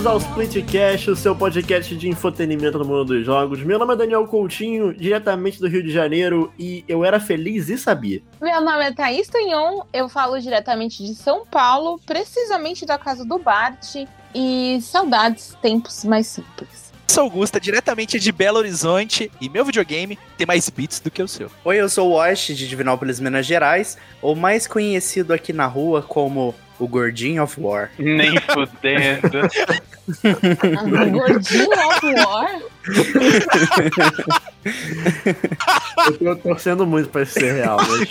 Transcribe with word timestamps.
bem-vindos 0.00 0.06
ao 0.06 0.16
Splitcast, 0.16 1.10
o 1.10 1.16
seu 1.16 1.36
podcast 1.36 1.94
de 1.94 2.08
infotenimento 2.08 2.78
no 2.78 2.84
mundo 2.86 3.04
dos 3.04 3.24
jogos. 3.24 3.62
Meu 3.62 3.78
nome 3.78 3.92
é 3.92 3.96
Daniel 3.96 4.26
Coutinho, 4.26 4.94
diretamente 4.94 5.60
do 5.60 5.68
Rio 5.68 5.82
de 5.82 5.90
Janeiro, 5.90 6.50
e 6.58 6.84
eu 6.88 7.04
era 7.04 7.20
feliz 7.20 7.68
e 7.68 7.76
sabia. 7.76 8.22
Meu 8.40 8.60
nome 8.62 8.84
é 8.84 8.92
Thaís 8.92 9.28
Tunhon, 9.28 9.82
eu 9.92 10.08
falo 10.08 10.40
diretamente 10.40 11.04
de 11.04 11.14
São 11.14 11.44
Paulo, 11.44 12.00
precisamente 12.06 12.86
da 12.86 12.96
casa 12.96 13.26
do 13.26 13.38
Bart, 13.38 14.06
e 14.34 14.78
saudades, 14.80 15.56
tempos 15.60 16.04
mais 16.04 16.26
simples. 16.26 16.89
Sou 17.10 17.24
Augusta, 17.24 17.58
diretamente 17.58 18.20
de 18.20 18.30
Belo 18.30 18.58
Horizonte, 18.58 19.32
e 19.40 19.48
meu 19.48 19.64
videogame 19.64 20.16
tem 20.38 20.46
mais 20.46 20.70
bits 20.70 21.00
do 21.00 21.10
que 21.10 21.20
o 21.20 21.26
seu. 21.26 21.50
Oi, 21.64 21.76
eu 21.76 21.88
sou 21.88 22.08
o 22.08 22.12
Wash, 22.12 22.46
de 22.54 22.68
Divinópolis, 22.68 23.18
Minas 23.18 23.44
Gerais, 23.46 23.98
ou 24.22 24.36
mais 24.36 24.68
conhecido 24.68 25.32
aqui 25.32 25.52
na 25.52 25.66
rua 25.66 26.02
como 26.02 26.54
o 26.78 26.86
Gordinho 26.86 27.42
of 27.42 27.60
War. 27.60 27.90
Nem 27.98 28.36
fudendo. 28.38 29.40
Gordinho 31.10 31.88
of 31.88 32.06
War? 32.14 32.60
eu 36.06 36.36
tô 36.36 36.36
torcendo 36.36 36.86
muito 36.86 37.08
pra 37.08 37.22
isso 37.22 37.32
ser 37.32 37.54
real, 37.54 37.78
mas... 37.78 38.08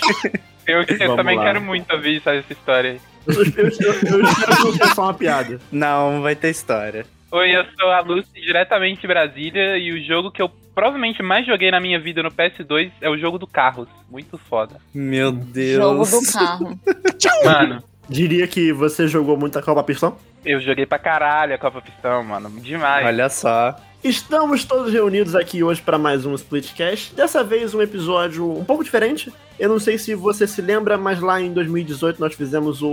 Eu, 0.66 0.82
eu 0.82 1.16
também 1.16 1.38
lá. 1.38 1.44
quero 1.44 1.62
muito 1.62 1.90
ouvir 1.90 2.18
essa 2.18 2.44
história 2.50 2.90
aí. 2.90 3.00
Eu, 3.26 3.34
eu, 3.34 3.42
eu, 3.46 4.18
eu 4.20 4.28
espero 4.28 4.56
que 4.56 4.64
não 4.64 4.72
seja 4.72 4.94
só 4.94 5.02
uma 5.04 5.14
piada. 5.14 5.58
Não, 5.72 6.20
vai 6.20 6.36
ter 6.36 6.50
história. 6.50 7.06
Oi, 7.32 7.56
eu 7.56 7.64
sou 7.78 7.90
a 7.90 8.00
Lucy, 8.00 8.40
diretamente 8.40 9.00
de 9.02 9.06
Brasília, 9.06 9.78
e 9.78 9.92
o 9.92 10.04
jogo 10.04 10.30
que 10.32 10.42
eu 10.42 10.50
provavelmente 10.74 11.22
mais 11.22 11.46
joguei 11.46 11.70
na 11.70 11.80
minha 11.80 11.98
vida 11.98 12.22
no 12.22 12.30
PS2 12.30 12.90
é 13.00 13.08
o 13.08 13.16
jogo 13.16 13.38
do 13.38 13.46
Carros. 13.46 13.88
Muito 14.10 14.36
foda. 14.36 14.76
Meu 14.92 15.30
Deus. 15.30 15.76
Jogo 15.76 16.04
do 16.04 16.32
carro. 16.32 16.80
Mano, 17.44 17.84
Diria 18.10 18.48
que 18.48 18.72
você 18.72 19.06
jogou 19.06 19.36
muito 19.36 19.56
a 19.56 19.62
Copa 19.62 19.84
Pistão? 19.84 20.16
eu 20.44 20.60
joguei 20.60 20.84
pra 20.84 20.98
caralho 20.98 21.54
a 21.54 21.58
Copa 21.58 21.80
Pistão, 21.80 22.24
mano. 22.24 22.50
Demais. 22.60 23.06
Olha 23.06 23.28
só. 23.28 23.76
Estamos 24.02 24.64
todos 24.64 24.90
reunidos 24.92 25.34
aqui 25.34 25.62
hoje 25.62 25.82
para 25.82 25.98
mais 25.98 26.24
um 26.24 26.34
Splitcast. 26.34 27.14
Dessa 27.14 27.44
vez 27.44 27.74
um 27.74 27.82
episódio 27.82 28.50
um 28.50 28.64
pouco 28.64 28.82
diferente. 28.82 29.30
Eu 29.58 29.68
não 29.68 29.78
sei 29.78 29.98
se 29.98 30.14
você 30.14 30.46
se 30.46 30.62
lembra, 30.62 30.96
mas 30.96 31.20
lá 31.20 31.38
em 31.40 31.52
2018 31.52 32.18
nós 32.18 32.34
fizemos 32.34 32.80
o, 32.80 32.88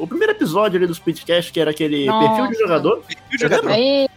o 0.00 0.06
primeiro 0.08 0.32
episódio 0.32 0.76
ali 0.76 0.86
do 0.86 0.92
Splitcast, 0.92 1.52
que 1.52 1.60
era 1.60 1.70
aquele 1.70 2.06
Nossa. 2.06 2.26
perfil 2.28 2.46
de 2.50 2.58
jogador. 2.58 3.02
E 3.30 3.36
o 3.36 3.38
jogador? 3.38 3.70
Eita, 3.70 4.10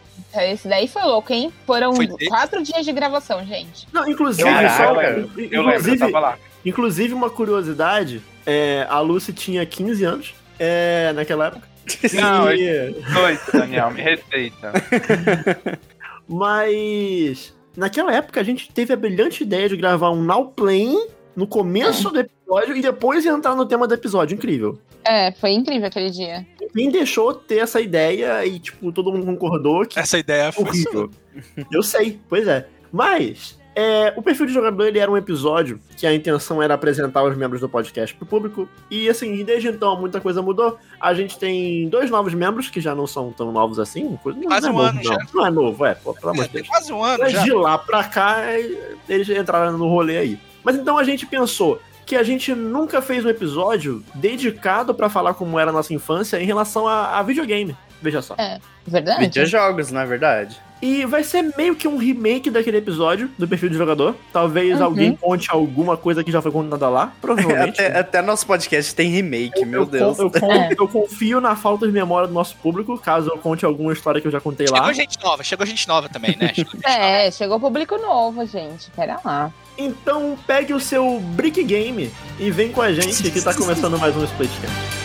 esse 0.51 0.67
daí 0.67 0.87
foi 0.87 1.03
louco, 1.03 1.31
hein? 1.31 1.53
Foram 1.67 1.93
Foi 1.95 2.07
dele? 2.07 2.27
quatro 2.27 2.63
dias 2.63 2.83
de 2.83 2.91
gravação, 2.91 3.45
gente. 3.45 3.87
Não, 3.93 4.09
inclusive, 4.09 4.49
Caraca, 4.49 4.77
só, 4.77 4.83
eu 4.83 4.95
lembro, 4.95 5.19
eu 5.21 5.27
lembro, 5.27 5.45
eu 5.53 5.69
inclusive, 5.69 5.97
tava 5.99 6.19
lá. 6.19 6.37
inclusive 6.65 7.13
uma 7.13 7.29
curiosidade, 7.29 8.19
é, 8.47 8.87
a 8.89 8.99
Lucy 8.99 9.31
tinha 9.31 9.63
15 9.63 10.03
anos 10.05 10.33
é, 10.57 11.13
naquela 11.13 11.47
época. 11.47 11.69
Não, 12.13 12.51
E- 12.51 12.95
Dois, 13.13 13.39
Daniel, 13.53 13.91
me 13.91 14.01
respeita. 14.01 14.71
Mas 16.27 17.53
naquela 17.75 18.13
época 18.13 18.39
a 18.39 18.43
gente 18.43 18.71
teve 18.71 18.93
a 18.93 18.97
brilhante 18.97 19.43
ideia 19.43 19.69
de 19.69 19.77
gravar 19.77 20.11
um 20.11 20.21
Now 20.23 20.47
Playing 20.47 21.07
no 21.35 21.47
começo 21.47 22.09
do 22.09 22.19
episódio 22.19 22.75
e 22.75 22.81
depois 22.81 23.25
entrar 23.25 23.55
no 23.55 23.65
tema 23.65 23.87
do 23.87 23.93
episódio. 23.93 24.35
Incrível. 24.35 24.77
É, 25.03 25.31
foi 25.31 25.51
incrível 25.51 25.87
aquele 25.87 26.11
dia. 26.11 26.45
Quem 26.73 26.89
deixou 26.89 27.33
ter 27.33 27.57
essa 27.57 27.81
ideia 27.81 28.45
e, 28.45 28.59
tipo, 28.59 28.91
todo 28.91 29.11
mundo 29.11 29.25
concordou 29.25 29.85
que 29.85 29.99
Essa 29.99 30.19
ideia 30.19 30.51
foi 30.51 30.65
horrível. 30.65 31.09
Eu 31.71 31.81
sei, 31.81 32.19
pois 32.29 32.47
é. 32.47 32.67
Mas, 32.91 33.59
é, 33.75 34.13
o 34.17 34.21
perfil 34.21 34.45
de 34.45 34.53
jogador 34.53 34.85
ele 34.85 34.99
era 34.99 35.09
um 35.09 35.15
episódio 35.15 35.79
que 35.95 36.05
a 36.05 36.13
intenção 36.13 36.61
era 36.61 36.73
apresentar 36.73 37.23
os 37.23 37.35
membros 37.37 37.61
do 37.61 37.69
podcast 37.69 38.13
pro 38.15 38.25
público. 38.25 38.67
E 38.89 39.09
assim, 39.09 39.43
desde 39.45 39.69
então 39.69 39.99
muita 39.99 40.19
coisa 40.19 40.41
mudou. 40.41 40.77
A 40.99 41.13
gente 41.13 41.37
tem 41.39 41.87
dois 41.87 42.09
novos 42.11 42.33
membros 42.33 42.69
que 42.69 42.81
já 42.81 42.93
não 42.93 43.07
são 43.07 43.31
tão 43.31 43.51
novos 43.51 43.79
assim. 43.79 44.17
Não, 44.25 44.43
Quase 44.43 44.67
não 44.67 44.69
é 44.69 44.71
um 44.71 44.73
novo, 44.73 44.87
ano 44.89 44.95
não. 44.95 45.03
já. 45.03 45.17
Não 45.33 45.45
é 45.45 45.49
novo, 45.51 45.85
é, 45.85 45.95
pô, 45.95 46.13
pelo 46.13 46.29
amor 46.31 46.43
É, 46.45 46.47
de 46.47 46.53
Deus. 46.55 46.67
quase 46.67 46.91
um 46.91 47.03
ano 47.03 47.23
Mas 47.23 47.31
já. 47.33 47.43
de 47.43 47.51
lá 47.53 47.77
pra 47.77 48.03
cá, 48.03 48.41
é, 48.43 48.59
eles 49.07 49.29
entraram 49.29 49.77
no 49.77 49.87
rolê 49.87 50.17
aí. 50.17 50.39
Mas 50.63 50.75
então 50.75 50.97
a 50.97 51.03
gente 51.03 51.25
pensou 51.25 51.79
que 52.05 52.15
a 52.15 52.23
gente 52.23 52.53
nunca 52.53 53.01
fez 53.01 53.23
um 53.23 53.29
episódio 53.29 54.03
dedicado 54.15 54.93
pra 54.93 55.09
falar 55.09 55.33
como 55.33 55.57
era 55.57 55.69
a 55.69 55.73
nossa 55.73 55.93
infância 55.93 56.41
em 56.41 56.45
relação 56.45 56.87
a, 56.87 57.19
a 57.19 57.23
videogame. 57.23 57.75
Veja 58.01 58.21
só. 58.21 58.35
Verdade? 58.85 59.19
Videojogos, 59.21 59.91
na 59.91 60.03
verdade. 60.03 60.59
E 60.81 61.05
vai 61.05 61.23
ser 61.23 61.43
meio 61.55 61.75
que 61.75 61.87
um 61.87 61.95
remake 61.97 62.49
daquele 62.49 62.77
episódio 62.77 63.29
do 63.37 63.47
perfil 63.47 63.69
de 63.69 63.77
jogador. 63.77 64.15
Talvez 64.33 64.77
Uhum. 64.79 64.83
alguém 64.85 65.15
conte 65.15 65.47
alguma 65.51 65.95
coisa 65.95 66.23
que 66.23 66.31
já 66.31 66.41
foi 66.41 66.51
contada 66.51 66.89
lá. 66.89 67.13
Provavelmente. 67.21 67.79
Até, 67.79 67.99
até 67.99 68.21
nosso 68.21 68.47
podcast 68.47 68.95
tem 68.95 69.09
remake, 69.09 69.63
meu 69.63 69.81
eu, 69.81 69.85
Deus. 69.85 70.17
Eu, 70.19 70.31
con- 70.31 70.51
É. 70.51 70.71
eu 70.77 70.87
confio 70.87 71.39
na 71.39 71.55
falta 71.55 71.85
de 71.85 71.93
memória 71.93 72.27
do 72.27 72.33
nosso 72.33 72.55
público, 72.57 72.97
caso 72.97 73.29
eu 73.29 73.37
conte 73.37 73.63
alguma 73.63 73.93
história 73.93 74.19
que 74.19 74.25
eu 74.27 74.31
já 74.31 74.41
contei 74.41 74.65
lá. 74.67 74.77
Chegou 74.77 74.93
gente 74.93 75.19
nova, 75.23 75.43
chegou 75.43 75.65
gente 75.67 75.87
nova 75.87 76.09
também, 76.09 76.35
né? 76.39 76.51
Chegou 76.53 76.71
gente 76.73 76.83
nova. 76.83 76.97
É, 76.99 77.31
chegou 77.31 77.59
público 77.59 77.97
novo, 77.97 78.45
gente. 78.47 78.89
Pera 78.95 79.19
lá. 79.23 79.51
Então 79.77 80.35
pegue 80.47 80.73
o 80.73 80.79
seu 80.79 81.19
Brick 81.19 81.63
Game 81.63 82.11
e 82.39 82.49
vem 82.51 82.71
com 82.71 82.81
a 82.81 82.91
gente 82.91 83.29
que 83.31 83.41
tá 83.41 83.53
começando 83.53 83.97
mais 83.99 84.15
um 84.17 84.23
Splitcast. 84.23 85.00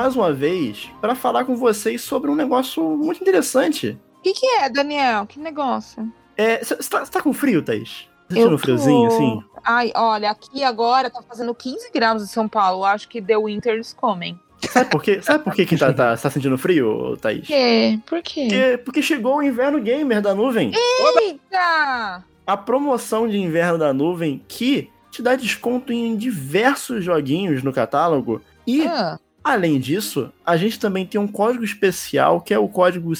Mais 0.00 0.16
uma 0.16 0.32
vez, 0.32 0.88
para 0.98 1.14
falar 1.14 1.44
com 1.44 1.54
vocês 1.54 2.00
sobre 2.00 2.30
um 2.30 2.34
negócio 2.34 2.82
muito 2.96 3.20
interessante. 3.20 3.98
O 4.18 4.22
que, 4.22 4.32
que 4.32 4.46
é, 4.46 4.70
Daniel? 4.70 5.26
Que 5.26 5.38
negócio? 5.38 6.10
É, 6.38 6.64
Você 6.64 6.74
tá, 6.76 7.04
cê 7.04 7.10
tá 7.12 7.20
com 7.20 7.34
frio, 7.34 7.62
Thaís? 7.62 8.08
Tá 8.26 8.34
sentindo 8.34 8.50
tô- 8.52 8.58
friozinho, 8.58 9.06
assim? 9.08 9.42
Ai, 9.62 9.92
olha, 9.94 10.30
aqui 10.30 10.64
agora 10.64 11.10
tá 11.10 11.20
fazendo 11.20 11.54
15 11.54 11.90
graus 11.92 12.22
em 12.22 12.26
São 12.26 12.48
Paulo. 12.48 12.82
Acho 12.82 13.06
que 13.10 13.20
The 13.20 13.36
Winters 13.36 13.92
comem. 13.92 14.40
Sabe 14.70 14.88
por 14.88 15.02
quê? 15.02 15.20
Sabe 15.20 15.44
por 15.44 15.52
que, 15.52 15.66
que 15.66 15.76
tá, 15.76 15.92
tá, 15.92 16.16
tá 16.16 16.30
sentindo 16.30 16.56
frio, 16.56 17.18
Thaís? 17.18 17.40
Por 17.40 17.46
quê? 17.48 17.98
Por 18.06 18.22
quê? 18.22 18.40
Porque, 18.48 18.78
porque 18.86 19.02
chegou 19.02 19.36
o 19.36 19.42
inverno 19.42 19.78
gamer 19.82 20.22
da 20.22 20.34
nuvem. 20.34 20.72
Eita! 20.74 22.24
A 22.46 22.56
promoção 22.56 23.28
de 23.28 23.36
inverno 23.36 23.76
da 23.76 23.92
nuvem 23.92 24.42
que 24.48 24.88
te 25.10 25.20
dá 25.20 25.34
desconto 25.36 25.92
em 25.92 26.16
diversos 26.16 27.04
joguinhos 27.04 27.62
no 27.62 27.70
catálogo. 27.72 28.40
E, 28.66 28.86
Ah, 28.86 29.18
além 29.42 29.78
disso, 29.80 30.32
a 30.44 30.56
gente 30.56 30.78
também 30.78 31.04
tem 31.06 31.20
um 31.20 31.28
código 31.28 31.64
especial 31.64 32.40
que 32.40 32.52
é 32.54 32.58
o 32.58 32.68
código 32.68 33.10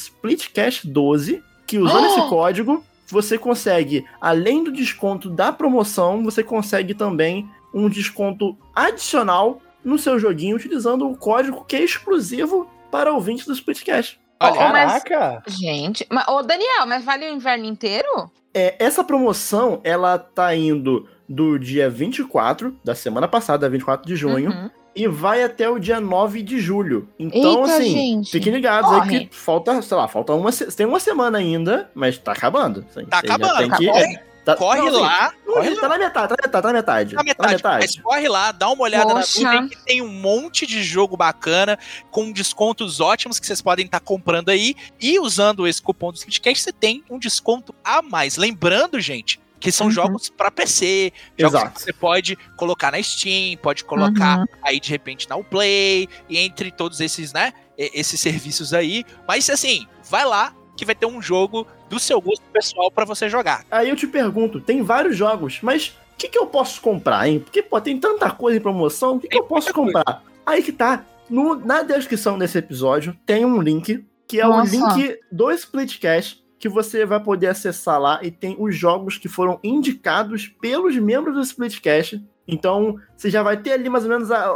SplitCast12, 0.54 1.42
que 1.66 1.78
usando 1.78 2.04
Oh! 2.04 2.06
esse 2.18 2.28
código, 2.28 2.84
você 3.08 3.36
consegue, 3.38 4.04
além 4.20 4.62
do 4.64 4.72
desconto 4.72 5.28
da 5.28 5.52
promoção, 5.52 6.22
você 6.22 6.42
consegue 6.42 6.94
também 6.94 7.48
um 7.74 7.88
desconto 7.88 8.56
adicional 8.74 9.60
no 9.84 9.98
seu 9.98 10.18
joguinho 10.18 10.56
utilizando 10.56 11.08
o 11.08 11.16
código 11.16 11.64
que 11.64 11.76
é 11.76 11.82
exclusivo 11.82 12.68
para 12.90 13.12
ouvintes 13.12 13.46
do 13.46 13.52
Splitcast. 13.52 14.20
Olha, 14.42 14.52
Ô, 14.52 14.72
mas- 14.72 15.02
Caraca! 15.04 15.42
gente, 15.48 16.06
mas, 16.10 16.26
ô 16.28 16.42
Daniel, 16.42 16.86
mas 16.86 17.04
vale 17.04 17.28
o 17.30 17.34
inverno 17.34 17.64
inteiro? 17.66 18.30
É, 18.52 18.74
essa 18.78 19.04
promoção, 19.04 19.80
ela 19.84 20.18
tá 20.18 20.54
indo 20.56 21.06
do 21.28 21.58
dia 21.58 21.88
24, 21.88 22.76
da 22.82 22.94
semana 22.94 23.28
passada, 23.28 23.68
24 23.68 24.06
de 24.06 24.16
junho, 24.16 24.50
Uhum. 24.50 24.70
E 24.94 25.06
vai 25.06 25.42
até 25.42 25.68
o 25.68 25.78
dia 25.78 26.00
9 26.00 26.42
de 26.42 26.58
julho. 26.60 27.08
Então, 27.18 27.62
Eita, 27.62 27.76
assim, 27.76 27.92
gente. 27.92 28.30
fiquem 28.32 28.52
ligados 28.52 28.90
aí 28.90 28.98
Corre. 29.00 29.26
que 29.26 29.36
falta, 29.36 29.80
sei 29.82 29.96
lá, 29.96 30.08
falta 30.08 30.32
uma, 30.34 30.50
tem 30.52 30.86
uma 30.86 31.00
semana 31.00 31.38
ainda, 31.38 31.90
mas 31.94 32.18
tá 32.18 32.32
acabando. 32.32 32.84
assim, 32.90 33.06
Tá 33.06 33.18
acabando. 33.18 33.56
tem 33.58 33.70
que- 33.70 33.86
Corre, 33.86 34.18
tá- 34.44 34.56
corre 34.56 34.78
não, 34.80 34.88
assim, 34.88 35.00
lá, 35.00 35.32
corre 35.46 35.76
Tá 35.76 35.88
na 35.88 35.98
metade, 35.98 36.28
tá 36.28 36.36
na 36.36 36.42
metade, 36.42 36.50
tá 36.52 36.68
na 36.68 36.72
metade. 36.72 37.14
na 37.14 37.22
metade, 37.48 37.62
Mas 37.86 37.96
corre 38.00 38.28
lá, 38.28 38.50
dá 38.52 38.68
uma 38.70 38.82
olhada 38.82 39.14
Poxa. 39.14 39.42
na 39.42 39.52
nuvem 39.54 39.68
que 39.68 39.84
tem 39.84 40.02
um 40.02 40.08
monte 40.08 40.66
de 40.66 40.82
jogo 40.82 41.16
bacana, 41.16 41.78
com 42.10 42.32
descontos 42.32 43.00
ótimos 43.00 43.38
que 43.38 43.46
vocês 43.46 43.62
podem 43.62 43.84
estar 43.86 44.00
comprando 44.00 44.48
aí. 44.48 44.74
E 45.00 45.18
usando 45.20 45.66
esse 45.68 45.80
cupom 45.80 46.10
do 46.10 46.16
Splitcast, 46.16 46.64
você 46.64 46.72
tem 46.72 47.04
um 47.08 47.18
desconto 47.18 47.72
a 47.84 48.02
mais. 48.02 48.36
Lembrando, 48.36 48.98
gente, 49.00 49.38
que 49.60 49.70
são 49.70 49.86
Uhum. 49.86 49.92
jogos 49.92 50.28
para 50.30 50.50
PC, 50.50 51.12
jogos 51.38 51.54
Exato. 51.60 51.74
que 51.74 51.82
você 51.82 51.92
pode 51.92 52.36
colocar 52.56 52.90
na 52.92 53.02
Steam, 53.02 53.56
pode 53.58 53.84
colocar 53.84 54.38
Uhum. 54.40 54.46
aí 54.62 54.80
de 54.80 54.88
repente 54.90 55.28
na 55.28 55.36
Uplay, 55.36 56.08
e 56.28 56.38
entre 56.38 56.70
todos 56.72 57.00
esses, 57.00 57.32
né, 57.32 57.52
esses 57.76 58.18
serviços 58.20 58.72
aí. 58.72 59.04
Mas 59.28 59.48
assim, 59.50 59.86
vai 60.08 60.24
lá 60.24 60.54
que 60.76 60.84
vai 60.84 60.94
ter 60.94 61.06
um 61.06 61.20
jogo 61.20 61.66
do 61.90 62.00
seu 62.00 62.20
gosto 62.20 62.42
pessoal 62.52 62.90
pra 62.90 63.04
você 63.04 63.28
jogar. 63.28 63.64
Aí 63.70 63.88
eu 63.90 63.96
te 63.96 64.06
pergunto, 64.06 64.60
tem 64.60 64.82
vários 64.82 65.16
jogos, 65.16 65.58
mas 65.60 65.88
o 66.14 66.16
que, 66.16 66.28
que 66.28 66.38
eu 66.38 66.46
posso 66.46 66.80
comprar, 66.80 67.28
hein? 67.28 67.38
Porque, 67.40 67.62
pô, 67.62 67.78
tem 67.80 67.98
tanta 68.00 68.30
coisa 68.30 68.58
em 68.58 68.62
promoção, 68.62 69.16
o 69.16 69.20
que, 69.20 69.28
que 69.28 69.36
eu 69.38 69.44
posso 69.44 69.72
comprar? 69.74 70.22
Aí 70.46 70.62
que 70.62 70.72
tá. 70.72 71.04
No- 71.28 71.54
na 71.54 71.82
descrição 71.82 72.36
desse 72.38 72.58
episódio 72.58 73.16
tem 73.26 73.44
um 73.44 73.60
link, 73.60 74.04
que 74.26 74.40
é 74.40 74.44
Nossa. 74.44 74.74
o 74.74 74.96
link 74.96 75.18
do 75.30 75.50
Splitcast, 75.52 76.39
que 76.60 76.68
você 76.68 77.06
vai 77.06 77.18
poder 77.18 77.46
acessar 77.46 77.98
lá 77.98 78.20
e 78.22 78.30
tem 78.30 78.54
os 78.58 78.76
jogos 78.76 79.16
que 79.16 79.28
foram 79.28 79.58
indicados 79.64 80.46
pelos 80.60 80.94
membros 80.96 81.34
do 81.34 81.40
Splitcast. 81.40 82.22
Então, 82.46 82.96
você 83.16 83.30
já 83.30 83.42
vai 83.42 83.56
ter 83.56 83.72
ali 83.72 83.88
mais 83.88 84.04
ou 84.04 84.10
menos 84.10 84.30
a, 84.30 84.54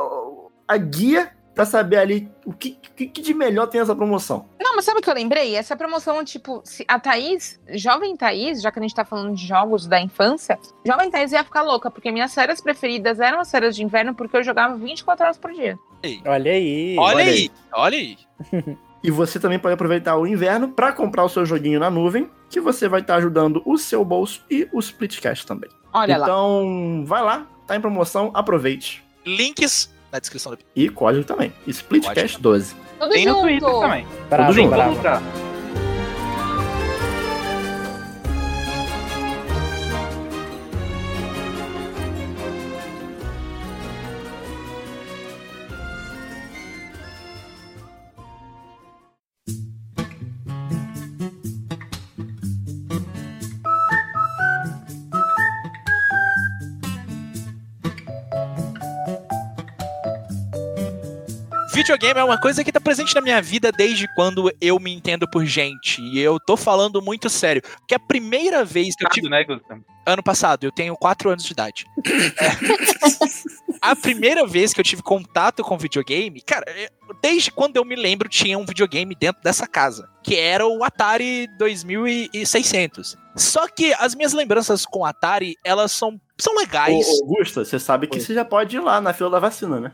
a 0.69 0.77
guia 0.77 1.33
pra 1.55 1.65
saber 1.65 1.97
ali 1.97 2.31
o 2.45 2.53
que, 2.53 2.73
que, 2.73 3.07
que 3.07 3.23
de 3.23 3.33
melhor 3.33 3.69
tem 3.69 3.81
essa 3.81 3.97
promoção. 3.97 4.47
Não, 4.61 4.77
mas 4.77 4.85
sabe 4.85 4.99
o 4.99 5.03
que 5.03 5.09
eu 5.09 5.15
lembrei? 5.15 5.55
Essa 5.55 5.77
promoção, 5.77 6.23
tipo, 6.25 6.61
se 6.63 6.85
a 6.87 7.01
Thaís, 7.01 7.59
jovem 7.71 8.15
Thaís, 8.17 8.61
já 8.61 8.71
que 8.71 8.79
a 8.79 8.83
gente 8.83 8.95
tá 8.95 9.05
falando 9.05 9.35
de 9.35 9.47
jogos 9.47 9.87
da 9.87 9.99
infância, 9.99 10.59
jovem 10.87 11.11
Thaís 11.11 11.33
ia 11.33 11.45
ficar 11.45 11.63
louca, 11.63 11.91
porque 11.91 12.13
minhas 12.13 12.33
séries 12.33 12.61
preferidas 12.61 13.19
eram 13.19 13.41
as 13.41 13.49
séries 13.49 13.75
de 13.75 13.83
inverno, 13.83 14.15
porque 14.15 14.37
eu 14.37 14.43
jogava 14.43 14.77
24 14.77 15.25
horas 15.25 15.39
por 15.39 15.53
dia. 15.53 15.79
Olha 16.27 16.53
aí. 16.53 16.97
Olha, 16.99 17.25
aí, 17.25 17.51
olha 17.73 17.97
aí. 17.97 18.19
E 19.05 19.11
você 19.11 19.39
também 19.39 19.59
pode 19.59 19.75
aproveitar 19.75 20.17
o 20.17 20.27
inverno 20.27 20.69
para 20.69 20.91
comprar 20.91 21.25
o 21.25 21.29
seu 21.29 21.45
joguinho 21.45 21.79
na 21.79 21.91
nuvem, 21.91 22.27
que 22.49 22.59
você 22.59 22.89
vai 22.89 23.03
estar 23.03 23.17
ajudando 23.17 23.61
o 23.67 23.77
seu 23.77 24.03
bolso 24.03 24.43
e 24.51 24.67
o 24.73 24.81
Splitcast 24.81 25.47
também. 25.47 25.69
Olha 25.93 26.17
lá. 26.17 26.25
então, 26.27 27.05
vai 27.07 27.23
lá, 27.23 27.47
tá 27.67 27.77
em 27.77 27.81
promoção, 27.83 28.31
aproveite. 28.33 29.05
Links 29.27 29.93
na 30.11 30.19
descrição 30.19 30.53
do 30.53 30.59
E 30.75 30.89
código 30.89 31.23
também. 31.23 31.53
Splitcast 31.67 32.41
12. 32.41 32.75
Tudo 32.99 33.11
Tem 33.11 33.27
no. 33.27 33.43
Twitter 33.43 33.71
também. 33.71 34.07
Bravo, 34.31 34.55
Tudo 34.55 34.63
junto. 34.63 35.44
Videogame 61.85 62.19
é 62.19 62.25
uma 62.25 62.39
coisa 62.41 62.65
que 62.65 62.73
tá 62.73 62.81
presente 62.81 63.15
na 63.15 63.21
minha 63.21 63.43
vida 63.43 63.71
desde 63.71 64.09
quando 64.15 64.51
eu 64.59 64.79
me 64.81 64.91
entendo 64.91 65.29
por 65.31 65.45
gente. 65.45 66.01
E 66.01 66.19
eu 66.19 66.41
tô 66.41 66.57
falando 66.57 67.03
muito 67.03 67.29
sério. 67.29 67.61
Porque 67.81 67.95
a 67.95 67.99
primeira 67.99 68.65
vez 68.65 68.97
que 68.97 69.05
eu 69.05 69.11
tive. 69.11 69.29
Né, 69.29 69.45
Gustavo? 69.45 69.85
Ano 70.07 70.23
passado, 70.23 70.65
eu 70.65 70.73
tenho 70.73 70.97
4 70.97 71.29
anos 71.31 71.45
de 71.45 71.53
idade. 71.53 71.85
É. 72.07 73.75
A 73.83 73.95
primeira 73.95 74.47
vez 74.47 74.73
que 74.73 74.81
eu 74.81 74.85
tive 74.85 75.03
contato 75.03 75.63
com 75.63 75.77
videogame, 75.77 76.41
cara, 76.41 76.65
eu- 76.75 76.89
desde 77.23 77.51
quando 77.51 77.77
eu 77.77 77.85
me 77.85 77.97
lembro, 77.97 78.29
tinha 78.31 78.59
um 78.59 78.65
videogame 78.65 79.15
dentro 79.15 79.43
dessa 79.43 79.67
casa. 79.67 80.09
Que 80.23 80.37
era 80.37 80.67
o 80.67 80.83
Atari 80.83 81.47
2600. 81.59 83.17
Só 83.37 83.69
que 83.69 83.93
as 83.99 84.15
minhas 84.15 84.33
lembranças 84.33 84.87
com 84.87 85.01
o 85.01 85.05
Atari, 85.05 85.55
elas 85.63 85.93
são, 85.93 86.19
são 86.39 86.57
legais. 86.57 87.07
Ô, 87.07 87.25
Augusta, 87.25 87.63
você 87.65 87.79
sabe 87.79 88.07
que 88.07 88.17
Oi. 88.17 88.23
você 88.23 88.33
já 88.33 88.45
pode 88.45 88.75
ir 88.77 88.81
lá 88.81 89.01
na 89.03 89.13
fila 89.13 89.29
da 89.31 89.39
vacina, 89.39 89.81
né? 89.81 89.93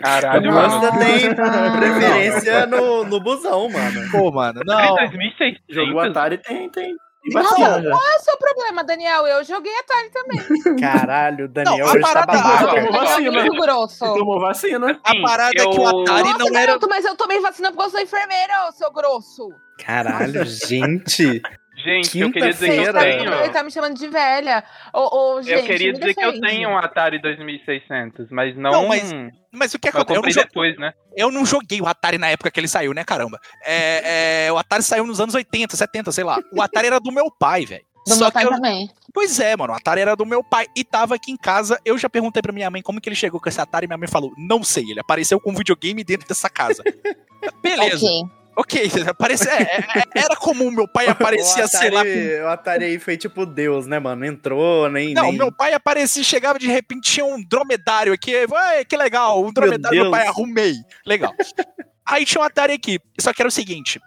Caralho, 0.00 0.52
mano. 0.52 0.80
Você 0.80 0.90
tem 0.98 1.34
preferência 1.78 2.66
no, 2.66 3.04
no 3.04 3.20
busão, 3.20 3.68
mano. 3.68 4.10
Pô, 4.10 4.30
mano, 4.30 4.60
não. 4.64 4.94
2600. 4.96 5.60
Jogou 5.70 6.00
Atari 6.00 6.38
tem, 6.38 6.68
tem. 6.70 6.94
tem 6.94 6.96
Não, 7.32 7.42
qual 7.44 7.72
é 7.72 8.16
o 8.16 8.20
seu 8.20 8.36
problema, 8.38 8.82
Daniel? 8.84 9.26
Eu 9.26 9.44
joguei 9.44 9.72
Atari 9.78 10.10
também. 10.10 10.76
Caralho, 10.80 11.48
Daniel 11.48 11.78
Não, 11.78 11.88
a 11.88 11.92
tá 11.94 12.00
parada- 12.00 12.32
babaca. 12.32 12.74
Tomou 12.86 12.92
vacina. 12.92 13.48
Grosso. 13.48 14.04
Tomou 14.14 14.40
vacina. 14.40 15.00
A 15.04 15.14
parada 15.22 15.52
é 15.62 15.66
que 15.66 15.78
o 15.78 15.82
eu- 15.82 16.02
Atari 16.02 16.22
Nossa, 16.24 16.38
não 16.38 16.46
era. 16.46 16.66
garoto, 16.66 16.88
mas 16.88 17.04
eu 17.04 17.16
tomei 17.16 17.40
vacina 17.40 17.70
porque 17.72 17.84
eu 17.86 17.90
sou 17.90 18.00
enfermeira, 18.00 18.68
ô, 18.68 18.72
seu 18.72 18.90
grosso. 18.92 19.48
Caralho, 19.84 20.44
gente. 20.44 21.42
Gente, 21.84 22.18
eu 22.18 22.32
queria 22.32 22.50
dizer 22.52 22.70
que 22.70 22.88
eu 22.88 22.92
tenho. 22.94 23.34
Ele 23.34 23.48
tá 23.50 23.62
me 23.62 23.70
chamando 23.70 23.94
de 23.94 24.08
velha. 24.08 24.64
Ô, 24.92 25.34
ô, 25.36 25.42
gente, 25.42 25.58
Eu 25.60 25.64
queria 25.64 25.92
dizer 25.92 26.14
que 26.14 26.24
eu 26.24 26.40
tenho 26.40 26.70
um 26.70 26.78
Atari 26.78 27.20
2600, 27.20 28.30
mas 28.30 28.56
não. 28.56 28.70
Não, 28.72 28.88
mas 28.88 29.12
Mas 29.52 29.74
o 29.74 29.78
que 29.78 29.88
eu 29.88 29.90
acontece? 29.90 30.12
Eu 30.12 30.14
não, 30.16 30.22
comprei 30.22 30.32
jo- 30.32 30.40
depois, 30.48 30.78
né? 30.78 30.92
eu 31.16 31.30
não 31.30 31.44
joguei 31.46 31.80
o 31.80 31.86
Atari 31.86 32.16
na 32.18 32.28
época 32.30 32.50
que 32.50 32.58
ele 32.58 32.66
saiu, 32.68 32.92
né, 32.94 33.04
caramba? 33.04 33.38
É, 33.64 34.46
é, 34.46 34.52
o 34.52 34.56
Atari 34.58 34.82
saiu 34.82 35.06
nos 35.06 35.20
anos 35.20 35.34
80, 35.34 35.76
70, 35.76 36.10
sei 36.10 36.24
lá. 36.24 36.38
O 36.52 36.62
Atari 36.62 36.86
era 36.86 36.98
do 36.98 37.12
meu 37.12 37.30
pai, 37.30 37.66
velho. 37.66 37.84
Do 38.06 38.12
Só 38.14 38.20
meu 38.20 38.26
que 38.28 38.32
pai 38.34 38.44
eu, 38.44 38.50
também. 38.50 38.90
Pois 39.14 39.38
é, 39.40 39.56
mano, 39.56 39.72
o 39.72 39.76
Atari 39.76 40.00
era 40.00 40.14
do 40.16 40.26
meu 40.26 40.42
pai 40.44 40.66
e 40.76 40.84
tava 40.84 41.14
aqui 41.14 41.30
em 41.32 41.36
casa. 41.36 41.80
Eu 41.84 41.96
já 41.96 42.08
perguntei 42.08 42.42
pra 42.42 42.52
minha 42.52 42.70
mãe 42.70 42.82
como 42.82 43.00
que 43.00 43.08
ele 43.08 43.16
chegou 43.16 43.40
com 43.40 43.48
esse 43.48 43.60
Atari. 43.60 43.86
Minha 43.86 43.96
mãe 43.96 44.08
falou: 44.08 44.32
Não 44.36 44.62
sei, 44.62 44.84
ele 44.90 45.00
apareceu 45.00 45.40
com 45.40 45.50
um 45.52 45.54
videogame 45.54 46.02
dentro 46.04 46.26
dessa 46.28 46.50
casa. 46.50 46.82
Beleza, 47.62 48.04
Ok. 48.06 48.43
Ok, 48.56 48.90
aparece, 49.06 49.48
é, 49.48 49.62
é, 49.62 50.04
era 50.14 50.36
comum 50.36 50.70
meu 50.70 50.86
pai 50.88 51.06
aparecia, 51.08 51.64
o, 51.64 51.68
sei 51.68 51.90
lá. 51.90 52.02
com- 52.02 52.08
Atari, 52.10 52.40
o 52.40 52.48
Atari 52.48 52.84
aí 52.84 52.98
foi 52.98 53.16
tipo 53.16 53.44
Deus, 53.46 53.86
né, 53.86 53.98
mano? 53.98 54.24
Entrou, 54.24 54.88
nem. 54.90 55.14
Não, 55.14 55.24
nem... 55.24 55.36
meu 55.38 55.52
pai 55.52 55.72
aparecia, 55.74 56.22
chegava 56.22 56.58
de 56.58 56.66
repente, 56.68 57.10
tinha 57.10 57.24
um 57.26 57.42
dromedário 57.42 58.12
aqui. 58.12 58.32
Ué, 58.50 58.84
que 58.84 58.96
legal, 58.96 59.44
um 59.44 59.52
dromedário, 59.52 59.96
meu, 59.96 60.10
Deus. 60.10 60.16
pai, 60.16 60.26
arrumei. 60.26 60.74
Legal. 61.06 61.32
Aí 62.06 62.24
tinha 62.24 62.40
um 62.42 62.44
Atari 62.44 62.74
aqui. 62.74 62.98
Só 63.18 63.32
que 63.32 63.40
era 63.40 63.48
o 63.48 63.52
seguinte: 63.52 63.98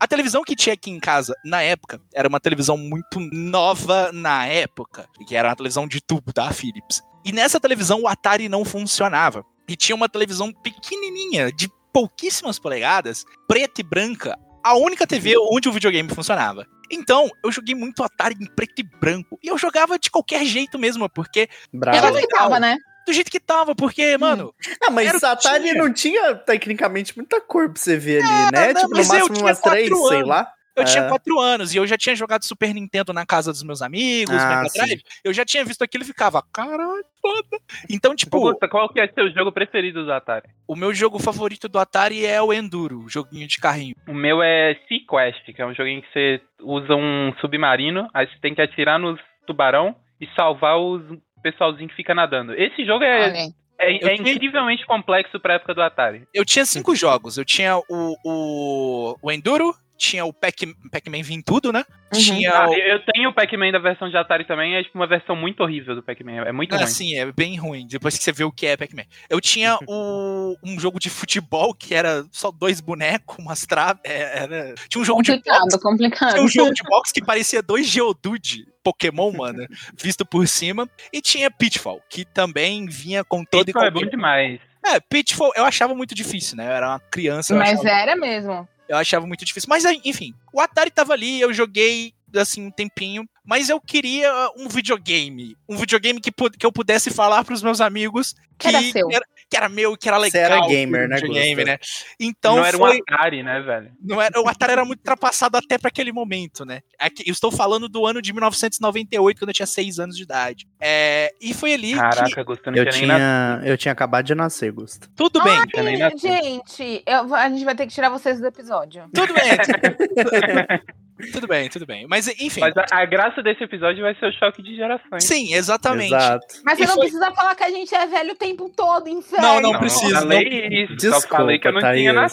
a 0.00 0.06
televisão 0.06 0.42
que 0.42 0.56
tinha 0.56 0.72
aqui 0.74 0.90
em 0.90 0.98
casa, 0.98 1.34
na 1.44 1.62
época, 1.62 2.00
era 2.14 2.28
uma 2.28 2.40
televisão 2.40 2.76
muito 2.76 3.20
nova 3.32 4.10
na 4.12 4.46
época, 4.46 5.06
que 5.28 5.36
era 5.36 5.48
uma 5.48 5.56
televisão 5.56 5.86
de 5.86 6.00
tubo 6.00 6.32
da 6.32 6.50
Philips. 6.50 7.02
E 7.24 7.30
nessa 7.30 7.60
televisão 7.60 8.00
o 8.02 8.08
Atari 8.08 8.48
não 8.48 8.64
funcionava. 8.64 9.44
E 9.68 9.76
tinha 9.76 9.94
uma 9.94 10.08
televisão 10.08 10.52
pequenininha, 10.52 11.52
de 11.52 11.68
pouquíssimas 11.92 12.58
polegadas, 12.58 13.24
preta 13.46 13.80
e 13.80 13.84
branca, 13.84 14.38
a 14.64 14.74
única 14.76 15.06
TV 15.06 15.34
onde 15.50 15.68
o 15.68 15.72
videogame 15.72 16.08
funcionava. 16.08 16.66
Então, 16.90 17.30
eu 17.42 17.50
joguei 17.50 17.74
muito 17.74 18.02
Atari 18.02 18.36
em 18.38 18.46
preto 18.46 18.80
e 18.80 18.82
branco. 18.82 19.38
E 19.42 19.48
eu 19.48 19.56
jogava 19.56 19.98
de 19.98 20.10
qualquer 20.10 20.44
jeito 20.44 20.78
mesmo, 20.78 21.08
porque. 21.08 21.48
Bravo. 21.72 21.96
Ela 21.96 22.10
legal. 22.10 22.28
ficava, 22.28 22.60
né? 22.60 22.76
Do 23.06 23.12
jeito 23.12 23.30
que 23.30 23.40
tava, 23.40 23.74
porque, 23.74 24.16
mano. 24.18 24.54
Ah, 24.82 24.90
mas 24.90 25.08
Era 25.08 25.32
Atari 25.32 25.62
tinha. 25.70 25.74
não 25.74 25.92
tinha, 25.92 26.34
tecnicamente, 26.34 27.16
muita 27.16 27.40
cor 27.40 27.70
pra 27.70 27.80
você 27.80 27.96
ver 27.96 28.22
ali, 28.22 28.32
Era, 28.32 28.50
né? 28.50 28.72
não, 28.74 28.82
tipo, 28.82 28.94
no 28.94 29.04
máximo 29.06 29.38
umas 29.40 29.60
três, 29.60 29.88
quatro 29.88 30.08
sei 30.08 30.16
anos. 30.18 30.28
lá. 30.28 30.52
Eu 30.74 30.84
tinha 30.84 31.04
É. 31.04 31.08
quatro 31.08 31.38
anos 31.38 31.74
e 31.74 31.76
eu 31.78 31.86
já 31.86 31.96
tinha 31.98 32.14
jogado 32.16 32.44
Super 32.44 32.72
Nintendo 32.74 33.12
na 33.12 33.26
casa 33.26 33.52
dos 33.52 33.62
meus 33.62 33.82
amigos, 33.82 34.34
Ah, 34.34 34.56
Mega 34.56 34.68
sim. 34.70 34.78
Drive. 34.78 35.02
Eu 35.24 35.32
já 35.32 35.44
tinha 35.44 35.64
visto 35.64 35.82
aquilo 35.82 36.02
e 36.04 36.06
ficava, 36.06 36.42
caralho, 36.52 37.04
foda. 37.20 37.58
Então, 37.90 38.14
tipo, 38.14 38.54
qual 38.68 38.88
que 38.88 39.00
é 39.00 39.08
seu 39.08 39.30
jogo 39.32 39.52
preferido 39.52 40.04
do 40.04 40.12
Atari? 40.12 40.48
o 40.66 40.74
meu 40.74 40.94
jogo 40.94 41.18
favorito 41.18 41.68
do 41.68 41.78
Atari 41.78 42.24
é 42.24 42.40
o 42.40 42.52
Enduro, 42.52 43.00
o 43.04 43.08
joguinho 43.08 43.46
de 43.46 43.58
carrinho. 43.58 43.94
O 44.08 44.14
meu 44.14 44.42
é 44.42 44.74
Sequest, 44.88 45.44
que 45.54 45.60
é 45.60 45.66
um 45.66 45.74
joguinho 45.74 46.00
que 46.00 46.08
você 46.12 46.40
usa 46.62 46.94
um 46.94 47.32
submarino, 47.40 48.08
aí 48.14 48.26
você 48.26 48.38
tem 48.40 48.54
que 48.54 48.62
atirar 48.62 48.98
nos 48.98 49.20
tubarão 49.46 49.94
e 50.20 50.26
salvar 50.34 50.78
os 50.78 51.02
pessoalzinho 51.42 51.88
que 51.88 51.96
fica 51.96 52.14
nadando. 52.14 52.54
Esse 52.54 52.84
jogo 52.86 53.04
é, 53.04 53.48
é, 53.78 53.96
é 53.96 53.98
tinha- 54.16 54.32
incrivelmente 54.32 54.86
complexo 54.86 55.38
pra 55.40 55.54
época 55.54 55.74
do 55.74 55.82
Atari. 55.82 56.26
Eu 56.32 56.44
tinha 56.44 56.64
cinco 56.64 56.94
jogos. 56.94 57.36
Eu 57.36 57.44
tinha 57.44 57.76
o, 57.76 58.16
o, 58.24 59.16
o 59.20 59.30
Enduro, 59.32 59.74
tinha 59.96 60.24
o 60.24 60.32
Pac- 60.32 60.74
Pac-Man 60.90 61.22
vim 61.22 61.40
tudo, 61.40 61.72
né? 61.72 61.84
Uhum. 62.12 62.20
Tinha 62.20 62.50
Ah, 62.52 62.68
o. 62.68 62.74
eu 62.74 63.00
tenho 63.06 63.30
o 63.30 63.32
Pac-Man 63.32 63.70
da 63.72 63.78
versão 63.78 64.08
de 64.10 64.16
Atari 64.16 64.44
também, 64.44 64.74
é 64.74 64.82
tipo 64.82 64.98
uma 64.98 65.06
versão 65.06 65.34
muito 65.36 65.62
horrível 65.62 65.94
do 65.94 66.02
Pac-Man, 66.02 66.42
é 66.44 66.52
muito 66.52 66.74
Ah, 66.74 66.78
ruim. 66.78 66.86
sim, 66.86 67.14
é 67.18 67.30
bem 67.32 67.56
ruim. 67.56 67.86
Depois 67.86 68.18
que 68.18 68.24
você 68.24 68.32
vê 68.32 68.44
o 68.44 68.52
que 68.52 68.66
é 68.66 68.76
Pac-Man. 68.76 69.04
Eu 69.30 69.40
tinha 69.40 69.78
o, 69.86 70.56
um 70.62 70.78
jogo 70.78 70.98
de 70.98 71.08
futebol 71.08 71.72
que 71.74 71.94
era 71.94 72.24
só 72.32 72.50
dois 72.50 72.80
bonecos, 72.80 73.36
umas 73.38 73.64
traves. 73.64 74.00
Era... 74.04 74.74
Tinha 74.88 75.00
um 75.00 75.04
jogo 75.04 75.22
de 75.22 75.32
boxe 75.32 75.42
Complicado, 75.52 75.80
complicado. 75.80 76.32
Tinha 76.32 76.42
um 76.44 76.48
jogo 76.48 76.74
de 76.74 76.82
boxe 76.82 77.12
que 77.14 77.24
parecia 77.24 77.62
dois 77.62 77.86
Geodude 77.88 78.66
Pokémon, 78.82 79.32
mano, 79.32 79.64
visto 79.96 80.26
por 80.26 80.46
cima. 80.48 80.88
E 81.12 81.20
tinha 81.20 81.50
Pitfall, 81.50 82.02
que 82.10 82.24
também 82.24 82.86
vinha 82.86 83.22
com 83.24 83.44
todo 83.44 83.62
e 83.62 83.66
Pitfall 83.66 83.84
é 83.84 83.90
qualquer... 83.90 84.04
bom 84.06 84.10
demais. 84.10 84.60
É, 84.84 84.98
Pitfall 84.98 85.52
eu 85.54 85.64
achava 85.64 85.94
muito 85.94 86.12
difícil, 86.12 86.56
né? 86.56 86.66
Eu 86.66 86.72
era 86.72 86.88
uma 86.88 86.98
criança, 86.98 87.54
Mas 87.54 87.78
achava, 87.78 87.88
era 88.00 88.16
mesmo. 88.16 88.68
Eu 88.88 88.96
achava 88.96 89.26
muito 89.26 89.44
difícil. 89.44 89.68
Mas, 89.68 89.84
enfim, 90.04 90.34
o 90.52 90.60
Atari 90.60 90.90
tava 90.90 91.12
ali, 91.12 91.40
eu 91.40 91.52
joguei, 91.52 92.12
assim, 92.34 92.66
um 92.66 92.70
tempinho. 92.70 93.28
Mas 93.44 93.68
eu 93.68 93.80
queria 93.80 94.30
um 94.56 94.68
videogame. 94.68 95.56
Um 95.68 95.76
videogame 95.76 96.20
que, 96.20 96.30
que 96.30 96.66
eu 96.66 96.72
pudesse 96.72 97.10
falar 97.10 97.44
pros 97.44 97.62
meus 97.62 97.80
amigos 97.80 98.34
Que 98.58 98.68
era 98.68 98.82
seu. 98.82 99.10
era, 99.10 99.26
que 99.52 99.56
era 99.58 99.68
meu, 99.68 99.94
que 99.98 100.08
era 100.08 100.18
Você 100.18 100.38
legal. 100.38 100.58
era 100.60 100.66
gamer, 100.66 101.06
né, 101.06 101.20
Gusta? 101.20 101.64
né? 101.66 101.78
Então 102.18 102.56
não 102.56 102.64
era 102.64 102.78
foi... 102.78 102.96
um 102.96 103.00
Atari, 103.14 103.42
né, 103.42 103.60
velho? 103.60 103.92
Não 104.02 104.18
era, 104.22 104.40
o 104.40 104.48
Atari 104.48 104.72
era 104.72 104.82
muito 104.82 105.00
ultrapassado 105.00 105.58
até 105.58 105.76
para 105.76 105.88
aquele 105.88 106.10
momento, 106.10 106.64
né? 106.64 106.80
Aqui- 106.98 107.22
eu 107.26 107.32
estou 107.32 107.52
falando 107.52 107.86
do 107.86 108.06
ano 108.06 108.22
de 108.22 108.32
1998, 108.32 109.38
quando 109.38 109.50
eu 109.50 109.54
tinha 109.54 109.66
6 109.66 109.98
anos 109.98 110.16
de 110.16 110.22
idade. 110.22 110.66
É, 110.80 111.34
e 111.38 111.52
foi 111.52 111.74
ali 111.74 111.92
que. 111.92 111.98
Caraca, 111.98 112.42
Gusto, 112.44 112.70
não 112.70 112.78
Eu 112.78 112.88
tinha 112.88 113.60
eu 113.62 113.76
tinha 113.76 113.92
acabado 113.92 114.24
de 114.24 114.34
nascer, 114.34 114.72
Gusto. 114.72 115.06
Tudo 115.14 115.42
bem, 115.44 115.52
Ai, 115.76 115.96
nascido. 115.98 116.20
gente, 116.20 117.02
eu- 117.06 117.34
a 117.34 117.50
gente 117.50 117.64
vai 117.66 117.74
ter 117.74 117.86
que 117.86 117.92
tirar 117.92 118.08
vocês 118.08 118.40
do 118.40 118.46
episódio. 118.46 119.04
tudo 119.12 119.34
bem. 119.34 119.42
tudo 121.30 121.46
bem, 121.46 121.68
tudo 121.68 121.86
bem. 121.86 122.06
Mas 122.08 122.26
enfim. 122.28 122.60
Mas 122.60 122.74
a, 122.76 122.86
a 122.90 123.04
graça 123.04 123.42
desse 123.42 123.62
episódio 123.64 124.02
vai 124.02 124.14
ser 124.14 124.26
o 124.26 124.32
choque 124.32 124.62
de 124.62 124.74
gerações. 124.74 125.24
Sim, 125.24 125.54
exatamente. 125.54 126.06
Exato. 126.14 126.46
Mas 126.64 126.78
E 126.78 126.82
você 126.82 126.86
não 126.88 126.94
foi- 126.94 127.04
precisa 127.06 127.30
falar 127.32 127.54
que 127.54 127.64
a 127.64 127.70
gente 127.70 127.94
é 127.94 128.06
velho 128.06 128.32
o 128.32 128.36
tempo 128.36 128.68
todo, 128.76 129.08
inferno. 129.08 129.46
Não, 129.46 129.60
não 129.60 129.72
Não, 129.72 129.78
precisa, 129.80 130.16
Eu 130.16 130.20
falei 130.22 130.68
isso, 130.84 130.92
só 131.00 131.10
Desculpa, 131.16 131.36
falei 131.36 131.58
que 131.58 131.68
eu 131.68 131.72
não 131.72 131.80
tinha 131.80 132.14
Thaís. 132.14 132.32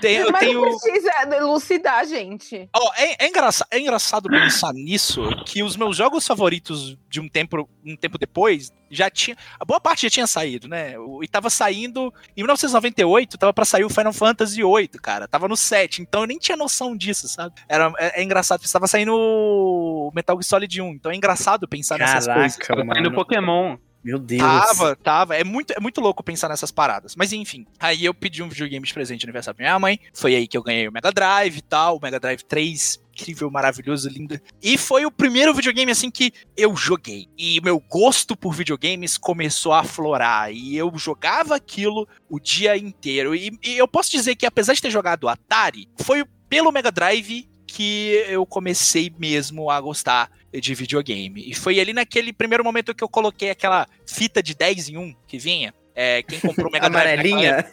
Tem- 0.00 0.16
eu 0.16 0.30
Mas 0.30 0.40
tenho. 0.40 0.60
não 0.60 0.78
precisa 0.78 1.10
elucidar, 1.36 2.00
a 2.00 2.04
gente. 2.04 2.68
Ó, 2.74 2.92
é, 2.96 3.24
é, 3.24 3.28
engraça- 3.28 3.66
é 3.70 3.78
engraçado 3.78 4.28
pensar 4.28 4.72
nisso, 4.72 5.22
que 5.46 5.62
os 5.62 5.76
meus 5.76 5.96
jogos 5.96 6.26
favoritos 6.26 6.96
de 7.08 7.20
um 7.20 7.28
tempo, 7.28 7.68
um 7.84 7.96
tempo 7.96 8.18
depois 8.18 8.72
já 8.90 9.08
tinha. 9.08 9.36
A 9.58 9.64
boa 9.64 9.80
parte 9.80 10.02
já 10.02 10.10
tinha 10.10 10.26
saído, 10.26 10.68
né? 10.68 10.94
E 11.22 11.28
tava 11.28 11.48
saindo. 11.50 12.12
Em 12.36 12.42
1998, 12.42 13.38
tava 13.38 13.52
pra 13.52 13.64
sair 13.64 13.84
o 13.84 13.90
Final 13.90 14.12
Fantasy 14.12 14.62
VIII, 14.62 14.88
cara. 15.02 15.26
Tava 15.28 15.48
no 15.48 15.56
7, 15.56 16.02
então 16.02 16.22
eu 16.22 16.26
nem 16.26 16.38
tinha 16.38 16.56
noção 16.56 16.96
disso, 16.96 17.26
sabe? 17.28 17.54
Era, 17.68 17.92
é, 17.98 18.20
é 18.20 18.22
engraçado, 18.24 18.60
porque 18.60 18.72
tava 18.72 18.86
saindo 18.86 19.14
o 19.14 20.10
Metal 20.14 20.36
Gear 20.36 20.44
Solid 20.44 20.80
1, 20.82 20.88
então 20.90 21.10
é 21.12 21.16
engraçado 21.16 21.66
pensar 21.68 21.98
nessas 21.98 22.26
coisas. 22.26 22.56
Caraca, 22.56 22.86
Tá 22.94 23.00
indo 23.00 23.10
mano. 23.10 23.14
Pokémon. 23.16 23.76
Meu 24.04 24.18
Deus. 24.18 24.42
Tava, 24.42 24.96
tava. 24.96 25.36
É 25.36 25.42
muito, 25.42 25.72
é 25.72 25.80
muito 25.80 26.00
louco 26.00 26.22
pensar 26.22 26.48
nessas 26.48 26.70
paradas. 26.70 27.16
Mas 27.16 27.32
enfim, 27.32 27.66
aí 27.80 28.04
eu 28.04 28.12
pedi 28.12 28.42
um 28.42 28.48
videogame 28.48 28.86
de 28.86 28.92
presente 28.92 29.20
de 29.20 29.26
aniversário 29.26 29.56
pra 29.56 29.64
minha 29.64 29.78
mãe. 29.78 29.98
Foi 30.12 30.34
aí 30.36 30.46
que 30.46 30.58
eu 30.58 30.62
ganhei 30.62 30.86
o 30.86 30.92
Mega 30.92 31.10
Drive 31.10 31.56
e 31.56 31.62
tal, 31.62 31.96
o 31.96 32.00
Mega 32.00 32.20
Drive 32.20 32.42
3. 32.42 33.02
Incrível, 33.14 33.48
maravilhoso, 33.48 34.08
lindo. 34.08 34.38
E 34.60 34.76
foi 34.76 35.06
o 35.06 35.10
primeiro 35.10 35.54
videogame 35.54 35.90
assim 35.92 36.10
que 36.10 36.32
eu 36.56 36.76
joguei. 36.76 37.28
E 37.38 37.60
meu 37.62 37.78
gosto 37.78 38.36
por 38.36 38.52
videogames 38.52 39.16
começou 39.16 39.72
a 39.72 39.80
aflorar. 39.80 40.52
E 40.52 40.76
eu 40.76 40.92
jogava 40.96 41.54
aquilo 41.54 42.06
o 42.28 42.38
dia 42.38 42.76
inteiro. 42.76 43.34
E, 43.34 43.56
e 43.62 43.78
eu 43.78 43.88
posso 43.88 44.10
dizer 44.10 44.34
que, 44.34 44.44
apesar 44.44 44.74
de 44.74 44.82
ter 44.82 44.90
jogado 44.90 45.28
Atari, 45.28 45.88
foi 46.02 46.24
pelo 46.48 46.72
Mega 46.72 46.90
Drive 46.90 47.48
que 47.74 48.24
eu 48.28 48.46
comecei 48.46 49.12
mesmo 49.18 49.68
a 49.68 49.80
gostar 49.80 50.30
de 50.52 50.74
videogame. 50.76 51.42
E 51.44 51.54
foi 51.54 51.80
ali 51.80 51.92
naquele 51.92 52.32
primeiro 52.32 52.62
momento 52.62 52.94
que 52.94 53.02
eu 53.02 53.08
coloquei 53.08 53.50
aquela 53.50 53.88
fita 54.06 54.40
de 54.40 54.54
10 54.54 54.90
em 54.90 54.96
1 54.96 55.14
que 55.26 55.38
vinha. 55.38 55.74
É, 55.92 56.22
quem 56.22 56.38
comprou 56.38 56.68
o 56.68 56.72
Mega 56.72 56.88
Drive 56.88 57.04
Amarelinha? 57.04 57.66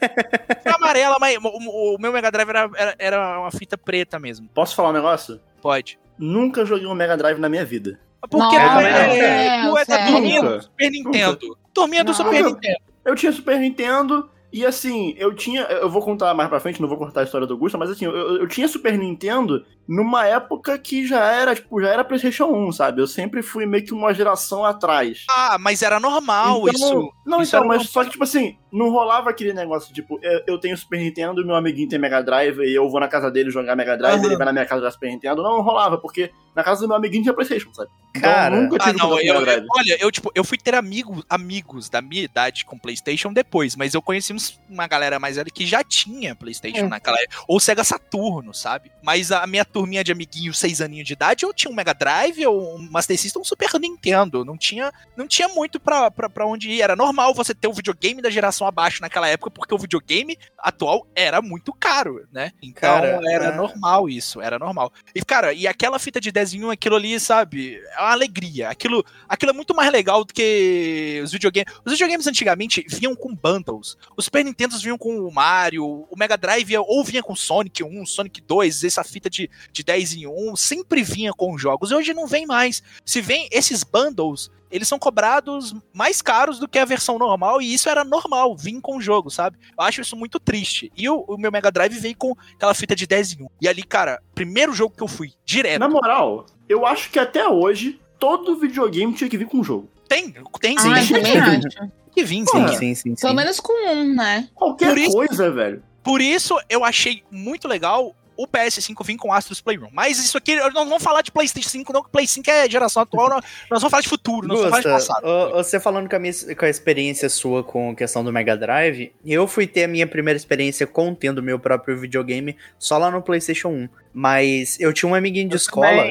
amarela, 0.65 1.17
mas 1.19 1.37
o, 1.37 1.95
o 1.95 1.97
meu 1.99 2.11
Mega 2.11 2.31
Drive 2.31 2.49
era, 2.49 2.71
era, 2.75 2.95
era 2.97 3.39
uma 3.41 3.51
fita 3.51 3.77
preta 3.77 4.17
mesmo. 4.17 4.49
Posso 4.55 4.75
falar 4.75 4.89
um 4.89 4.93
negócio? 4.93 5.39
Pode. 5.61 5.99
Nunca 6.17 6.65
joguei 6.65 6.87
um 6.87 6.95
Mega 6.95 7.15
Drive 7.15 7.37
na 7.37 7.47
minha 7.47 7.63
vida. 7.63 7.99
Porque 8.21 8.57
Nossa, 8.57 8.79
tu 8.79 8.85
é, 8.85 9.17
é, 9.19 9.69
tu 9.69 9.77
é 9.77 9.85
da 9.85 10.05
turminha 10.07 10.41
do 10.41 10.49
Nunca. 10.49 10.61
Super 10.63 10.91
Nintendo. 10.91 11.57
Turminha 11.71 12.03
do. 12.03 12.13
Super 12.15 12.43
Nintendo. 12.43 12.79
Eu 13.05 13.15
tinha 13.15 13.31
Super 13.31 13.59
Nintendo 13.59 14.29
e 14.51 14.65
assim, 14.65 15.15
eu 15.17 15.33
tinha. 15.33 15.61
Eu 15.63 15.89
vou 15.89 16.01
contar 16.01 16.33
mais 16.33 16.49
pra 16.49 16.59
frente, 16.59 16.81
não 16.81 16.89
vou 16.89 16.97
contar 16.97 17.21
a 17.21 17.23
história 17.23 17.47
do 17.47 17.53
Augusto, 17.53 17.77
mas 17.77 17.89
assim, 17.89 18.05
eu, 18.05 18.13
eu 18.13 18.47
tinha 18.47 18.67
Super 18.67 18.97
Nintendo 18.97 19.65
numa 19.93 20.25
época 20.25 20.77
que 20.79 21.05
já 21.05 21.21
era, 21.25 21.53
tipo, 21.53 21.81
já 21.81 21.89
era 21.89 22.03
PlayStation 22.03 22.45
1, 22.45 22.71
sabe? 22.71 23.01
Eu 23.01 23.07
sempre 23.07 23.41
fui 23.41 23.65
meio 23.65 23.83
que 23.83 23.93
uma 23.93 24.13
geração 24.13 24.63
atrás. 24.63 25.25
Ah, 25.29 25.57
mas 25.59 25.81
era 25.81 25.99
normal 25.99 26.59
Então, 26.69 26.71
isso. 26.73 27.13
Não, 27.25 27.41
isso 27.41 27.49
então, 27.55 27.59
era 27.59 27.67
mas 27.67 27.81
uma- 27.81 27.87
só 27.87 28.03
que, 28.05 28.11
tipo 28.11 28.23
assim, 28.23 28.57
não 28.71 28.89
rolava 28.89 29.29
aquele 29.29 29.53
negócio, 29.53 29.93
tipo, 29.93 30.17
eu, 30.23 30.41
eu 30.47 30.57
tenho 30.57 30.77
Super 30.77 30.97
Nintendo, 30.99 31.45
meu 31.45 31.55
amiguinho 31.55 31.89
tem 31.89 31.99
Mega 31.99 32.23
Drive, 32.23 32.59
e 32.59 32.73
eu 32.73 32.89
vou 32.89 32.99
na 33.01 33.07
casa 33.09 33.29
dele 33.29 33.51
jogar 33.51 33.75
Mega 33.75 33.97
Drive, 33.97 34.15
Aham. 34.19 34.25
ele 34.27 34.37
vai 34.37 34.45
na 34.45 34.53
minha 34.53 34.65
casa 34.65 34.79
jogar 34.81 34.91
Super 34.91 35.09
Nintendo. 35.09 35.43
Não, 35.43 35.57
não 35.57 35.61
rolava, 35.61 35.97
porque 35.97 36.31
na 36.55 36.63
casa 36.63 36.81
do 36.81 36.87
meu 36.87 36.95
amiguinho 36.97 37.23
tinha 37.23 37.33
Playstation, 37.33 37.73
sabe? 37.73 37.89
Então, 38.15 38.29
Cara, 38.31 38.55
eu 38.55 38.61
nunca 38.63 38.77
Ah, 38.83 38.93
não, 38.93 39.19
eu, 39.19 39.33
Mega 39.39 39.53
eu- 39.53 39.65
olha, 39.75 39.97
eu 39.99 40.11
tipo, 40.11 40.31
eu 40.33 40.43
fui 40.43 40.57
ter 40.57 40.73
amigos, 40.75 41.23
amigos 41.29 41.89
da 41.89 42.01
minha 42.01 42.23
idade 42.23 42.63
com 42.65 42.77
PlayStation 42.77 43.31
depois, 43.33 43.75
mas 43.75 43.93
eu 43.93 44.01
conheci 44.01 44.33
uma 44.69 44.87
galera 44.87 45.19
mais 45.19 45.35
velha 45.35 45.49
que 45.53 45.65
já 45.65 45.83
tinha 45.83 46.33
PlayStation 46.35 46.85
É. 46.85 46.89
naquela 46.89 47.17
época, 47.21 47.43
ou 47.47 47.59
Sega 47.59 47.83
Saturno, 47.83 48.53
sabe? 48.53 48.91
Mas 49.03 49.31
a 49.31 49.45
minha 49.47 49.63
turminha 49.81 50.03
de 50.03 50.11
amiguinhos, 50.11 50.59
seis 50.59 50.79
aninhos 50.79 51.07
de 51.07 51.13
idade, 51.13 51.43
eu 51.43 51.51
tinha 51.53 51.71
um 51.71 51.73
Mega 51.73 51.93
Drive, 51.93 52.45
ou 52.45 52.75
um 52.75 52.89
Master 52.91 53.17
System, 53.17 53.41
um 53.41 53.45
Super 53.45 53.71
Nintendo, 53.79 54.45
não 54.45 54.55
tinha, 54.55 54.91
não 55.17 55.27
tinha 55.27 55.47
muito 55.47 55.79
pra, 55.79 56.11
pra, 56.11 56.29
pra 56.29 56.45
onde 56.45 56.69
ir, 56.69 56.81
era 56.81 56.95
normal 56.95 57.33
você 57.33 57.55
ter 57.55 57.67
o 57.67 57.73
videogame 57.73 58.21
da 58.21 58.29
geração 58.29 58.67
abaixo 58.67 59.01
naquela 59.01 59.27
época, 59.27 59.49
porque 59.49 59.73
o 59.73 59.77
videogame 59.77 60.37
atual 60.57 61.07
era 61.15 61.41
muito 61.41 61.73
caro, 61.73 62.27
né? 62.31 62.51
Então 62.61 62.81
Cara, 62.81 63.19
era 63.27 63.45
é. 63.45 63.55
normal 63.55 64.07
isso, 64.07 64.39
era 64.39 64.59
normal. 64.59 64.93
E 65.15 65.23
cara, 65.25 65.51
e 65.51 65.65
aquela 65.65 65.97
fita 65.97 66.21
de 66.21 66.31
desenho, 66.31 66.69
aquilo 66.69 66.95
ali, 66.95 67.19
sabe, 67.19 67.81
é 67.97 68.01
uma 68.01 68.11
alegria, 68.11 68.69
aquilo 68.69 69.03
aquilo 69.27 69.51
é 69.51 69.53
muito 69.53 69.73
mais 69.73 69.91
legal 69.91 70.23
do 70.23 70.33
que 70.33 71.21
os 71.23 71.31
videogames. 71.31 71.73
Os 71.83 71.93
videogames 71.93 72.27
antigamente 72.27 72.85
vinham 72.87 73.15
com 73.15 73.33
bundles. 73.33 73.97
Os 74.15 74.25
Super 74.25 74.45
Nintendos 74.45 74.83
vinham 74.83 74.97
com 74.97 75.19
o 75.21 75.33
Mario, 75.33 75.85
o 75.85 76.15
Mega 76.15 76.37
Drive 76.37 76.77
ou 76.77 77.03
vinha 77.03 77.23
com 77.23 77.35
Sonic 77.35 77.83
1, 77.83 78.05
Sonic 78.05 78.41
2, 78.41 78.83
essa 78.83 79.03
fita 79.03 79.29
de, 79.29 79.49
de 79.71 79.83
10 79.83 80.13
em 80.15 80.27
1, 80.27 80.55
sempre 80.55 81.03
vinha 81.03 81.31
com 81.33 81.57
jogos. 81.57 81.91
Hoje 81.91 82.13
não 82.13 82.27
vem 82.27 82.45
mais. 82.45 82.81
Se 83.05 83.21
vem 83.21 83.47
esses 83.51 83.83
bundles, 83.83 84.49
eles 84.69 84.87
são 84.87 84.97
cobrados 84.99 85.73
mais 85.93 86.21
caros 86.21 86.57
do 86.59 86.67
que 86.67 86.79
a 86.79 86.85
versão 86.85 87.17
normal, 87.17 87.61
e 87.61 87.73
isso 87.73 87.89
era 87.89 88.03
normal, 88.05 88.55
vir 88.55 88.79
com 88.81 88.97
o 88.97 89.01
jogo, 89.01 89.29
sabe? 89.29 89.57
Eu 89.77 89.83
acho 89.83 90.01
isso 90.01 90.15
muito 90.15 90.39
triste. 90.39 90.91
E 90.95 91.09
o, 91.09 91.25
o 91.27 91.37
meu 91.37 91.51
Mega 91.51 91.71
Drive 91.71 91.93
veio 91.99 92.15
com 92.15 92.33
aquela 92.55 92.73
fita 92.73 92.95
de 92.95 93.05
10 93.05 93.33
em 93.33 93.43
1. 93.43 93.47
E 93.61 93.67
ali, 93.67 93.83
cara, 93.83 94.21
primeiro 94.33 94.73
jogo 94.73 94.95
que 94.95 95.03
eu 95.03 95.07
fui, 95.07 95.33
direto. 95.45 95.79
Na 95.79 95.89
moral, 95.89 96.45
eu 96.69 96.85
acho 96.85 97.09
que 97.11 97.19
até 97.19 97.47
hoje, 97.47 97.99
todo 98.17 98.57
videogame 98.57 99.13
tinha 99.13 99.29
que 99.29 99.37
vir 99.37 99.47
com 99.47 99.57
um 99.57 99.63
jogo. 99.63 99.89
Tem, 100.07 100.31
tem, 100.59 100.75
Ah, 100.77 100.81
sim, 100.81 100.87
eu 101.15 101.21
tem 101.23 101.39
acho. 101.39 101.69
que 102.13 102.23
vir, 102.23 102.45
sim. 102.45 102.67
Sim, 102.77 102.95
sim, 102.95 102.95
sim. 102.95 103.15
Pelo 103.15 103.33
menos 103.33 103.59
com 103.59 103.73
um, 103.93 104.13
né? 104.15 104.47
Qualquer 104.53 104.97
isso- 104.97 105.11
coisa, 105.13 105.51
velho. 105.51 105.83
Por 106.03 106.19
isso 106.19 106.57
eu 106.69 106.83
achei 106.83 107.23
muito 107.29 107.67
legal 107.67 108.15
o 108.35 108.47
PS5 108.47 109.05
vir 109.05 109.17
com 109.17 109.33
Astros 109.33 109.61
Playroom. 109.61 109.89
Mas 109.91 110.17
isso 110.17 110.37
aqui, 110.37 110.55
nós 110.55 110.73
não 110.73 110.87
vamos 110.87 111.03
falar 111.03 111.21
de 111.21 111.31
PlayStation 111.31 111.69
5, 111.69 111.93
não, 111.93 112.03
que 112.03 112.09
Play 112.09 112.27
5 112.27 112.49
é 112.49 112.69
geração 112.69 113.03
atual, 113.03 113.29
nós, 113.29 113.45
nós 113.69 113.81
vamos 113.81 113.91
falar 113.91 114.01
de 114.01 114.09
futuro, 114.09 114.47
nós 114.47 114.59
vamos 114.59 114.69
falar 114.69 114.81
de 114.81 114.89
Gusta, 114.89 115.13
passado. 115.13 115.51
você 115.53 115.79
falando 115.79 116.09
com 116.09 116.15
a, 116.15 116.19
minha, 116.19 116.33
com 116.57 116.65
a 116.65 116.69
experiência 116.69 117.29
sua 117.29 117.63
com 117.63 117.91
a 117.91 117.95
questão 117.95 118.23
do 118.23 118.31
Mega 118.31 118.57
Drive, 118.57 119.13
eu 119.25 119.47
fui 119.47 119.67
ter 119.67 119.83
a 119.83 119.87
minha 119.87 120.07
primeira 120.07 120.37
experiência 120.37 120.87
com 120.87 121.13
tendo 121.13 121.43
meu 121.43 121.59
próprio 121.59 121.97
videogame 121.97 122.55
só 122.79 122.97
lá 122.97 123.11
no 123.11 123.21
PlayStation 123.21 123.69
1. 123.69 123.89
Mas 124.13 124.79
eu 124.79 124.91
tinha 124.91 125.09
um 125.09 125.15
amiguinho 125.15 125.49
de 125.49 125.55
escola. 125.55 126.03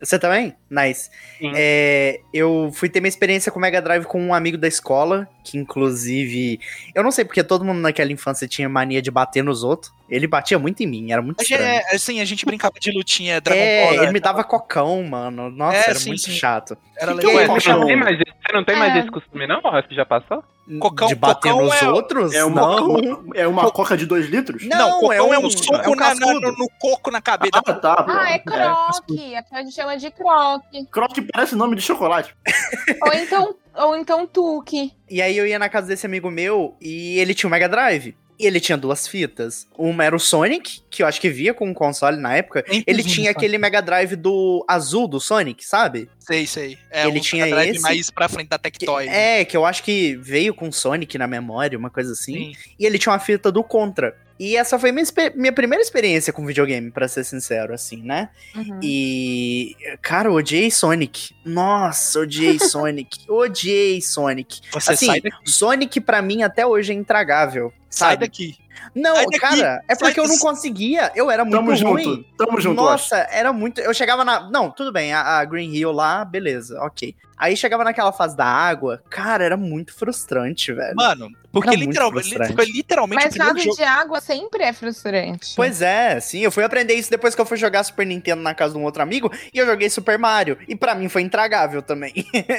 Você 0.00 0.16
também? 0.16 0.54
Nice. 0.70 1.10
É, 1.54 2.20
eu 2.32 2.70
fui 2.74 2.88
ter 2.88 3.00
minha 3.00 3.08
experiência 3.08 3.50
com 3.50 3.58
o 3.58 3.62
Mega 3.62 3.80
Drive 3.80 4.04
com 4.04 4.20
um 4.22 4.34
amigo 4.34 4.58
da 4.58 4.68
escola, 4.68 5.26
que 5.42 5.56
inclusive. 5.56 6.60
Eu 6.94 7.02
não 7.02 7.10
sei 7.10 7.24
porque 7.24 7.42
todo 7.42 7.64
mundo 7.64 7.80
naquela 7.80 8.12
infância 8.12 8.46
tinha 8.46 8.68
mania 8.68 9.00
de 9.00 9.10
bater 9.10 9.42
nos 9.42 9.64
outros. 9.64 9.92
Ele 10.10 10.26
batia 10.26 10.58
muito 10.58 10.82
em 10.82 10.86
mim, 10.86 11.12
era 11.12 11.20
muito 11.20 11.36
Mas 11.38 11.50
estranho. 11.50 11.70
é, 11.70 11.94
assim, 11.94 12.20
a 12.20 12.24
gente 12.24 12.44
brincava 12.46 12.74
de 12.80 12.90
lutinha 12.90 13.40
Dragon 13.40 13.60
É, 13.60 13.84
Ball. 13.84 13.96
né? 13.96 14.02
ele 14.04 14.12
me 14.12 14.20
dava 14.20 14.42
cocão, 14.42 15.02
mano. 15.02 15.50
Nossa, 15.50 15.76
É, 15.76 15.90
era 15.90 15.98
sim, 15.98 16.08
muito 16.10 16.22
sim. 16.22 16.32
chato. 16.32 16.76
Era 16.96 17.12
legal. 17.12 17.34
Ué, 17.34 17.46
você, 17.46 17.68
não 17.72 17.86
tem 17.86 17.96
mais, 17.96 18.16
você 18.18 18.52
não 18.52 18.64
tem 18.64 18.76
mais 18.76 18.94
É. 18.94 18.98
esse 19.00 19.10
costume, 19.10 19.46
não? 19.46 19.60
O 19.62 19.70
resto 19.70 19.94
já 19.94 20.06
passou? 20.06 20.42
Cocão- 20.80 21.08
de 21.08 21.14
bater 21.14 21.50
cocão 21.50 21.64
nos 21.64 21.82
é- 21.82 21.88
outros? 21.88 22.34
É 22.34 22.44
uma, 22.44 22.60
não. 22.60 23.24
é 23.34 23.46
uma 23.48 23.70
coca 23.70 23.96
de 23.96 24.04
2 24.04 24.26
litros? 24.28 24.66
Não, 24.66 24.76
Não, 24.78 24.90
cocão 25.00 25.12
é 25.12 25.16
é 25.16 25.22
um- 25.22 25.28
um, 25.28 25.34
é 25.34 25.38
um 25.38 25.50
soco 25.50 25.72
na- 25.72 25.88
na- 25.88 25.96
cascudo. 25.96 26.40
no, 26.40 26.52
no 26.58 26.68
coco 26.78 27.10
na 27.10 27.22
cabeça. 27.22 27.52
Ah, 27.54 27.72
tá. 27.74 28.06
Ah, 28.06 28.32
é 28.32 28.38
croque. 28.38 29.34
É. 29.34 29.42
A 29.50 29.62
gente 29.62 29.74
chama 29.74 29.96
de 29.96 30.10
croque. 30.10 30.57
Croque 30.90 31.22
parece 31.22 31.54
nome 31.54 31.76
de 31.76 31.82
chocolate. 31.82 32.34
ou 33.02 33.12
então, 33.12 33.54
ou 33.74 33.96
então 33.96 34.26
tuque. 34.26 34.92
E 35.10 35.22
aí 35.22 35.36
eu 35.36 35.46
ia 35.46 35.58
na 35.58 35.68
casa 35.68 35.88
desse 35.88 36.06
amigo 36.06 36.30
meu 36.30 36.76
e 36.80 37.18
ele 37.18 37.34
tinha 37.34 37.48
um 37.48 37.50
Mega 37.50 37.68
Drive. 37.68 38.14
E 38.40 38.46
ele 38.46 38.60
tinha 38.60 38.78
duas 38.78 39.08
fitas. 39.08 39.66
Uma 39.76 40.04
era 40.04 40.14
o 40.14 40.20
Sonic, 40.20 40.80
que 40.88 41.02
eu 41.02 41.08
acho 41.08 41.20
que 41.20 41.28
via 41.28 41.52
com 41.52 41.68
o 41.68 41.74
console 41.74 42.16
na 42.18 42.36
época. 42.36 42.64
Ele 42.68 42.80
Inclusive, 42.80 43.10
tinha 43.10 43.30
aquele 43.32 43.58
Mega 43.58 43.82
Drive 43.82 44.14
do 44.14 44.64
azul 44.68 45.08
do 45.08 45.18
Sonic, 45.18 45.64
sabe? 45.66 46.08
Sei, 46.20 46.46
sei. 46.46 46.78
É 46.88 47.04
Ele 47.08 47.18
um 47.18 47.20
tinha 47.20 47.44
Mega 47.46 47.56
Drive 47.56 47.74
esse. 47.74 47.82
mais 47.82 48.10
pra 48.10 48.28
frente 48.28 48.48
da 48.48 48.56
Tectoy. 48.56 49.08
É, 49.08 49.44
que 49.44 49.56
eu 49.56 49.66
acho 49.66 49.82
que 49.82 50.14
veio 50.14 50.54
com 50.54 50.70
Sonic 50.70 51.18
na 51.18 51.26
memória, 51.26 51.76
uma 51.76 51.90
coisa 51.90 52.12
assim. 52.12 52.52
Sim. 52.54 52.74
E 52.78 52.86
ele 52.86 52.96
tinha 52.96 53.12
uma 53.12 53.18
fita 53.18 53.50
do 53.50 53.64
Contra. 53.64 54.16
E 54.38 54.56
essa 54.56 54.78
foi 54.78 54.92
minha, 54.92 55.04
minha 55.34 55.52
primeira 55.52 55.82
experiência 55.82 56.32
com 56.32 56.46
videogame, 56.46 56.90
pra 56.90 57.08
ser 57.08 57.24
sincero, 57.24 57.74
assim, 57.74 58.02
né? 58.02 58.28
Uhum. 58.54 58.78
E. 58.82 59.76
Cara, 60.00 60.28
eu 60.28 60.34
odiei 60.34 60.70
Sonic. 60.70 61.34
Nossa, 61.44 62.20
odiei 62.20 62.58
Sonic. 62.60 63.18
Odiei 63.28 64.00
Sonic. 64.00 64.60
Você 64.72 64.92
assim, 64.92 65.06
sai 65.06 65.20
daqui. 65.20 65.50
Sonic 65.50 66.00
pra 66.00 66.22
mim 66.22 66.42
até 66.42 66.64
hoje 66.64 66.92
é 66.92 66.94
intragável. 66.94 67.72
Sai 67.90 68.10
sabe? 68.10 68.20
daqui. 68.20 68.56
Não, 68.94 69.14
daqui, 69.14 69.38
cara, 69.38 69.82
é 69.88 69.94
porque 69.96 70.18
eu 70.20 70.28
não 70.28 70.38
conseguia. 70.38 71.12
Eu 71.14 71.30
era 71.30 71.44
muito 71.44 71.56
Tamo 71.56 71.90
ruim. 71.90 72.04
junto. 72.04 72.24
Tamo 72.36 72.60
junto, 72.60 72.80
acho. 72.80 72.90
Nossa, 72.90 73.16
era 73.30 73.52
muito. 73.52 73.80
Eu 73.80 73.92
chegava 73.94 74.24
na. 74.24 74.48
Não, 74.50 74.70
tudo 74.70 74.92
bem, 74.92 75.12
a, 75.12 75.38
a 75.38 75.44
Green 75.44 75.72
Hill 75.74 75.92
lá, 75.92 76.24
beleza, 76.24 76.80
ok. 76.82 77.14
Aí 77.36 77.56
chegava 77.56 77.84
naquela 77.84 78.12
fase 78.12 78.36
da 78.36 78.44
água, 78.44 79.00
cara, 79.08 79.44
era 79.44 79.56
muito 79.56 79.94
frustrante, 79.94 80.72
velho. 80.72 80.96
Mano, 80.96 81.30
porque 81.52 81.68
Era 81.68 81.76
muito 81.76 81.88
literalmente, 81.88 83.22
foi 83.22 83.30
Mas 83.30 83.36
fase 83.36 83.60
jogo. 83.62 83.76
de 83.76 83.82
água 83.84 84.20
sempre 84.20 84.64
é 84.64 84.72
frustrante. 84.72 85.52
Pois 85.54 85.80
é, 85.80 86.18
sim, 86.18 86.40
eu 86.40 86.50
fui 86.50 86.64
aprender 86.64 86.94
isso 86.94 87.08
depois 87.08 87.36
que 87.36 87.40
eu 87.40 87.46
fui 87.46 87.56
jogar 87.56 87.84
Super 87.84 88.04
Nintendo 88.04 88.42
na 88.42 88.54
casa 88.54 88.74
de 88.74 88.80
um 88.80 88.84
outro 88.84 89.02
amigo 89.02 89.30
e 89.54 89.58
eu 89.58 89.66
joguei 89.66 89.88
Super 89.88 90.18
Mario. 90.18 90.58
E 90.66 90.74
pra 90.74 90.96
mim 90.96 91.08
foi 91.08 91.22
intragável 91.22 91.80
também. 91.80 92.12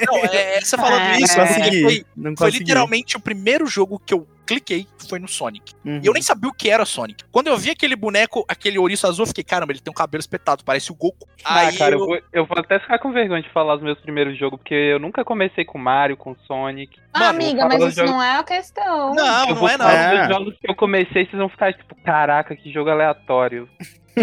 Não, 0.06 0.16
é, 0.16 0.56
é, 0.56 0.60
você 0.62 0.76
falando 0.78 1.00
É, 1.12 1.20
isso, 1.20 1.36
não 1.36 1.44
assim, 1.44 1.54
consegui, 1.58 1.82
foi, 1.82 2.04
não 2.16 2.24
foi 2.36 2.46
consegui. 2.46 2.58
literalmente 2.60 3.16
o 3.18 3.20
primeiro 3.20 3.66
jogo 3.66 4.00
que 4.04 4.14
eu 4.14 4.26
cliquei, 4.54 4.86
foi 5.08 5.18
no 5.20 5.28
Sonic. 5.28 5.72
Uhum. 5.84 6.00
E 6.02 6.06
eu 6.06 6.12
nem 6.12 6.22
sabia 6.22 6.48
o 6.50 6.52
que 6.52 6.68
era 6.68 6.84
Sonic. 6.84 7.24
Quando 7.30 7.46
eu 7.46 7.56
vi 7.56 7.70
aquele 7.70 7.94
boneco, 7.94 8.44
aquele 8.48 8.78
ouriço 8.78 9.06
azul, 9.06 9.22
eu 9.22 9.28
fiquei, 9.28 9.44
caramba, 9.44 9.72
ele 9.72 9.80
tem 9.80 9.90
um 9.90 9.94
cabelo 9.94 10.20
espetado, 10.20 10.64
parece 10.64 10.90
o 10.90 10.94
Goku. 10.94 11.28
Ah, 11.44 11.60
Aí 11.60 11.76
cara, 11.78 11.94
eu... 11.94 12.00
eu- 12.00 12.06
vou, 12.06 12.20
eu 12.32 12.46
vou 12.46 12.58
até 12.58 12.78
ficar 12.80 12.98
com 12.98 13.12
vergonha 13.12 13.42
de 13.42 13.48
falar 13.50 13.76
os 13.76 13.82
meus 13.82 13.98
primeiros 14.00 14.36
jogos, 14.38 14.58
porque 14.58 14.74
eu 14.74 14.98
nunca 14.98 15.24
comecei 15.24 15.64
com 15.64 15.78
Mario, 15.78 16.16
com 16.16 16.34
Sonic. 16.46 16.98
Ah, 17.14 17.18
Mano, 17.20 17.30
amiga, 17.30 17.62
eu 17.62 17.68
mas 17.68 17.82
isso 17.82 18.00
jogo- 18.00 18.10
não 18.10 18.22
é 18.22 18.36
a 18.38 18.42
questão. 18.44 19.14
Não, 19.14 19.40
eu 19.42 19.46
não 19.48 19.54
vou 19.54 19.68
é 19.68 19.76
não. 19.78 20.18
dos 20.26 20.36
jogos 20.36 20.54
que 20.60 20.70
eu 20.70 20.74
comecei, 20.74 21.24
vocês 21.26 21.38
vão 21.38 21.48
ficar 21.48 21.72
tipo, 21.72 21.94
caraca, 22.02 22.56
que 22.56 22.72
jogo 22.72 22.90
aleatório. 22.90 23.68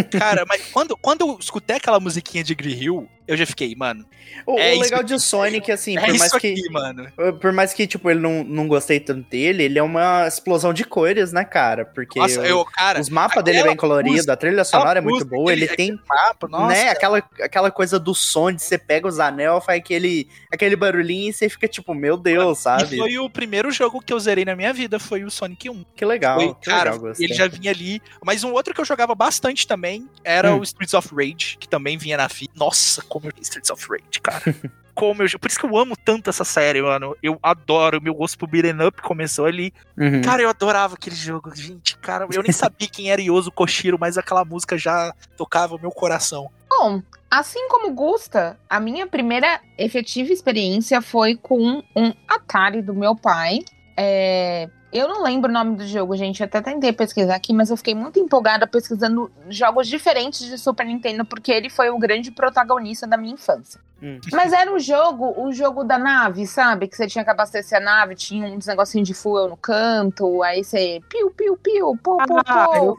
Cara, 0.04 0.46
mas 0.48 0.62
quando, 0.72 0.96
quando 0.98 1.22
eu 1.22 1.38
escutei 1.40 1.78
aquela 1.78 2.00
musiquinha 2.00 2.44
de 2.44 2.54
Green 2.56 2.74
Hill, 2.80 3.10
eu 3.28 3.36
já 3.36 3.46
fiquei, 3.46 3.76
mano, 3.76 4.06
O, 4.46 4.58
É 4.58 4.74
o 4.76 4.80
legal 4.80 5.02
aqui. 5.02 5.10
de 5.14 5.20
Sonic, 5.20 5.70
assim, 5.72 5.98
é 5.98 6.00
por 6.00 6.08
mais 6.18 6.22
isso 6.32 6.40
que. 6.40 6.48
aqui, 6.54 6.70
mano. 6.70 7.12
Por 7.42 7.52
mais 7.52 7.74
que, 7.74 7.86
tipo, 7.86 8.10
ele 8.10 8.20
não, 8.22 8.44
não 8.44 8.68
gostei 8.68 9.00
tanto 9.02 9.30
dele, 9.30 9.64
ele 9.64 9.78
é 9.80 9.84
uma 9.84 10.26
explosão 10.28 10.74
de 10.74 10.84
cores, 10.86 11.34
né, 11.34 11.44
cara? 11.44 11.84
Porque 11.86 12.20
Nossa, 12.20 12.40
o- 12.42 12.46
eu, 12.46 12.64
cara, 12.66 13.00
os 13.02 13.10
mapas 13.10 13.44
dele 13.44 13.60
é 13.60 13.64
bem 13.64 13.76
colorido, 13.76 14.16
música- 14.16 14.34
a 14.34 14.38
trilha 14.38 14.64
sonora 14.64 15.00
é 15.00 15.02
muito 15.02 15.26
boa, 15.26 15.52
ele 15.52 15.68
tem, 15.68 16.00
mapa, 16.08 16.48
nossa. 16.48 16.68
né, 16.68 16.90
aquela, 16.90 17.18
aquela 17.42 17.70
coisa 17.72 18.00
do 18.00 18.14
som 18.16 18.52
de 18.52 18.62
você 18.62 18.78
pega 18.78 19.08
os 19.08 19.20
anel, 19.20 19.60
faz 19.60 19.80
aquele, 19.80 20.30
aquele 20.52 20.76
barulhinho 20.78 21.30
e 21.30 21.34
você 21.34 21.50
fica 21.50 21.68
tipo, 21.68 21.94
meu 21.94 22.16
Deus, 22.16 22.60
E 22.60 22.62
sabe? 22.62 22.98
foi 22.98 23.18
o 23.18 23.30
primeiro 23.30 23.72
jogo 23.72 24.02
que 24.02 24.14
eu 24.14 24.20
zerei 24.20 24.46
na 24.46 24.56
minha 24.56 24.72
vida, 24.72 25.00
foi 25.00 25.24
o 25.26 25.32
Sonic 25.32 25.70
1. 25.70 25.84
Que 25.96 26.06
legal, 26.06 26.40
Foi, 26.40 26.54
que 26.56 26.70
cara, 26.70 26.92
legal, 26.94 27.14
ele 27.20 27.34
já 27.34 27.48
vinha 27.48 27.72
ali. 27.72 28.02
Mas 28.24 28.44
um 28.44 28.54
outro 28.54 28.74
que 28.74 28.80
eu 28.80 28.86
jogava 28.86 29.14
bastante 29.16 29.66
também 29.68 29.87
era 30.24 30.54
Hum. 30.54 30.60
o 30.60 30.64
Streets 30.64 30.94
of 30.94 31.10
Rage, 31.14 31.58
que 31.60 31.68
também 31.68 31.98
vinha 31.98 32.18
na 32.18 32.30
fita. 32.30 32.54
Nossa, 32.56 33.02
como 33.04 33.28
eu 33.28 33.34
Streets 33.42 33.70
of 33.70 33.86
Rage, 33.90 34.22
cara. 34.22 34.42
como 34.96 35.22
eu. 35.24 35.40
Por 35.40 35.48
isso 35.50 35.60
que 35.60 35.66
eu 35.66 35.78
amo 35.78 35.96
tanto 35.96 36.30
essa 36.30 36.44
série, 36.44 36.82
mano. 36.82 37.16
Eu 37.22 37.38
adoro. 37.44 38.02
Meu 38.02 38.16
gosto 38.16 38.38
por 38.38 38.48
beat'em 38.50 38.86
up 38.86 39.02
começou 39.02 39.46
ali. 39.46 39.72
Uhum. 39.98 40.22
Cara, 40.22 40.42
eu 40.42 40.50
adorava 40.50 40.96
aquele 40.96 41.16
jogo. 41.16 41.54
Gente, 41.56 41.98
cara, 42.00 42.28
eu 42.34 42.42
nem 42.42 42.52
sabia 42.52 42.88
quem 42.88 43.12
era 43.12 43.22
Yoso 43.22 43.52
Koshiro, 43.52 43.98
mas 44.00 44.18
aquela 44.18 44.44
música 44.44 44.78
já 44.78 45.14
tocava 45.38 45.76
o 45.76 45.80
meu 45.80 45.92
coração. 45.92 46.50
Bom, 46.70 47.02
assim 47.30 47.68
como 47.70 47.94
Gusta, 47.94 48.58
a 48.70 48.80
minha 48.80 49.06
primeira 49.08 49.62
efetiva 49.78 50.34
experiência 50.34 51.02
foi 51.02 51.36
com 51.36 51.84
um 51.96 52.14
Atari 52.28 52.82
do 52.82 52.94
meu 52.94 53.16
pai. 53.16 53.60
É, 53.96 54.70
Eu 54.92 55.08
não 55.08 55.22
lembro 55.22 55.50
o 55.50 55.54
nome 55.54 55.76
do 55.76 55.86
jogo, 55.86 56.16
gente. 56.16 56.40
Eu 56.40 56.46
até 56.46 56.62
tentei 56.62 56.94
pesquisar 56.94 57.36
aqui, 57.36 57.54
mas 57.54 57.70
eu 57.70 57.76
fiquei 57.78 57.94
muito 57.94 58.20
empolgada 58.20 58.66
pesquisando 58.66 59.30
jogos 59.50 59.88
diferentes 59.88 60.46
de 60.46 60.58
Super 60.58 60.86
Nintendo, 60.86 61.26
porque 61.26 61.52
ele 61.52 61.70
foi 61.70 61.90
o 61.90 61.98
grande 62.00 62.32
protagonista 62.32 63.06
da 63.06 63.18
minha 63.18 63.34
infância. 63.34 63.82
Hum. 64.02 64.20
Mas 64.32 64.54
era 64.54 64.72
o 64.72 64.80
jogo, 64.80 65.34
o 65.44 65.52
jogo 65.52 65.84
da 65.84 65.98
nave, 65.98 66.46
sabe? 66.46 66.88
Que 66.88 66.96
você 66.96 67.08
tinha 67.08 67.24
que 67.24 67.30
abastecer 67.32 67.80
a 67.80 67.82
nave, 67.82 68.14
tinha 68.16 68.48
uns 68.48 68.66
negocinhos 68.68 69.08
de 69.08 69.14
fuel 69.14 69.50
no 69.50 69.58
canto, 69.58 70.42
aí 70.44 70.64
você 70.64 71.02
piu, 71.10 71.32
piu, 71.32 71.58
piu, 71.58 71.98
pô, 72.04 72.18
pô, 72.18 72.38
Ah, 72.46 72.68
pô. 72.72 72.98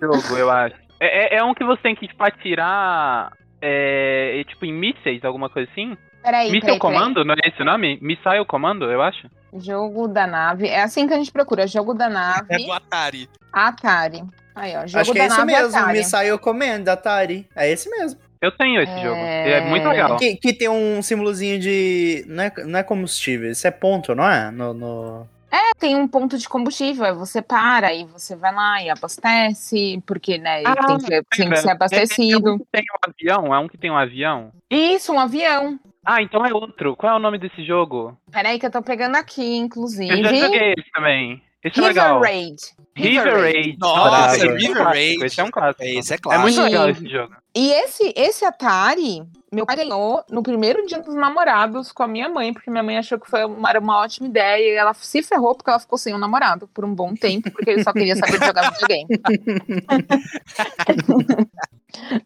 jogo, 0.00 0.36
eu 0.38 0.50
acho. 0.50 0.76
É, 1.00 1.36
é- 1.36 1.38
é 1.38 1.44
um 1.44 1.52
que 1.52 1.64
você 1.64 1.82
tem 1.82 1.94
que, 1.96 2.06
tipo, 2.08 2.22
atirar. 2.22 3.32
É, 3.60 4.38
é, 4.40 4.44
tipo, 4.44 4.64
em 4.64 4.72
mísseis, 4.72 5.24
alguma 5.24 5.50
coisa 5.50 5.68
assim? 5.72 5.96
Peraí, 6.22 6.44
Missile 6.46 6.60
peraí, 6.60 6.78
peraí. 6.78 6.78
Comando, 6.78 7.24
não 7.24 7.34
é 7.34 7.48
esse 7.48 7.60
o 7.60 7.64
nome? 7.64 7.98
Missile 8.00 8.44
Comando, 8.46 8.84
eu 8.90 9.02
acho. 9.02 9.28
Jogo 9.56 10.08
da 10.08 10.26
nave. 10.26 10.66
É 10.68 10.82
assim 10.82 11.06
que 11.06 11.14
a 11.14 11.16
gente 11.16 11.32
procura. 11.32 11.66
Jogo 11.66 11.94
da 11.94 12.06
É 12.06 12.08
nave, 12.08 12.64
do 12.66 12.72
Atari. 12.72 13.28
Atari. 13.52 14.24
Aí, 14.54 14.76
ó. 14.76 14.86
Jogo 14.86 15.00
Acho 15.00 15.12
que 15.12 15.18
da 15.18 15.24
é 15.24 15.26
isso 15.28 15.36
nave 15.38 15.52
mesmo, 15.52 15.76
Atari. 15.78 15.98
Missile 15.98 16.38
Command, 16.38 16.84
Atari. 16.88 17.48
É 17.56 17.70
esse 17.70 17.88
mesmo. 17.90 18.18
Eu 18.40 18.52
tenho 18.52 18.80
esse 18.82 18.92
É. 18.92 19.02
jogo. 19.02 19.20
É 19.20 19.60
muito 19.62 19.88
legal. 19.88 20.16
Que, 20.16 20.36
que 20.36 20.52
tem 20.52 20.68
um 20.68 21.02
símbolozinho 21.02 21.58
de. 21.58 22.24
Não 22.28 22.44
é, 22.44 22.52
não 22.64 22.78
é 22.78 22.82
combustível, 22.82 23.50
isso 23.50 23.66
é 23.66 23.70
ponto, 23.70 24.14
não 24.14 24.28
é? 24.30 24.50
No, 24.50 24.72
no- 24.74 25.26
É, 25.50 25.72
tem 25.78 25.96
um 25.96 26.06
ponto 26.06 26.36
de 26.38 26.48
combustível. 26.48 27.04
Aí 27.04 27.12
você 27.12 27.40
para 27.42 27.92
e 27.94 28.04
você 28.04 28.36
vai 28.36 28.54
lá 28.54 28.82
e 28.82 28.90
abastece, 28.90 30.00
porque, 30.06 30.38
né, 30.38 30.62
Ah, 30.64 30.74
tem, 30.86 30.98
que, 30.98 31.06
tem 31.36 31.48
que 31.50 31.56
ser 31.56 31.68
É, 31.68 31.70
é 31.70 31.72
abastecido. 31.72 32.54
um 32.54 32.58
que 32.58 32.66
tem 32.70 32.82
um 32.82 33.10
avião? 33.10 33.54
É 33.54 33.58
um 33.58 33.66
que 33.68 33.78
tem 33.78 33.90
um 33.90 33.96
avião? 33.96 34.52
Isso, 34.70 35.12
um 35.12 35.18
avião. 35.18 35.78
Ah, 36.10 36.22
então 36.22 36.42
é 36.46 36.54
outro. 36.54 36.96
Qual 36.96 37.12
é 37.12 37.16
o 37.16 37.18
nome 37.18 37.38
desse 37.38 37.62
jogo? 37.66 38.16
Peraí 38.32 38.58
que 38.58 38.64
eu 38.64 38.70
tô 38.70 38.80
pegando 38.80 39.16
aqui, 39.16 39.56
inclusive. 39.56 40.08
Eu 40.10 40.24
já 40.24 40.32
joguei 40.34 40.72
esse 40.78 40.90
também. 40.90 41.42
Esse 41.62 41.78
é 41.78 41.82
River 41.88 42.02
legal. 42.02 42.20
Raid. 42.22 42.56
River 42.96 43.40
Raid. 43.42 43.76
Nossa, 43.78 44.08
Bravo. 44.10 44.34
esse 44.34 44.46
é 44.46 44.48
um 44.48 44.54
River 44.54 44.76
clássico, 44.76 44.94
Raid. 44.94 45.24
Esse 45.26 45.40
é 45.40 45.44
um 45.44 45.50
clássico. 45.50 45.84
Esse 45.84 46.12
é 46.12 46.14
É 46.14 46.18
claro. 46.18 46.40
muito 46.40 46.62
legal 46.62 46.88
esse 46.88 47.08
jogo. 47.10 47.36
E 47.54 47.70
esse, 47.72 48.14
esse 48.16 48.44
Atari, 48.46 49.22
meu 49.52 49.64
pai 49.64 49.76
ganhou 49.76 50.22
no 50.30 50.42
primeiro 50.42 50.84
dia 50.86 51.00
dos 51.00 51.14
namorados 51.14 51.90
com 51.90 52.02
a 52.02 52.08
minha 52.08 52.28
mãe, 52.28 52.52
porque 52.52 52.70
minha 52.70 52.82
mãe 52.82 52.98
achou 52.98 53.18
que 53.18 53.30
foi 53.30 53.44
uma, 53.44 53.70
era 53.70 53.80
uma 53.80 53.98
ótima 53.98 54.28
ideia 54.28 54.74
e 54.74 54.76
ela 54.76 54.92
se 54.94 55.22
ferrou 55.22 55.54
porque 55.54 55.70
ela 55.70 55.78
ficou 55.78 55.98
sem 55.98 56.14
um 56.14 56.18
namorado 56.18 56.68
por 56.68 56.84
um 56.84 56.94
bom 56.94 57.14
tempo, 57.14 57.50
porque 57.50 57.70
ele 57.70 57.82
só 57.82 57.92
queria 57.92 58.16
saber 58.16 58.38
de 58.38 58.46
jogar 58.46 58.70
videogame. 58.72 59.08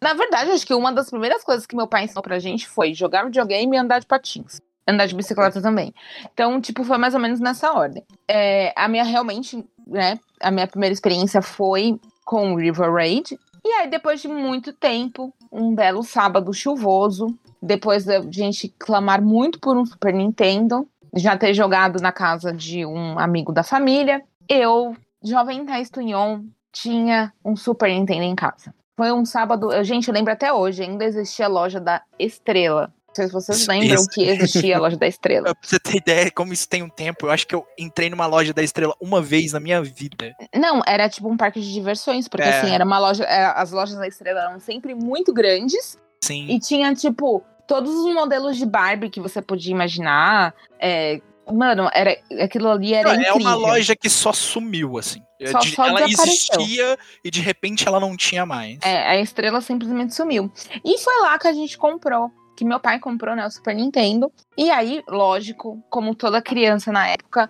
Na 0.01 0.13
verdade, 0.13 0.51
acho 0.51 0.65
que 0.65 0.73
uma 0.73 0.91
das 0.91 1.09
primeiras 1.09 1.43
coisas 1.43 1.65
que 1.65 1.75
meu 1.75 1.87
pai 1.87 2.03
ensinou 2.03 2.21
pra 2.21 2.39
gente 2.39 2.67
foi 2.67 2.93
jogar 2.93 3.25
videogame 3.25 3.75
e 3.75 3.79
andar 3.79 3.99
de 3.99 4.05
patins. 4.05 4.61
Andar 4.85 5.05
de 5.05 5.15
bicicleta 5.15 5.61
também. 5.61 5.93
Então, 6.33 6.59
tipo, 6.59 6.83
foi 6.83 6.97
mais 6.97 7.13
ou 7.13 7.19
menos 7.19 7.39
nessa 7.39 7.71
ordem. 7.71 8.03
É, 8.27 8.73
a 8.75 8.89
minha 8.89 9.05
realmente, 9.05 9.63
né? 9.87 10.19
A 10.41 10.51
minha 10.51 10.67
primeira 10.67 10.91
experiência 10.91 11.41
foi 11.41 11.97
com 12.25 12.53
o 12.53 12.57
River 12.57 12.91
Raid. 12.91 13.39
E 13.65 13.71
aí, 13.73 13.89
depois 13.89 14.21
de 14.21 14.27
muito 14.27 14.73
tempo, 14.73 15.33
um 15.51 15.73
belo 15.73 16.03
sábado 16.03 16.53
chuvoso, 16.53 17.37
depois 17.61 18.03
da 18.03 18.21
gente 18.29 18.67
clamar 18.77 19.21
muito 19.21 19.59
por 19.59 19.77
um 19.77 19.85
Super 19.85 20.13
Nintendo, 20.13 20.87
já 21.15 21.37
ter 21.37 21.53
jogado 21.53 22.01
na 22.01 22.11
casa 22.11 22.51
de 22.51 22.85
um 22.85 23.17
amigo 23.17 23.53
da 23.53 23.63
família, 23.63 24.21
eu, 24.49 24.95
jovem 25.23 25.65
Thais 25.65 25.89
Tunhon, 25.89 26.41
tinha 26.73 27.31
um 27.45 27.55
Super 27.55 27.89
Nintendo 27.89 28.23
em 28.23 28.35
casa. 28.35 28.73
Foi 28.97 29.11
um 29.11 29.25
sábado, 29.25 29.69
gente, 29.83 30.07
eu 30.07 30.13
lembro 30.13 30.33
até 30.33 30.51
hoje, 30.51 30.83
ainda 30.83 31.05
existia 31.05 31.45
a 31.45 31.49
loja 31.49 31.79
da 31.79 32.01
Estrela. 32.19 32.93
Não 33.13 33.15
sei 33.15 33.27
se 33.27 33.31
vocês 33.33 33.59
Isso. 33.59 33.69
lembram 33.71 34.05
que 34.11 34.23
existia 34.23 34.77
a 34.77 34.79
loja 34.79 34.97
da 34.97 35.07
Estrela. 35.07 35.53
Pra 35.53 35.55
você 35.61 35.79
ter 35.79 35.97
ideia 35.97 36.31
como 36.31 36.51
isso 36.51 36.67
tem 36.67 36.81
um 36.81 36.89
tempo, 36.89 37.27
eu 37.27 37.31
acho 37.31 37.45
que 37.45 37.53
eu 37.53 37.65
entrei 37.77 38.09
numa 38.09 38.25
loja 38.25 38.51
da 38.53 38.63
Estrela 38.63 38.95
uma 38.99 39.21
vez 39.21 39.53
na 39.53 39.59
minha 39.59 39.81
vida. 39.83 40.33
Não, 40.55 40.81
era 40.87 41.07
tipo 41.07 41.29
um 41.29 41.37
parque 41.37 41.61
de 41.61 41.71
diversões, 41.71 42.27
porque 42.27 42.47
É. 42.47 42.59
assim, 42.59 42.71
era 42.73 42.83
uma 42.83 42.97
loja. 42.97 43.23
é, 43.25 43.45
As 43.45 43.71
lojas 43.71 43.95
da 43.97 44.07
Estrela 44.07 44.41
eram 44.41 44.59
sempre 44.59 44.95
muito 44.95 45.31
grandes 45.33 45.97
Sim. 46.23 46.47
e 46.49 46.59
tinha, 46.59 46.93
tipo, 46.95 47.43
todos 47.67 47.93
os 47.93 48.13
modelos 48.13 48.57
de 48.57 48.65
Barbie 48.65 49.09
que 49.09 49.19
você 49.21 49.41
podia 49.41 49.71
imaginar. 49.71 50.53
É, 50.79 51.21
mano, 51.51 51.89
era, 51.93 52.17
aquilo 52.41 52.69
ali 52.71 52.93
era 52.93 53.09
é 53.11 53.13
incrível. 53.15 53.35
uma 53.37 53.53
loja 53.55 53.95
que 53.95 54.09
só 54.09 54.33
sumiu, 54.33 54.97
assim. 54.97 55.21
Só- 55.45 55.59
De- 55.59 55.71
só 55.75 55.85
ela 55.87 56.03
existia 56.03 56.97
e 57.21 57.29
de 57.29 57.41
repente 57.41 57.85
ela 57.85 57.99
não 57.99 58.15
tinha 58.15 58.45
mais. 58.45 58.79
É, 58.81 59.07
a 59.09 59.19
estrela 59.19 59.59
simplesmente 59.59 60.15
sumiu. 60.15 60.49
E 60.85 60.97
foi 60.99 61.21
lá 61.21 61.37
que 61.37 61.47
a 61.49 61.51
gente 61.53 61.77
comprou. 61.77 62.31
Que 62.55 62.63
meu 62.63 62.79
pai 62.79 62.99
comprou, 62.99 63.35
né? 63.35 63.45
O 63.45 63.51
Super 63.51 63.75
Nintendo. 63.75 64.31
E 64.57 64.69
aí, 64.69 65.03
lógico, 65.07 65.81
como 65.89 66.13
toda 66.13 66.41
criança 66.41 66.91
na 66.91 67.07
época, 67.07 67.49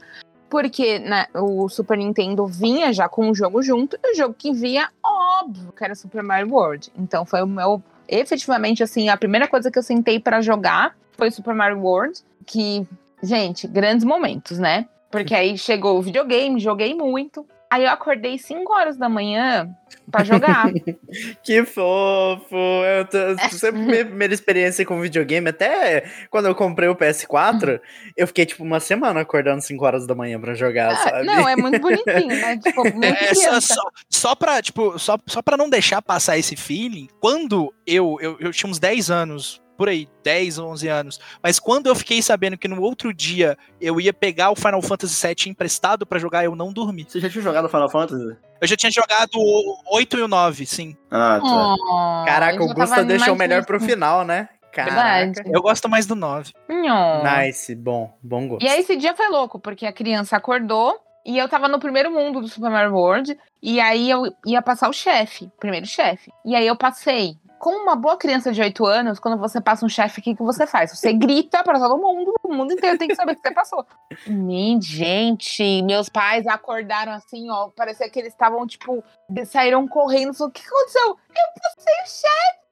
porque 0.49 0.99
né, 0.99 1.25
o 1.33 1.67
Super 1.67 1.97
Nintendo 1.97 2.45
vinha 2.45 2.93
já 2.93 3.09
com 3.09 3.29
o 3.29 3.33
jogo 3.33 3.61
junto, 3.63 3.97
e 4.03 4.13
o 4.13 4.15
jogo 4.15 4.35
que 4.37 4.53
vinha, 4.53 4.89
óbvio, 5.03 5.73
que 5.75 5.83
era 5.83 5.95
Super 5.95 6.21
Mario 6.21 6.53
World. 6.53 6.91
Então 6.95 7.25
foi 7.25 7.41
o 7.41 7.47
meu. 7.47 7.81
Efetivamente, 8.07 8.83
assim, 8.83 9.09
a 9.09 9.17
primeira 9.17 9.47
coisa 9.47 9.71
que 9.71 9.79
eu 9.79 9.83
sentei 9.83 10.19
pra 10.19 10.41
jogar 10.41 10.95
foi 11.17 11.31
Super 11.31 11.55
Mario 11.55 11.79
World. 11.79 12.19
Que, 12.45 12.85
gente, 13.21 13.67
grandes 13.67 14.05
momentos, 14.05 14.59
né? 14.59 14.87
Porque 15.09 15.33
aí 15.33 15.57
chegou 15.57 15.97
o 15.97 16.01
videogame, 16.01 16.59
joguei 16.59 16.93
muito. 16.93 17.45
Aí 17.73 17.85
eu 17.85 17.89
acordei 17.89 18.37
5 18.37 18.71
horas 18.71 18.97
da 18.97 19.09
manhã 19.09 19.67
pra 20.11 20.23
jogar. 20.23 20.71
Que 21.43 21.63
fofo! 21.65 22.55
Eu 22.55 23.05
tô, 23.05 23.17
sempre 23.57 23.81
minha 23.81 24.05
primeira 24.05 24.31
experiência 24.33 24.85
com 24.85 25.01
videogame, 25.01 25.49
até 25.49 26.03
quando 26.29 26.47
eu 26.47 26.53
comprei 26.53 26.87
o 26.87 26.95
PS4, 26.95 27.79
eu 28.15 28.27
fiquei 28.27 28.45
tipo 28.45 28.63
uma 28.63 28.79
semana 28.79 29.21
acordando 29.21 29.61
5 29.63 29.83
horas 29.83 30.05
da 30.05 30.13
manhã 30.13 30.39
pra 30.39 30.53
jogar, 30.53 30.91
Ah, 30.91 30.97
sabe? 30.97 31.25
não, 31.25 31.49
é 31.49 31.55
muito 31.55 31.79
bonitinho, 31.79 32.27
né? 32.27 32.57
Tipo, 32.57 32.83
muito 32.93 33.05
É, 33.05 33.33
só, 33.33 33.59
só, 33.59 33.81
só 34.07 34.35
pra, 34.35 34.61
tipo, 34.61 34.99
só, 34.99 35.17
só 35.25 35.41
pra 35.41 35.57
não 35.57 35.67
deixar 35.69 35.99
passar 35.99 36.37
esse 36.37 36.55
feeling, 36.55 37.07
quando 37.19 37.73
eu, 37.87 38.17
eu, 38.21 38.37
eu 38.39 38.51
tinha 38.51 38.69
uns 38.69 38.77
10 38.77 39.09
anos, 39.09 39.62
por 39.77 39.89
aí, 39.89 40.07
10, 40.23 40.59
11 40.59 40.87
anos, 40.87 41.19
mas 41.41 41.59
quando 41.59 41.87
eu 41.87 41.95
fiquei 41.95 42.21
sabendo 42.21 42.57
que 42.57 42.67
no 42.67 42.81
outro 42.81 43.13
dia 43.13 43.57
eu 43.79 43.99
ia 43.99 44.13
pegar 44.13 44.51
o 44.51 44.55
Final 44.55 44.81
Fantasy 44.81 45.27
VII 45.27 45.51
emprestado 45.51 46.05
pra 46.05 46.19
jogar, 46.19 46.45
eu 46.45 46.55
não 46.55 46.71
dormi. 46.71 47.05
Você 47.07 47.19
já 47.19 47.29
tinha 47.29 47.43
jogado 47.43 47.69
Final 47.69 47.89
Fantasy? 47.89 48.37
Eu 48.61 48.67
já 48.67 48.75
tinha 48.75 48.91
jogado 48.91 49.31
o 49.35 49.95
8 49.95 50.17
e 50.17 50.21
o 50.21 50.27
9, 50.27 50.65
sim. 50.65 50.95
Ah, 51.11 51.39
tá. 51.41 51.75
Oh, 51.75 52.25
Caraca, 52.25 52.55
eu 52.55 52.69
o 52.69 52.73
Gusta 52.73 53.03
deixou 53.03 53.33
o 53.33 53.37
melhor 53.37 53.65
pro 53.65 53.79
final, 53.79 54.23
né? 54.23 54.49
Caraca. 54.71 55.43
Eu 55.45 55.61
gosto 55.61 55.87
mais 55.87 56.05
do 56.05 56.15
9. 56.15 56.51
Nhô. 56.67 57.23
Nice, 57.23 57.75
bom, 57.75 58.17
bom 58.21 58.47
gosto. 58.47 58.65
E 58.65 58.69
aí 58.69 58.79
esse 58.79 58.95
dia 58.95 59.15
foi 59.15 59.29
louco, 59.29 59.59
porque 59.59 59.85
a 59.85 59.93
criança 59.93 60.35
acordou 60.35 60.97
e 61.25 61.37
eu 61.37 61.47
tava 61.47 61.67
no 61.67 61.79
primeiro 61.79 62.11
mundo 62.11 62.41
do 62.41 62.47
Super 62.47 62.71
Mario 62.71 62.93
World. 62.93 63.37
E 63.61 63.79
aí 63.79 64.09
eu 64.09 64.23
ia 64.45 64.61
passar 64.61 64.89
o 64.89 64.93
chefe, 64.93 65.45
o 65.45 65.59
primeiro 65.59 65.85
chefe. 65.85 66.31
E 66.43 66.55
aí 66.55 66.65
eu 66.65 66.75
passei. 66.75 67.37
Como 67.63 67.77
uma 67.77 67.95
boa 67.95 68.17
criança 68.17 68.51
de 68.51 68.61
8 68.61 68.85
anos, 68.85 69.19
quando 69.19 69.39
você 69.39 69.61
passa 69.61 69.85
um 69.85 69.89
chefe, 69.89 70.19
o 70.19 70.21
que, 70.21 70.35
que 70.35 70.43
você 70.43 70.67
faz? 70.67 70.91
Você 70.91 71.13
grita 71.13 71.63
pra 71.63 71.79
todo 71.79 71.97
mundo, 71.97 72.33
o 72.43 72.53
mundo 72.53 72.73
inteiro 72.73 72.97
tem 72.97 73.07
que 73.07 73.15
saber 73.15 73.35
que 73.35 73.41
você 73.41 73.53
passou. 73.53 73.85
Min, 74.27 74.81
gente, 74.81 75.81
meus 75.83 76.09
pais 76.09 76.45
acordaram 76.45 77.13
assim, 77.13 77.49
ó, 77.49 77.69
parecia 77.69 78.09
que 78.09 78.19
eles 78.19 78.33
estavam, 78.33 78.67
tipo, 78.67 79.01
saíram 79.45 79.87
correndo, 79.87 80.33
falou, 80.33 80.49
o 80.49 80.51
que 80.51 80.61
aconteceu? 80.61 81.07
Eu 81.07 81.61
passei 81.61 81.93
o 81.93 82.05
chefe! 82.05 82.62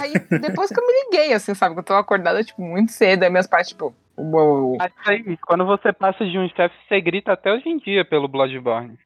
Aí, 0.00 0.12
depois 0.40 0.70
que 0.70 0.78
eu 0.80 0.86
me 0.86 0.92
liguei, 1.04 1.32
assim, 1.32 1.54
sabe, 1.54 1.74
que 1.74 1.80
eu 1.80 1.84
tô 1.84 1.94
acordada, 1.94 2.42
tipo, 2.42 2.62
muito 2.62 2.92
cedo, 2.92 3.22
aí 3.24 3.30
meus 3.30 3.46
pais, 3.46 3.68
tipo, 3.68 3.94
uou. 4.16 4.76
Aí, 5.06 5.36
quando 5.46 5.64
você 5.66 5.92
passa 5.92 6.24
de 6.24 6.38
um 6.38 6.48
chefe, 6.48 6.74
você 6.88 7.00
grita 7.00 7.32
até 7.32 7.52
hoje 7.52 7.68
em 7.68 7.78
dia 7.78 8.04
pelo 8.04 8.28
Bloodborne. 8.28 8.98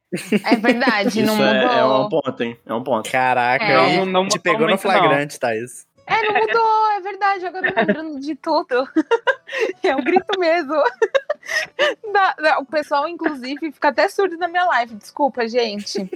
É 0.44 0.56
verdade, 0.56 1.22
não 1.22 1.34
Isso 1.34 1.42
é, 1.42 1.54
mudou. 1.62 1.70
é 1.78 1.84
um 1.84 2.08
ponto, 2.08 2.42
hein? 2.42 2.56
É 2.66 2.74
um 2.74 2.82
ponto. 2.84 3.10
Caraca, 3.10 3.64
É. 3.64 3.96
Não- 3.98 4.06
não 4.06 4.28
te 4.28 4.38
pegou 4.38 4.60
no 4.62 4.68
muito, 4.68 4.86
não. 4.86 4.92
flagrante, 4.92 5.38
Thaís. 5.38 5.86
É, 6.06 6.22
não 6.22 6.34
mudou, 6.40 6.90
é 6.92 7.00
verdade. 7.00 7.44
Agora 7.46 7.66
eu 7.68 7.74
tô 7.74 7.80
lembrando 7.80 8.20
de 8.20 8.34
tudo. 8.36 8.88
É 9.82 9.94
um 9.94 10.02
grito 10.02 10.38
mesmo. 10.40 10.74
O 12.60 12.64
pessoal, 12.64 13.08
inclusive, 13.08 13.72
fica 13.72 13.88
até 13.88 14.08
surdo 14.08 14.36
na 14.36 14.48
minha 14.48 14.64
live. 14.64 14.94
Desculpa, 14.94 15.46
gente. 15.46 16.10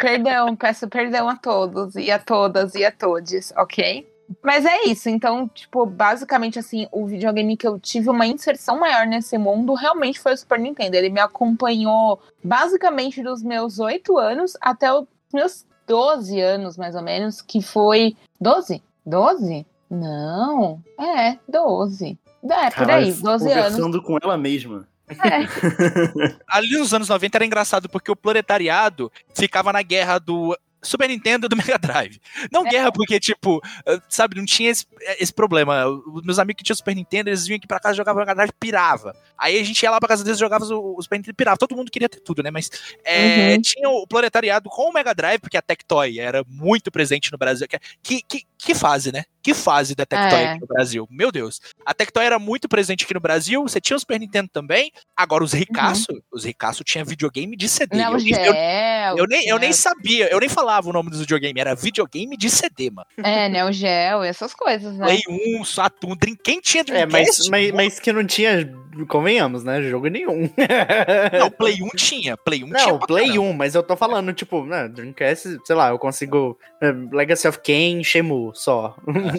Perdão, 0.00 0.54
peço 0.54 0.88
perdão 0.88 1.28
a 1.28 1.36
todos 1.36 1.96
e 1.96 2.10
a 2.10 2.18
todas 2.18 2.74
e 2.74 2.84
a 2.84 2.92
todes, 2.92 3.52
ok? 3.56 4.06
Mas 4.42 4.64
é 4.64 4.84
isso, 4.84 5.08
então, 5.08 5.48
tipo, 5.48 5.84
basicamente 5.84 6.58
assim, 6.58 6.86
o 6.92 7.06
videogame 7.06 7.56
que 7.56 7.66
eu 7.66 7.80
tive 7.80 8.08
uma 8.08 8.26
inserção 8.26 8.78
maior 8.78 9.04
nesse 9.06 9.36
mundo 9.36 9.74
realmente 9.74 10.20
foi 10.20 10.34
o 10.34 10.36
Super 10.36 10.58
Nintendo. 10.58 10.94
Ele 10.94 11.08
me 11.08 11.20
acompanhou 11.20 12.20
basicamente 12.42 13.22
dos 13.22 13.42
meus 13.42 13.80
8 13.80 14.16
anos 14.18 14.56
até 14.60 14.92
os 14.92 15.06
meus 15.34 15.66
12 15.86 16.40
anos, 16.40 16.76
mais 16.76 16.94
ou 16.94 17.02
menos, 17.02 17.42
que 17.42 17.60
foi 17.60 18.16
12? 18.40 18.80
12? 19.04 19.66
Não. 19.90 20.80
É, 20.96 21.36
12. 21.48 22.16
É, 22.52 22.70
por 22.70 22.90
aí, 22.90 23.12
12 23.12 23.22
anos. 23.52 23.64
Conversando 23.74 24.02
com 24.02 24.18
ela 24.22 24.36
mesma. 24.36 24.88
É. 25.08 25.16
Ali 26.48 26.78
nos 26.78 26.94
anos 26.94 27.08
90 27.08 27.36
era 27.38 27.44
engraçado 27.46 27.88
porque 27.88 28.10
o 28.10 28.16
proletariado 28.16 29.10
ficava 29.34 29.72
na 29.72 29.82
guerra 29.82 30.18
do 30.18 30.56
Super 30.82 31.08
Nintendo 31.08 31.44
e 31.44 31.48
do 31.48 31.56
Mega 31.56 31.78
Drive. 31.78 32.18
Não 32.50 32.66
É. 32.66 32.70
guerra 32.70 32.90
porque, 32.92 33.20
tipo, 33.20 33.60
eh, 33.86 34.00
sabe, 34.08 34.36
não 34.36 34.46
tinha 34.46 34.70
esse, 34.70 34.86
esse 35.18 35.32
problema. 35.34 35.84
Os 35.86 36.22
meus 36.22 36.38
amigos 36.38 36.58
que 36.58 36.64
tinham 36.64 36.76
Super 36.76 36.94
Nintendo, 36.96 37.28
eles 37.28 37.44
vinham 37.46 37.58
aqui 37.58 37.66
pra 37.66 37.78
casa, 37.80 37.96
jogavam 37.96 38.20
Mega 38.20 38.34
Drive, 38.34 38.50
pirava. 38.58 39.14
Aí 39.36 39.58
a 39.60 39.64
gente 39.64 39.82
ia 39.82 39.90
lá 39.90 39.98
pra 40.00 40.08
casa 40.08 40.24
deles, 40.24 40.38
jogava 40.38 40.64
o, 40.64 40.96
o 40.96 41.02
Super 41.02 41.16
Nintendo 41.18 41.32
e 41.32 41.36
pirava. 41.36 41.58
Todo 41.58 41.76
mundo 41.76 41.90
queria 41.90 42.08
ter 42.08 42.20
tudo, 42.20 42.42
né? 42.42 42.50
Mas 42.50 42.70
é, 43.04 43.54
Uhum. 43.56 43.60
tinha 43.62 43.88
o 43.90 44.06
proletariado 44.06 44.70
com 44.70 44.88
o 44.88 44.92
Mega 44.92 45.12
Drive, 45.14 45.40
porque 45.40 45.56
a 45.58 45.62
Tectoy 45.62 46.18
era 46.18 46.42
muito 46.48 46.90
presente 46.90 47.30
no 47.30 47.36
Brasil. 47.36 47.66
Que, 48.02 48.22
que, 48.22 48.42
que 48.64 48.74
fase, 48.74 49.10
né? 49.12 49.24
Que 49.42 49.54
fase 49.54 49.94
da 49.94 50.04
Tectoy 50.04 50.38
É. 50.38 50.50
aqui 50.50 50.60
no 50.60 50.66
Brasil? 50.66 51.08
Meu 51.10 51.32
Deus. 51.32 51.60
A 51.86 51.94
Tectoy 51.94 52.24
era 52.24 52.38
muito 52.38 52.68
presente 52.68 53.04
aqui 53.04 53.14
no 53.14 53.20
Brasil, 53.20 53.62
você 53.62 53.80
tinha 53.80 53.96
o 53.96 54.00
Super 54.00 54.20
Nintendo 54.20 54.50
também. 54.52 54.92
Agora, 55.16 55.42
os 55.42 55.52
ricaços, 55.54 56.20
os 56.30 56.44
ricaços 56.44 56.82
tinham 56.84 57.06
videogame 57.06 57.56
de 57.56 57.66
CD. 57.68 57.96
Neo 57.96 58.18
eu, 58.18 58.54
eu- 58.54 59.16
eu 59.18 59.26
nem, 59.26 59.46
eu 59.48 59.58
nem 59.58 59.70
né? 59.70 59.74
sabia, 59.74 60.28
eu 60.30 60.38
nem 60.38 60.48
falava 60.48 60.90
o 60.90 60.92
nome 60.92 61.08
dos 61.10 61.20
videogame, 61.20 61.58
era 61.58 61.74
videogame 61.74 62.36
de 62.36 62.50
CD, 62.50 62.90
mano. 62.90 63.06
É, 63.24 63.48
Neo 63.48 63.72
Geo, 63.72 64.22
essas 64.22 64.52
coisas, 64.54 64.94
né? 64.98 65.06
Play 65.06 65.22
1, 65.58 65.64
Saturn, 65.64 66.16
Dream, 66.18 66.36
quem 66.44 66.60
tinha 66.60 66.82
É, 66.82 66.84
Dreamcast? 66.84 67.48
mas, 67.48 67.48
mas, 67.48 67.72
mas 67.72 67.98
que 68.00 68.12
não 68.12 68.26
tinha, 68.26 68.70
convenhamos, 69.08 69.64
né? 69.64 69.80
Jogo 69.82 70.08
nenhum. 70.08 70.50
Não, 71.38 71.50
Play 71.50 71.78
1 71.82 71.88
tinha, 71.96 72.36
Play 72.36 72.62
1 72.62 72.66
tinha 72.72 72.86
Não, 72.92 72.98
Play 72.98 73.28
caramba. 73.28 73.42
1, 73.42 73.52
mas 73.54 73.74
eu 73.74 73.82
tô 73.82 73.96
falando, 73.96 74.32
tipo, 74.32 74.64
né, 74.66 74.86
Dreamcast, 74.88 75.58
sei 75.64 75.76
lá, 75.76 75.88
eu 75.90 75.98
consigo 75.98 76.58
eh, 76.82 76.92
Legacy 77.12 77.48
of 77.48 77.58
Kain, 77.62 78.02
Só. 78.54 78.94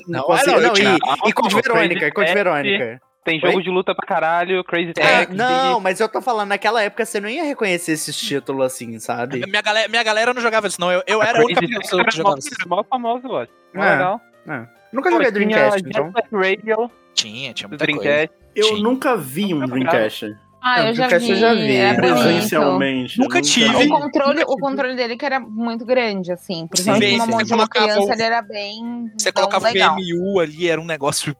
não, 0.07 0.25
é, 0.35 0.43
não, 0.47 0.59
não, 0.61 0.73
tinha- 0.73 0.97
e, 1.25 1.29
e 1.29 1.33
Code 1.33 1.55
Não, 1.55 1.61
Verônica, 1.61 1.95
Crazy 1.99 2.07
e 2.07 2.11
Code 2.11 2.27
Taxi. 2.27 2.33
Verônica. 2.33 3.01
Tem 3.23 3.39
jogo 3.39 3.57
Oi? 3.57 3.63
de 3.63 3.69
luta 3.69 3.93
pra 3.93 4.07
caralho, 4.07 4.63
Crazy 4.63 4.93
Ah, 4.97 5.01
Taxi. 5.25 5.33
não, 5.35 5.79
mas 5.79 5.99
eu 5.99 6.09
tô 6.09 6.21
falando, 6.23 6.49
naquela 6.49 6.81
época 6.81 7.05
você 7.05 7.19
não 7.19 7.29
ia 7.29 7.43
reconhecer 7.43 7.91
esses 7.91 8.15
títulos 8.19 8.65
assim, 8.65 8.97
sabe? 8.97 9.45
Minha 9.47 9.61
galera, 9.61 9.87
minha 9.87 10.01
galera 10.03 10.33
não 10.33 10.41
jogava 10.41 10.65
isso, 10.67 10.81
não. 10.81 10.91
Eu, 10.91 11.03
eu 11.05 11.21
era 11.21 11.39
a 11.39 11.43
única 11.45 11.61
pessoa 11.61 12.03
que 12.03 12.15
jogava 12.15 12.39
isso. 12.39 12.49
Mó 12.67 12.83
famoso, 12.83 13.27
eu 13.27 13.37
acho. 13.37 13.51
É. 13.75 13.79
legal. 13.91 14.19
Nunca 14.91 15.09
Pô, 15.09 15.15
joguei 15.17 15.31
tinha 15.31 15.31
Dreamcast, 15.31 15.79
Jet 15.83 15.89
então. 15.89 16.11
Radio, 16.33 16.91
Tinha, 17.13 17.53
tinha 17.53 17.67
muita 17.69 17.85
coisa. 17.85 18.01
Dreamcast. 18.01 18.35
Eu 18.55 18.65
Sim. 18.75 18.81
nunca 18.81 19.15
vi 19.15 19.53
um 19.53 19.59
Dreamcast. 19.67 20.35
Ah, 20.61 20.83
eu 20.87 20.93
já 20.93 21.07
vi. 21.07 21.29
eu 21.31 21.35
já 21.35 21.53
vi, 21.55 21.75
é. 21.75 21.93
Presencialmente. 21.95 23.19
Nunca 23.19 23.39
Eu 23.39 23.41
tive. 23.41 23.75
O 23.85 23.89
controle, 23.89 24.43
o 24.43 24.57
controle 24.57 24.95
dele 24.95 25.17
que 25.17 25.25
era 25.25 25.39
muito 25.39 25.85
grande, 25.85 26.31
assim. 26.31 26.67
Principalmente 26.67 27.09
Sim, 27.09 27.15
uma 27.15 27.25
uma 27.25 27.67
colocava 27.67 27.87
criança, 27.87 28.09
o- 28.11 28.13
ele 28.13 28.23
era 28.23 28.41
bem. 28.41 29.11
Você 29.17 29.31
colocava 29.31 29.67
o. 29.69 29.95
VMU 29.95 30.39
ali, 30.39 30.69
era 30.69 30.79
um 30.79 30.85
negócio. 30.85 31.35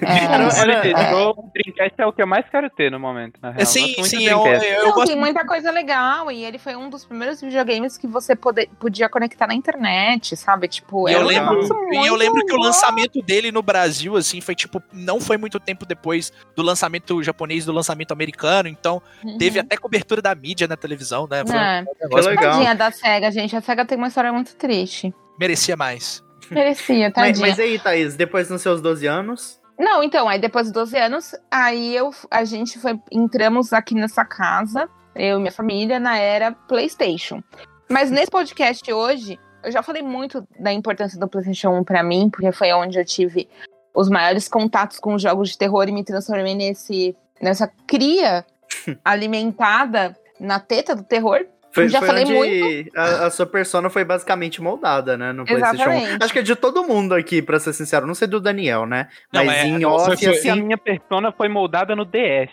É. 0.00 1.10
Jogo, 1.10 1.42
o 1.46 1.50
Dreamcast 1.52 1.94
é 2.00 2.06
o 2.06 2.12
que 2.12 2.22
eu 2.22 2.26
mais 2.26 2.46
quero 2.48 2.68
ter 2.70 2.90
no 2.90 3.00
momento, 3.00 3.38
na 3.40 3.50
real. 3.50 3.66
sim, 3.66 3.94
sim, 4.04 4.24
eu, 4.26 4.46
eu 4.46 4.84
Não, 4.86 4.92
gosto 4.92 5.08
tem 5.08 5.16
muita 5.18 5.44
coisa 5.46 5.70
legal. 5.70 6.30
E 6.30 6.44
ele 6.44 6.58
foi 6.58 6.76
um 6.76 6.88
dos 6.90 7.04
primeiros 7.04 7.40
videogames 7.40 7.96
que 7.96 8.06
você 8.06 8.36
pode, 8.36 8.66
podia 8.78 9.08
conectar 9.08 9.46
na 9.46 9.54
internet, 9.54 10.36
sabe? 10.36 10.68
Tipo, 10.68 11.08
E 11.08 11.12
era 11.12 11.20
eu 11.20 11.24
um 11.24 11.28
lembro, 11.28 11.60
e 11.92 12.06
eu 12.06 12.14
lembro 12.14 12.44
que 12.44 12.52
o 12.52 12.58
lançamento 12.58 13.20
dele 13.22 13.50
no 13.50 13.62
Brasil, 13.62 14.16
assim, 14.16 14.40
foi 14.40 14.54
tipo, 14.54 14.82
não 14.92 15.20
foi 15.20 15.36
muito 15.36 15.58
tempo 15.58 15.86
depois 15.86 16.32
do 16.54 16.62
lançamento 16.62 17.22
japonês, 17.22 17.64
do 17.64 17.72
lançamento 17.72 18.12
americano, 18.12 18.68
então 18.68 19.00
Uhum. 19.24 19.38
teve 19.38 19.58
até 19.58 19.76
cobertura 19.76 20.20
da 20.20 20.34
mídia 20.34 20.66
na 20.68 20.76
televisão, 20.76 21.26
né? 21.30 21.42
Foi 21.46 21.56
um 21.56 21.60
É. 21.60 21.84
Que 22.08 22.28
legal. 22.28 22.52
Tadinha 22.52 22.74
da 22.74 22.90
SEGA, 22.90 23.30
gente. 23.30 23.56
A 23.56 23.60
SEGA 23.60 23.84
tem 23.84 23.96
uma 23.96 24.08
história 24.08 24.32
muito 24.32 24.54
triste. 24.56 25.14
merecia 25.38 25.76
mais. 25.76 26.22
Merecia, 26.50 27.06
Mas, 27.06 27.14
tadinha. 27.14 27.46
mas 27.46 27.58
aí, 27.58 27.78
Thaís, 27.78 28.14
depois 28.16 28.50
nos 28.50 28.60
seus 28.60 28.80
12 28.82 29.06
anos, 29.06 29.58
Não, 29.78 30.02
então, 30.02 30.28
aí 30.28 30.38
depois 30.38 30.66
dos 30.66 30.72
12 30.72 30.96
anos, 30.98 31.34
aí 31.50 31.96
eu, 31.96 32.10
a 32.30 32.44
gente 32.44 32.78
foi, 32.78 32.98
entramos 33.10 33.72
aqui 33.72 33.94
nessa 33.94 34.24
casa, 34.24 34.88
eu 35.14 35.38
e 35.38 35.40
minha 35.40 35.52
família, 35.52 35.98
na 35.98 36.16
era 36.16 36.52
PlayStation. 36.52 37.42
Mas 37.88 38.10
nesse 38.10 38.30
podcast 38.30 38.92
hoje, 38.92 39.38
eu 39.62 39.70
já 39.70 39.82
falei 39.82 40.02
muito 40.02 40.46
da 40.58 40.72
importância 40.72 41.18
do 41.18 41.28
PlayStation 41.28 41.70
1 41.70 41.84
pra 41.84 42.02
mim, 42.02 42.30
porque 42.30 42.52
foi 42.52 42.72
onde 42.72 42.98
eu 42.98 43.04
tive 43.04 43.48
os 43.94 44.08
maiores 44.08 44.48
contatos 44.48 44.98
com 44.98 45.14
os 45.14 45.22
jogos 45.22 45.50
de 45.50 45.58
terror 45.58 45.88
e 45.88 45.92
me 45.92 46.04
transformei 46.04 46.54
nesse, 46.54 47.16
nessa 47.40 47.70
cria 47.86 48.44
alimentada 49.04 50.16
na 50.40 50.58
teta 50.58 50.94
do 50.94 51.02
terror. 51.02 51.46
Foi, 51.74 51.88
Já 51.88 51.98
foi 51.98 52.08
falei 52.08 52.24
onde 52.24 52.90
a, 52.94 53.26
a 53.26 53.30
sua 53.30 53.46
persona 53.46 53.88
foi 53.90 54.04
basicamente 54.04 54.60
moldada, 54.62 55.16
né, 55.16 55.32
no 55.32 55.44
PlayStation 55.44 55.88
1. 55.90 55.92
Exatamente. 55.92 56.24
Acho 56.24 56.32
que 56.32 56.38
é 56.38 56.42
de 56.42 56.54
todo 56.56 56.84
mundo 56.84 57.14
aqui, 57.14 57.40
pra 57.42 57.58
ser 57.58 57.72
sincero, 57.72 58.06
não 58.06 58.14
sei 58.14 58.28
do 58.28 58.40
Daniel, 58.40 58.86
né? 58.86 59.08
Não, 59.32 59.44
Mas 59.44 59.56
é, 59.58 59.64
em 59.66 59.84
off, 59.84 60.04
foi- 60.16 60.26
E 60.26 60.28
a 60.28 60.30
assim, 60.52 60.62
minha 60.62 60.78
persona 60.78 61.32
foi 61.32 61.48
moldada 61.48 61.96
no 61.96 62.04
DS. 62.04 62.50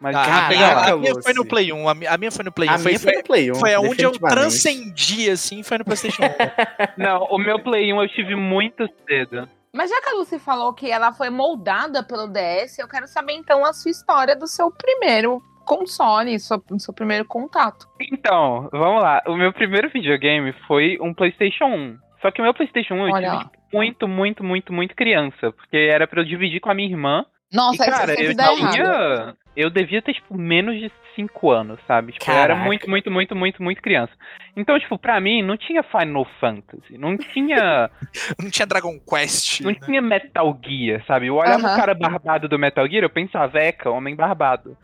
Mas 0.00 0.14
Ah, 0.14 0.22
a, 0.22 0.26
Caraca, 0.26 0.48
minha, 0.54 0.68
a 0.78 0.96
minha 0.96 1.12
Lucy. 1.12 1.22
foi 1.24 1.34
no 1.34 1.44
Play 1.44 1.72
1, 1.72 1.88
a 1.88 1.94
minha, 1.94 2.10
a 2.12 2.16
minha 2.16 2.30
foi 2.30 2.44
no 2.44 2.52
Play 2.52 2.68
1. 2.68 2.72
a 2.72 2.78
foi, 2.78 2.90
minha 2.92 3.00
foi 3.00 3.12
no 3.16 3.22
Play 3.24 3.50
1, 3.50 3.54
foi 3.56 3.74
aonde 3.74 4.02
eu 4.04 4.12
transcendi, 4.12 5.28
assim, 5.30 5.62
foi 5.62 5.78
no 5.78 5.84
PlayStation 5.84 6.22
1. 6.22 6.26
Não, 6.96 7.24
o 7.24 7.38
meu 7.38 7.58
Play 7.62 7.92
1 7.92 8.00
eu 8.02 8.08
tive 8.08 8.34
muito 8.36 8.88
cedo. 9.08 9.48
Mas 9.72 9.90
já 9.90 10.00
que 10.00 10.08
a 10.08 10.12
Lucy 10.14 10.38
falou 10.38 10.72
que 10.72 10.90
ela 10.90 11.12
foi 11.12 11.30
moldada 11.30 12.02
pelo 12.02 12.26
DS, 12.28 12.78
eu 12.78 12.88
quero 12.88 13.06
saber 13.06 13.34
então 13.34 13.64
a 13.64 13.72
sua 13.72 13.90
história 13.90 14.34
do 14.34 14.46
seu 14.46 14.70
primeiro 14.70 15.42
console, 15.68 16.38
seu, 16.40 16.62
seu 16.78 16.94
primeiro 16.94 17.26
contato. 17.26 17.86
Então, 18.00 18.68
vamos 18.72 19.02
lá. 19.02 19.22
O 19.26 19.36
meu 19.36 19.52
primeiro 19.52 19.90
videogame 19.90 20.52
foi 20.66 20.98
um 21.00 21.12
PlayStation 21.12 21.66
1. 21.66 21.98
Só 22.22 22.30
que 22.30 22.40
o 22.40 22.44
meu 22.44 22.54
PlayStation 22.54 22.94
1 22.94 22.96
eu 22.96 23.02
Olha 23.04 23.14
tive 23.14 23.26
lá. 23.26 23.44
tipo, 23.44 23.58
muito, 23.72 24.08
muito, 24.08 24.42
muito, 24.42 24.72
muito 24.72 24.96
criança. 24.96 25.52
Porque 25.52 25.76
era 25.76 26.06
pra 26.06 26.22
eu 26.22 26.24
dividir 26.24 26.60
com 26.60 26.70
a 26.70 26.74
minha 26.74 26.88
irmã. 26.88 27.24
Nossa, 27.52 27.82
e, 27.82 27.90
cara, 27.90 28.14
sempre 28.14 28.24
eu 28.24 28.30
errado. 28.30 28.72
tinha. 28.72 29.36
Eu 29.56 29.70
devia 29.70 30.00
ter, 30.00 30.14
tipo, 30.14 30.38
menos 30.38 30.78
de 30.78 30.90
5 31.16 31.50
anos, 31.50 31.80
sabe? 31.86 32.12
Tipo, 32.12 32.30
eu 32.30 32.36
era 32.36 32.54
muito, 32.54 32.88
muito, 32.88 33.10
muito, 33.10 33.34
muito, 33.34 33.62
muito 33.62 33.82
criança. 33.82 34.12
Então, 34.56 34.78
tipo, 34.78 34.96
pra 34.96 35.20
mim, 35.20 35.42
não 35.42 35.56
tinha 35.56 35.82
Final 35.82 36.24
Fantasy. 36.40 36.96
Não 36.96 37.16
tinha. 37.16 37.90
Não 38.40 38.50
tinha 38.50 38.66
Dragon 38.66 38.98
Quest. 39.00 39.62
Não 39.62 39.72
né? 39.72 39.78
tinha 39.84 40.00
Metal 40.00 40.58
Gear, 40.64 41.04
sabe? 41.06 41.26
Eu 41.26 41.36
olhava 41.36 41.66
Aham. 41.66 41.74
o 41.74 41.76
cara 41.76 41.94
barbado 41.94 42.48
do 42.48 42.58
Metal 42.58 42.86
Gear, 42.88 43.02
eu 43.02 43.10
pensava, 43.10 43.58
Eca, 43.58 43.90
homem 43.90 44.14
barbado. 44.14 44.76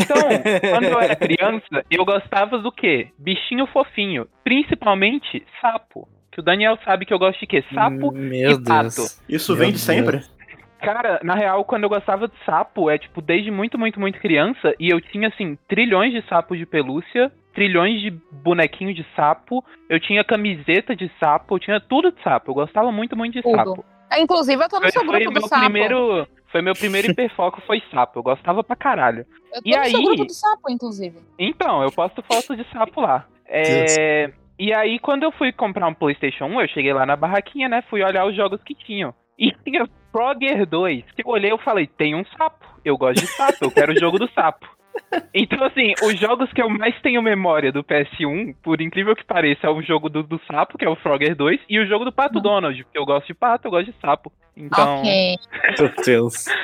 Então, 0.00 0.16
quando 0.72 0.84
eu 0.84 1.00
era 1.00 1.14
criança, 1.14 1.84
eu 1.90 2.04
gostava 2.04 2.58
do 2.58 2.72
quê? 2.72 3.08
Bichinho 3.18 3.66
fofinho. 3.68 4.26
Principalmente 4.42 5.44
sapo. 5.60 6.08
Que 6.32 6.40
o 6.40 6.42
Daniel 6.42 6.78
sabe 6.84 7.06
que 7.06 7.14
eu 7.14 7.18
gosto 7.18 7.38
de 7.40 7.46
quê? 7.46 7.64
Sapo. 7.72 8.12
Meu 8.12 8.52
e 8.52 8.64
pato. 8.64 8.96
Deus. 8.96 9.22
Isso 9.28 9.52
Meu 9.52 9.60
vem 9.60 9.72
de 9.72 9.86
Deus. 9.86 10.37
Cara, 10.80 11.20
na 11.22 11.34
real, 11.34 11.64
quando 11.64 11.84
eu 11.84 11.88
gostava 11.88 12.28
de 12.28 12.34
sapo, 12.44 12.88
é 12.88 12.98
tipo, 12.98 13.20
desde 13.20 13.50
muito, 13.50 13.78
muito, 13.78 13.98
muito 13.98 14.20
criança, 14.20 14.74
e 14.78 14.88
eu 14.88 15.00
tinha, 15.00 15.28
assim, 15.28 15.56
trilhões 15.68 16.12
de 16.12 16.22
sapos 16.28 16.56
de 16.58 16.64
pelúcia, 16.64 17.32
trilhões 17.52 18.00
de 18.00 18.10
bonequinho 18.30 18.94
de 18.94 19.04
sapo, 19.16 19.64
eu 19.88 19.98
tinha 19.98 20.22
camiseta 20.22 20.94
de 20.94 21.10
sapo, 21.18 21.56
eu 21.56 21.58
tinha 21.58 21.80
tudo 21.80 22.12
de 22.12 22.22
sapo. 22.22 22.50
Eu 22.50 22.54
gostava 22.54 22.92
muito, 22.92 23.16
muito 23.16 23.32
de 23.34 23.42
Tudo. 23.42 23.56
sapo. 23.56 23.84
É, 24.10 24.20
Inclusive, 24.20 24.62
eu 24.62 24.68
tô 24.68 24.76
no 24.76 24.82
Foi, 24.82 24.92
seu 24.92 25.04
grupo 25.04 25.30
do 25.30 25.48
sapo. 25.48 25.62
primeiro. 25.62 26.26
Foi 26.50 26.62
meu 26.62 26.74
primeiro 26.74 27.10
hiperfoco, 27.10 27.60
foi 27.66 27.82
sapo. 27.90 28.20
Eu 28.20 28.22
gostava 28.22 28.64
pra 28.64 28.74
caralho. 28.76 29.26
Eu 29.52 29.62
tô 29.62 29.68
E 29.68 29.76
no 29.76 29.84
seu 29.84 29.98
aí? 29.98 30.04
grupo 30.06 30.24
do 30.24 30.32
sapo, 30.32 30.70
inclusive. 30.70 31.18
Então, 31.38 31.82
eu 31.82 31.92
posto 31.92 32.22
foto 32.22 32.56
de 32.56 32.64
sapo 32.72 33.00
lá. 33.02 33.26
É, 33.46 34.30
E 34.58 34.72
aí, 34.72 34.98
quando 34.98 35.24
eu 35.24 35.32
fui 35.32 35.52
comprar 35.52 35.86
um 35.88 35.94
PlayStation 35.94 36.46
1, 36.46 36.60
eu 36.62 36.68
cheguei 36.68 36.92
lá 36.92 37.04
na 37.04 37.16
barraquinha, 37.16 37.68
né? 37.68 37.82
Fui 37.90 38.02
olhar 38.02 38.24
os 38.26 38.34
jogos 38.34 38.62
que 38.62 38.74
tinham. 38.74 39.12
E 39.38 39.52
tinha 39.64 39.88
Frogger 40.10 40.66
2. 40.66 41.04
Que 41.12 41.22
eu 41.22 41.28
olhei 41.28 41.52
e 41.52 41.58
falei, 41.58 41.86
tem 41.86 42.14
um 42.14 42.24
sapo. 42.36 42.66
Eu 42.84 42.96
gosto 42.96 43.20
de 43.20 43.26
sapo, 43.28 43.64
eu 43.64 43.70
quero 43.70 43.92
o 43.92 43.98
jogo 43.98 44.18
do 44.18 44.28
sapo. 44.32 44.77
Então, 45.34 45.62
assim, 45.64 45.92
os 46.02 46.18
jogos 46.18 46.52
que 46.52 46.60
eu 46.62 46.68
mais 46.68 46.94
tenho 47.00 47.22
memória 47.22 47.70
do 47.72 47.84
PS1, 47.84 48.54
por 48.62 48.80
incrível 48.80 49.14
que 49.14 49.24
pareça, 49.24 49.66
é 49.66 49.70
o 49.70 49.82
jogo 49.82 50.08
do, 50.08 50.22
do 50.22 50.40
sapo, 50.50 50.76
que 50.78 50.84
é 50.84 50.88
o 50.88 50.96
Frogger 50.96 51.34
2, 51.36 51.60
e 51.68 51.78
o 51.78 51.86
jogo 51.86 52.04
do 52.04 52.12
Pato 52.12 52.40
Donald, 52.40 52.82
porque 52.84 52.98
eu 52.98 53.04
gosto 53.06 53.26
de 53.26 53.34
pato, 53.34 53.66
eu 53.66 53.70
gosto 53.70 53.92
de 53.92 54.00
sapo. 54.00 54.32
Então. 54.56 54.98
Ok. 55.00 55.34
Meu 55.78 55.92
Deus. 56.04 56.44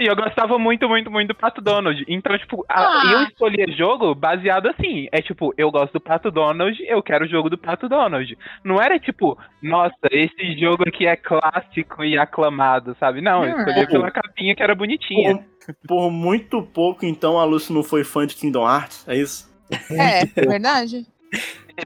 E 0.00 0.06
eu 0.06 0.16
gostava 0.16 0.58
muito, 0.58 0.88
muito, 0.88 1.08
muito 1.12 1.28
do 1.28 1.34
Pato 1.34 1.60
Donald. 1.60 2.02
Então, 2.08 2.36
tipo, 2.36 2.64
a- 2.68 2.80
Ah. 2.80 3.12
eu 3.12 3.22
escolhi 3.24 3.70
jogo 3.76 4.16
baseado 4.16 4.66
assim. 4.66 5.06
É 5.12 5.20
tipo, 5.22 5.54
eu 5.56 5.70
gosto 5.70 5.92
do 5.92 6.00
Pato 6.00 6.28
Donald, 6.28 6.76
eu 6.88 7.00
quero 7.02 7.24
o 7.24 7.28
jogo 7.28 7.48
do 7.48 7.56
Pato 7.58 7.88
Donald. 7.88 8.36
Não 8.64 8.82
era 8.82 8.98
tipo, 8.98 9.38
nossa, 9.62 9.94
esse 10.10 10.58
jogo 10.58 10.82
aqui 10.88 11.06
é 11.06 11.14
clássico 11.14 12.02
e 12.02 12.18
aclamado, 12.18 12.96
sabe? 12.98 13.20
Não, 13.20 13.44
eu 13.44 13.50
Não, 13.52 13.58
escolhi 13.58 13.80
é. 13.80 13.86
pela 13.86 14.10
capinha 14.10 14.56
que 14.56 14.62
era 14.62 14.74
bonitinha. 14.74 15.44
Por, 15.86 16.10
muito 16.10 16.62
pouco, 16.62 17.04
então, 17.04 17.38
a 17.38 17.44
Lucy 17.44 17.72
não 17.72 17.82
foi 17.82 18.04
fã 18.04 18.26
de 18.26 18.34
Kingdom 18.34 18.68
Hearts, 18.68 19.04
é 19.06 19.16
isso? 19.16 19.50
É, 19.90 20.24
verdade. 20.26 21.06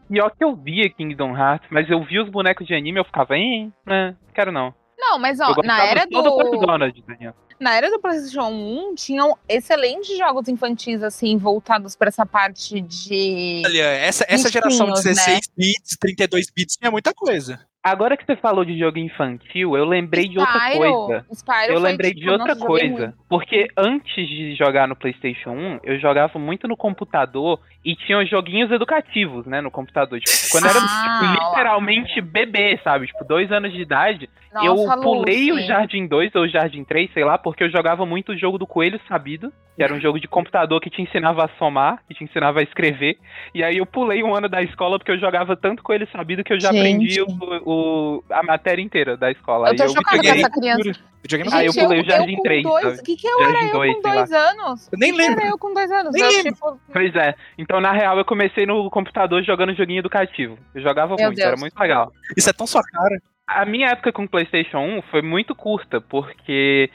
Pior 0.08 0.30
que 0.30 0.42
eu 0.42 0.56
via 0.56 0.90
Kingdom 0.90 1.36
Hearts, 1.36 1.68
mas 1.70 1.88
eu 1.88 2.02
vi 2.04 2.18
os 2.18 2.28
bonecos 2.28 2.66
de 2.66 2.74
anime 2.74 2.98
e 2.98 3.00
eu 3.00 3.04
ficava, 3.04 3.36
hein, 3.36 3.72
né, 3.86 4.16
quero 4.34 4.50
não. 4.50 4.74
Não, 4.98 5.18
mas 5.18 5.38
ó, 5.40 5.54
na 5.62 5.84
era 5.84 6.06
do 6.06 6.22
do. 6.22 6.66
Na 7.58 7.74
era 7.74 7.90
do 7.90 7.98
PlayStation 7.98 8.48
1, 8.48 8.94
tinham 8.94 9.36
excelentes 9.48 10.16
jogos 10.16 10.48
infantis, 10.48 11.02
assim, 11.02 11.38
voltados 11.38 11.94
pra 11.96 12.08
essa 12.08 12.26
parte 12.26 12.80
de. 12.80 13.62
Olha, 13.64 13.82
essa, 13.82 14.26
essa 14.28 14.50
geração 14.50 14.86
de 14.86 14.92
Bichinhos, 14.92 15.16
16 15.16 15.40
bits, 15.56 15.96
32 15.98 16.50
bits 16.50 16.76
tinha 16.76 16.90
muita 16.90 17.14
coisa. 17.14 17.60
Agora 17.90 18.16
que 18.16 18.24
você 18.26 18.36
falou 18.36 18.64
de 18.64 18.78
jogo 18.78 18.98
infantil, 18.98 19.76
eu 19.76 19.84
lembrei 19.84 20.28
de 20.28 20.38
outra 20.38 20.58
Spyro. 20.60 20.78
coisa. 20.78 21.26
Spyro 21.32 21.72
Eu 21.72 21.78
lembrei 21.80 22.10
tipo, 22.10 22.20
de 22.22 22.30
outra 22.30 22.56
coisa. 22.56 23.14
Porque 23.28 23.68
antes 23.76 24.28
de 24.28 24.54
jogar 24.54 24.88
no 24.88 24.96
PlayStation 24.96 25.50
1, 25.50 25.80
eu 25.84 25.98
jogava 25.98 26.38
muito 26.38 26.66
no 26.68 26.76
computador 26.76 27.60
e 27.84 27.94
tinha 27.94 28.18
os 28.18 28.28
joguinhos 28.28 28.70
educativos, 28.70 29.46
né? 29.46 29.60
No 29.60 29.70
computador. 29.70 30.18
Tipo, 30.20 30.50
quando 30.50 30.64
eu 30.64 30.70
era 30.70 30.80
Ah, 30.80 31.32
literalmente 31.32 32.20
bebê, 32.20 32.78
sabe? 32.82 33.06
Tipo, 33.06 33.24
dois 33.24 33.50
anos 33.52 33.72
de 33.72 33.80
idade. 33.80 34.28
eu 34.64 34.74
Nossa, 34.74 34.96
pulei 35.00 35.52
o 35.52 35.56
Lucy. 35.56 35.66
Jardim 35.66 36.06
2 36.06 36.34
ou 36.34 36.42
o 36.44 36.48
Jardim 36.48 36.82
3, 36.82 37.12
sei 37.12 37.24
lá, 37.24 37.36
porque 37.36 37.62
eu 37.62 37.70
jogava 37.70 38.06
muito 38.06 38.32
o 38.32 38.36
jogo 38.38 38.56
do 38.58 38.66
Coelho 38.66 38.98
Sabido, 39.06 39.52
que 39.76 39.82
era 39.82 39.92
um 39.92 40.00
jogo 40.00 40.18
de 40.18 40.26
computador 40.26 40.80
que 40.80 40.88
te 40.88 41.02
ensinava 41.02 41.44
a 41.44 41.48
somar, 41.58 42.02
que 42.08 42.14
te 42.14 42.24
ensinava 42.24 42.60
a 42.60 42.62
escrever. 42.62 43.18
E 43.54 43.62
aí 43.62 43.76
eu 43.76 43.84
pulei 43.84 44.22
um 44.22 44.34
ano 44.34 44.48
da 44.48 44.62
escola 44.62 44.98
porque 44.98 45.10
eu 45.12 45.18
jogava 45.18 45.54
tanto 45.54 45.82
Coelho 45.82 46.08
Sabido 46.10 46.42
que 46.42 46.54
eu 46.54 46.58
já 46.60 46.72
Gente. 46.72 46.78
aprendi 46.78 47.20
o, 47.20 47.26
o- 47.26 47.75
a 48.30 48.42
matéria 48.42 48.82
inteira 48.82 49.16
da 49.16 49.30
escola. 49.30 49.68
Eu 49.70 49.76
tô 49.76 49.82
Aí 49.84 49.88
chocada 49.88 50.16
com 50.16 50.22
peguei- 50.22 50.40
essa 50.40 50.50
criança. 50.50 51.00
Videogame 51.22 51.50
Ah, 51.52 51.64
eu 51.64 51.72
Gente, 51.72 51.82
pulei 51.84 52.00
o 52.00 52.04
Jardim 52.04 52.36
com 52.36 52.42
3, 52.42 52.62
dois- 52.62 52.84
sabe? 52.84 52.98
O 52.98 53.02
que, 53.02 53.16
que 53.16 53.26
eu 53.26 53.38
Jardim 53.40 53.56
era 53.56 53.66
eu 53.66 53.72
dois, 53.72 53.94
com 53.94 54.00
dois 54.02 54.32
anos? 54.32 54.88
Eu 54.92 54.98
nem 54.98 55.10
Que 55.12 55.16
que 55.16 55.22
lembro. 55.26 55.40
era 55.40 55.50
eu 55.50 55.58
com 55.58 55.74
dois 55.74 55.90
anos? 55.90 56.12
Nem 56.12 56.22
eu, 56.22 56.30
lembro. 56.30 56.52
tipo, 56.54 56.80
Pois 56.92 57.14
é. 57.16 57.34
Então, 57.58 57.80
na 57.80 57.92
real, 57.92 58.16
eu 58.18 58.24
comecei 58.24 58.64
no 58.66 58.88
computador 58.90 59.42
jogando 59.42 59.74
joguinho 59.74 59.98
educativo. 59.98 60.56
Eu 60.74 60.82
jogava 60.82 61.16
Meu 61.16 61.26
muito, 61.26 61.40
era 61.40 61.50
Deus. 61.50 61.60
muito 61.60 61.78
legal. 61.78 62.12
Isso 62.36 62.48
é 62.48 62.52
tão 62.52 62.66
sua 62.66 62.82
cara. 62.82 63.20
A 63.48 63.64
minha 63.64 63.88
época 63.88 64.12
com 64.12 64.24
o 64.24 64.28
PlayStation 64.28 64.78
1 64.78 65.02
foi 65.10 65.22
muito 65.22 65.54
curta, 65.54 66.00
porque 66.00 66.90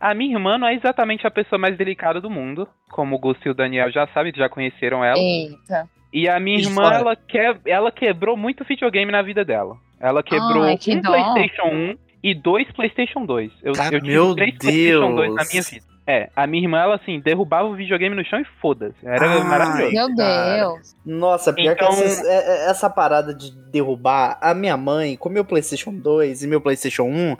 a 0.00 0.14
minha 0.14 0.32
irmã 0.36 0.58
não 0.58 0.66
é 0.68 0.74
exatamente 0.74 1.26
a 1.26 1.30
pessoa 1.30 1.58
mais 1.58 1.76
delicada 1.76 2.20
do 2.20 2.30
mundo, 2.30 2.68
como 2.90 3.16
o 3.16 3.18
Gusto 3.18 3.46
e 3.46 3.50
o 3.50 3.54
Daniel 3.54 3.90
já 3.90 4.06
sabem, 4.08 4.32
já 4.34 4.48
conheceram 4.48 5.04
ela. 5.04 5.18
eita. 5.18 5.88
E 6.12 6.28
a 6.28 6.38
minha 6.38 6.58
irmã, 6.58 6.82
fora. 6.82 6.96
ela, 6.96 7.16
que... 7.16 7.38
ela 7.66 7.90
quebrou 7.90 8.36
muito 8.36 8.64
videogame 8.64 9.10
na 9.10 9.22
vida 9.22 9.44
dela. 9.44 9.76
Ela 10.02 10.22
quebrou 10.22 10.64
Ai, 10.64 10.76
que 10.76 10.94
um 10.96 11.00
dó. 11.00 11.10
PlayStation 11.12 11.68
1 11.68 11.96
e 12.22 12.34
dois 12.34 12.70
PlayStation 12.72 13.24
2. 13.24 13.52
Eu, 13.62 13.72
Cara, 13.72 13.94
eu 13.96 14.00
tive 14.00 14.12
meu 14.12 14.34
três 14.34 14.58
PlayStation 14.58 15.14
2 15.14 15.30
na 15.30 15.36
Deus. 15.42 15.50
minha 15.52 15.62
vida. 15.62 15.92
É, 16.04 16.28
a 16.34 16.48
minha 16.48 16.64
irmã, 16.64 16.78
ela 16.80 16.96
assim, 16.96 17.20
derrubava 17.20 17.68
o 17.68 17.76
videogame 17.76 18.16
no 18.16 18.24
chão 18.24 18.40
e 18.40 18.44
foda-se. 18.60 18.96
Era 19.06 19.24
Ai. 19.24 19.44
maravilhoso. 19.44 19.92
Meu 19.94 20.16
cara. 20.16 20.56
Deus. 20.56 20.96
Nossa, 21.06 21.52
pior 21.52 21.72
Então- 21.74 21.88
que 21.90 22.02
essas- 22.02 22.26
é- 22.26 22.66
é- 22.66 22.70
essa 22.70 22.90
parada 22.90 23.32
de 23.32 23.52
derrubar 23.70 24.36
a 24.40 24.52
minha 24.52 24.76
mãe 24.76 25.16
com 25.16 25.28
meu 25.28 25.44
PlayStation 25.44 25.92
2 25.94 26.42
e 26.42 26.48
meu 26.48 26.60
PlayStation 26.60 27.04
1, 27.04 27.36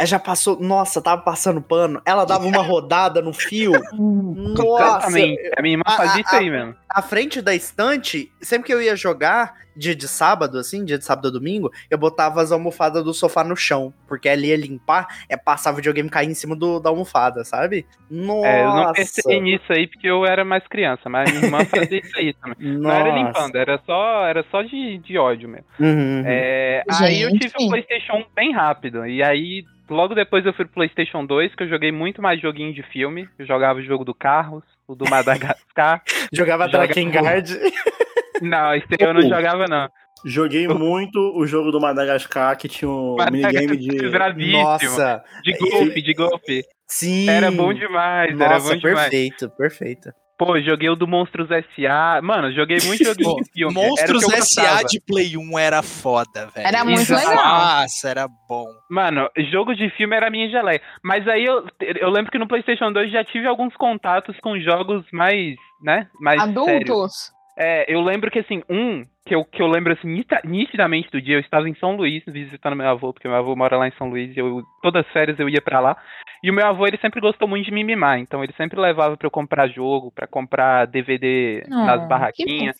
ela 0.00 0.06
já 0.06 0.18
passou. 0.18 0.58
Nossa, 0.58 1.02
tava 1.02 1.20
passando 1.20 1.60
pano. 1.60 2.00
Ela 2.06 2.24
dava 2.24 2.46
uma 2.46 2.62
rodada 2.62 3.20
no 3.20 3.34
fio. 3.34 3.72
Nossa, 3.92 4.54
Completamente. 4.56 5.50
A 5.58 5.62
minha 5.62 5.74
irmã 5.74 5.82
A- 5.86 5.90
fazia 5.96 6.16
a- 6.16 6.20
isso 6.26 6.36
aí 6.36 6.50
mesmo. 6.50 6.74
à 6.88 7.02
frente 7.02 7.42
da 7.42 7.54
estante, 7.54 8.32
sempre 8.40 8.66
que 8.68 8.72
eu 8.72 8.80
ia 8.80 8.96
jogar, 8.96 9.54
dia 9.76 9.94
de 9.94 10.08
sábado, 10.08 10.58
assim, 10.58 10.84
dia 10.86 10.96
de 10.98 11.04
sábado 11.04 11.26
ou 11.26 11.32
domingo, 11.32 11.70
eu 11.90 11.98
botava 11.98 12.40
as 12.40 12.50
almofadas 12.50 13.04
do 13.04 13.12
sofá 13.12 13.44
no 13.44 13.54
chão. 13.54 13.92
Porque 14.08 14.28
ali 14.28 14.48
ia 14.48 14.56
limpar, 14.56 15.06
é 15.28 15.36
passar 15.36 15.72
o 15.72 15.76
videogame 15.76 16.08
cair 16.08 16.28
em 16.30 16.34
cima 16.34 16.56
do, 16.56 16.80
da 16.80 16.88
almofada, 16.88 17.44
sabe? 17.44 17.86
Nossa. 18.10 18.46
É, 18.48 18.64
eu 18.64 18.72
não 18.74 18.92
pensei 18.94 19.40
nisso 19.40 19.70
aí 19.70 19.86
porque 19.86 20.06
eu 20.06 20.24
era 20.24 20.44
mais 20.46 20.66
criança, 20.66 21.10
mas 21.10 21.30
minha 21.30 21.44
irmã 21.44 21.64
fazia 21.66 22.00
isso 22.00 22.16
aí 22.18 22.32
também. 22.32 22.56
Não 22.78 22.90
era 22.90 23.10
limpando, 23.10 23.54
era 23.56 23.78
só, 23.84 24.24
era 24.26 24.42
só 24.50 24.62
de, 24.62 24.96
de 24.98 25.18
ódio 25.18 25.46
mesmo. 25.48 25.66
Uhum. 25.78 26.22
É, 26.26 26.82
aí 27.00 27.20
eu 27.20 27.30
tive 27.38 27.52
o 27.60 27.68
PlayStation 27.68 28.14
1 28.16 28.24
bem 28.34 28.52
rápido. 28.52 29.06
E 29.06 29.22
aí, 29.22 29.64
logo 29.90 30.14
depois 30.14 30.44
eu 30.46 30.52
fui 30.52 30.64
pro 30.64 30.74
PlayStation 30.74 31.24
2, 31.26 31.54
que 31.54 31.62
eu 31.64 31.68
joguei 31.68 31.90
muito 31.92 32.22
mais 32.22 32.40
joguinho 32.40 32.72
de 32.72 32.82
filme. 32.84 33.28
Eu 33.38 33.44
jogava 33.46 33.78
o 33.78 33.82
jogo 33.82 34.04
do 34.04 34.14
Carros, 34.14 34.64
o 34.86 34.94
do 34.94 35.08
Madagascar. 35.08 36.02
Jogava 36.32 36.66
Joga- 36.66 36.86
Drakengard. 36.86 37.58
não, 38.40 38.74
esse 38.74 38.86
eu 38.98 39.12
não 39.14 39.22
jogava, 39.22 39.66
não. 39.66 39.88
Joguei 40.24 40.68
muito 40.68 41.18
o 41.34 41.46
jogo 41.46 41.70
do 41.72 41.80
Madagascar, 41.80 42.56
que 42.56 42.68
tinha 42.68 42.90
um 42.90 43.16
minigame 43.30 43.76
de. 43.76 44.08
Bravíssimo. 44.10 44.62
Nossa, 44.62 45.24
De 45.42 45.52
golfe, 45.56 46.02
de 46.02 46.12
golfe. 46.14 46.62
sim. 46.86 47.28
Era 47.28 47.50
bom 47.50 47.72
demais, 47.72 48.38
era 48.38 48.54
Nossa, 48.54 48.74
bom 48.74 48.76
demais. 48.80 49.00
perfeito, 49.08 49.50
perfeito. 49.56 50.10
Pô, 50.40 50.58
joguei 50.58 50.88
o 50.88 50.96
do 50.96 51.06
Monstros 51.06 51.50
S.A. 51.50 52.18
Mano, 52.22 52.50
joguei 52.50 52.78
muito 52.86 53.04
joguinho 53.04 53.34
Pô, 53.34 53.42
de 53.42 53.52
filme. 53.52 53.74
Monstros 53.74 54.26
S.A. 54.32 54.82
de 54.84 54.98
Play 54.98 55.36
1 55.36 55.58
era 55.58 55.82
foda, 55.82 56.46
velho. 56.54 56.66
Era 56.66 56.82
muito 56.82 57.02
Exato. 57.02 57.28
legal. 57.28 57.44
Nossa, 57.44 58.08
era 58.08 58.26
bom. 58.48 58.64
Mano, 58.88 59.28
jogo 59.52 59.74
de 59.74 59.90
filme 59.90 60.16
era 60.16 60.28
a 60.28 60.30
minha 60.30 60.48
geleia. 60.48 60.80
Mas 61.04 61.28
aí 61.28 61.44
eu, 61.44 61.66
eu 61.78 62.08
lembro 62.08 62.32
que 62.32 62.38
no 62.38 62.48
PlayStation 62.48 62.90
2 62.90 63.12
já 63.12 63.22
tive 63.22 63.46
alguns 63.46 63.76
contatos 63.76 64.34
com 64.40 64.58
jogos 64.58 65.04
mais, 65.12 65.56
né? 65.82 66.08
Mais 66.18 66.42
sérios. 66.42 67.32
É, 67.62 67.84
eu 67.92 68.00
lembro 68.00 68.30
que 68.30 68.38
assim, 68.38 68.62
um 68.70 69.04
que 69.26 69.34
eu, 69.34 69.44
que 69.44 69.60
eu 69.60 69.66
lembro 69.66 69.92
assim, 69.92 70.08
nitidamente 70.44 71.10
do 71.10 71.20
dia, 71.20 71.36
eu 71.36 71.40
estava 71.40 71.68
em 71.68 71.74
São 71.74 71.94
Luís 71.94 72.22
visitando 72.26 72.74
meu 72.74 72.88
avô, 72.88 73.12
porque 73.12 73.28
meu 73.28 73.36
avô 73.36 73.54
mora 73.54 73.76
lá 73.76 73.86
em 73.86 73.92
São 73.98 74.08
Luís, 74.08 74.34
e 74.34 74.40
eu, 74.40 74.62
todas 74.82 75.04
as 75.04 75.12
férias 75.12 75.38
eu 75.38 75.46
ia 75.46 75.60
pra 75.60 75.78
lá. 75.78 75.94
E 76.42 76.50
o 76.50 76.54
meu 76.54 76.66
avô, 76.66 76.86
ele 76.86 76.96
sempre 76.96 77.20
gostou 77.20 77.46
muito 77.46 77.66
de 77.66 77.70
me 77.70 77.84
mimar, 77.84 78.18
então 78.18 78.42
ele 78.42 78.54
sempre 78.54 78.80
levava 78.80 79.14
pra 79.14 79.26
eu 79.26 79.30
comprar 79.30 79.68
jogo, 79.68 80.10
pra 80.10 80.26
comprar 80.26 80.86
DVD 80.86 81.62
Ah, 81.70 81.84
nas 81.84 82.00
que 82.00 82.08
barraquinhas. 82.08 82.76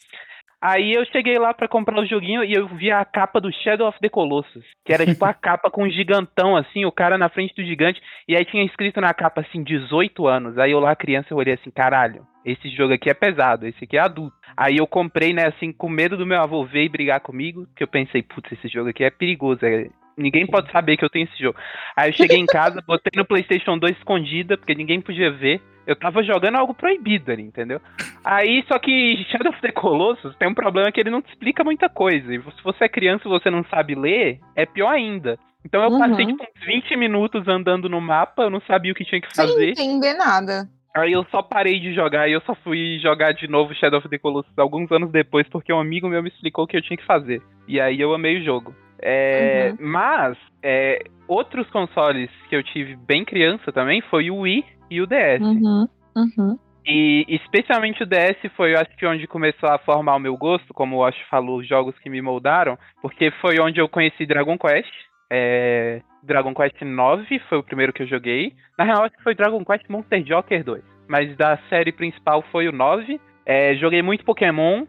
Aí 0.62 0.94
eu 0.94 1.04
cheguei 1.06 1.38
lá 1.38 1.52
pra 1.52 1.68
comprar 1.68 2.00
o 2.00 2.06
joguinho 2.06 2.42
e 2.42 2.52
eu 2.54 2.66
vi 2.68 2.90
a 2.90 3.04
capa 3.04 3.38
do 3.40 3.52
Shadow 3.52 3.86
of 3.86 3.98
the 4.00 4.08
Colossus, 4.08 4.64
que 4.84 4.94
era 4.94 5.06
tipo 5.06 5.24
a 5.26 5.32
capa 5.34 5.70
com 5.70 5.84
um 5.84 5.90
gigantão 5.90 6.56
assim, 6.56 6.86
o 6.86 6.92
cara 6.92 7.18
na 7.18 7.28
frente 7.28 7.54
do 7.54 7.62
gigante, 7.62 8.00
e 8.26 8.34
aí 8.34 8.44
tinha 8.46 8.64
escrito 8.64 9.00
na 9.00 9.12
capa 9.12 9.42
assim 9.42 9.62
18 9.62 10.26
anos. 10.26 10.58
Aí 10.58 10.72
eu 10.72 10.80
lá 10.80 10.96
criança 10.96 11.28
eu 11.30 11.36
olhei 11.38 11.54
assim, 11.54 11.70
caralho, 11.70 12.26
esse 12.44 12.68
jogo 12.70 12.92
aqui 12.94 13.10
é 13.10 13.14
pesado, 13.14 13.66
esse 13.66 13.84
aqui 13.84 13.96
é 13.96 14.00
adulto. 14.00 14.34
Aí 14.56 14.76
eu 14.78 14.86
comprei, 14.86 15.32
né, 15.32 15.46
assim, 15.46 15.72
com 15.72 15.88
medo 15.88 16.16
do 16.16 16.26
meu 16.26 16.40
avô 16.40 16.64
ver 16.64 16.84
e 16.84 16.88
brigar 16.88 17.20
comigo, 17.20 17.66
que 17.76 17.82
eu 17.82 17.88
pensei, 17.88 18.22
putz, 18.22 18.50
esse 18.52 18.68
jogo 18.68 18.90
aqui 18.90 19.04
é 19.04 19.10
perigoso, 19.10 19.64
é- 19.64 19.88
ninguém 20.16 20.46
pode 20.46 20.70
saber 20.72 20.96
que 20.96 21.04
eu 21.04 21.10
tenho 21.10 21.24
esse 21.24 21.42
jogo. 21.42 21.58
Aí 21.96 22.10
eu 22.10 22.14
cheguei 22.14 22.38
em 22.38 22.46
casa, 22.46 22.82
botei 22.86 23.12
no 23.16 23.24
PlayStation 23.24 23.78
2 23.78 23.96
escondida, 23.96 24.56
porque 24.58 24.74
ninguém 24.74 25.00
podia 25.00 25.30
ver. 25.30 25.60
Eu 25.86 25.96
tava 25.96 26.22
jogando 26.22 26.56
algo 26.56 26.74
proibido 26.74 27.32
ali, 27.32 27.42
entendeu? 27.42 27.80
Aí, 28.22 28.62
só 28.68 28.78
que 28.78 29.24
Shadow 29.30 29.50
of 29.50 29.60
the 29.62 29.72
Colossus 29.72 30.36
tem 30.36 30.46
um 30.46 30.54
problema 30.54 30.92
que 30.92 31.00
ele 31.00 31.10
não 31.10 31.22
te 31.22 31.30
explica 31.30 31.64
muita 31.64 31.88
coisa. 31.88 32.32
E 32.34 32.38
se 32.38 32.62
você 32.62 32.84
é 32.84 32.88
criança 32.88 33.22
e 33.26 33.30
você 33.30 33.50
não 33.50 33.64
sabe 33.64 33.94
ler, 33.94 34.38
é 34.54 34.66
pior 34.66 34.90
ainda. 34.90 35.38
Então 35.64 35.82
eu 35.82 35.90
Uhum. 35.90 35.98
passei, 35.98 36.26
tipo, 36.26 36.42
uns 36.42 36.64
20 36.66 36.96
minutos 36.96 37.48
andando 37.48 37.88
no 37.88 38.00
mapa, 38.00 38.42
eu 38.42 38.50
não 38.50 38.60
sabia 38.60 38.92
o 38.92 38.94
que 38.94 39.04
tinha 39.04 39.20
que 39.20 39.34
Sem 39.34 39.46
fazer. 39.46 39.70
entender 39.70 40.14
nada. 40.14 40.68
Aí 40.94 41.12
eu 41.12 41.24
só 41.30 41.42
parei 41.42 41.78
de 41.78 41.94
jogar 41.94 42.28
e 42.28 42.32
eu 42.32 42.40
só 42.40 42.54
fui 42.56 42.98
jogar 43.00 43.32
de 43.32 43.46
novo 43.46 43.74
Shadow 43.74 44.00
of 44.00 44.08
the 44.08 44.18
Colossus 44.18 44.58
alguns 44.58 44.90
anos 44.90 45.12
depois, 45.12 45.48
porque 45.48 45.72
um 45.72 45.78
amigo 45.78 46.08
meu 46.08 46.22
me 46.22 46.28
explicou 46.28 46.64
o 46.64 46.66
que 46.66 46.76
eu 46.76 46.82
tinha 46.82 46.96
que 46.96 47.06
fazer. 47.06 47.40
E 47.68 47.80
aí 47.80 48.00
eu 48.00 48.12
amei 48.12 48.38
o 48.38 48.44
jogo. 48.44 48.74
É, 49.02 49.72
Mas, 49.78 50.36
é, 50.62 50.98
outros 51.26 51.68
consoles 51.70 52.30
que 52.48 52.56
eu 52.56 52.62
tive 52.62 52.96
bem 52.96 53.24
criança 53.24 53.72
também 53.72 54.02
foi 54.02 54.30
o 54.30 54.40
Wii 54.40 54.64
e 54.90 55.00
o 55.00 55.06
DS. 55.06 55.40
Uhum. 55.40 55.88
Uhum. 56.16 56.58
E 56.86 57.24
especialmente 57.28 58.02
o 58.02 58.06
DS 58.06 58.50
foi, 58.56 58.74
eu 58.74 58.78
acho 58.78 58.96
que 58.96 59.06
onde 59.06 59.26
começou 59.26 59.68
a 59.68 59.78
formar 59.78 60.16
o 60.16 60.20
meu 60.20 60.36
gosto, 60.36 60.74
como 60.74 60.96
o 60.96 61.04
Ash 61.04 61.16
falou, 61.30 61.58
os 61.58 61.68
jogos 61.68 61.96
que 61.98 62.10
me 62.10 62.20
moldaram, 62.20 62.76
porque 63.00 63.30
foi 63.40 63.60
onde 63.60 63.80
eu 63.80 63.88
conheci 63.88 64.26
Dragon 64.26 64.58
Quest. 64.58 64.92
É, 65.30 66.00
Dragon 66.22 66.52
Quest 66.54 66.80
9 66.82 67.38
foi 67.48 67.58
o 67.58 67.62
primeiro 67.62 67.92
que 67.92 68.02
eu 68.02 68.06
joguei. 68.06 68.52
Na 68.76 68.84
real, 68.84 69.04
acho 69.04 69.16
que 69.16 69.22
foi 69.22 69.34
Dragon 69.34 69.64
Quest 69.64 69.88
Monster 69.88 70.22
Joker 70.22 70.64
2. 70.64 70.82
Mas 71.08 71.36
da 71.36 71.56
série 71.68 71.92
principal 71.92 72.42
foi 72.50 72.68
o 72.68 72.72
9. 72.72 73.20
É, 73.46 73.74
joguei 73.76 74.02
muito 74.02 74.24
Pokémon 74.24 74.84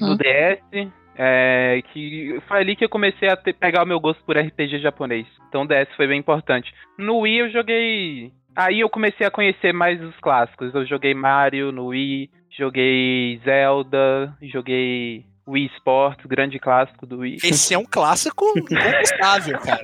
no 0.00 0.08
Uhum. 0.10 0.16
DS. 0.16 0.88
É, 1.18 1.80
que 1.92 2.38
foi 2.46 2.58
ali 2.58 2.76
que 2.76 2.84
eu 2.84 2.90
comecei 2.90 3.26
a 3.28 3.36
ter- 3.36 3.54
pegar 3.54 3.82
o 3.82 3.86
meu 3.86 3.98
gosto 3.98 4.22
por 4.24 4.36
RPG 4.36 4.78
japonês. 4.80 5.26
Então 5.48 5.62
o 5.62 5.66
DS 5.66 5.88
foi 5.96 6.06
bem 6.06 6.18
importante. 6.20 6.72
No 6.98 7.20
Wii 7.20 7.38
eu 7.38 7.50
joguei. 7.50 8.32
Aí 8.54 8.80
eu 8.80 8.88
comecei 8.90 9.26
a 9.26 9.30
conhecer 9.30 9.72
mais 9.72 10.00
os 10.02 10.14
clássicos. 10.20 10.74
Eu 10.74 10.84
joguei 10.86 11.14
Mario 11.14 11.72
no 11.72 11.86
Wii, 11.86 12.28
joguei 12.50 13.40
Zelda, 13.44 14.34
joguei 14.42 15.24
Wii 15.48 15.66
Sports, 15.76 16.26
grande 16.26 16.58
clássico 16.58 17.06
do 17.06 17.18
Wii. 17.18 17.36
Esse 17.44 17.72
é 17.74 17.78
um 17.78 17.84
clássico 17.84 18.44
incontestável, 18.56 19.58
cara. 19.62 19.82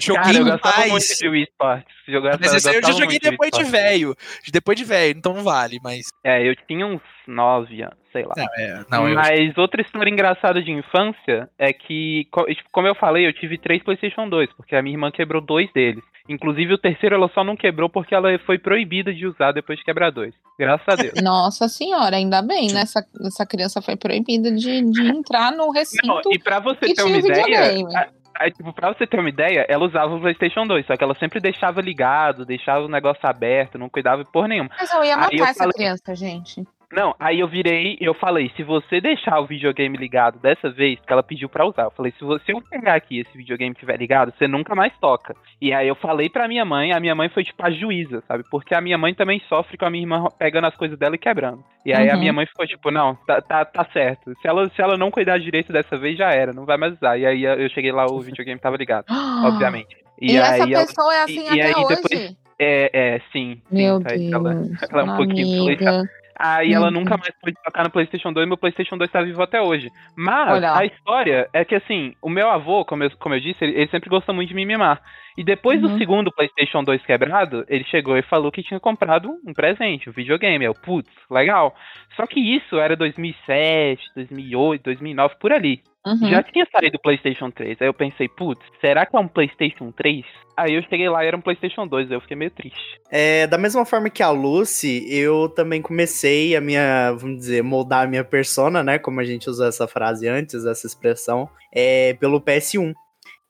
Joguei 0.00 0.22
Cara, 0.22 0.36
eu 0.38 0.44
gostava 0.44 0.78
mais. 0.78 0.90
muito 0.90 1.16
de 1.18 1.28
Wii 1.28 1.42
Sports. 1.44 1.92
Jogava, 2.08 2.38
Mas 2.40 2.54
esse 2.54 2.68
aí 2.68 2.76
eu 2.76 2.82
já 2.82 2.92
joguei 2.92 3.18
de 3.18 3.30
depois 3.30 3.50
de 3.50 3.62
Sports. 3.62 3.70
velho. 3.70 4.16
Depois 4.52 4.78
de 4.78 4.84
velho, 4.84 5.18
então 5.18 5.34
não 5.34 5.44
vale, 5.44 5.78
mas. 5.82 6.08
É, 6.24 6.46
eu 6.48 6.56
tinha 6.66 6.86
uns 6.86 7.02
9 7.26 7.82
anos, 7.82 7.96
sei 8.10 8.24
lá. 8.24 8.34
Não, 8.36 8.44
é, 8.58 8.84
não 8.90 9.08
eu. 9.08 9.14
Mas 9.14 9.56
outra 9.58 9.82
história 9.82 10.10
engraçada 10.10 10.62
de 10.62 10.72
infância 10.72 11.48
é 11.58 11.72
que, 11.72 12.26
tipo, 12.54 12.68
como 12.72 12.88
eu 12.88 12.94
falei, 12.94 13.26
eu 13.26 13.32
tive 13.32 13.58
três 13.58 13.82
PlayStation 13.82 14.28
2, 14.28 14.50
porque 14.54 14.74
a 14.74 14.82
minha 14.82 14.94
irmã 14.94 15.10
quebrou 15.10 15.40
dois 15.42 15.70
deles. 15.72 16.02
Inclusive 16.28 16.74
o 16.74 16.78
terceiro 16.78 17.14
ela 17.16 17.28
só 17.34 17.42
não 17.42 17.56
quebrou 17.56 17.88
porque 17.88 18.14
ela 18.14 18.28
foi 18.46 18.58
proibida 18.58 19.12
de 19.12 19.26
usar 19.26 19.52
depois 19.52 19.78
de 19.78 19.84
quebrar 19.84 20.10
dois. 20.10 20.32
Graças 20.58 20.86
a 20.88 20.94
Deus. 20.94 21.14
Nossa 21.22 21.68
senhora, 21.68 22.16
ainda 22.16 22.40
bem, 22.42 22.72
né? 22.72 22.82
Essa, 22.82 23.04
essa 23.26 23.44
criança 23.44 23.82
foi 23.82 23.96
proibida 23.96 24.50
de, 24.52 24.82
de 24.90 25.06
entrar 25.08 25.50
no 25.52 25.70
recinto. 25.70 26.06
Não, 26.06 26.20
e 26.30 26.38
pra 26.38 26.60
você 26.60 26.86
que 26.86 26.94
ter 26.94 27.02
uma 27.02 27.16
ideia, 27.16 27.84
a- 27.96 28.08
a- 28.44 28.50
tipo, 28.50 28.72
pra 28.72 28.92
você 28.94 29.06
ter 29.06 29.18
uma 29.18 29.28
ideia, 29.28 29.66
ela 29.68 29.84
usava 29.84 30.14
o 30.14 30.20
PlayStation 30.20 30.66
2, 30.66 30.86
só 30.86 30.96
que 30.96 31.04
ela 31.04 31.14
sempre 31.18 31.40
deixava 31.40 31.80
ligado, 31.80 32.44
deixava 32.46 32.84
o 32.84 32.88
negócio 32.88 33.26
aberto, 33.28 33.76
não 33.78 33.88
cuidava 33.88 34.24
por 34.24 34.46
nenhuma. 34.48 34.70
Mas 34.78 34.92
eu 34.92 35.04
ia 35.04 35.14
Aí 35.14 35.20
matar 35.20 35.36
eu 35.36 35.44
essa 35.44 35.54
falei- 35.54 35.72
criança, 35.74 36.14
gente. 36.14 36.64
Não, 36.92 37.14
aí 37.18 37.40
eu 37.40 37.48
virei, 37.48 37.96
eu 38.00 38.12
falei, 38.12 38.50
se 38.54 38.62
você 38.62 39.00
deixar 39.00 39.40
o 39.40 39.46
videogame 39.46 39.96
ligado 39.96 40.38
dessa 40.38 40.70
vez, 40.70 41.00
que 41.00 41.10
ela 41.10 41.22
pediu 41.22 41.48
pra 41.48 41.64
usar, 41.66 41.84
eu 41.84 41.90
falei, 41.90 42.12
se 42.18 42.22
você 42.22 42.52
pegar 42.70 42.94
aqui 42.94 43.20
esse 43.20 43.34
videogame 43.36 43.72
estiver 43.72 43.96
ligado, 43.96 44.30
você 44.36 44.46
nunca 44.46 44.74
mais 44.74 44.92
toca. 44.98 45.34
E 45.58 45.72
aí 45.72 45.88
eu 45.88 45.94
falei 45.94 46.28
pra 46.28 46.46
minha 46.46 46.66
mãe, 46.66 46.92
a 46.92 47.00
minha 47.00 47.14
mãe 47.14 47.30
foi 47.30 47.44
tipo 47.44 47.64
a 47.64 47.70
juíza, 47.70 48.22
sabe? 48.28 48.44
Porque 48.50 48.74
a 48.74 48.80
minha 48.82 48.98
mãe 48.98 49.14
também 49.14 49.40
sofre 49.48 49.78
com 49.78 49.86
a 49.86 49.90
minha 49.90 50.02
irmã 50.02 50.26
pegando 50.38 50.66
as 50.66 50.76
coisas 50.76 50.98
dela 50.98 51.14
e 51.14 51.18
quebrando. 51.18 51.64
E 51.86 51.94
aí 51.94 52.10
a 52.10 52.12
Uhum. 52.12 52.20
minha 52.20 52.32
mãe 52.34 52.44
ficou 52.46 52.66
tipo, 52.66 52.90
não, 52.90 53.14
tá, 53.26 53.40
tá, 53.40 53.64
tá 53.64 53.86
certo. 53.90 54.30
Se 54.42 54.46
ela, 54.46 54.68
se 54.68 54.82
ela 54.82 54.98
não 54.98 55.10
cuidar 55.10 55.38
direito 55.38 55.72
dessa 55.72 55.96
vez, 55.96 56.18
já 56.18 56.30
era, 56.30 56.52
não 56.52 56.66
vai 56.66 56.76
mais 56.76 56.92
usar. 56.92 57.16
E 57.16 57.24
aí 57.24 57.42
eu 57.44 57.70
cheguei 57.70 57.90
lá, 57.90 58.04
o 58.04 58.20
videogame 58.20 58.60
tava 58.60 58.76
ligado, 58.76 59.06
obviamente. 59.44 59.96
E, 60.20 60.36
essa 60.36 60.64
aí 60.64 60.72
ela- 60.74 60.86
pessoa 60.86 61.14
é 61.14 61.22
assim 61.22 61.40
e- 61.40 61.56
e 61.56 61.60
até 61.60 61.64
aí 61.78 61.84
hoje? 61.84 61.96
depois- 62.02 62.36
é, 62.58 62.90
é, 62.92 63.18
sim. 63.32 63.54
sim, 63.54 63.62
Meu 63.70 64.00
tá, 64.02 64.10
Deus. 64.10 64.30
Ela, 64.32 64.52
ela 64.90 65.00
é 65.00 65.04
um 65.04 65.16
pouquinho 65.16 65.62
amiga. 65.62 66.04
Aí 66.38 66.72
ela 66.72 66.86
Uhum. 66.86 66.92
nunca 66.92 67.16
mais 67.16 67.32
pôde 67.40 67.56
tocar 67.64 67.84
no 67.84 67.90
PlayStation 67.90 68.32
2 68.32 68.46
e 68.46 68.48
meu 68.48 68.56
PlayStation 68.56 68.96
2 68.96 69.10
tá 69.10 69.22
vivo 69.22 69.42
até 69.42 69.60
hoje. 69.60 69.90
Mas 70.16 70.52
Olha. 70.54 70.74
a 70.76 70.84
história 70.84 71.48
é 71.52 71.64
que, 71.64 71.74
assim, 71.74 72.14
o 72.22 72.28
meu 72.30 72.48
avô, 72.50 72.84
como 72.84 73.04
eu, 73.04 73.10
como 73.18 73.34
eu 73.34 73.40
disse, 73.40 73.62
ele, 73.64 73.76
ele 73.76 73.90
sempre 73.90 74.08
gostou 74.10 74.34
muito 74.34 74.48
de 74.48 74.54
me 74.54 74.64
mimar. 74.66 75.00
E 75.36 75.44
depois 75.44 75.82
Uhum. 75.82 75.88
do 75.88 75.98
segundo 75.98 76.32
PlayStation 76.32 76.82
2 76.84 77.04
quebrado, 77.06 77.64
ele 77.68 77.84
chegou 77.84 78.16
e 78.16 78.22
falou 78.22 78.50
que 78.52 78.62
tinha 78.62 78.80
comprado 78.80 79.30
um 79.46 79.52
presente, 79.54 80.08
um 80.10 80.12
videogame. 80.12 80.64
Eu, 80.64 80.74
putz, 80.74 81.10
legal. 81.30 81.74
Só 82.16 82.26
que 82.26 82.40
isso 82.40 82.78
era 82.78 82.96
2007, 82.96 84.02
2008, 84.14 84.82
2009, 84.82 85.34
por 85.40 85.52
ali. 85.52 85.80
Uhum. 86.04 86.30
Já 86.30 86.42
tinha 86.42 86.66
saído 86.72 86.96
o 86.96 87.00
PlayStation 87.00 87.50
3. 87.50 87.80
Aí 87.80 87.86
eu 87.86 87.94
pensei, 87.94 88.28
putz, 88.28 88.60
será 88.80 89.06
que 89.06 89.16
é 89.16 89.20
um 89.20 89.28
PlayStation 89.28 89.92
3? 89.92 90.24
Aí 90.56 90.74
eu 90.74 90.82
cheguei 90.82 91.08
lá 91.08 91.24
e 91.24 91.28
era 91.28 91.36
um 91.36 91.40
PlayStation 91.40 91.86
2. 91.86 92.10
Aí 92.10 92.16
eu 92.16 92.20
fiquei 92.20 92.36
meio 92.36 92.50
triste. 92.50 93.00
É, 93.10 93.46
da 93.46 93.56
mesma 93.56 93.84
forma 93.84 94.10
que 94.10 94.22
a 94.22 94.30
Lucy, 94.30 95.06
eu 95.08 95.48
também 95.48 95.80
comecei 95.80 96.56
a 96.56 96.60
minha, 96.60 97.12
vamos 97.12 97.38
dizer, 97.38 97.62
moldar 97.62 98.04
a 98.04 98.08
minha 98.08 98.24
persona, 98.24 98.82
né? 98.82 98.98
Como 98.98 99.20
a 99.20 99.24
gente 99.24 99.48
usou 99.48 99.66
essa 99.66 99.86
frase 99.86 100.28
antes, 100.28 100.64
essa 100.64 100.86
expressão, 100.86 101.48
é, 101.72 102.14
pelo 102.14 102.40
PS1. 102.40 102.92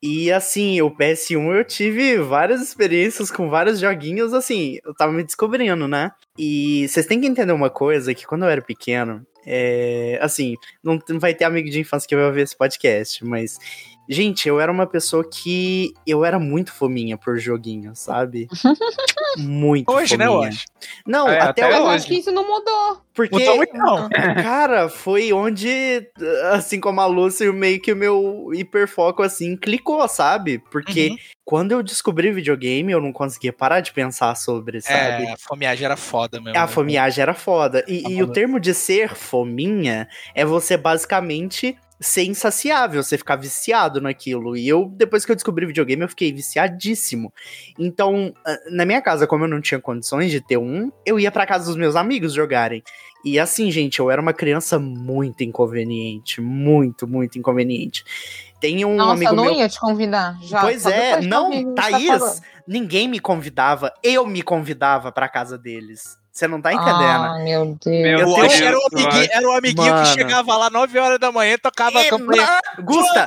E 0.02 0.32
assim, 0.32 0.82
o 0.82 0.90
PS1 0.90 1.54
eu 1.54 1.64
tive 1.64 2.18
várias 2.18 2.60
experiências 2.60 3.30
com 3.30 3.48
vários 3.48 3.78
joguinhos, 3.78 4.34
assim, 4.34 4.78
eu 4.84 4.92
tava 4.92 5.12
me 5.12 5.22
descobrindo, 5.22 5.86
né? 5.86 6.10
E 6.36 6.88
vocês 6.88 7.06
têm 7.06 7.20
que 7.20 7.26
entender 7.28 7.52
uma 7.52 7.70
coisa, 7.70 8.12
que 8.12 8.26
quando 8.26 8.42
eu 8.42 8.48
era 8.48 8.60
pequeno, 8.60 9.24
é, 9.46 10.18
assim, 10.20 10.56
não, 10.82 10.98
não 11.08 11.18
vai 11.18 11.34
ter 11.34 11.44
amigo 11.44 11.68
de 11.68 11.80
infância 11.80 12.08
que 12.08 12.16
vai 12.16 12.30
ver 12.30 12.42
esse 12.42 12.56
podcast, 12.56 13.24
mas 13.24 13.58
Gente, 14.08 14.48
eu 14.48 14.60
era 14.60 14.70
uma 14.70 14.86
pessoa 14.86 15.24
que. 15.28 15.94
Eu 16.06 16.24
era 16.24 16.38
muito 16.38 16.72
fominha 16.72 17.16
por 17.16 17.38
joguinho, 17.38 17.92
sabe? 17.94 18.48
muito 19.38 19.90
Hoje, 19.90 20.16
né, 20.16 20.26
fominha. 20.26 20.48
hoje? 20.50 20.64
Não, 21.06 21.28
É, 21.28 21.38
até, 21.40 21.62
até 21.62 21.62
Mas 21.62 21.74
hoje. 21.74 21.82
eu 21.82 21.88
acho 21.90 22.06
que 22.06 22.14
isso 22.18 22.32
não 22.32 22.46
mudou. 22.46 23.00
Porque, 23.14 23.38
Mudou 23.38 23.56
muito, 23.56 23.76
não. 23.76 24.08
cara, 24.42 24.88
foi 24.88 25.32
onde, 25.34 25.68
assim 26.52 26.80
como 26.80 26.98
a 27.00 27.06
Lúcia, 27.06 27.52
meio 27.52 27.78
que 27.80 27.92
o 27.92 27.96
meu 27.96 28.50
hiperfoco, 28.54 29.22
assim, 29.22 29.54
clicou, 29.56 30.06
sabe? 30.08 30.58
Porque 30.70 31.10
Uhum. 31.10 31.16
quando 31.44 31.72
eu 31.72 31.82
descobri 31.82 32.32
videogame, 32.32 32.90
eu 32.90 33.00
não 33.02 33.12
conseguia 33.12 33.52
parar 33.52 33.80
de 33.80 33.92
pensar 33.92 34.34
sobre, 34.34 34.80
sabe? 34.80 35.24
É, 35.26 35.32
a 35.32 35.36
fomeagem 35.36 35.84
era 35.84 35.96
foda 35.96 36.40
mesmo. 36.40 36.58
A 36.58 36.62
né? 36.62 36.66
fomiagem 36.68 37.20
era 37.22 37.34
foda. 37.34 37.84
E, 37.86 38.02
Tá 38.02 38.10
e 38.10 38.22
o 38.22 38.32
termo 38.32 38.58
de 38.58 38.72
ser 38.72 39.14
fominha 39.14 40.08
é 40.34 40.44
você 40.44 40.76
basicamente 40.78 41.76
ser 42.02 42.24
insaciável, 42.24 43.02
você 43.02 43.16
ficar 43.16 43.36
viciado 43.36 44.00
naquilo. 44.00 44.56
E 44.56 44.68
eu, 44.68 44.92
depois 44.96 45.24
que 45.24 45.30
eu 45.32 45.36
descobri 45.36 45.64
videogame, 45.64 46.02
eu 46.02 46.08
fiquei 46.08 46.32
viciadíssimo. 46.32 47.32
Então, 47.78 48.34
ah, 48.44 48.56
na 48.70 48.84
minha 48.84 49.00
casa, 49.00 49.26
como 49.26 49.44
eu 49.44 49.48
não 49.48 49.60
tinha 49.60 49.80
condições 49.80 50.30
de 50.30 50.40
ter 50.40 50.58
um, 50.58 50.90
eu 51.06 51.18
ia 51.18 51.30
pra 51.30 51.46
casa 51.46 51.66
dos 51.66 51.76
meus 51.76 51.96
amigos 51.96 52.32
jogarem. 52.34 52.82
E 53.24 53.38
assim, 53.38 53.70
gente, 53.70 54.00
eu 54.00 54.10
era 54.10 54.20
uma 54.20 54.32
criança 54.32 54.78
muito 54.80 55.44
inconveniente. 55.44 56.40
Muito, 56.40 57.06
muito 57.06 57.38
inconveniente. 57.38 58.04
Tem 58.60 58.84
um 58.84 58.96
Nossa, 58.96 59.12
amigo 59.12 59.32
não 59.34 59.44
meu. 59.44 59.54
ia 59.54 59.68
te 59.68 59.78
convidar. 59.78 60.36
Já, 60.42 60.60
Pois 60.60 60.84
é, 60.86 61.20
não, 61.20 61.74
tá 61.74 61.90
Thaís, 61.90 62.06
falando. 62.06 62.40
ninguém 62.66 63.08
me 63.08 63.20
convidava, 63.20 63.92
eu 64.02 64.26
me 64.26 64.42
convidava 64.42 65.10
pra 65.12 65.28
casa 65.28 65.56
deles. 65.56 66.16
Você 66.32 66.48
não 66.48 66.62
tá 66.62 66.72
entendendo? 66.72 66.94
Ah, 66.96 67.38
meu 67.44 67.76
Deus. 67.84 67.84
Meu 67.84 68.18
Eu 68.20 68.34
tenho- 68.48 68.64
era 68.64 68.78
o 68.78 68.86
amiguinho, 68.90 69.28
era 69.32 69.48
o 69.48 69.52
amiguinho 69.52 69.92
Mano. 69.92 70.02
que 70.06 70.12
chegava 70.14 70.56
lá 70.56 70.70
9 70.70 70.98
horas 70.98 71.18
da 71.18 71.30
manhã, 71.30 71.58
tocava 71.62 71.98
a 71.98 72.02
E- 72.06 72.08
campanha. 72.08 72.48
Gusta, 72.82 73.26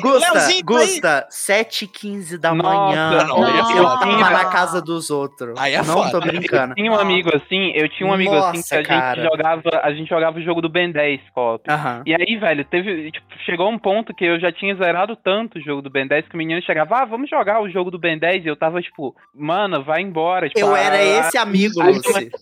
Gusta, 0.00 0.32
Leozinho 0.32 0.32
tá 0.32 0.46
aí! 0.48 0.62
Gusta, 0.62 1.28
7h15 1.30 2.36
da 2.38 2.52
Nossa, 2.54 2.76
manhã. 2.76 3.10
não, 3.24 3.46
é 3.46 3.52
Nossa. 3.58 3.72
eu 3.76 3.84
tava 3.84 4.30
na 4.30 4.44
casa 4.46 4.82
dos 4.82 5.10
outros. 5.10 5.54
Aí 5.58 5.74
é 5.74 5.78
não 5.78 5.84
foda. 5.94 6.10
tô 6.10 6.20
brincando. 6.20 6.72
Eu 6.72 6.74
tinha 6.74 6.90
um 6.92 6.98
amigo 6.98 7.30
assim, 7.36 7.70
eu 7.74 7.88
tinha 7.88 8.08
um 8.08 8.12
amigo 8.12 8.34
assim 8.34 8.50
que 8.52 8.56
Nossa, 8.58 8.74
a 8.74 9.14
gente 9.14 9.22
jogava, 9.22 9.62
a 9.82 9.92
gente 9.92 10.08
jogava 10.08 10.38
o 10.38 10.42
jogo 10.42 10.60
do 10.60 10.68
Ben 10.68 10.90
10 10.90 11.20
co-op. 11.32 11.70
Aham. 11.70 12.02
E 12.04 12.14
aí, 12.14 12.36
velho, 12.36 12.64
teve, 12.64 13.12
tipo, 13.12 13.26
chegou 13.46 13.70
um 13.70 13.78
ponto 13.78 14.12
que 14.12 14.24
eu 14.24 14.40
já 14.40 14.50
tinha 14.50 14.74
zerado 14.74 15.14
tanto 15.16 15.58
o 15.58 15.62
jogo 15.62 15.82
do 15.82 15.90
Ben 15.90 16.06
10 16.06 16.26
que 16.26 16.34
o 16.34 16.38
menino 16.38 16.60
chegava, 16.62 16.96
ah, 17.02 17.04
vamos 17.04 17.30
jogar 17.30 17.60
o 17.62 17.70
jogo 17.70 17.90
do 17.92 17.98
Ben 17.98 18.18
10 18.18 18.44
e 18.44 18.48
eu 18.48 18.56
tava 18.56 18.82
tipo, 18.82 19.14
mano, 19.34 19.84
vai 19.84 20.00
embora. 20.02 20.48
Tipo, 20.48 20.60
Eu 20.60 20.74
a- 20.74 20.80
era 20.80 21.00
esse 21.02 21.38
amigo, 21.38 21.80
a- 21.80 21.90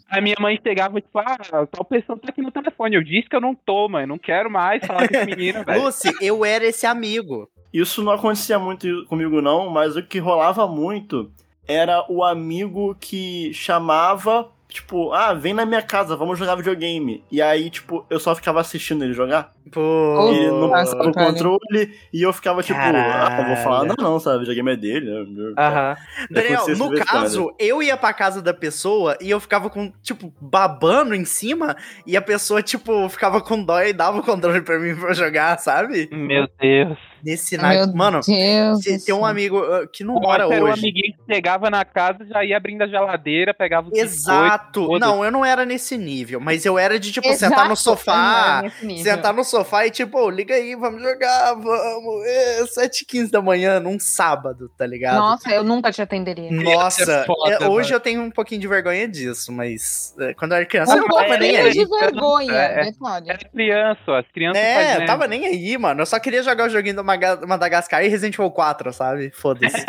A 0.08 0.20
minha 0.20 0.36
mãe 0.38 0.58
chegava, 0.62 1.00
tipo, 1.00 1.18
ah, 1.18 1.66
tal 1.70 1.84
pessoa 1.84 2.18
tá 2.18 2.28
aqui 2.28 2.42
no 2.42 2.50
telefone. 2.50 2.96
Eu 2.96 3.04
disse 3.04 3.28
que 3.28 3.36
eu 3.36 3.40
não 3.40 3.54
tô, 3.54 3.88
mãe. 3.88 4.06
Não 4.06 4.18
quero 4.18 4.50
mais 4.50 4.84
falar 4.86 5.08
com 5.08 5.14
esse 5.14 5.26
menino, 5.26 5.64
velho. 5.64 5.84
Lucy, 5.84 6.12
eu 6.20 6.44
era 6.44 6.64
esse 6.64 6.86
amigo. 6.86 7.48
Isso 7.72 8.02
não 8.02 8.12
acontecia 8.12 8.58
muito 8.58 9.04
comigo, 9.06 9.42
não, 9.42 9.68
mas 9.68 9.96
o 9.96 10.02
que 10.02 10.18
rolava 10.18 10.66
muito 10.66 11.30
era 11.68 12.04
o 12.08 12.24
amigo 12.24 12.94
que 12.98 13.52
chamava, 13.52 14.50
tipo, 14.68 15.12
ah, 15.12 15.32
vem 15.32 15.54
na 15.54 15.64
minha 15.64 15.82
casa, 15.82 16.16
vamos 16.16 16.38
jogar 16.38 16.56
videogame. 16.56 17.24
E 17.30 17.40
aí, 17.40 17.70
tipo, 17.70 18.04
eu 18.10 18.18
só 18.20 18.34
ficava 18.34 18.60
assistindo 18.60 19.04
ele 19.04 19.12
jogar. 19.12 19.52
Pô. 19.70 20.32
E 20.32 20.46
não 20.48 20.68
Nossa, 20.68 20.96
o 20.96 21.12
cara. 21.12 21.32
controle. 21.32 21.94
E 22.12 22.22
eu 22.22 22.32
ficava 22.32 22.62
tipo, 22.62 22.78
ah, 22.78 23.36
eu 23.40 23.46
vou 23.46 23.56
falar, 23.56 23.84
não, 23.84 23.94
não, 23.98 24.20
sabe? 24.20 24.40
Videogame 24.40 24.72
é 24.72 24.76
dele. 24.76 25.10
né? 25.10 25.54
Aham. 25.58 25.96
Daniel, 26.30 26.54
acontecia 26.54 26.72
isso 26.74 26.90
no 26.90 27.04
caso, 27.04 27.54
eu 27.58 27.82
ia 27.82 27.96
pra 27.96 28.12
casa 28.12 28.42
da 28.42 28.54
pessoa 28.54 29.16
e 29.20 29.30
eu 29.30 29.40
ficava 29.40 29.70
com, 29.70 29.92
tipo, 30.02 30.32
babando 30.40 31.14
em 31.14 31.24
cima 31.24 31.76
e 32.06 32.16
a 32.16 32.22
pessoa, 32.22 32.62
tipo, 32.62 33.08
ficava 33.08 33.40
com 33.40 33.62
dó 33.62 33.80
e 33.82 33.92
dava 33.92 34.18
o 34.18 34.22
controle 34.22 34.62
pra 34.62 34.78
mim 34.78 34.94
pra 34.94 35.12
jogar, 35.12 35.58
sabe? 35.58 36.08
Meu 36.12 36.48
Deus. 36.60 36.98
Nesse 37.24 37.56
naipe. 37.56 37.92
Mano, 37.94 38.20
Deus 38.26 38.82
se- 38.82 39.04
tem 39.04 39.14
um 39.14 39.24
amigo 39.24 39.58
uh, 39.58 39.86
que 39.88 40.04
não 40.04 40.14
O 40.16 40.20
mora 40.20 40.44
Otto 40.46 40.52
era 40.54 40.64
o 40.64 40.68
hoje. 40.68 40.80
amiguinho 40.80 41.14
que 41.16 41.34
chegava 41.34 41.70
na 41.70 41.84
casa, 41.84 42.24
já 42.26 42.44
ia 42.44 42.56
abrindo 42.56 42.82
a 42.82 42.86
geladeira, 42.86 43.52
pegava 43.54 43.88
os 43.88 43.98
Exato. 43.98 44.80
biscoitos, 44.80 45.00
Não, 45.00 45.24
eu 45.24 45.30
não 45.30 45.44
era 45.44 45.64
nesse 45.64 45.96
nível, 45.96 46.38
mas 46.40 46.64
eu 46.66 46.78
era 46.78 46.98
de, 46.98 47.10
tipo, 47.12 47.26
sentar 47.34 47.66
no 47.66 47.72
Exato, 47.72 47.76
sofá. 47.76 48.62
Sentar 49.02 49.32
no 49.34 49.44
sofá 49.44 49.86
e, 49.86 49.90
tipo, 49.90 50.18
"Ô, 50.18 50.30
liga 50.30 50.54
aí, 50.54 50.74
vamos 50.74 51.02
jogar, 51.02 51.54
vamos. 51.54 52.24
É, 52.26 52.64
7h15 52.66 53.30
da 53.30 53.40
manhã, 53.40 53.80
num 53.80 53.98
sábado, 53.98 54.70
tá 54.76 54.86
ligado? 54.86 55.16
Nossa, 55.18 55.50
eu 55.50 55.64
nunca 55.64 55.90
te 55.92 56.02
atenderia. 56.02 56.50
Nossa, 56.50 57.02
é 57.10 57.24
foda, 57.24 57.54
é, 57.54 57.68
hoje 57.68 57.88
mano. 57.90 57.96
eu 57.96 58.00
tenho 58.00 58.22
um 58.22 58.30
pouquinho 58.30 58.60
de 58.60 58.68
vergonha 58.68 59.08
disso, 59.08 59.52
mas 59.52 60.14
é, 60.20 60.34
quando 60.34 60.52
eu 60.52 60.56
era 60.58 60.66
criança 60.66 60.92
eu 60.96 61.04
Um 61.04 61.08
não 61.08 61.16
tava 61.16 61.36
nem 61.38 61.56
aí. 61.56 61.72
de 61.72 61.84
vergonha, 61.86 62.52
É, 62.52 62.80
é. 62.80 62.84
detalhe. 62.90 63.30
Era 63.30 63.38
criança, 63.38 64.18
as 64.18 64.26
crianças 64.32 64.62
É, 64.62 64.74
fazendo. 64.74 65.00
eu 65.02 65.06
tava 65.06 65.26
nem 65.26 65.46
aí, 65.46 65.78
mano. 65.78 66.02
Eu 66.02 66.06
só 66.06 66.18
queria 66.18 66.42
jogar 66.42 66.66
o 66.66 66.68
joguinho 66.68 66.96
Maga- 66.96 67.05
Madagascar 67.06 68.04
e 68.04 68.08
Resident 68.08 68.34
Evil 68.34 68.50
4, 68.50 68.92
sabe? 68.92 69.30
Foda-se. 69.30 69.84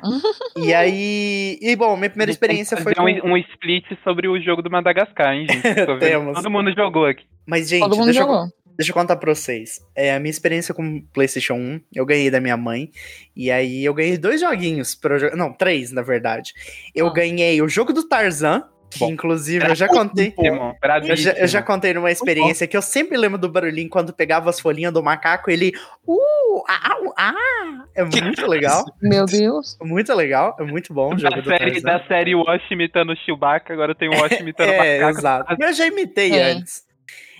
e 0.56 0.72
aí. 0.74 1.58
E 1.60 1.76
bom, 1.76 1.96
minha 1.96 2.10
primeira 2.10 2.32
experiência 2.32 2.76
foi. 2.76 2.94
Fazer 2.94 3.20
Com... 3.20 3.28
um, 3.28 3.32
um 3.32 3.36
split 3.36 3.84
sobre 4.02 4.26
o 4.28 4.40
jogo 4.40 4.62
do 4.62 4.70
Madagascar, 4.70 5.34
hein, 5.34 5.46
gente? 5.48 5.98
Temos. 6.00 6.34
Todo 6.36 6.50
mundo 6.50 6.72
jogou 6.74 7.06
aqui. 7.06 7.24
Mas, 7.46 7.68
gente, 7.68 7.82
Todo 7.82 7.96
mundo 7.96 8.06
deixa 8.06 8.20
eu, 8.20 8.26
jogou. 8.26 8.46
Deixa 8.76 8.90
eu 8.90 8.94
contar 8.94 9.16
pra 9.16 9.32
vocês. 9.32 9.80
É, 9.94 10.14
a 10.14 10.18
minha 10.18 10.30
experiência 10.30 10.74
com 10.74 10.96
o 10.96 11.02
PlayStation 11.12 11.54
1, 11.54 11.80
eu 11.94 12.04
ganhei 12.04 12.28
da 12.30 12.40
minha 12.40 12.56
mãe. 12.56 12.90
E 13.36 13.50
aí 13.50 13.84
eu 13.84 13.94
ganhei 13.94 14.18
dois 14.18 14.40
joguinhos 14.40 14.94
pra 14.96 15.14
eu 15.14 15.18
jogar. 15.20 15.36
Não, 15.36 15.52
três, 15.52 15.92
na 15.92 16.02
verdade. 16.02 16.52
Eu 16.94 17.06
Ah. 17.06 17.12
ganhei 17.12 17.62
o 17.62 17.68
jogo 17.68 17.92
do 17.92 18.08
Tarzan, 18.08 18.64
Bom. 18.98 19.10
inclusive 19.10 19.66
eu 19.66 19.74
já 19.74 19.88
contei. 19.88 20.34
Eu 20.38 21.16
já, 21.16 21.32
eu 21.32 21.46
já 21.46 21.62
contei 21.62 21.94
numa 21.94 22.10
experiência 22.10 22.66
que 22.66 22.76
eu 22.76 22.82
sempre 22.82 23.16
lembro 23.16 23.38
do 23.38 23.48
barulhinho 23.48 23.88
quando 23.88 24.12
pegava 24.12 24.50
as 24.50 24.60
folhinhas 24.60 24.92
do 24.92 25.02
macaco, 25.02 25.50
ele. 25.50 25.72
Uh, 26.06 26.62
au, 26.66 27.14
ah! 27.16 27.84
É 27.94 28.04
muito 28.04 28.46
legal. 28.46 28.84
Meu 29.00 29.24
Deus. 29.26 29.76
Muito 29.80 30.12
legal. 30.14 30.56
É 30.58 30.64
muito 30.64 30.92
bom 30.92 31.14
o 31.14 31.18
jogo 31.18 31.34
Da 31.36 31.40
do 31.42 31.48
série, 31.48 31.80
Tarzan. 31.80 31.98
da 31.98 32.06
série 32.08 32.34
Wash 32.34 32.70
imitando 32.70 33.12
o 33.12 33.16
Chewbacca, 33.16 33.72
agora 33.72 33.94
tem 33.94 34.08
o 34.08 34.20
Wash 34.20 34.32
imitando 34.40 34.68
o 34.68 34.72
É, 34.72 35.00
macaco. 35.00 35.18
exato. 35.18 35.56
Eu 35.62 35.72
já 35.72 35.86
imitei 35.86 36.32
É. 36.32 36.42
antes. 36.52 36.82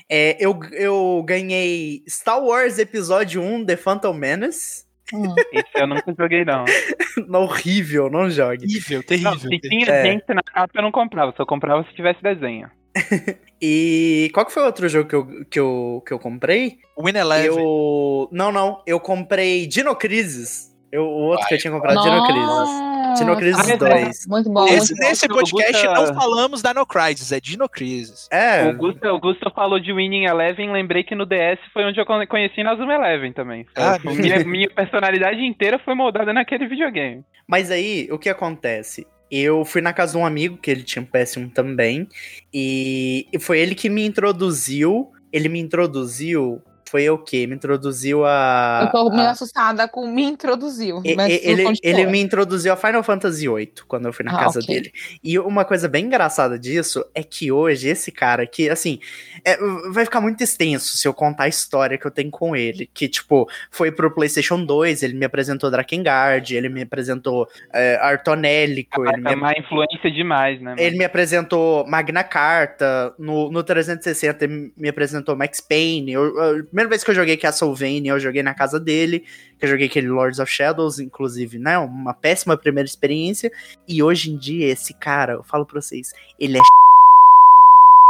É, 0.09 0.36
eu, 0.38 0.61
eu 0.72 1.24
ganhei 1.26 2.02
Star 2.09 2.38
Wars 2.42 2.78
Episódio 2.78 3.40
1 3.42 3.64
The 3.64 3.76
Phantom 3.76 4.12
Menace. 4.12 4.84
Hum. 5.14 5.34
Esse 5.52 5.68
eu 5.74 5.86
nunca 5.86 6.14
joguei, 6.18 6.44
não. 6.44 6.64
horrível, 7.42 8.10
não 8.10 8.28
jogue. 8.28 8.66
Terrível, 8.66 8.98
Não, 8.98 9.04
terrível. 9.06 9.38
se 9.38 9.58
tinha 9.60 9.86
É. 9.88 10.04
gente 10.04 10.24
na 10.34 10.42
capa, 10.42 10.72
eu 10.74 10.82
não 10.82 10.90
comprava. 10.92 11.32
Só 11.36 11.46
comprava 11.46 11.84
se 11.84 11.94
tivesse 11.94 12.22
desenho. 12.22 12.70
E 13.66 14.30
qual 14.34 14.44
que 14.44 14.52
foi 14.52 14.62
o 14.62 14.66
outro 14.66 14.86
jogo 14.90 15.08
que 15.08 15.14
eu, 15.14 15.26
que 15.48 15.58
eu, 15.60 16.02
que 16.06 16.12
eu 16.12 16.18
comprei? 16.18 16.76
Win 17.02 17.16
Eleven. 17.16 17.46
Eu. 17.56 18.28
Não, 18.30 18.52
não. 18.52 18.82
Eu 18.86 19.00
comprei 19.00 19.66
Dino 19.66 19.96
Crisis. 19.96 20.73
Eu, 20.95 21.05
o 21.05 21.22
outro 21.28 21.47
que 21.49 21.55
eu 21.55 21.59
tinha 21.59 21.72
comprado, 21.72 22.01
Dino 22.03 22.24
Crisis. 22.26 22.47
Nossa. 22.47 22.95
Dino 23.16 23.36
Crisis 23.36 23.68
Ah, 23.70 23.72
é 23.72 23.76
2. 23.76 24.26
Muito 24.26 24.51
bom. 24.51 24.64
Nesse, 24.64 24.76
muito 24.92 25.01
bom. 25.03 25.09
nesse 25.09 25.26
O 25.26 25.28
podcast 25.28 25.86
Gusta- 25.86 25.95
não 25.95 26.14
falamos 26.20 26.62
da 26.62 26.74
No 26.74 26.84
Crisis, 26.86 27.32
é 27.32 27.40
Dino 27.40 27.68
Crisis. 27.68 28.28
É. 28.30 28.68
O 28.68 28.76
Gusta, 28.76 29.12
o 29.12 29.20
Gusta 29.20 29.51
falou 29.51 29.78
de 29.78 29.92
Winning 29.92 30.24
Eleven, 30.24 30.72
lembrei 30.72 31.03
que 31.05 31.14
no 31.14 31.24
DS 31.26 31.59
foi 31.72 31.84
onde 31.84 32.01
eu 32.01 32.07
con- 32.07 32.26
conheci 32.26 32.62
Nazuma 32.62 32.95
Eleven 32.95 33.32
também. 33.32 33.66
Ah, 33.76 33.99
minha, 34.05 34.45
minha 34.45 34.68
personalidade 34.70 35.40
inteira 35.45 35.78
foi 35.78 35.95
moldada 35.95 36.32
naquele 36.32 36.66
videogame. 36.66 37.24
Mas 37.47 37.70
aí, 37.70 38.09
o 38.11 38.18
que 38.18 38.28
acontece? 38.28 39.07
Eu 39.30 39.64
fui 39.64 39.80
na 39.80 39.92
casa 39.92 40.12
de 40.12 40.18
um 40.18 40.26
amigo, 40.26 40.57
que 40.57 40.70
ele 40.70 40.82
tinha 40.82 41.03
um 41.03 41.07
PS1 41.07 41.51
também, 41.53 42.07
e 42.53 43.26
foi 43.40 43.59
ele 43.59 43.74
que 43.74 43.88
me 43.88 44.05
introduziu. 44.07 45.11
Ele 45.32 45.49
me 45.49 45.59
introduziu. 45.61 46.62
Foi 46.87 47.09
o 47.11 47.18
quê? 47.18 47.47
Me 47.47 47.55
introduziu 47.55 48.24
a. 48.24 48.82
Eu 48.85 48.91
tô 48.91 49.11
meio 49.11 49.28
a- 49.28 49.30
assustada 49.30 49.89
com 49.89 50.07
me 50.07 50.22
introduziu. 50.22 51.01
E- 51.05 51.16
ele, 51.43 51.64
ele 51.82 52.07
me 52.07 52.20
introduziu 52.20 52.72
a 52.72 52.76
Final 52.76 53.03
Fantasy 53.03 53.49
VIII 53.49 53.72
quando 53.89 54.07
eu 54.07 54.12
fui 54.12 54.24
na 54.24 54.32
Ah, 54.32 54.39
casa 54.39 54.61
ok. 54.61 54.74
dele. 54.74 54.93
E 55.22 55.39
uma 55.39 55.64
coisa 55.64 55.89
bem 55.89 56.07
engraçada 56.07 56.59
disso 56.59 57.05
é 57.14 57.22
que 57.22 57.51
hoje 57.51 57.89
esse 57.89 58.12
cara 58.12 58.47
que, 58.47 58.68
assim, 58.68 58.99
é, 59.45 59.57
vai 59.91 60.05
ficar 60.05 60.20
muito 60.20 60.43
extenso 60.43 60.97
se 60.97 61.07
eu 61.09 61.14
contar 61.14 61.45
a 61.45 61.49
história 61.49 61.97
que 61.99 62.07
eu 62.07 62.11
tenho 62.11 62.30
com 62.30 62.55
ele. 62.55 62.89
Que, 62.93 63.09
tipo, 63.09 63.49
foi 63.70 63.91
pro 63.91 64.11
PlayStation 64.14 64.62
2, 64.64 65.03
ele 65.03 65.14
me 65.14 65.24
apresentou 65.24 65.70
Drakengard, 65.70 66.55
ele 66.55 66.68
me 66.68 66.82
apresentou 66.82 67.49
é, 67.72 67.97
Artonélico, 68.01 69.05
ele 69.07 69.20
me 69.20 69.32
É 69.32 69.35
uma 69.35 69.53
influência 69.53 70.11
demais, 70.11 70.59
né? 70.61 70.70
mano? 70.70 70.80
ele 70.80 70.97
me 70.99 71.05
apresentou 71.05 71.87
Magna 71.87 72.22
Carta, 72.24 73.14
no, 73.18 73.51
no 73.51 73.62
360 73.62 74.45
ele 74.45 74.72
me 74.76 74.89
apresentou 74.89 75.35
Max 75.37 75.61
Payne. 75.61 76.12
Eu- 76.12 76.35
a 76.41 76.64
primeira 76.74 76.88
vez 76.88 77.04
que 77.04 77.10
eu 77.12 77.14
joguei 77.14 77.36
Castlevania, 77.36 78.10
eu 78.10 78.18
joguei 78.18 78.42
na 78.42 78.52
casa 78.52 78.80
dele, 78.80 79.20
que 79.60 79.64
eu 79.64 79.68
joguei 79.68 79.86
aquele 79.86 80.08
Lords 80.08 80.40
of 80.40 80.50
Shadows, 80.50 80.98
inclusive, 80.98 81.56
né? 81.56 81.78
Uma 81.78 82.12
péssima 82.12 82.56
primeira 82.56 82.84
experiência. 82.88 83.52
E 83.86 84.02
hoje 84.02 84.32
em 84.32 84.36
dia, 84.36 84.66
esse 84.72 84.92
cara, 84.92 85.34
eu 85.34 85.44
falo 85.44 85.64
pra 85.64 85.80
vocês, 85.80 86.12
ele 86.38 86.58
é 86.58 86.60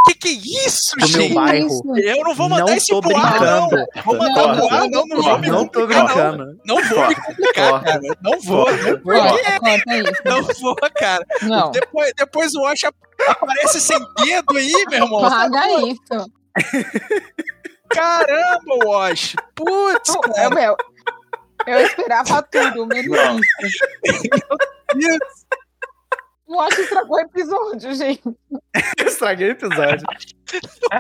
Que 0.07 0.15
que 0.15 0.29
é 0.29 0.33
isso, 0.67 0.97
do 0.97 1.09
meu 1.09 1.09
gente? 1.09 1.35
bairro. 1.35 1.67
Isso. 1.67 1.83
Eu 1.99 2.25
não 2.25 2.35
vou 2.35 2.49
mandar 2.49 2.67
Não 2.67 2.75
esse 2.75 2.87
tô 2.89 3.01
pro 3.01 3.17
ar, 3.17 3.41
não. 3.41 3.69
Vou 4.05 4.17
mandar 4.19 4.57
pro 4.57 4.69
ar, 4.75 4.89
não, 4.91 5.07
não 5.07 5.23
vou 5.23 5.39
me 5.39 5.49
Não 5.49 5.67
tô 5.69 5.87
brincando. 5.87 6.59
Não, 6.65 6.77
não 6.77 6.85
vou 6.89 7.09
me 7.09 7.15
complicar, 7.15 7.83
cara. 7.85 8.01
Não 8.23 8.41
vou, 8.41 8.67
não 8.71 9.01
vou. 9.03 9.39
Não 10.25 10.43
vou, 10.61 10.77
cara. 10.95 11.27
Não. 11.43 11.71
Depois, 11.71 12.13
depois 12.17 12.55
o 12.55 12.63
Wash 12.63 12.85
ap- 12.85 12.95
aparece 13.29 13.81
sem 13.81 13.99
dedo 14.25 14.57
aí, 14.57 14.73
meu 14.91 15.05
irmão. 15.05 15.21
Paga 15.23 15.67
isso. 15.83 16.31
Caramba, 17.89 18.77
Wash. 18.87 19.35
Putz, 19.55 20.09
Eu, 20.15 20.21
cara. 20.21 20.51
meu, 20.55 20.77
eu 21.67 21.81
esperava 21.81 22.43
tudo, 22.43 22.87
menos 22.87 23.41
isso. 24.97 25.45
O 26.47 26.57
Watch 26.59 26.79
estragou 26.81 27.17
o 27.17 27.21
episódio, 27.21 27.95
gente. 27.95 28.23
Eu 28.27 28.35
estraguei 29.09 29.49
o 29.49 29.53
episódio. 29.53 30.07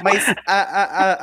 Mas 0.02 0.26
a, 0.46 0.54
a- 0.54 0.84
a- 0.84 1.16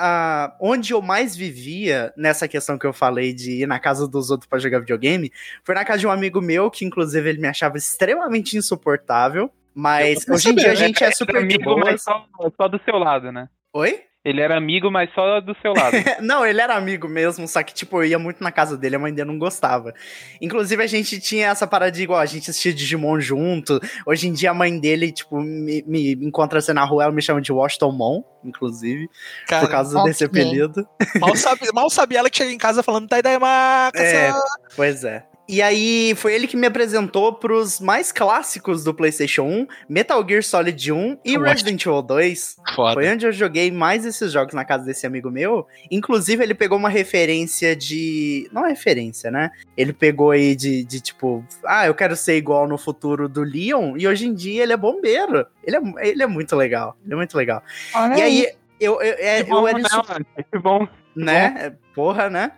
a- 0.46 0.58
onde 0.62 0.94
eu 0.94 1.02
mais 1.02 1.36
vivia 1.36 2.14
nessa 2.16 2.48
questão 2.48 2.78
que 2.78 2.86
eu 2.86 2.94
falei 2.94 3.34
de 3.34 3.64
ir 3.64 3.68
na 3.68 3.80
casa 3.80 4.08
dos 4.08 4.30
outros 4.30 4.48
pra 4.48 4.60
jogar 4.60 4.80
videogame 4.80 5.32
foi 5.64 5.74
na 5.76 5.84
casa 5.84 6.00
de 6.00 6.08
um 6.08 6.12
amigo 6.12 6.40
meu, 6.40 6.70
que 6.70 6.86
inclusive 6.86 7.28
ele 7.30 7.42
me 7.42 7.48
achava 7.48 7.78
extremamente 7.78 8.56
insuportável. 8.56 9.52
Mas 9.74 10.28
hoje 10.30 10.50
em 10.50 10.56
dia 10.56 10.72
a 10.72 10.76
gente 10.76 11.02
é 11.04 11.08
Era 11.08 11.16
super 11.16 11.34
de 11.48 11.56
amigo, 11.56 11.78
mas 11.80 12.04
só, 12.04 12.26
só 12.56 12.68
do 12.68 12.80
seu 12.84 12.98
lado, 12.98 13.32
né? 13.32 13.50
Oi? 13.74 14.04
Ele 14.24 14.40
era 14.40 14.56
amigo, 14.56 14.92
mas 14.92 15.12
só 15.16 15.42
do 15.42 15.56
seu 15.64 15.74
lado. 15.74 15.96
Não, 16.22 16.46
ele 16.46 16.62
era 16.62 16.76
amigo 16.76 17.08
mesmo, 17.08 17.48
só 17.48 17.64
que, 17.64 17.74
tipo, 17.74 17.98
eu 17.98 18.06
ia 18.06 18.20
muito 18.20 18.44
na 18.44 18.52
casa 18.52 18.78
dele, 18.78 18.96
a 18.96 19.00
mãe 19.00 19.12
dele 19.12 19.30
não 19.30 19.40
gostava. 19.40 19.94
Inclusive, 20.40 20.84
a 20.84 20.88
gente 20.88 21.20
tinha 21.20 21.48
essa 21.48 21.66
parada 21.66 21.92
de 21.92 22.04
igual, 22.04 22.20
a 22.20 22.26
gente 22.28 22.50
assistia 22.50 22.72
Digimon 22.72 23.20
junto. 23.20 23.80
Hoje 24.06 24.28
em 24.28 24.34
dia, 24.34 24.52
a 24.52 24.54
mãe 24.54 24.80
dele, 24.80 25.12
tipo, 25.12 25.42
me, 25.42 25.84
me 25.88 26.14
encontra 26.14 26.60
assim 26.60 26.72
na 26.72 26.86
rua, 26.86 27.04
ela 27.04 27.12
me 27.12 27.22
chama 27.22 27.42
de 27.42 27.52
Washington 27.52 27.92
Mon, 27.92 28.24
inclusive, 28.44 29.10
Cara, 29.48 29.66
por 29.66 29.72
causa 29.72 30.04
desse 30.04 30.24
apelido. 30.24 30.88
mal, 31.20 31.36
sabe, 31.36 31.62
mal 31.74 31.90
sabia 31.90 32.20
ela 32.20 32.30
que 32.30 32.38
chega 32.38 32.52
em 32.52 32.60
casa 32.60 32.84
falando 32.84 33.08
Taidaimaca. 33.08 34.00
É. 34.00 34.32
Pois 34.76 35.04
é. 35.04 35.26
E 35.48 35.62
aí, 35.62 36.14
foi 36.16 36.34
ele 36.34 36.48
que 36.48 36.56
me 36.56 36.68
apresentou 36.68 37.34
pros 37.34 37.80
mais 37.80 38.12
clássicos 38.12 38.84
do 38.84 38.94
PlayStation 38.94 39.44
1, 39.44 39.68
Metal 39.90 40.26
Gear 40.28 40.44
Solid 40.44 40.92
1 40.92 41.18
e 41.26 41.34
Eu 41.34 41.42
Resident 41.42 41.86
Evil 41.86 42.02
2. 42.02 42.56
Foda. 42.74 42.94
Foi 42.94 43.10
onde 43.10 43.26
eu 43.26 43.32
joguei 43.32 43.70
mais 43.72 44.06
esses 44.06 44.32
jogos 44.32 44.54
na 44.54 44.64
casa 44.64 44.86
desse 44.86 45.06
amigo 45.06 45.30
meu. 45.30 45.68
Inclusive, 45.90 46.42
ele 46.44 46.54
pegou 46.54 46.78
uma 46.78 46.90
referência 46.90 47.76
de. 47.76 48.50
Não 48.54 48.66
é 48.66 48.70
referência, 48.70 49.30
né? 49.30 49.50
Ele 49.76 49.92
pegou 49.92 50.32
aí 50.32 50.56
de, 50.56 50.84
de 50.86 51.02
tipo, 51.02 51.44
ah, 51.66 51.86
eu 51.86 51.94
quero 51.94 52.16
ser 52.16 52.38
igual 52.38 52.68
no 52.68 52.78
futuro 52.78 53.28
do 53.28 53.44
Leon, 53.44 53.96
e 53.98 54.08
hoje 54.08 54.28
em 54.28 54.34
dia 54.34 54.64
ele 54.64 54.74
é 54.74 54.78
bombeiro. 54.78 55.46
Ele 55.64 55.76
é, 55.76 55.82
ele 56.10 56.24
é 56.24 56.28
muito 56.28 56.56
legal. 56.56 56.96
Ele 57.04 57.14
é 57.14 57.18
muito 57.18 57.36
legal. 57.36 57.62
Olha 57.94 58.16
E 58.18 58.22
aí, 58.22 58.48
eu, 58.80 59.02
eu, 59.02 59.16
é, 59.20 59.44
Que 59.44 59.50
bom, 59.50 59.60
eu 59.60 59.68
era 59.68 59.78
né, 59.78 59.84
insu- 59.86 60.04
mano? 60.08 60.26
Que 60.52 60.60
bom. 60.60 60.88
Né? 61.16 61.74
Porra, 61.94 62.30
né? 62.30 62.54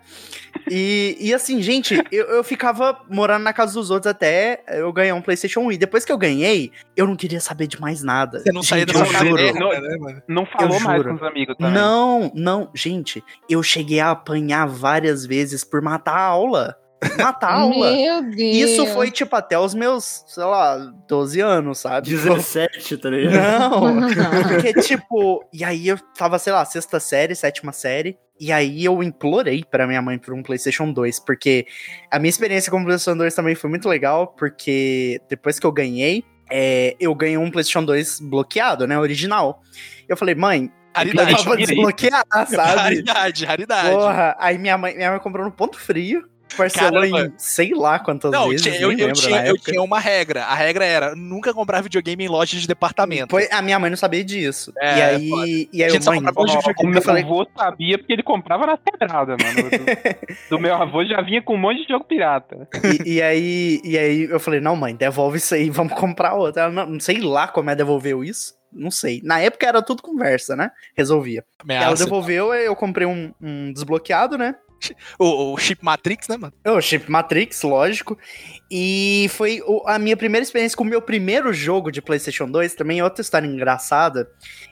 E, 0.69 1.17
e 1.19 1.33
assim, 1.33 1.61
gente, 1.61 1.95
eu, 2.11 2.25
eu 2.25 2.43
ficava 2.43 3.01
morando 3.09 3.43
na 3.43 3.53
casa 3.53 3.73
dos 3.73 3.89
outros 3.89 4.09
até 4.09 4.63
eu 4.67 4.91
ganhar 4.93 5.15
um 5.15 5.21
PlayStation 5.21 5.61
1. 5.61 5.71
E 5.73 5.77
depois 5.77 6.05
que 6.05 6.11
eu 6.11 6.17
ganhei, 6.17 6.71
eu 6.95 7.07
não 7.07 7.15
queria 7.15 7.39
saber 7.39 7.67
de 7.67 7.79
mais 7.81 8.03
nada. 8.03 8.39
Você 8.39 8.51
não 8.51 8.63
saía 8.63 8.85
Gente, 8.85 8.93
da 8.93 9.05
sua 9.05 9.19
juro. 9.19 9.35
caverna, 9.35 9.81
né, 9.81 9.97
mano? 9.97 10.21
Não 10.27 10.45
falou 10.45 10.79
mais 10.79 11.03
com 11.03 11.13
os 11.13 11.23
amigos 11.23 11.55
também. 11.57 11.73
Não, 11.73 12.31
não, 12.35 12.69
gente, 12.73 13.23
eu 13.49 13.61
cheguei 13.63 13.99
a 13.99 14.11
apanhar 14.11 14.67
várias 14.67 15.25
vezes 15.25 15.63
por 15.63 15.81
matar 15.81 16.15
a 16.15 16.21
aula. 16.21 16.77
Matar 17.17 17.49
a 17.49 17.53
aula. 17.61 17.91
Meu 17.91 18.21
Deus. 18.23 18.55
Isso 18.55 18.87
foi, 18.87 19.11
tipo, 19.11 19.35
até 19.35 19.57
os 19.57 19.73
meus, 19.73 20.23
sei 20.27 20.43
lá, 20.43 20.77
12 21.07 21.39
anos, 21.39 21.79
sabe? 21.79 22.09
17, 22.09 22.97
tá 22.97 23.09
ligado? 23.09 23.91
Não, 23.91 24.09
porque, 24.47 24.73
tipo, 24.81 25.47
e 25.53 25.63
aí 25.63 25.87
eu 25.87 25.97
tava, 26.17 26.39
sei 26.39 26.53
lá, 26.53 26.63
sexta 26.65 26.99
série, 26.99 27.35
sétima 27.35 27.71
série, 27.71 28.17
e 28.39 28.51
aí 28.51 28.83
eu 28.83 29.01
implorei 29.03 29.63
pra 29.63 29.87
minha 29.87 30.01
mãe 30.01 30.17
por 30.17 30.33
um 30.33 30.43
PlayStation 30.43 30.91
2, 30.91 31.19
porque 31.19 31.65
a 32.11 32.19
minha 32.19 32.29
experiência 32.29 32.71
com 32.71 32.81
o 32.81 32.83
PlayStation 32.83 33.17
2 33.17 33.33
também 33.35 33.55
foi 33.55 33.69
muito 33.69 33.87
legal, 33.87 34.27
porque 34.27 35.19
depois 35.29 35.59
que 35.59 35.65
eu 35.65 35.71
ganhei, 35.71 36.23
é, 36.51 36.95
eu 36.99 37.13
ganhei 37.15 37.37
um 37.37 37.49
PlayStation 37.49 37.83
2 37.83 38.19
bloqueado, 38.21 38.85
né, 38.85 38.97
original. 38.99 39.61
Eu 40.07 40.17
falei, 40.17 40.35
mãe, 40.35 40.71
Raridade. 40.95 41.35
dá 41.35 41.43
pra 41.43 41.55
desbloquear, 41.55 42.23
sabe? 42.47 42.81
Raridade, 42.81 43.45
raridade. 43.45 43.89
Porra, 43.89 44.35
aí 44.39 44.57
minha 44.57 44.77
mãe, 44.77 44.95
minha 44.95 45.11
mãe 45.11 45.19
comprou 45.19 45.43
no 45.43 45.51
ponto 45.51 45.79
frio, 45.79 46.23
parcelou 46.55 47.01
Caramba. 47.01 47.21
em 47.25 47.33
sei 47.37 47.73
lá 47.73 47.99
quantas 47.99 48.31
Não, 48.31 48.49
vezes, 48.49 48.61
tinha- 48.63 48.75
eu, 48.75 48.91
eu 48.91 48.97
lembro 48.97 49.13
tinha, 49.13 49.45
eu 49.45 49.57
tinha 49.57 49.81
uma 49.81 49.99
regra. 49.99 50.45
A 50.45 50.55
regra 50.55 50.85
era 50.85 51.15
nunca 51.15 51.53
comprar 51.53 51.81
videogame 51.81 52.23
em 52.25 52.27
loja 52.27 52.57
de 52.57 52.67
departamento. 52.67 53.31
Foi- 53.31 53.47
a 53.51 53.61
minha 53.61 53.77
mãe 53.79 53.89
não 53.89 53.97
sabia 53.97 54.23
disso. 54.23 54.71
É, 54.79 54.97
e 54.97 55.01
aí, 55.01 55.69
e 55.73 55.83
aí 55.83 55.89
eu, 55.93 55.99
mãe, 56.05 56.19
O 56.77 56.85
meu 56.87 56.95
eu 56.95 57.01
falei, 57.01 57.23
avô 57.23 57.45
sabia 57.57 57.97
porque 57.97 58.13
ele 58.13 58.23
comprava 58.23 58.65
na 58.65 58.77
quebrada, 58.77 59.35
mano. 59.41 59.69
Do, 59.69 59.77
do 60.57 60.59
meu 60.59 60.75
avô 60.75 61.03
já 61.05 61.21
vinha 61.21 61.41
com 61.41 61.55
um 61.55 61.57
monte 61.57 61.83
de 61.83 61.87
jogo 61.93 62.05
pirata. 62.05 62.67
E, 63.05 63.15
e 63.15 63.21
aí, 63.21 63.81
e 63.83 63.97
aí 63.97 64.23
eu 64.23 64.39
falei, 64.39 64.59
não, 64.59 64.75
mãe, 64.75 64.95
devolve 64.95 65.37
isso 65.37 65.53
aí, 65.55 65.69
vamos 65.69 65.93
comprar 65.93 66.33
outra. 66.35 66.63
Ela, 66.63 66.71
não, 66.71 66.85
não 66.85 66.99
sei 66.99 67.19
lá 67.21 67.47
como 67.47 67.69
é 67.69 67.75
devolveu 67.75 68.23
isso. 68.23 68.53
Não 68.75 68.89
sei. 68.89 69.21
Na 69.23 69.39
época 69.39 69.67
era 69.67 69.83
tudo 69.83 70.01
conversa, 70.01 70.55
né? 70.55 70.71
Resolvia. 70.97 71.43
Ela 71.69 71.79
Ameaça. 71.85 72.03
devolveu, 72.05 72.51
aí 72.51 72.65
eu 72.65 72.75
comprei 72.75 73.05
um, 73.05 73.31
um 73.39 73.71
desbloqueado, 73.71 74.35
né? 74.35 74.55
O, 75.19 75.53
o 75.53 75.57
Chip 75.57 75.83
Matrix, 75.83 76.27
né, 76.27 76.37
mano? 76.37 76.53
O 76.67 76.81
Chip 76.81 77.09
Matrix, 77.09 77.61
lógico. 77.63 78.17
E 78.71 79.27
foi 79.31 79.61
o- 79.65 79.83
a 79.87 79.99
minha 79.99 80.17
primeira 80.17 80.43
experiência 80.43 80.77
com 80.77 80.83
o 80.83 80.87
meu 80.87 81.01
primeiro 81.01 81.53
jogo 81.53 81.91
de 81.91 82.01
PlayStation 82.01 82.49
2. 82.49 82.73
Também 82.75 82.99
é 82.99 83.03
outra 83.03 83.21
história 83.21 83.47
engraçada. 83.47 84.27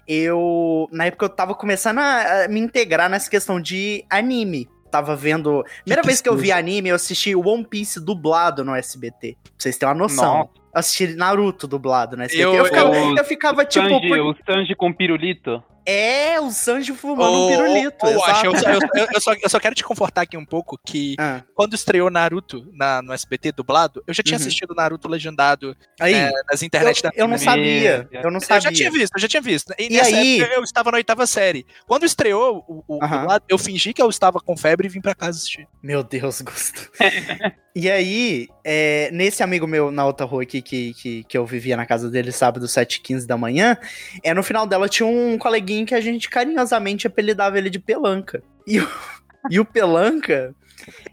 Eu, 0.08 0.88
na 0.92 1.06
época, 1.06 1.26
eu 1.26 1.30
tava 1.30 1.54
começando 1.56 2.00
a, 2.00 2.46
a 2.46 2.48
me 2.48 2.60
integrar 2.60 3.10
nessa 3.10 3.30
questão 3.30 3.62
de 3.62 4.04
anime. 4.10 4.68
Tava 4.90 5.16
vendo. 5.16 5.64
Primeira 5.86 6.02
vez 6.04 6.20
que 6.22 6.28
eu 6.28 6.36
vi 6.36 6.52
anime, 6.52 6.90
eu 6.90 6.96
assisti 6.96 7.34
One 7.34 7.66
Piece 7.66 7.98
dublado 8.00 8.66
no 8.66 8.76
SBT. 8.76 9.38
Pra 9.42 9.52
vocês 9.58 9.78
terem 9.78 9.94
uma 9.94 10.00
noção. 10.02 10.38
Nossa. 10.40 10.50
Eu 10.74 10.80
assisti 10.80 11.08
Naruto 11.16 11.66
dublado 11.68 12.18
no 12.18 12.24
SBT. 12.24 12.44
Eu, 12.46 12.54
Eu- 12.56 12.66
ficava, 12.66 12.96
eu- 12.98 13.16
eu 13.18 13.24
ficava 13.26 13.66
tipo. 13.66 13.88
Sanji, 13.88 14.08
por- 14.10 14.20
O 14.20 14.36
Sanji 14.46 14.76
com 14.76 14.92
pirulito. 14.92 15.64
É, 15.86 16.40
o 16.40 16.52
Sanji 16.52 16.94
fumando 16.94 17.38
um 17.38 17.46
Ô, 17.46 17.48
pirulito. 17.48 18.06
ô, 18.06 18.24
Ash, 18.24 18.44
exato. 18.44 18.46
eu, 18.46 18.56
só- 18.58 18.70
eu- 18.70 18.80
eu- 18.96 19.08
eu 19.14 19.22
só, 19.22 19.34
eu 19.34 19.50
só 19.50 19.60
quero 19.60 19.74
te 19.76 19.84
confortar 19.84 20.22
aqui 20.22 20.38
um 20.38 20.46
pouco 20.46 20.80
que 20.86 21.16
Ah, 21.20 21.42
quando 21.56 21.74
estreou 21.74 22.10
Naruto 22.12 22.68
na, 22.74 23.02
no 23.02 23.12
SBT 23.14 23.52
dublado, 23.52 24.04
eu 24.06 24.14
já 24.14 24.22
tinha 24.22 24.38
Uhum. 24.38 24.42
assistido 24.42 24.76
Naruto 24.76 25.08
legendado 25.08 25.76
aí, 26.00 26.14
é, 26.14 26.32
nas 26.52 26.62
internet 26.62 26.98
eu, 27.04 27.10
da 27.10 27.12
eu 27.16 27.28
não 27.28 27.38
sabia. 27.38 28.08
Eu 28.12 28.30
não 28.30 28.38
Eu 28.38 28.42
sabia. 28.42 28.62
já 28.62 28.72
tinha 28.72 28.92
visto, 28.92 29.16
eu 29.16 29.20
já 29.22 29.28
tinha 29.28 29.42
visto. 29.42 29.74
E, 29.80 29.88
E 29.88 29.90
nessa 29.90 30.16
aí? 30.16 30.40
época 30.42 30.56
eu 30.56 30.64
estava 30.64 30.92
na 30.92 30.98
oitava 30.98 31.26
série. 31.26 31.66
Quando 31.88 32.06
estreou 32.06 32.64
o, 32.68 32.84
o 32.98 33.04
Aham. 33.04 33.20
dublado, 33.22 33.46
eu 33.50 33.58
fingi 33.58 33.94
que 33.94 34.02
eu 34.02 34.10
estava 34.10 34.40
com 34.40 34.56
febre 34.56 34.88
e 34.88 34.90
vim 34.90 35.02
pra 35.02 35.16
casa 35.16 35.38
assistir. 35.40 35.68
Meu 35.82 36.04
Deus, 36.04 36.42
Gusto. 36.42 36.92
e 37.76 37.90
aí, 37.90 38.48
é, 38.64 39.10
nesse 39.12 39.44
amigo 39.44 39.68
meu 39.68 39.92
na 39.92 40.06
outra 40.06 40.26
rua 40.26 40.44
aqui, 40.44 40.62
que, 40.62 40.94
que, 40.94 41.24
que 41.24 41.38
eu 41.38 41.46
vivia 41.46 41.78
na 41.78 41.86
casa 41.86 42.10
dele 42.10 42.32
sábado, 42.32 42.66
7h15 42.66 43.26
da 43.26 43.38
manhã, 43.38 43.78
é, 44.24 44.34
no 44.34 44.44
final 44.44 44.66
dela 44.68 44.88
tinha 44.88 45.08
um 45.08 45.38
coleguinho 45.38 45.86
que 45.86 45.96
a 45.96 46.02
gente 46.02 46.30
carinhosamente 46.30 47.08
apelidava 47.08 47.58
ele 47.58 47.70
de 47.70 47.80
Pelanca. 47.80 48.44
E 48.66 48.80
o, 48.80 48.88
e 49.50 49.60
o 49.60 49.66
Pelanca, 49.66 50.56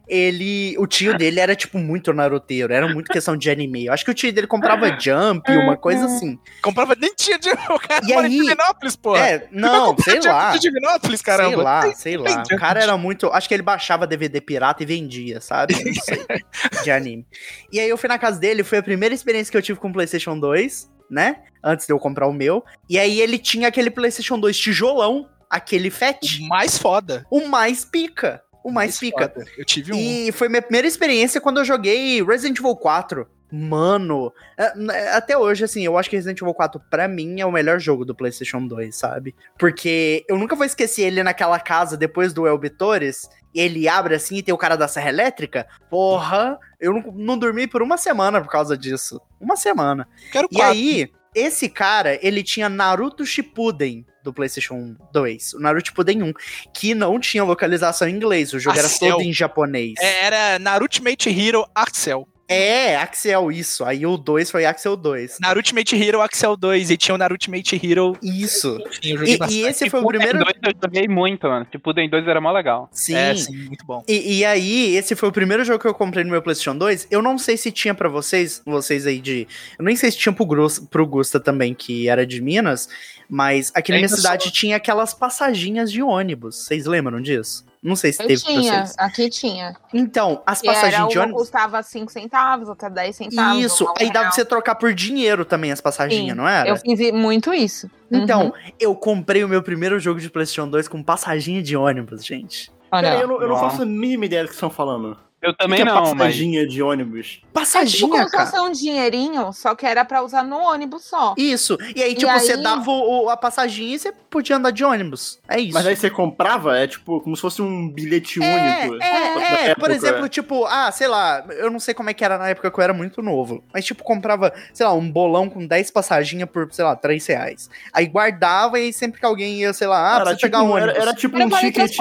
ele. 0.08 0.74
O 0.78 0.86
tio 0.86 1.16
dele 1.16 1.38
era, 1.40 1.54
tipo, 1.54 1.78
muito 1.78 2.12
naruteiro, 2.12 2.72
era 2.72 2.88
muito 2.88 3.12
questão 3.12 3.36
de 3.36 3.50
anime. 3.50 3.86
Eu 3.86 3.92
acho 3.92 4.04
que 4.04 4.10
o 4.10 4.14
tio 4.14 4.32
dele 4.32 4.46
comprava 4.46 4.88
Jump, 4.98 5.50
uma 5.52 5.76
coisa 5.76 6.06
assim. 6.06 6.38
Comprava, 6.62 6.94
nem 6.98 7.14
tinha 7.14 7.38
de. 7.38 7.48
O 7.68 7.78
cara 7.78 8.04
E 8.06 8.12
aí- 8.12 8.26
em 8.38 8.42
Divinópolis, 8.42 8.96
pô. 8.96 9.16
É, 9.16 9.46
não, 9.52 9.96
sei 9.98 10.20
lá. 10.20 10.52
De 10.52 10.58
Divinópolis, 10.60 11.20
caramba. 11.22 11.48
Sei 11.50 11.62
lá, 11.62 11.94
sei 11.94 12.16
lá. 12.16 12.42
tem 12.42 12.56
O 12.56 12.60
cara 12.60 12.80
era 12.82 12.96
muito. 12.96 13.26
Acho 13.28 13.46
que 13.48 13.54
ele 13.54 13.62
baixava 13.62 14.06
DVD 14.06 14.40
pirata 14.40 14.82
e 14.82 14.86
vendia, 14.86 15.40
sabe? 15.40 15.74
Não 15.84 15.94
sei. 15.94 16.24
de 16.82 16.90
anime. 16.90 17.26
E 17.72 17.78
aí 17.78 17.88
eu 17.88 17.96
fui 17.98 18.08
na 18.08 18.18
casa 18.18 18.38
dele, 18.40 18.64
foi 18.64 18.78
a 18.78 18.82
primeira 18.82 19.14
experiência 19.14 19.50
que 19.50 19.56
eu 19.56 19.62
tive 19.62 19.78
com 19.78 19.88
o 19.88 19.92
PlayStation 19.92 20.38
2, 20.38 20.90
né? 21.10 21.36
Antes 21.62 21.86
de 21.86 21.92
eu 21.92 21.98
comprar 21.98 22.26
o 22.26 22.32
meu. 22.32 22.64
E 22.88 22.98
aí 22.98 23.20
ele 23.20 23.38
tinha 23.38 23.68
aquele 23.68 23.90
PlayStation 23.90 24.38
2 24.38 24.56
tijolão, 24.58 25.28
aquele 25.50 25.90
fat, 25.90 26.40
O 26.40 26.48
mais 26.48 26.78
foda. 26.78 27.26
o 27.30 27.46
mais 27.48 27.84
pica. 27.84 28.42
O 28.68 28.72
mais 28.72 28.98
pica. 28.98 29.32
Eu 29.56 29.64
tive 29.64 29.92
um. 29.92 29.96
E 29.96 30.30
foi 30.32 30.48
minha 30.48 30.62
primeira 30.62 30.86
experiência 30.86 31.40
quando 31.40 31.58
eu 31.58 31.64
joguei 31.64 32.22
Resident 32.22 32.58
Evil 32.58 32.76
4. 32.76 33.26
Mano, 33.50 34.30
é, 34.58 34.76
n- 34.76 34.92
até 35.14 35.36
hoje, 35.36 35.64
assim, 35.64 35.82
eu 35.84 35.96
acho 35.96 36.10
que 36.10 36.16
Resident 36.16 36.40
Evil 36.40 36.52
4, 36.52 36.78
pra 36.90 37.08
mim, 37.08 37.40
é 37.40 37.46
o 37.46 37.50
melhor 37.52 37.80
jogo 37.80 38.04
do 38.04 38.14
PlayStation 38.14 38.66
2, 38.66 38.94
sabe? 38.94 39.34
Porque 39.58 40.24
eu 40.28 40.36
nunca 40.38 40.54
vou 40.54 40.66
esquecer 40.66 41.02
ele 41.02 41.22
naquela 41.22 41.58
casa 41.58 41.96
depois 41.96 42.32
do 42.34 42.46
Elbitores. 42.46 43.28
Ele 43.54 43.88
abre 43.88 44.14
assim 44.14 44.36
e 44.36 44.42
tem 44.42 44.54
o 44.54 44.58
cara 44.58 44.76
da 44.76 44.86
Serra 44.86 45.08
Elétrica. 45.08 45.66
Porra, 45.88 46.58
eu 46.78 46.92
não, 46.92 47.12
não 47.12 47.38
dormi 47.38 47.66
por 47.66 47.80
uma 47.82 47.96
semana 47.96 48.40
por 48.40 48.50
causa 48.50 48.76
disso. 48.76 49.18
Uma 49.40 49.56
semana. 49.56 50.06
Quero 50.30 50.46
E 50.50 50.56
quatro. 50.56 50.72
aí, 50.74 51.10
esse 51.34 51.68
cara, 51.68 52.18
ele 52.22 52.42
tinha 52.42 52.68
Naruto 52.68 53.24
Shippuden 53.24 54.04
do 54.22 54.32
PlayStation 54.32 54.96
2, 55.12 55.54
o 55.54 55.60
Naruto 55.60 55.88
Shippuden 55.88 56.22
1, 56.22 56.32
que 56.74 56.94
não 56.94 57.18
tinha 57.18 57.44
localização 57.44 58.08
em 58.08 58.14
inglês, 58.14 58.52
o 58.52 58.58
jogo 58.58 58.78
era 58.78 58.86
Axel. 58.86 59.12
todo 59.12 59.22
em 59.22 59.32
japonês. 59.32 59.94
É, 59.98 60.24
Era 60.24 60.58
Naruto 60.58 60.88
Ultimate 60.88 61.28
Hero 61.28 61.66
Axel. 61.74 62.26
É, 62.48 62.96
Axel, 62.96 63.52
isso. 63.52 63.84
Aí 63.84 64.06
o 64.06 64.16
2 64.16 64.50
foi 64.50 64.64
Axel 64.64 64.96
2. 64.96 65.38
Naruto 65.40 65.58
Ultimate 65.58 65.94
Hero 66.02 66.22
Axel 66.22 66.56
2. 66.56 66.90
E 66.90 66.96
tinha 66.96 67.14
o 67.14 67.18
Naruto 67.18 67.34
Ultimate 67.34 67.80
Hero. 67.86 68.16
Isso. 68.22 68.78
Enfim, 68.88 69.10
eu 69.10 69.18
joguei 69.18 69.34
E, 69.34 69.36
bastante. 69.36 69.58
e 69.60 69.66
esse 69.66 69.90
foi 69.90 70.00
o 70.00 70.06
primeiro. 70.06 70.38
2 70.38 70.54
eu 70.64 70.72
joguei 70.82 71.08
muito, 71.08 71.46
mano. 71.46 71.66
Shippuden 71.70 72.08
2 72.08 72.26
era 72.26 72.40
mó 72.40 72.50
legal. 72.50 72.88
Sim. 72.90 73.14
É, 73.14 73.34
sim, 73.34 73.54
muito 73.54 73.84
bom. 73.84 74.02
E, 74.08 74.38
e 74.38 74.44
aí, 74.46 74.96
esse 74.96 75.14
foi 75.14 75.28
o 75.28 75.32
primeiro 75.32 75.62
jogo 75.64 75.78
que 75.78 75.86
eu 75.86 75.94
comprei 75.94 76.24
no 76.24 76.30
meu 76.30 76.40
PlayStation 76.40 76.76
2. 76.76 77.08
Eu 77.10 77.20
não 77.20 77.36
sei 77.36 77.56
se 77.58 77.70
tinha 77.70 77.94
pra 77.94 78.08
vocês, 78.08 78.62
vocês 78.64 79.06
aí 79.06 79.20
de. 79.20 79.46
Eu 79.78 79.84
nem 79.84 79.94
sei 79.94 80.10
se 80.10 80.16
tinha 80.16 80.32
pro, 80.32 80.46
Grus, 80.46 80.78
pro 80.78 81.06
Gusta 81.06 81.38
também, 81.38 81.74
que 81.74 82.08
era 82.08 82.26
de 82.26 82.40
Minas, 82.40 82.88
mas 83.28 83.70
aqui 83.74 83.92
na 83.92 83.98
minha 83.98 84.08
cidade 84.08 84.50
tinha 84.50 84.76
aquelas 84.76 85.12
passaginhas 85.12 85.92
de 85.92 86.02
ônibus. 86.02 86.56
Vocês 86.64 86.86
lembram 86.86 87.20
disso? 87.20 87.67
Não 87.82 87.94
sei 87.94 88.12
se 88.12 88.22
Eu 88.22 88.26
teve 88.26 88.42
pra 88.42 88.52
tinha, 88.52 88.72
vocês. 88.86 88.94
aqui 88.98 89.30
tinha. 89.30 89.76
Então, 89.94 90.42
as 90.44 90.62
E 90.62 90.66
era, 90.68 90.74
passagens 90.74 91.08
de 91.08 91.16
uma 91.18 91.24
ônibus. 91.24 91.42
custava 91.42 91.82
5 91.82 92.10
centavos, 92.10 92.68
outra 92.68 92.88
10 92.90 93.14
centavos. 93.16 93.62
Isso, 93.64 93.84
um 93.84 93.94
aí 93.98 94.12
dá 94.12 94.20
pra 94.22 94.32
você 94.32 94.44
trocar 94.44 94.74
por 94.74 94.92
dinheiro 94.92 95.44
também 95.44 95.70
as 95.70 95.80
passaginhas, 95.80 96.30
Sim, 96.30 96.34
não 96.34 96.48
era? 96.48 96.68
Eu 96.68 96.76
fiz 96.76 97.12
muito 97.12 97.54
isso. 97.54 97.88
Então, 98.10 98.46
Uhum. 98.46 98.52
eu 98.80 98.94
comprei 98.96 99.44
o 99.44 99.48
meu 99.48 99.62
primeiro 99.62 100.00
jogo 100.00 100.18
de 100.20 100.28
PlayStation 100.28 100.68
2 100.68 100.88
com 100.88 101.02
passaginha 101.02 101.62
de 101.62 101.76
ônibus, 101.76 102.24
gente. 102.24 102.70
Olha, 102.90 103.08
Peraí, 103.10 103.20
eu 103.22 103.28
não, 103.28 103.42
eu 103.42 103.48
não 103.48 103.58
faço 103.58 103.82
a 103.82 103.86
mínima 103.86 104.24
ideia 104.24 104.42
do 104.42 104.48
que 104.48 104.54
estão 104.54 104.70
falando. 104.70 105.16
Eu 105.40 105.54
também 105.56 105.82
é 105.82 105.84
não, 105.84 105.94
mas. 106.02 106.10
passadinha 106.14 106.66
de 106.66 106.82
ônibus? 106.82 107.26
é 107.26 107.30
tipo 107.30 107.46
Passaginha, 107.52 108.08
como 108.08 108.28
se 108.28 108.30
cara. 108.52 108.62
um 108.62 108.72
dinheirinho, 108.72 109.52
só 109.52 109.74
que 109.74 109.86
era 109.86 110.04
pra 110.04 110.22
usar 110.22 110.42
no 110.42 110.56
ônibus 110.58 111.04
só. 111.04 111.34
Isso. 111.38 111.78
E 111.94 112.02
aí, 112.02 112.12
E 112.12 112.14
tipo, 112.16 112.32
você 112.32 112.52
aí- 112.54 112.62
dava 112.62 112.90
o- 112.90 113.28
a 113.30 113.36
passaginha 113.36 113.94
e 113.94 113.98
você 113.98 114.12
podia 114.30 114.56
andar 114.56 114.70
de 114.72 114.84
ônibus. 114.84 115.38
É 115.48 115.60
isso. 115.60 115.74
Mas 115.74 115.86
aí 115.86 115.94
você 115.94 116.10
comprava, 116.10 116.76
é 116.76 116.88
tipo, 116.88 117.20
como 117.20 117.36
se 117.36 117.42
fosse 117.42 117.62
um 117.62 117.88
bilhete 117.88 118.42
É, 118.42 118.86
único. 118.88 119.02
é, 119.02 119.08
é, 119.08 119.68
Da 119.68 119.74
por 119.76 119.90
época. 119.90 119.92
exemplo, 119.94 120.28
tipo, 120.28 120.64
ah, 120.66 120.90
sei 120.90 121.06
lá, 121.06 121.44
eu 121.50 121.70
não 121.70 121.78
sei 121.78 121.94
como 121.94 122.10
é 122.10 122.14
que 122.14 122.24
era 122.24 122.36
na 122.36 122.48
época 122.48 122.68
que 122.70 122.78
eu 122.78 122.82
era 122.84 122.92
muito 122.92 123.22
novo, 123.22 123.62
mas 123.72 123.84
tipo, 123.84 124.02
comprava, 124.02 124.52
sei 124.72 124.84
lá, 124.86 124.92
um 124.92 125.08
bolão 125.10 125.48
com 125.48 125.64
10 125.64 125.90
passaginhas 125.92 126.48
por, 126.50 126.68
sei 126.72 126.84
lá, 126.84 126.96
3 126.96 127.24
reais. 127.26 127.70
Aí 127.92 128.06
guardava 128.06 128.80
e 128.80 128.92
sempre 128.92 129.20
que 129.20 129.26
alguém 129.26 129.60
ia, 129.60 129.72
sei 129.72 129.86
lá, 129.86 129.98
ah, 130.00 130.14
era, 130.16 130.24
precisa 130.24 130.36
tipo, 130.38 130.46
pegar 130.50 130.62
um 130.64 130.76
era, 130.76 130.84
ônibus. 130.86 131.02
era 131.02 131.14
tipo 131.14 131.36
Era 131.36 131.46
um 131.46 131.50
ticket. 131.50 131.96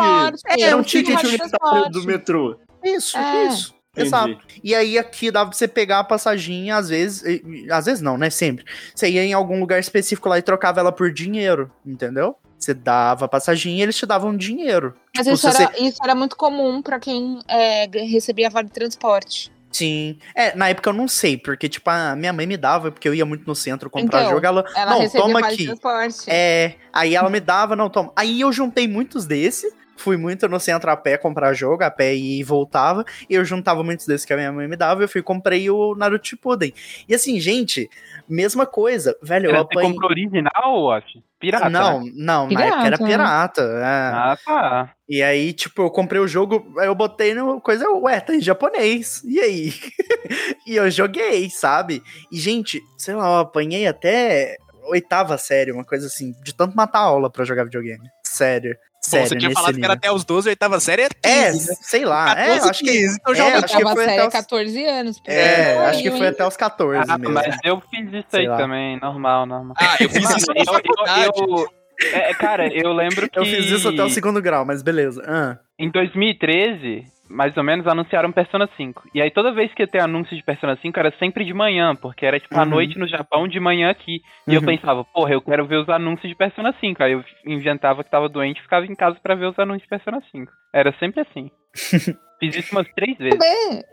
era 0.59 0.75
um 0.75 0.79
um 0.79 0.83
ticket 0.83 1.13
vale 1.15 1.27
unitário 1.27 1.51
transporte. 1.59 1.91
do 1.91 2.03
metrô. 2.03 2.59
Isso, 2.95 3.17
É. 3.17 3.47
isso. 3.47 3.75
Entendi. 3.93 4.07
Exato. 4.09 4.37
E 4.63 4.75
aí 4.75 4.97
aqui 4.97 5.31
dava 5.31 5.49
pra 5.49 5.57
você 5.57 5.67
pegar 5.67 5.99
a 5.99 6.03
passaginha, 6.03 6.75
às 6.77 6.89
vezes, 6.89 7.23
às 7.71 7.85
vezes 7.85 7.99
não, 8.01 8.15
né, 8.15 8.29
sempre. 8.29 8.63
Você 8.93 9.09
ia 9.09 9.23
em 9.23 9.33
algum 9.33 9.59
lugar 9.59 9.79
específico 9.79 10.29
lá 10.29 10.37
e 10.37 10.41
trocava 10.43 10.79
ela 10.79 10.91
por 10.91 11.11
dinheiro, 11.11 11.71
entendeu? 11.83 12.35
Você 12.59 12.73
dava 12.75 13.25
a 13.25 13.27
passaginha 13.27 13.77
e 13.79 13.81
eles 13.81 13.95
te 13.97 14.05
davam 14.05 14.35
dinheiro. 14.37 14.93
Mas 15.15 15.25
Tipo, 15.25 15.35
isso 15.35 15.47
era, 15.47 15.79
isso 15.79 15.97
era 16.03 16.13
muito 16.13 16.35
comum 16.35 16.81
pra 16.81 16.99
quem 16.99 17.39
é, 17.47 17.87
recebia 18.05 18.49
vale 18.51 18.69
transporte. 18.69 19.51
Sim. 19.71 20.17
É, 20.35 20.55
na 20.55 20.69
época 20.69 20.89
eu 20.89 20.93
não 20.93 21.07
sei, 21.07 21.37
porque, 21.37 21.67
tipo, 21.67 21.87
a 21.89 22.15
minha 22.15 22.31
mãe 22.33 22.47
me 22.47 22.57
dava, 22.57 22.91
porque 22.91 23.07
eu 23.07 23.13
ia 23.13 23.25
muito 23.25 23.45
no 23.45 23.53
centro 23.55 23.89
comprar 23.89 24.21
Então, 24.21 24.31
jogo, 24.31 24.45
ela, 24.45 24.65
Ela 24.75 24.91
não, 24.91 24.99
recebia 24.99 25.21
toma 25.21 25.39
vale 25.41 25.53
aqui. 25.53 25.65
transporte. 25.65 26.23
É, 26.29 26.75
aí 26.93 27.15
ela 27.15 27.29
me 27.29 27.39
dava, 27.39 27.75
não, 27.75 27.89
toma. 27.89 28.11
Aí 28.15 28.41
eu 28.41 28.51
juntei 28.51 28.87
muitos 28.87 29.25
desse, 29.25 29.71
fui 29.97 30.17
muito 30.17 30.47
no 30.47 30.59
centro 30.59 30.89
a 30.89 30.95
pé 30.95 31.17
comprar 31.17 31.53
jogo, 31.53 31.83
a 31.83 31.91
pé 31.91 32.15
e 32.15 32.43
voltava, 32.43 33.03
e 33.29 33.35
eu 33.35 33.43
juntava 33.43 33.83
muitos 33.83 34.05
desses 34.05 34.25
que 34.25 34.33
a 34.33 34.37
minha 34.37 34.51
mãe 34.51 34.67
me 34.67 34.75
dava, 34.75 35.03
eu 35.03 35.09
fui 35.09 35.19
e 35.19 35.23
comprei 35.23 35.69
o 35.69 35.95
Naruto 35.95 36.27
Shippuden. 36.27 36.73
E 37.07 37.13
assim, 37.13 37.39
gente, 37.39 37.89
mesma 38.27 38.65
coisa, 38.65 39.17
velho, 39.21 39.47
eu 39.47 39.51
Você 39.51 39.61
apanhei... 39.61 39.91
comprou 39.91 40.11
original, 40.11 40.51
eu 40.65 40.91
acho? 40.91 41.23
Pirata. 41.39 41.69
não, 41.69 42.03
né? 42.03 42.11
não, 42.15 42.49
na 42.49 42.63
época 42.63 42.87
era 42.87 42.97
Pirata. 42.97 43.05
pirata. 43.05 43.61
é. 43.61 43.85
Ah, 43.85 44.37
tá. 44.43 44.93
E 45.07 45.21
aí, 45.21 45.53
tipo, 45.53 45.83
eu 45.83 45.91
comprei 45.91 46.19
o 46.19 46.27
jogo, 46.27 46.73
aí 46.79 46.87
eu 46.87 46.95
botei 46.95 47.33
no 47.33 47.61
coisa, 47.61 47.87
ué, 47.89 48.19
tá 48.19 48.33
em 48.35 48.41
japonês. 48.41 49.23
E 49.23 49.39
aí? 49.39 49.73
e 50.65 50.75
eu 50.75 50.89
joguei, 50.89 51.47
sabe? 51.49 52.01
E, 52.31 52.39
gente, 52.39 52.81
sei 52.97 53.13
lá, 53.13 53.27
eu 53.27 53.37
apanhei 53.39 53.85
até 53.85 54.57
oitava 54.89 55.37
série, 55.37 55.71
uma 55.71 55.83
coisa 55.83 56.07
assim, 56.07 56.33
de 56.43 56.53
tanto 56.53 56.75
matar 56.75 56.99
aula 56.99 57.29
pra 57.29 57.45
jogar 57.45 57.65
videogame. 57.65 58.07
Sério. 58.23 58.75
Bom, 59.11 59.25
você 59.25 59.35
tinha 59.37 59.51
falado 59.51 59.75
que 59.75 59.83
era 59.83 59.93
nível. 59.95 60.09
até 60.09 60.11
os 60.11 60.23
12, 60.25 60.49
oitava 60.49 60.79
série 60.79 61.03
é 61.03 61.09
15, 61.09 61.23
É, 61.23 61.51
né? 61.51 61.75
sei 61.81 62.05
lá. 62.05 62.31
É, 62.31 62.45
14, 62.59 62.69
acho 62.69 62.79
que, 62.83 62.91
15, 62.91 63.17
então 63.19 63.35
já 63.35 63.45
é, 63.47 63.53
acho 63.55 63.77
que 63.77 63.83
foi 63.83 63.95
série 63.95 64.11
até 64.11 64.21
é 64.23 64.27
os, 64.27 64.33
14 64.33 64.85
anos. 64.85 65.21
é, 65.27 65.77
acho 65.85 66.01
que 66.03 66.11
foi 66.11 66.19
hein? 66.19 66.27
até 66.27 66.47
os 66.47 66.57
14 66.57 67.11
Ah, 67.11 67.17
mesmo. 67.17 67.33
mas 67.33 67.57
eu 67.63 67.81
fiz 67.89 68.07
isso 68.13 68.25
Sei 68.29 68.41
aí 68.41 68.47
lá. 68.47 68.57
também, 68.57 68.99
normal, 68.99 69.45
normal. 69.45 69.73
Ah, 69.79 69.95
eu 69.99 70.09
fiz 70.09 70.29
isso 70.35 70.47
na 70.53 70.59
Eu- 70.61 70.65
eu- 70.65 70.73
faculdade. 70.73 71.31
eu- 71.37 71.67
é, 72.13 72.33
cara, 72.35 72.67
eu 72.73 72.93
lembro 72.93 73.27
que 73.29 73.39
Eu 73.39 73.45
fiz 73.45 73.65
isso 73.71 73.89
até 73.89 74.03
o 74.03 74.09
segundo 74.09 74.39
grau, 74.41 74.63
mas 74.65 74.83
beleza. 74.83 75.23
Ah, 75.27 75.57
em 75.79 75.89
2013, 75.89 77.05
mais 77.29 77.55
ou 77.57 77.63
menos, 77.63 77.85
anunciaram 77.87 78.31
Persona 78.31 78.69
5. 78.77 79.03
E 79.13 79.21
aí 79.21 79.29
toda 79.31 79.51
vez 79.53 79.73
que 79.73 79.83
ia 79.83 79.87
ter 79.87 79.99
anúncio 79.99 80.35
de 80.35 80.43
Persona 80.43 80.77
5 80.81 80.99
era 80.99 81.13
sempre 81.19 81.43
de 81.45 81.53
manhã, 81.53 81.95
porque 81.95 82.25
era 82.25 82.39
tipo 82.39 82.57
à 82.57 82.63
Uhum. 82.63 82.69
noite 82.69 82.97
no 82.97 83.07
Japão, 83.07 83.47
de 83.47 83.59
manhã 83.59 83.89
aqui. 83.89 84.21
E 84.47 84.53
eu 84.53 84.61
Uhum. 84.61 84.65
pensava, 84.65 85.03
porra, 85.03 85.33
eu 85.33 85.41
quero 85.41 85.65
ver 85.65 85.77
os 85.77 85.89
anúncios 85.89 86.29
de 86.29 86.35
Persona 86.35 86.73
5. 86.79 87.03
Aí 87.03 87.11
eu 87.13 87.23
inventava 87.45 88.03
que 88.03 88.09
tava 88.11 88.29
doente 88.29 88.59
e 88.59 88.63
ficava 88.63 88.85
em 88.85 88.95
casa 88.95 89.17
pra 89.21 89.35
ver 89.35 89.45
os 89.47 89.59
anúncios 89.59 89.83
de 89.83 89.89
Persona 89.89 90.21
5. 90.31 90.51
Era 90.73 90.93
sempre 90.99 91.21
assim. 91.21 91.49
Fiz 92.39 92.55
isso 92.55 92.71
umas 92.71 92.87
três 92.93 93.17
vezes. 93.17 93.39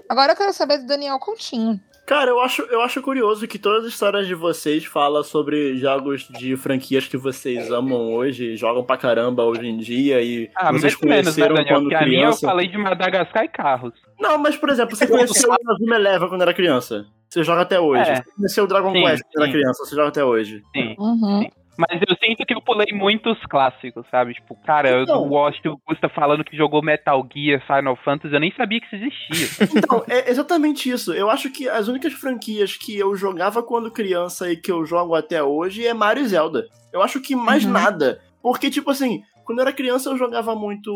Agora 0.08 0.32
eu 0.32 0.36
quero 0.36 0.52
saber 0.52 0.78
do 0.78 0.86
Daniel 0.86 1.18
Coutinho. 1.18 1.80
Cara, 2.06 2.30
eu 2.30 2.38
acho, 2.40 2.62
eu 2.62 2.82
acho 2.82 3.00
curioso 3.00 3.48
que 3.48 3.58
todas 3.58 3.84
as 3.86 3.92
histórias 3.92 4.26
de 4.26 4.34
vocês 4.34 4.84
falam 4.84 5.22
sobre 5.22 5.76
jogos 5.78 6.28
de 6.28 6.54
franquias 6.56 7.08
que 7.08 7.16
vocês 7.16 7.70
amam 7.70 8.12
hoje, 8.12 8.56
jogam 8.56 8.84
pra 8.84 8.98
caramba 8.98 9.42
hoje 9.44 9.66
em 9.66 9.78
dia 9.78 10.20
e 10.20 10.50
Ah, 10.54 10.70
vocês 10.70 10.94
ou 11.00 11.08
menos, 11.08 11.26
né, 11.36 11.46
conheceram 11.48 11.54
Daniel? 11.54 11.74
quando 11.76 11.82
Porque 11.84 11.94
a 11.94 12.00
minha 12.06 12.18
eu 12.18 12.22
criança. 12.24 12.46
falei 12.46 12.68
de 12.68 12.76
Madagascar 12.76 13.44
e 13.44 13.48
carros. 13.48 13.94
Não, 14.20 14.36
mas 14.36 14.54
por 14.56 14.68
exemplo, 14.68 14.94
você 14.94 15.06
conheceu 15.06 15.50
o 15.50 15.56
Inazuma 15.62 15.96
Eleven 15.96 16.28
quando 16.28 16.42
era 16.42 16.52
criança. 16.52 17.06
Você 17.28 17.42
joga 17.42 17.62
até 17.62 17.80
hoje. 17.80 18.10
É. 18.10 18.16
Você 18.16 18.22
conheceu 18.36 18.64
o 18.64 18.66
Dragon 18.66 18.92
Sim, 18.92 19.02
Quest 19.02 19.22
quando 19.24 19.36
era 19.42 19.46
sim. 19.46 19.52
criança, 19.58 19.84
você 19.84 19.96
joga 19.96 20.08
até 20.08 20.24
hoje. 20.24 20.62
Sim. 20.76 20.94
Uhum. 20.98 21.50
Mas 21.76 22.00
eu 22.08 22.16
sinto 22.22 22.44
que 22.46 22.54
eu 22.54 22.60
pulei 22.62 22.92
muitos 22.92 23.38
clássicos, 23.46 24.06
sabe? 24.10 24.34
Tipo, 24.34 24.54
cara, 24.64 25.02
Então. 25.02 25.22
eu 25.22 25.28
gosto 25.28 25.70
o 25.72 25.80
Gusta 25.88 26.08
falando 26.08 26.44
que 26.44 26.56
jogou 26.56 26.82
Metal 26.82 27.26
Gear, 27.34 27.60
Final 27.66 27.96
Fantasy, 28.04 28.32
eu 28.34 28.40
nem 28.40 28.52
sabia 28.56 28.80
que 28.80 28.86
isso 28.86 29.04
existia. 29.04 29.66
Então, 29.84 30.04
é 30.08 30.30
exatamente 30.30 30.88
isso. 30.88 31.12
Eu 31.12 31.28
acho 31.30 31.50
que 31.50 31.68
as 31.68 31.88
únicas 31.88 32.12
franquias 32.12 32.76
que 32.76 32.96
eu 32.98 33.14
jogava 33.16 33.62
quando 33.62 33.90
criança 33.90 34.50
e 34.52 34.56
que 34.56 34.70
eu 34.70 34.84
jogo 34.86 35.14
até 35.14 35.42
hoje 35.42 35.86
é 35.86 35.92
Mario 35.92 36.22
e 36.22 36.28
Zelda. 36.28 36.66
Eu 36.92 37.02
acho 37.02 37.20
que 37.20 37.34
mais 37.34 37.64
Uhum. 37.64 37.72
nada. 37.72 38.20
Porque, 38.42 38.70
tipo 38.70 38.90
assim, 38.90 39.22
quando 39.44 39.58
eu 39.58 39.62
era 39.62 39.72
criança 39.72 40.10
eu 40.10 40.16
jogava 40.16 40.54
muito 40.54 40.90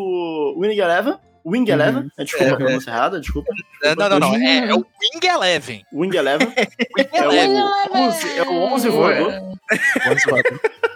Winning 0.58 0.78
Eleven. 0.78 1.14
Wing 1.44 1.70
Eleven. 1.70 2.10
É, 2.16 2.24
desculpa 2.24 2.44
É, 2.50 2.50
a 2.52 2.56
pronúncia 2.56 2.90
errada, 2.90 3.20
desculpa. 3.20 3.52
É, 3.82 3.94
Não, 3.94 4.08
não, 4.08 4.18
não. 4.18 4.34
É, 4.34 4.68
é 4.68 4.74
o 4.74 4.78
Wing 4.78 5.26
Eleven. 5.26 5.84
Wing 5.92 6.16
Eleven. 6.16 6.48
Wing 6.96 7.08
É 7.12 7.26
o 7.26 7.32
Eleven. 7.32 7.62
11, 7.94 8.38
é 8.38 8.42
o 8.42 8.52
11 8.72 8.88
voador. 8.88 9.32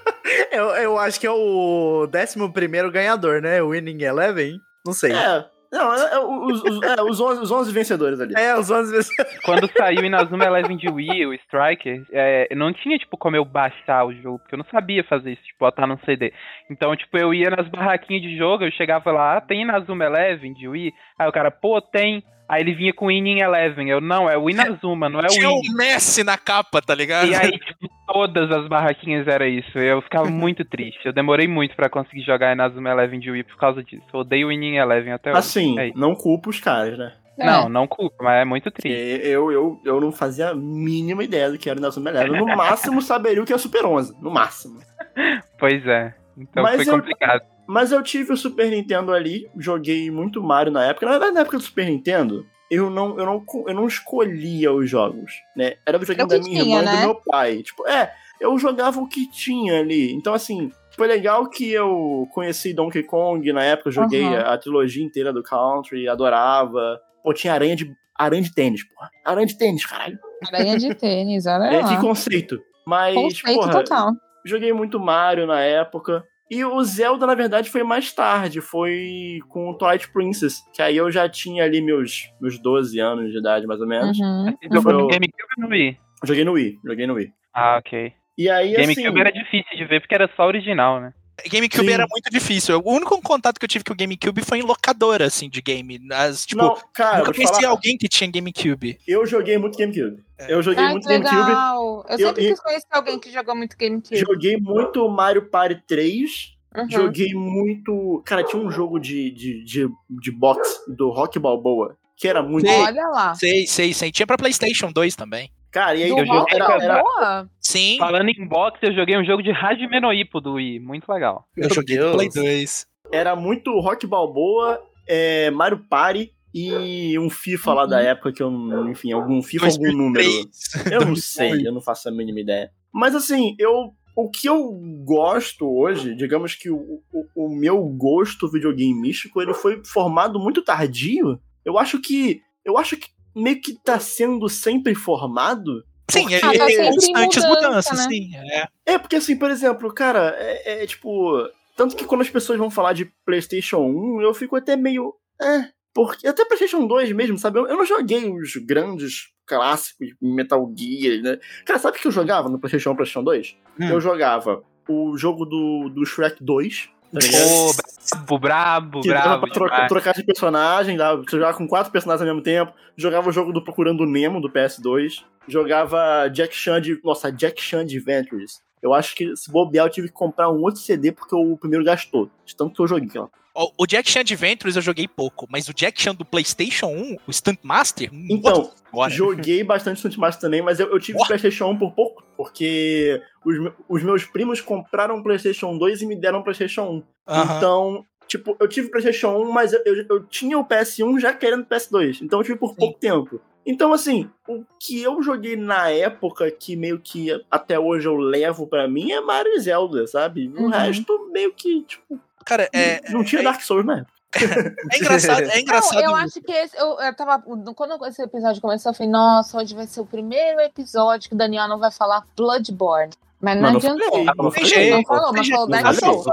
Eu, 0.50 0.68
eu 0.70 0.98
acho 0.98 1.18
que 1.18 1.26
é 1.26 1.30
o 1.30 2.06
11 2.06 2.90
ganhador, 2.90 3.42
né? 3.42 3.62
O 3.62 3.70
Winning 3.70 4.02
Eleven. 4.02 4.60
Não 4.86 4.92
sei. 4.92 5.12
É. 5.12 5.44
Não, 5.72 5.94
é, 5.94 6.14
é 6.14 6.18
os, 6.18 6.62
os, 6.62 6.82
é, 6.82 7.02
os, 7.02 7.18
11, 7.18 7.40
os 7.40 7.50
11 7.50 7.72
vencedores 7.72 8.20
ali. 8.20 8.34
É, 8.36 8.54
os 8.54 8.70
11 8.70 8.92
vezes. 8.92 9.10
Quando 9.42 9.66
saiu 9.72 10.04
Inazuma 10.04 10.44
Eleven 10.44 10.76
de 10.76 10.90
Wii, 10.90 11.26
o 11.26 11.32
Striker, 11.32 12.04
é, 12.12 12.54
não 12.54 12.74
tinha, 12.74 12.98
tipo, 12.98 13.16
como 13.16 13.36
eu 13.36 13.44
baixar 13.44 14.04
o 14.04 14.12
jogo, 14.12 14.38
porque 14.38 14.54
eu 14.54 14.58
não 14.58 14.66
sabia 14.66 15.02
fazer 15.02 15.32
isso, 15.32 15.42
tipo, 15.42 15.60
botar 15.60 15.86
num 15.86 15.96
CD. 16.04 16.30
Então, 16.70 16.94
tipo, 16.94 17.16
eu 17.16 17.32
ia 17.32 17.48
nas 17.48 17.66
barraquinhas 17.68 18.22
de 18.22 18.36
jogo, 18.36 18.64
eu 18.64 18.72
chegava 18.72 19.10
lá, 19.10 19.38
ah, 19.38 19.40
tem 19.40 19.62
Inazuma 19.62 20.04
Eleven 20.04 20.52
de 20.52 20.68
Wii? 20.68 20.92
Aí 21.18 21.26
o 21.26 21.32
cara, 21.32 21.50
pô, 21.50 21.80
tem. 21.80 22.22
Aí 22.52 22.60
ele 22.60 22.74
vinha 22.74 22.92
com 22.92 23.06
Winning 23.06 23.40
Eleven. 23.40 23.88
Eu, 23.88 23.98
não, 23.98 24.28
é 24.28 24.36
o 24.36 24.50
Inazuma, 24.50 25.08
não 25.08 25.20
é 25.20 25.24
o 25.24 25.28
Tinha 25.28 25.48
o 25.48 25.60
Messi 25.74 26.22
na 26.22 26.36
capa, 26.36 26.82
tá 26.82 26.94
ligado? 26.94 27.26
E 27.28 27.34
aí, 27.34 27.52
tipo, 27.58 27.88
todas 28.06 28.50
as 28.50 28.68
barraquinhas 28.68 29.26
era 29.26 29.48
isso. 29.48 29.78
Eu 29.78 30.02
ficava 30.02 30.28
muito 30.30 30.62
triste. 30.62 31.00
Eu 31.06 31.14
demorei 31.14 31.48
muito 31.48 31.74
pra 31.74 31.88
conseguir 31.88 32.20
jogar 32.22 32.52
Inazuma 32.52 32.90
Eleven 32.90 33.18
de 33.20 33.30
Wii 33.30 33.44
por 33.44 33.56
causa 33.56 33.82
disso. 33.82 34.04
Eu 34.12 34.20
odeio 34.20 34.48
Winning 34.48 34.76
Eleven 34.76 35.14
até 35.14 35.30
hoje. 35.30 35.38
Assim, 35.38 35.78
É 35.78 35.92
não 35.96 36.14
culpa 36.14 36.50
os 36.50 36.60
caras, 36.60 36.98
né? 36.98 37.14
É. 37.38 37.46
Não, 37.46 37.68
não 37.70 37.86
culpa, 37.88 38.16
mas 38.22 38.42
é 38.42 38.44
muito 38.44 38.70
triste. 38.70 38.94
eu, 39.26 39.50
eu, 39.50 39.80
eu 39.86 39.98
não 40.02 40.12
fazia 40.12 40.50
a 40.50 40.54
mínima 40.54 41.24
ideia 41.24 41.50
do 41.50 41.56
que 41.56 41.70
era 41.70 41.78
o 41.78 41.80
Inazuma 41.80 42.10
Eleven. 42.10 42.38
No 42.38 42.46
máximo 42.54 43.00
saberia 43.00 43.42
o 43.42 43.46
que 43.46 43.52
é 43.54 43.56
o 43.56 43.58
Super 43.58 43.86
11. 43.86 44.14
No 44.22 44.30
máximo. 44.30 44.78
Pois 45.58 45.86
é. 45.86 46.14
Então 46.36 46.62
Mas 46.62 46.76
foi 46.76 46.88
eu- 46.92 46.98
complicado. 46.98 47.42
Mas 47.72 47.90
eu 47.90 48.02
tive 48.02 48.32
o 48.32 48.36
Super 48.36 48.70
Nintendo 48.70 49.12
ali, 49.12 49.48
joguei 49.58 50.10
muito 50.10 50.42
Mario 50.42 50.70
na 50.72 50.84
época. 50.84 51.06
Na 51.06 51.12
verdade, 51.12 51.32
na 51.32 51.40
época 51.40 51.56
do 51.56 51.62
Super 51.64 51.86
Nintendo, 51.86 52.46
eu 52.70 52.90
não, 52.90 53.18
eu 53.18 53.24
não, 53.24 53.44
eu 53.66 53.74
não 53.74 53.86
escolhia 53.86 54.70
os 54.72 54.88
jogos, 54.90 55.32
né? 55.56 55.74
Era 55.86 55.96
É 55.96 56.00
o 56.00 56.04
que 56.04 56.14
da 56.14 56.38
minha 56.38 56.40
tinha, 56.42 56.60
irmã 56.62 56.82
e 56.82 56.84
né? 56.84 56.92
do 56.92 56.98
meu 57.06 57.14
pai. 57.14 57.62
Tipo, 57.62 57.86
é, 57.88 58.12
eu 58.40 58.58
jogava 58.58 59.00
o 59.00 59.08
que 59.08 59.26
tinha 59.30 59.78
ali. 59.80 60.12
Então, 60.12 60.34
assim, 60.34 60.70
foi 60.96 61.06
legal 61.06 61.48
que 61.48 61.70
eu 61.72 62.28
conheci 62.34 62.74
Donkey 62.74 63.02
Kong 63.04 63.50
na 63.52 63.64
época, 63.64 63.88
eu 63.88 63.92
joguei 63.92 64.22
Uhum. 64.22 64.34
a, 64.36 64.52
a 64.52 64.58
trilogia 64.58 65.02
inteira 65.04 65.32
do 65.32 65.42
Country, 65.42 66.08
adorava. 66.08 67.00
Pô, 67.24 67.32
tinha 67.32 67.54
aranha 67.54 67.74
de, 67.76 67.90
aranha 68.14 68.42
de 68.42 68.54
tênis, 68.54 68.82
porra. 68.84 69.10
Aranha 69.24 69.46
de 69.46 69.56
tênis, 69.56 69.86
caralho. 69.86 70.18
Aranha 70.52 70.76
de 70.76 70.94
tênis, 70.94 71.46
olha 71.46 71.64
É, 71.72 71.80
lá. 71.80 71.88
que 71.88 72.00
conceito. 72.02 72.60
Mas, 72.86 73.14
Conceito 73.14 73.54
porra, 73.60 73.72
total. 73.72 74.10
joguei 74.44 74.72
muito 74.72 74.98
Mario 74.98 75.46
na 75.46 75.60
época. 75.60 76.24
E 76.52 76.62
o 76.66 76.84
Zelda, 76.84 77.26
na 77.26 77.34
verdade, 77.34 77.70
foi 77.70 77.82
mais 77.82 78.12
tarde. 78.12 78.60
Foi 78.60 79.38
com 79.48 79.70
o 79.70 79.74
Twilight 79.78 80.12
Princess. 80.12 80.56
Que 80.74 80.82
aí 80.82 80.98
eu 80.98 81.10
já 81.10 81.26
tinha 81.26 81.64
ali 81.64 81.80
meus, 81.80 82.30
meus 82.38 82.58
12 82.60 83.00
anos 83.00 83.32
de 83.32 83.38
idade, 83.38 83.66
mais 83.66 83.80
ou 83.80 83.86
menos. 83.86 84.18
Uhum. 84.18 84.54
Você 84.60 84.74
jogou 84.74 84.92
eu- 84.92 84.98
no 84.98 85.06
GameCube 85.08 85.42
ou 85.56 85.64
no 85.64 85.70
Wii? 85.70 85.96
Joguei 86.22 86.44
no 86.44 86.52
Wii. 86.52 86.78
Joguei 86.84 87.06
no 87.06 87.14
Wii. 87.14 87.32
Ah, 87.54 87.78
ok. 87.78 88.12
E 88.36 88.50
aí, 88.50 88.72
GameCube 88.72 89.06
assim... 89.08 89.18
era 89.20 89.32
difícil 89.32 89.76
de 89.78 89.84
ver 89.86 90.00
porque 90.00 90.14
era 90.14 90.28
só 90.36 90.46
original, 90.46 91.00
né? 91.00 91.14
GameCube 91.50 91.86
Sim. 91.86 91.92
era 91.92 92.06
muito 92.10 92.30
difícil. 92.30 92.80
O 92.84 92.92
único 92.92 93.20
contato 93.22 93.58
que 93.58 93.64
eu 93.64 93.68
tive 93.68 93.84
com 93.84 93.92
o 93.92 93.96
GameCube 93.96 94.42
foi 94.44 94.58
em 94.58 94.62
locadora, 94.62 95.26
assim, 95.26 95.48
de 95.48 95.60
game. 95.60 95.98
As, 96.12 96.44
tipo, 96.46 96.62
não, 96.62 96.76
cara, 96.92 97.18
nunca 97.18 97.32
conheci 97.34 97.54
falar, 97.54 97.68
alguém 97.68 97.96
que 97.96 98.08
tinha 98.08 98.30
GameCube. 98.30 98.98
eu 99.06 99.26
joguei 99.26 99.56
muito 99.58 99.76
GameCube. 99.78 100.22
Eu 100.48 100.62
joguei 100.62 100.84
Ai, 100.84 100.92
muito 100.92 101.08
GameCube. 101.08 101.50
Eu 101.50 102.04
Eu- 102.10 102.18
sempre 102.28 102.48
quis 102.48 102.60
conhecer 102.60 102.86
alguém 102.90 103.18
que 103.18 103.30
jogou 103.30 103.56
muito 103.56 103.76
GameCube. 103.76 104.16
Joguei 104.18 104.56
muito 104.56 105.08
Mario 105.08 105.48
Party 105.48 105.82
3. 105.86 106.52
Uhum. 106.74 106.90
Joguei 106.90 107.34
muito... 107.34 108.22
Cara, 108.24 108.42
tinha 108.42 108.60
um 108.60 108.70
jogo 108.70 108.98
de, 108.98 109.30
de, 109.30 109.62
de, 109.64 109.88
de 110.08 110.30
boxe 110.30 110.80
do 110.88 111.10
Rock 111.10 111.38
Balboa. 111.38 111.98
Que 112.16 112.26
era 112.28 112.42
muito... 112.42 112.66
Sei. 112.66 112.78
Olha 112.80 113.08
lá. 113.08 113.34
Sei, 113.34 113.66
sei, 113.66 113.92
sei. 113.92 114.10
Tinha 114.10 114.26
pra 114.26 114.38
PlayStation 114.38 114.90
2 114.90 115.14
também. 115.14 115.50
Cara, 115.72 115.96
e 115.96 116.02
aí 116.04 116.10
Do 116.10 116.18
eu 116.18 116.26
Rock 116.26 116.54
era, 116.54 116.66
joguei- 116.66 116.84
era, 116.84 116.94
Balboa? 117.02 117.50
Sim, 117.60 117.96
Falando 117.98 118.28
em 118.28 118.46
box, 118.46 118.78
eu 118.82 118.92
joguei 118.94 119.16
um 119.16 119.24
jogo 119.24 119.42
de 119.42 119.50
Hajime 119.50 120.00
no 120.00 120.12
Ippo 120.12 120.40
do 120.40 120.52
Wii. 120.54 120.78
Muito 120.80 121.10
legal. 121.10 121.46
eu 121.56 121.62
Meu 121.66 121.74
joguei 121.74 121.96
Deus. 121.96 122.12
Play 122.14 122.28
2. 122.28 122.86
era 123.10 123.34
muito 123.34 123.70
Rock 123.80 124.06
Balboa, 124.06 124.82
é, 125.08 125.50
Mario 125.50 125.78
Party 125.88 126.30
e 126.54 127.18
um 127.18 127.30
FIFA 127.30 127.72
lá 127.72 127.82
Uhum. 127.84 127.88
da 127.88 128.02
época 128.02 128.32
que 128.32 128.42
eu, 128.42 128.50
não- 128.50 128.90
enfim, 128.90 129.12
algum 129.12 129.42
FIFA, 129.42 129.66
algum 129.68 129.92
número. 129.92 130.22
2003. 130.24 130.92
Eu 130.92 131.06
não 131.06 131.16
sei, 131.16 131.66
eu 131.66 131.72
não 131.72 131.80
faço 131.80 132.08
a 132.08 132.12
mínima 132.12 132.40
ideia. 132.40 132.70
Mas 132.92 133.14
assim, 133.14 133.54
eu 133.58 133.94
o 134.14 134.28
que 134.28 134.46
eu 134.46 134.78
gosto 135.06 135.66
hoje, 135.66 136.14
digamos 136.14 136.54
que 136.54 136.68
o, 136.68 137.00
o, 137.10 137.26
o 137.46 137.48
meu 137.48 137.82
gosto 137.88 138.46
videogameístico, 138.50 139.40
ele 139.40 139.54
foi 139.54 139.82
formado 139.86 140.38
muito 140.38 140.60
tardio. 140.62 141.40
Eu 141.64 141.78
acho 141.78 141.98
que 141.98 142.42
eu 142.62 142.76
acho 142.76 142.94
que 142.98 143.08
meio 143.34 143.60
que 143.60 143.74
tá 143.74 143.98
sendo 143.98 144.48
sempre 144.48 144.94
formado. 144.94 145.84
Sim, 146.10 146.26
ele 146.26 146.36
Ah, 146.42 146.52
tá 146.58 146.66
tem 146.66 146.76
em 146.80 146.92
constantes 146.92 147.44
mudança, 147.44 147.66
mudanças, 147.66 147.98
né? 147.98 148.04
sim. 148.08 148.30
É. 148.36 148.68
É, 148.86 148.98
porque 148.98 149.16
assim, 149.16 149.36
por 149.36 149.50
exemplo, 149.50 149.92
cara, 149.92 150.34
é, 150.38 150.82
é, 150.82 150.86
tipo. 150.86 151.48
Tanto 151.74 151.96
que 151.96 152.04
quando 152.04 152.20
as 152.20 152.28
pessoas 152.30 152.58
vão 152.58 152.70
falar 152.70 152.92
de 152.92 153.06
PlayStation 153.24 153.78
1, 153.78 154.20
eu 154.20 154.34
fico 154.34 154.56
até 154.56 154.76
meio. 154.76 155.14
É. 155.40 155.68
Porque, 155.94 156.26
até 156.26 156.44
PlayStation 156.44 156.86
2 156.86 157.12
mesmo, 157.12 157.38
sabe? 157.38 157.58
Eu, 157.58 157.66
eu 157.66 157.76
não 157.76 157.84
joguei 157.86 158.30
os 158.30 158.56
grandes 158.56 159.30
clássicos 159.46 160.08
Metal 160.20 160.72
Gear, 160.76 161.22
né? 161.22 161.38
Cara, 161.66 161.78
sabe 161.78 161.98
o 161.98 162.00
que 162.00 162.06
eu 162.06 162.12
jogava 162.12 162.48
no 162.48 162.58
PlayStation 162.58 162.90
1 162.90 162.92
e 162.92 162.96
PlayStation 162.96 163.24
2? 163.24 163.56
Hum. 163.80 163.88
Eu 163.88 164.00
jogava 164.00 164.62
o 164.88 165.16
jogo 165.16 165.44
do, 165.44 165.88
do 165.90 166.04
Shrek 166.04 166.42
2, 166.42 166.88
tá? 167.20 168.24
Pô, 168.26 168.38
brabo, 168.38 169.00
brabo, 169.00 169.00
que 169.00 169.08
brabo. 169.08 169.46
pra 169.46 169.86
trocar, 169.86 170.14
de 170.14 170.24
personagem, 170.24 170.96
dava, 170.96 171.22
você 171.22 171.36
jogava 171.36 171.56
com 171.56 171.68
quatro 171.68 171.92
personagens 171.92 172.20
ao 172.22 172.34
mesmo 172.34 172.42
tempo. 172.42 172.72
Jogava 172.96 173.28
o 173.28 173.32
jogo 173.32 173.52
do 173.52 173.62
Procurando 173.62 174.06
Nemo, 174.06 174.40
do 174.40 174.50
PS2. 174.50 175.24
Jogava 175.46 176.28
Jack 176.28 176.54
Chan 176.54 176.80
de. 176.80 177.00
Nossa, 177.02 177.30
Jack 177.30 177.62
Chan 177.62 177.80
Adventures. 177.80 178.60
Eu 178.82 178.92
acho 178.92 179.14
que 179.14 179.36
se 179.36 179.50
bobear, 179.50 179.86
eu 179.86 179.90
tive 179.90 180.08
que 180.08 180.14
comprar 180.14 180.50
um 180.50 180.60
outro 180.60 180.80
CD 180.80 181.12
porque 181.12 181.34
o 181.34 181.56
primeiro 181.56 181.84
gastou. 181.84 182.28
De 182.44 182.56
tanto 182.56 182.74
que 182.74 182.82
eu 182.82 182.88
joguei, 182.88 183.20
ó. 183.20 183.28
O 183.54 183.70
o 183.78 183.86
Jack 183.86 184.10
Chan 184.10 184.20
Adventures 184.20 184.76
eu 184.76 184.82
joguei 184.82 185.06
pouco, 185.06 185.46
mas 185.50 185.68
o 185.68 185.74
Jack 185.74 186.00
Chan 186.00 186.14
do 186.14 186.24
PlayStation 186.24 186.86
1, 186.86 187.16
o 187.26 187.32
Stunt 187.32 187.58
Master, 187.62 188.10
Então. 188.12 188.70
Joguei 189.08 189.64
bastante 189.64 189.98
Stunt 190.00 190.16
Master 190.16 190.42
também, 190.42 190.62
mas 190.62 190.78
eu, 190.80 190.88
eu 190.90 190.98
tive 191.00 191.18
Ó. 191.20 191.26
PlayStation 191.26 191.66
1 191.70 191.78
por 191.78 191.92
pouco, 191.92 192.22
porque 192.36 193.20
os, 193.44 193.56
os 193.88 194.02
meus 194.02 194.24
primos 194.24 194.60
compraram 194.60 195.16
um 195.16 195.22
PlayStation 195.22 195.76
2 195.78 196.02
e 196.02 196.06
me 196.06 196.14
deram 196.16 196.40
um 196.40 196.42
PlayStation 196.42 197.02
1. 197.28 197.34
Então, 197.56 198.04
tipo, 198.28 198.56
eu 198.60 198.68
tive 198.68 198.88
PlayStation 198.90 199.36
1, 199.38 199.50
mas 199.52 199.72
eu, 199.72 199.82
eu, 199.86 200.04
eu 200.10 200.24
tinha 200.24 200.58
o 200.58 200.64
PS1 200.66 201.20
já 201.20 201.32
querendo 201.32 201.64
PS2. 201.64 202.20
Então 202.22 202.40
eu 202.40 202.44
tive 202.44 202.58
por 202.58 202.74
pouco 202.74 202.98
tempo. 202.98 203.40
Então, 203.64 203.92
assim, 203.92 204.28
o 204.48 204.64
que 204.80 205.00
eu 205.00 205.22
joguei 205.22 205.54
na 205.56 205.88
época, 205.88 206.50
que 206.50 206.74
meio 206.74 206.98
que 206.98 207.28
até 207.50 207.78
hoje 207.78 208.08
eu 208.08 208.16
levo 208.16 208.66
pra 208.66 208.88
mim, 208.88 209.12
é 209.12 209.20
Mario 209.20 209.52
e 209.54 209.60
Zelda, 209.60 210.06
sabe? 210.06 210.48
O 210.56 210.62
Uhum. 210.64 210.68
resto, 210.68 211.30
meio 211.32 211.52
que, 211.54 211.82
tipo, 211.82 212.20
Cara, 212.44 212.68
é, 212.72 213.00
não 213.10 213.24
tinha 213.24 213.40
é- 213.40 213.44
Dark 213.44 213.60
Souls 213.60 213.84
na 213.84 213.98
época. 213.98 214.12
é 214.90 214.96
engraçado, 214.98 215.42
é 215.42 215.60
engraçado. 215.60 215.94
Não, 216.02 216.10
eu 216.10 216.16
acho 216.16 216.40
que 216.40 216.52
esse, 216.52 216.74
eu, 216.78 216.98
eu 216.98 217.14
tava. 217.14 217.42
Quando 217.74 218.06
esse 218.06 218.22
episódio 218.22 218.62
começou, 218.62 218.90
eu 218.90 218.94
falei, 218.96 219.12
nossa, 219.12 219.58
hoje 219.58 219.74
vai 219.74 219.86
ser 219.86 220.00
o 220.00 220.06
primeiro 220.06 220.58
episódio 220.60 221.28
que 221.28 221.34
o 221.34 221.38
Daniel 221.38 221.68
não 221.68 221.78
vai 221.78 221.90
falar 221.90 222.24
Bloodborne. 222.34 223.12
Mas 223.40 223.56
não, 223.56 223.62
Mas 223.72 223.72
não 223.72 223.78
adiantou. 223.78 224.10
falei, 224.10 224.24
Não 224.24 224.34
não 224.44 224.52
falei. 224.52 225.04
falou, 225.04 225.32
mas 225.32 225.48
falou 225.48 225.68
Dark 225.68 225.84
não 225.84 225.94
Souls. 225.94 226.26
Não, 226.26 226.32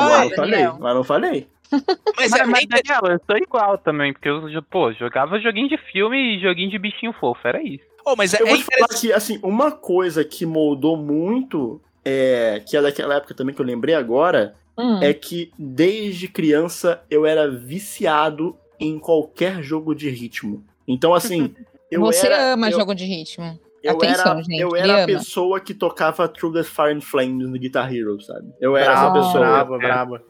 mas 0.00 0.30
não 0.30 0.36
falei, 0.36 0.68
mas 0.78 0.94
não 0.94 1.04
falei. 1.04 1.48
Mas, 2.16 2.30
Mas, 2.30 2.40
é, 2.40 2.44
mas, 2.44 2.62
é- 2.62 2.66
Daniel, 2.66 3.12
eu 3.14 3.20
sou 3.26 3.36
igual 3.36 3.76
também, 3.78 4.12
porque 4.12 4.28
eu, 4.28 4.62
pô, 4.70 4.92
jogava 4.92 5.40
joguinho 5.40 5.68
de 5.68 5.76
filme 5.90 6.36
e 6.36 6.40
joguinho 6.40 6.70
de 6.70 6.78
bichinho 6.78 7.12
fofo, 7.14 7.40
era 7.48 7.60
isso. 7.60 7.82
oh, 8.06 8.14
mas 8.14 8.32
é, 8.32 8.40
Eu 8.42 8.46
é 8.46 8.50
vou 8.50 8.58
te 8.58 8.64
falar 8.64 8.88
que, 8.88 9.12
assim, 9.12 9.40
uma 9.42 9.72
coisa 9.72 10.24
que 10.24 10.46
moldou 10.46 10.96
muito, 10.96 11.80
é, 12.04 12.62
que 12.64 12.76
é 12.76 12.82
daquela 12.82 13.16
época 13.16 13.34
também 13.34 13.52
que 13.52 13.60
eu 13.60 13.66
lembrei 13.66 13.94
agora, 13.96 14.54
Hum. 14.76 15.00
é 15.02 15.14
que 15.14 15.52
desde 15.58 16.26
criança 16.28 17.02
eu 17.10 17.24
era 17.24 17.48
viciado 17.50 18.56
em 18.80 18.98
qualquer 18.98 19.62
jogo 19.62 19.94
de 19.94 20.10
ritmo. 20.10 20.64
Então, 20.86 21.14
assim, 21.14 21.54
eu 21.90 22.00
Você 22.00 22.26
era, 22.26 22.52
ama 22.54 22.68
eu, 22.70 22.78
jogo 22.78 22.94
de 22.94 23.04
ritmo. 23.04 23.58
eu 23.82 23.96
Atenção, 23.96 24.32
era, 24.32 24.42
gente, 24.42 24.60
Eu 24.60 24.74
era 24.76 24.92
a 24.94 24.96
ama. 24.98 25.06
pessoa 25.06 25.60
que 25.60 25.72
tocava 25.74 26.26
Through 26.28 26.54
the 26.54 26.62
Fire 26.64 26.92
and 26.94 27.00
Flames 27.00 27.48
no 27.48 27.58
Guitar 27.58 27.94
Hero, 27.94 28.20
sabe? 28.20 28.48
Eu 28.60 28.76
era 28.76 28.92
essa 28.92 29.10
Brabo, 29.10 29.14
pessoa. 29.26 29.46
brabo, 29.46 29.74
É. 29.76 29.78
brabo. 29.78 30.20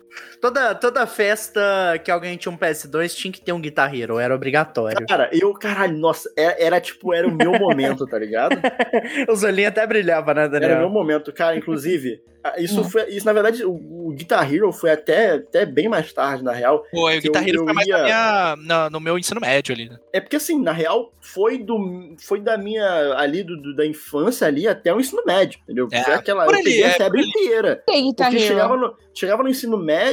Toda, 0.40 0.74
toda 0.74 1.06
festa 1.06 1.60
que 2.04 2.10
alguém 2.10 2.36
tinha 2.36 2.52
um 2.52 2.56
PS2 2.56 3.14
tinha 3.14 3.32
que 3.32 3.40
ter 3.40 3.52
um 3.52 3.60
Guitar 3.60 3.94
Hero, 3.94 4.18
era 4.18 4.34
obrigatório. 4.34 5.06
Cara, 5.06 5.30
eu, 5.32 5.52
caralho, 5.54 5.96
nossa, 5.96 6.30
era, 6.36 6.56
era 6.58 6.80
tipo, 6.80 7.12
era 7.14 7.26
o 7.26 7.34
meu 7.34 7.52
momento, 7.58 8.06
tá 8.06 8.18
ligado? 8.18 8.56
Os 9.28 9.42
olhinhos 9.42 9.68
até 9.70 9.86
brilhavam, 9.86 10.34
né, 10.34 10.42
Era 10.42 10.48
o 10.48 10.50
meu 10.52 10.68
Daniel? 10.68 10.88
momento, 10.90 11.32
cara. 11.32 11.56
Inclusive, 11.56 12.20
isso 12.58 12.82
Hum. 12.82 12.84
foi. 12.90 13.08
Isso, 13.08 13.24
na 13.24 13.32
verdade, 13.32 13.64
o, 13.64 13.72
o 13.72 14.12
Guitar 14.14 14.52
Hero 14.52 14.70
foi 14.70 14.90
até, 14.90 15.32
até 15.36 15.64
bem 15.64 15.88
mais 15.88 16.12
tarde, 16.12 16.44
na 16.44 16.52
real. 16.52 16.84
Pô, 16.92 17.06
o 17.06 17.10
Eu- 17.10 17.20
Guitar 17.22 17.42
Hero 17.48 17.60
eu 17.60 17.64
foi 17.64 17.72
mais 17.72 17.88
ia- 17.88 17.96
na 17.96 18.04
minha, 18.04 18.56
na- 18.66 18.90
no 18.90 19.00
meu 19.00 19.18
ensino 19.18 19.40
médio 19.40 19.74
ali. 19.74 19.88
né? 19.88 19.96
É 20.12 20.20
porque, 20.20 20.36
assim, 20.36 20.60
na 20.62 20.72
real, 20.72 21.10
foi 21.22 21.56
do. 21.58 22.14
Foi 22.22 22.40
da 22.40 22.58
minha. 22.58 23.14
ali, 23.16 23.42
do, 23.42 23.56
do- 23.60 23.74
da 23.74 23.86
infância 23.86 24.46
ali 24.46 24.68
até 24.68 24.92
o 24.92 25.00
ensino 25.00 25.22
médio, 25.24 25.58
entendeu? 25.62 25.88
É, 25.90 26.02
foi 26.02 26.14
aquela. 26.14 26.44
por 26.44 26.52
eu 26.54 26.58
ali, 26.60 26.64
peguei 26.64 26.82
é, 26.84 26.86
a 26.88 26.92
febre 26.92 27.22
inteira. 27.22 27.82
Aí, 27.88 28.02
Guitar 28.02 28.26
Porque 28.30 28.42
Hero? 28.44 28.52
chegava 28.54 28.76
no, 28.76 28.94
chegava 29.14 29.42
no 29.42 29.48
ensino 29.48 29.78
médio, 29.78 30.03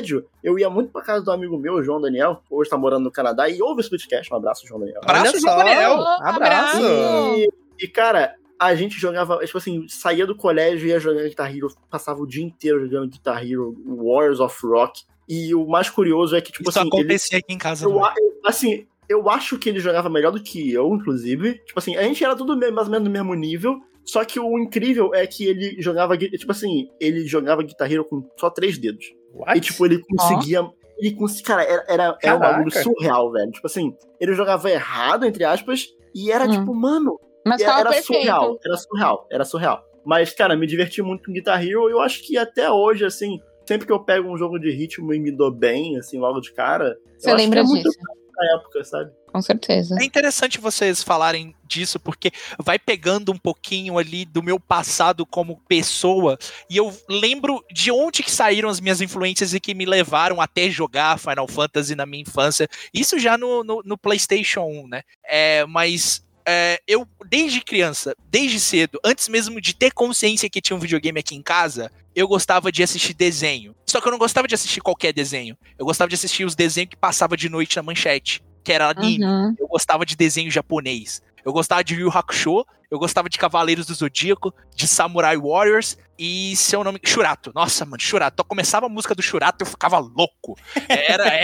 eu 0.44 0.58
ia 0.58 0.70
muito 0.70 0.92
pra 0.92 1.02
casa 1.02 1.24
do 1.24 1.32
amigo 1.32 1.58
meu, 1.58 1.76
o 1.76 1.84
João 1.84 2.00
Daniel, 2.00 2.42
que 2.48 2.54
hoje 2.54 2.70
tá 2.70 2.78
morando 2.78 3.04
no 3.04 3.12
Canadá, 3.12 3.50
e 3.50 3.62
ouve 3.62 3.82
o 3.82 3.84
Splitcast. 3.84 4.32
Um 4.34 4.38
abraço, 4.38 4.68
João 4.68 4.80
Daniel. 4.80 5.02
Abraço, 5.04 5.40
João. 5.40 5.58
Daniel. 5.58 6.00
Abraço. 6.22 6.80
E, 6.80 7.50
e, 7.80 7.88
cara, 7.88 8.36
a 8.60 8.76
gente 8.76 9.00
jogava, 9.00 9.44
tipo 9.46 9.58
assim, 9.58 9.88
saía 9.88 10.28
do 10.28 10.36
colégio, 10.36 10.88
ia 10.88 11.00
jogar 11.00 11.24
Guitar 11.24 11.56
Hero, 11.56 11.68
passava 11.90 12.22
o 12.22 12.28
dia 12.28 12.44
inteiro 12.44 12.86
jogando 12.86 13.10
Guitar 13.10 13.44
Hero, 13.44 13.76
Warriors 13.86 14.40
of 14.40 14.56
Rock. 14.66 15.04
E 15.28 15.56
o 15.56 15.66
mais 15.66 15.90
curioso 15.90 16.36
é 16.36 16.42
que, 16.42 16.52
tipo 16.52 16.70
Isso 16.70 16.78
assim, 16.78 16.88
ele, 16.88 17.02
acontecia 17.02 17.40
aqui 17.40 17.54
em 17.54 17.58
casa. 17.58 17.86
eu, 17.86 17.96
né? 17.96 18.14
assim, 18.46 18.86
eu 19.10 19.30
acho 19.30 19.58
que 19.58 19.68
ele 19.68 19.80
jogava 19.80 20.10
melhor 20.10 20.32
do 20.32 20.42
que 20.42 20.72
eu, 20.72 20.94
inclusive. 20.94 21.56
Tipo 21.66 21.80
assim, 21.80 21.96
a 21.96 22.04
gente 22.04 22.24
era 22.24 22.36
tudo 22.36 22.56
mais 22.56 22.88
ou 22.88 22.92
menos 22.92 23.04
no 23.04 23.10
mesmo 23.10 23.34
nível. 23.34 23.82
Só 24.04 24.24
que 24.26 24.40
o 24.40 24.60
incrível 24.60 25.14
é 25.14 25.26
que 25.26 25.46
ele 25.46 25.82
jogava, 25.82 26.18
tipo 26.18 26.52
assim, 26.52 26.90
ele 27.00 27.26
jogava 27.26 27.64
Guitar 27.64 27.92
Hero 27.92 28.06
com 28.06 28.28
só 28.38 28.50
três 28.50 28.78
dedos. 28.78 29.06
What? 29.34 29.58
E, 29.58 29.62
tipo, 29.62 29.86
ele 29.86 30.02
conseguia. 30.04 30.70
Ele 30.98 31.16
conseguia. 31.16 31.46
Cara, 31.46 31.64
era, 31.64 31.86
era, 31.88 32.18
era 32.22 32.36
um 32.36 32.40
bagulho 32.40 32.72
surreal, 32.72 33.32
velho. 33.32 33.52
Tipo 33.52 33.68
assim, 33.68 33.96
ele 34.20 34.34
jogava 34.34 34.70
errado, 34.70 35.26
entre 35.26 35.44
aspas, 35.44 35.88
e 36.14 36.32
era 36.32 36.46
Hum. 36.46 36.52
tipo, 36.52 36.74
mano, 36.76 37.20
Mas 37.46 37.62
era, 37.62 37.80
era 37.80 38.02
surreal. 38.02 38.60
Era 38.64 38.78
surreal, 38.78 39.28
era 39.32 39.46
surreal. 39.46 39.84
Mas, 40.06 40.34
cara, 40.34 40.56
me 40.56 40.68
diverti 40.68 41.02
muito 41.02 41.26
com 41.26 41.34
Guitar 41.34 41.62
Hero 41.64 41.88
e 41.90 41.92
eu 41.92 42.02
acho 42.02 42.24
que 42.26 42.38
até 42.38 42.70
hoje, 42.70 43.06
assim, 43.06 43.40
sempre 43.68 43.86
que 43.86 43.94
eu 43.94 44.04
pego 44.04 44.28
um 44.30 44.38
jogo 44.38 44.60
de 44.60 44.72
ritmo 44.72 45.14
e 45.14 45.20
me 45.20 45.32
dou 45.32 45.52
bem, 45.52 45.98
assim, 45.98 46.20
logo 46.20 46.40
de 46.40 46.52
cara. 46.54 46.98
Você 47.18 47.30
eu 47.30 47.36
acho 47.36 47.44
lembra 47.44 47.62
que 47.62 47.66
é 47.66 47.70
muito 47.70 47.84
disso? 47.84 48.00
da 48.36 48.58
época, 48.58 48.84
sabe? 48.84 49.12
Com 49.32 49.42
certeza. 49.42 49.98
É 50.00 50.04
interessante 50.04 50.60
vocês 50.60 51.02
falarem 51.02 51.56
disso, 51.66 52.00
porque 52.00 52.32
vai 52.60 52.78
pegando 52.78 53.32
um 53.32 53.38
pouquinho 53.38 53.98
ali 53.98 54.26
do 54.26 54.44
meu 54.44 54.60
passado 54.60 55.26
como 55.26 55.62
pessoa, 55.68 56.38
e 56.70 56.76
eu 56.76 56.94
lembro 57.10 57.64
de 57.72 57.92
onde 57.92 58.24
que 58.24 58.32
saíram 58.32 58.70
as 58.70 58.82
minhas 58.82 59.00
influências 59.00 59.54
e 59.54 59.60
que 59.60 59.74
me 59.74 59.86
levaram 59.86 60.42
até 60.42 60.70
jogar 60.70 61.18
Final 61.18 61.48
Fantasy 61.48 61.96
na 61.96 62.06
minha 62.06 62.24
infância. 62.24 62.68
Isso 62.94 63.18
já 63.18 63.38
no, 63.38 63.64
no, 63.64 63.82
no 63.86 63.98
PlayStation 63.98 64.64
1, 64.64 64.88
né? 64.88 65.04
É, 65.24 65.66
mas 65.66 66.22
é, 66.46 66.82
eu, 66.88 67.08
desde 67.30 67.62
criança, 67.62 68.16
desde 68.30 68.60
cedo, 68.60 69.00
antes 69.04 69.30
mesmo 69.30 69.62
de 69.62 69.74
ter 69.74 69.92
consciência 69.92 70.50
que 70.50 70.62
tinha 70.62 70.76
um 70.76 70.80
videogame 70.80 71.20
aqui 71.20 71.36
em 71.36 71.42
casa, 71.42 71.92
eu 72.16 72.28
gostava 72.28 72.72
de 72.72 72.84
assistir 72.84 73.14
desenho. 73.14 73.76
Só 73.86 74.02
que 74.02 74.08
eu 74.08 74.12
não 74.12 74.20
gostava 74.20 74.48
de 74.48 74.56
assistir 74.56 74.82
qualquer 74.82 75.14
desenho. 75.14 75.58
Eu 75.78 75.86
gostava 75.86 76.10
de 76.10 76.16
assistir 76.16 76.44
os 76.44 76.56
desenhos 76.56 76.90
que 76.90 76.98
passava 76.98 77.38
de 77.38 77.48
noite 77.48 77.78
na 77.78 77.84
manchete, 77.84 78.44
que 78.64 78.72
era 78.74 78.90
anime 78.90 79.26
Uhum. 79.26 79.56
eu 79.60 79.68
gostava 79.68 80.06
de 80.06 80.16
desenho 80.16 80.50
japonês. 80.52 81.22
Eu 81.44 81.52
gostava 81.52 81.84
de 81.84 81.96
Yu 81.96 82.10
Hakusho, 82.16 82.64
eu 82.92 83.00
gostava 83.00 83.28
de 83.28 83.38
Cavaleiros 83.40 83.88
do 83.88 83.94
Zodíaco, 83.96 84.54
de 84.76 84.88
Samurai 84.88 85.36
Warriors 85.38 85.98
e 86.20 86.56
seu 86.56 86.84
nome. 86.84 87.00
Shurato. 87.04 87.52
Nossa, 87.56 87.84
mano, 87.84 88.00
Shurato. 88.00 88.42
Eu 88.42 88.46
começava 88.46 88.86
a 88.86 88.90
música 88.90 89.16
do 89.16 89.24
Shurato 89.24 89.64
eu 89.64 89.66
ficava 89.66 89.98
louco. 89.98 90.56
Era 90.88 91.26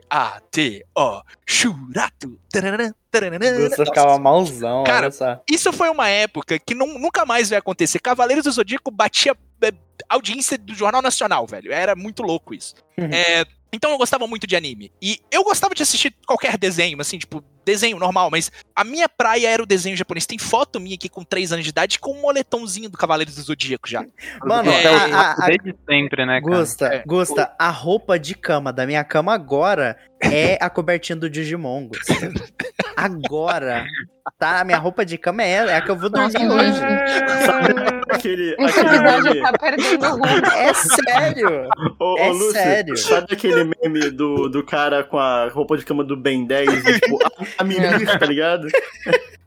S-H-U-R-A-T-O. 0.00 1.22
Tararã. 2.52 2.92
Você 3.70 3.84
ficava 3.84 4.18
malzão, 4.18 4.84
Cara, 4.84 5.06
olha 5.06 5.10
só. 5.10 5.42
isso 5.50 5.72
foi 5.72 5.88
uma 5.88 6.08
época 6.08 6.58
que 6.58 6.74
não- 6.74 6.98
nunca 6.98 7.26
mais 7.26 7.50
vai 7.50 7.58
acontecer. 7.58 7.98
Cavaleiros 7.98 8.44
do 8.44 8.52
Zodíaco 8.52 8.90
batia 8.90 9.36
é, 9.62 9.72
audiência 10.08 10.56
do 10.56 10.74
Jornal 10.74 11.02
Nacional, 11.02 11.46
velho. 11.46 11.72
Era 11.72 11.96
muito 11.96 12.22
louco 12.22 12.54
isso. 12.54 12.74
Uhum. 12.96 13.08
É, 13.12 13.44
então 13.72 13.90
eu 13.90 13.98
gostava 13.98 14.26
muito 14.26 14.46
de 14.46 14.56
anime. 14.56 14.92
E 15.00 15.20
eu 15.30 15.42
gostava 15.44 15.74
de 15.74 15.82
assistir 15.82 16.14
qualquer 16.26 16.56
desenho, 16.58 17.00
assim, 17.00 17.18
tipo, 17.18 17.42
desenho 17.64 17.98
normal, 17.98 18.30
mas 18.30 18.50
a 18.74 18.82
minha 18.82 19.08
praia 19.08 19.48
era 19.48 19.62
o 19.62 19.66
desenho 19.66 19.96
japonês. 19.96 20.26
Tem 20.26 20.38
foto 20.38 20.80
minha 20.80 20.94
aqui 20.96 21.08
com 21.08 21.22
3 21.22 21.52
anos 21.52 21.64
de 21.64 21.70
idade 21.70 21.98
com 21.98 22.12
um 22.12 22.20
moletomzinho 22.20 22.88
do 22.88 22.96
Cavaleiros 22.98 23.34
do 23.36 23.42
Zodíaco 23.42 23.88
já. 23.88 24.04
Mano, 24.44 24.70
É, 24.70 24.86
a- 24.86 25.04
a- 25.04 25.32
a- 25.32 25.46
Desde 25.46 25.74
sempre, 25.88 26.26
né, 26.26 26.40
cara? 26.40 26.56
Gusta, 26.56 26.86
É. 26.86 27.02
Gusta, 27.06 27.54
a 27.58 27.70
roupa 27.70 28.18
de 28.18 28.34
cama 28.34 28.72
da 28.72 28.86
minha 28.86 29.04
cama 29.04 29.32
agora 29.34 29.96
é 30.20 30.58
a 30.60 30.68
cobertinha 30.68 31.16
do 31.16 31.28
Digimon, 31.30 31.86
Gusta. 31.88 32.14
Agora, 32.96 33.84
tá? 34.38 34.60
A 34.60 34.64
minha 34.64 34.78
roupa 34.78 35.04
de 35.04 35.16
cama 35.16 35.42
é, 35.42 35.52
é 35.52 35.76
a 35.76 35.80
que 35.80 35.90
eu 35.90 35.96
vou 35.96 36.10
dormir 36.10 36.36
hoje. 36.48 36.80
Aquele. 38.12 38.54
Esse 38.60 38.80
aquele 38.80 38.96
episódio 38.96 39.24
meme. 39.34 39.40
tá 39.42 39.52
perdendo 39.58 40.06
o 40.06 40.10
rumo. 40.10 40.46
É 40.54 40.74
sério. 40.74 41.68
Ô, 41.98 42.18
É 42.18 42.28
ô, 42.28 42.32
Lúcio, 42.32 42.52
sério. 42.52 42.96
sabe 42.96 43.26
aquele 43.34 43.64
meme 43.64 44.10
do, 44.10 44.48
do 44.48 44.64
cara 44.64 45.04
com 45.04 45.18
a 45.18 45.48
roupa 45.48 45.76
de 45.76 45.84
cama 45.84 46.04
do 46.04 46.16
Ben 46.16 46.44
10 46.46 46.68
e, 46.86 47.00
tipo, 47.00 47.18
a, 47.24 47.30
a 47.58 47.64
Milir, 47.64 48.18
tá 48.18 48.26
ligado? 48.26 48.68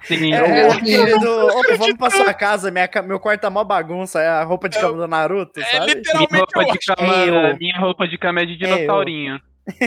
Sim, 0.04 0.34
É, 0.34 0.38
É, 0.38 0.70
aquele 0.72 1.18
do, 1.20 1.48
"Ô, 1.48 1.62
vamos 1.78 1.98
pra 1.98 2.10
sua 2.10 2.34
casa, 2.34 2.70
minha, 2.70 2.90
meu 3.06 3.20
quarto 3.20 3.42
tá 3.42 3.50
mó 3.50 3.64
bagunça, 3.64 4.22
é 4.22 4.28
a 4.28 4.44
roupa 4.44 4.68
de 4.68 4.78
cama 4.80 4.98
do 4.98 5.08
Naruto, 5.08 5.60
É 5.62 5.64
sabe? 5.64 5.86
minha 5.86 5.96
literalmente 5.96 6.36
roupa, 6.36 6.62
eu 6.62 6.72
de 6.74 6.80
cama, 6.80 7.14
É 7.48 7.54
minha 7.58 7.78
roupa 7.80 8.08
de 8.08 8.18
cama 8.18 8.42
é 8.42 8.46
de 8.46 8.58
dinossaurinho. 8.58 9.40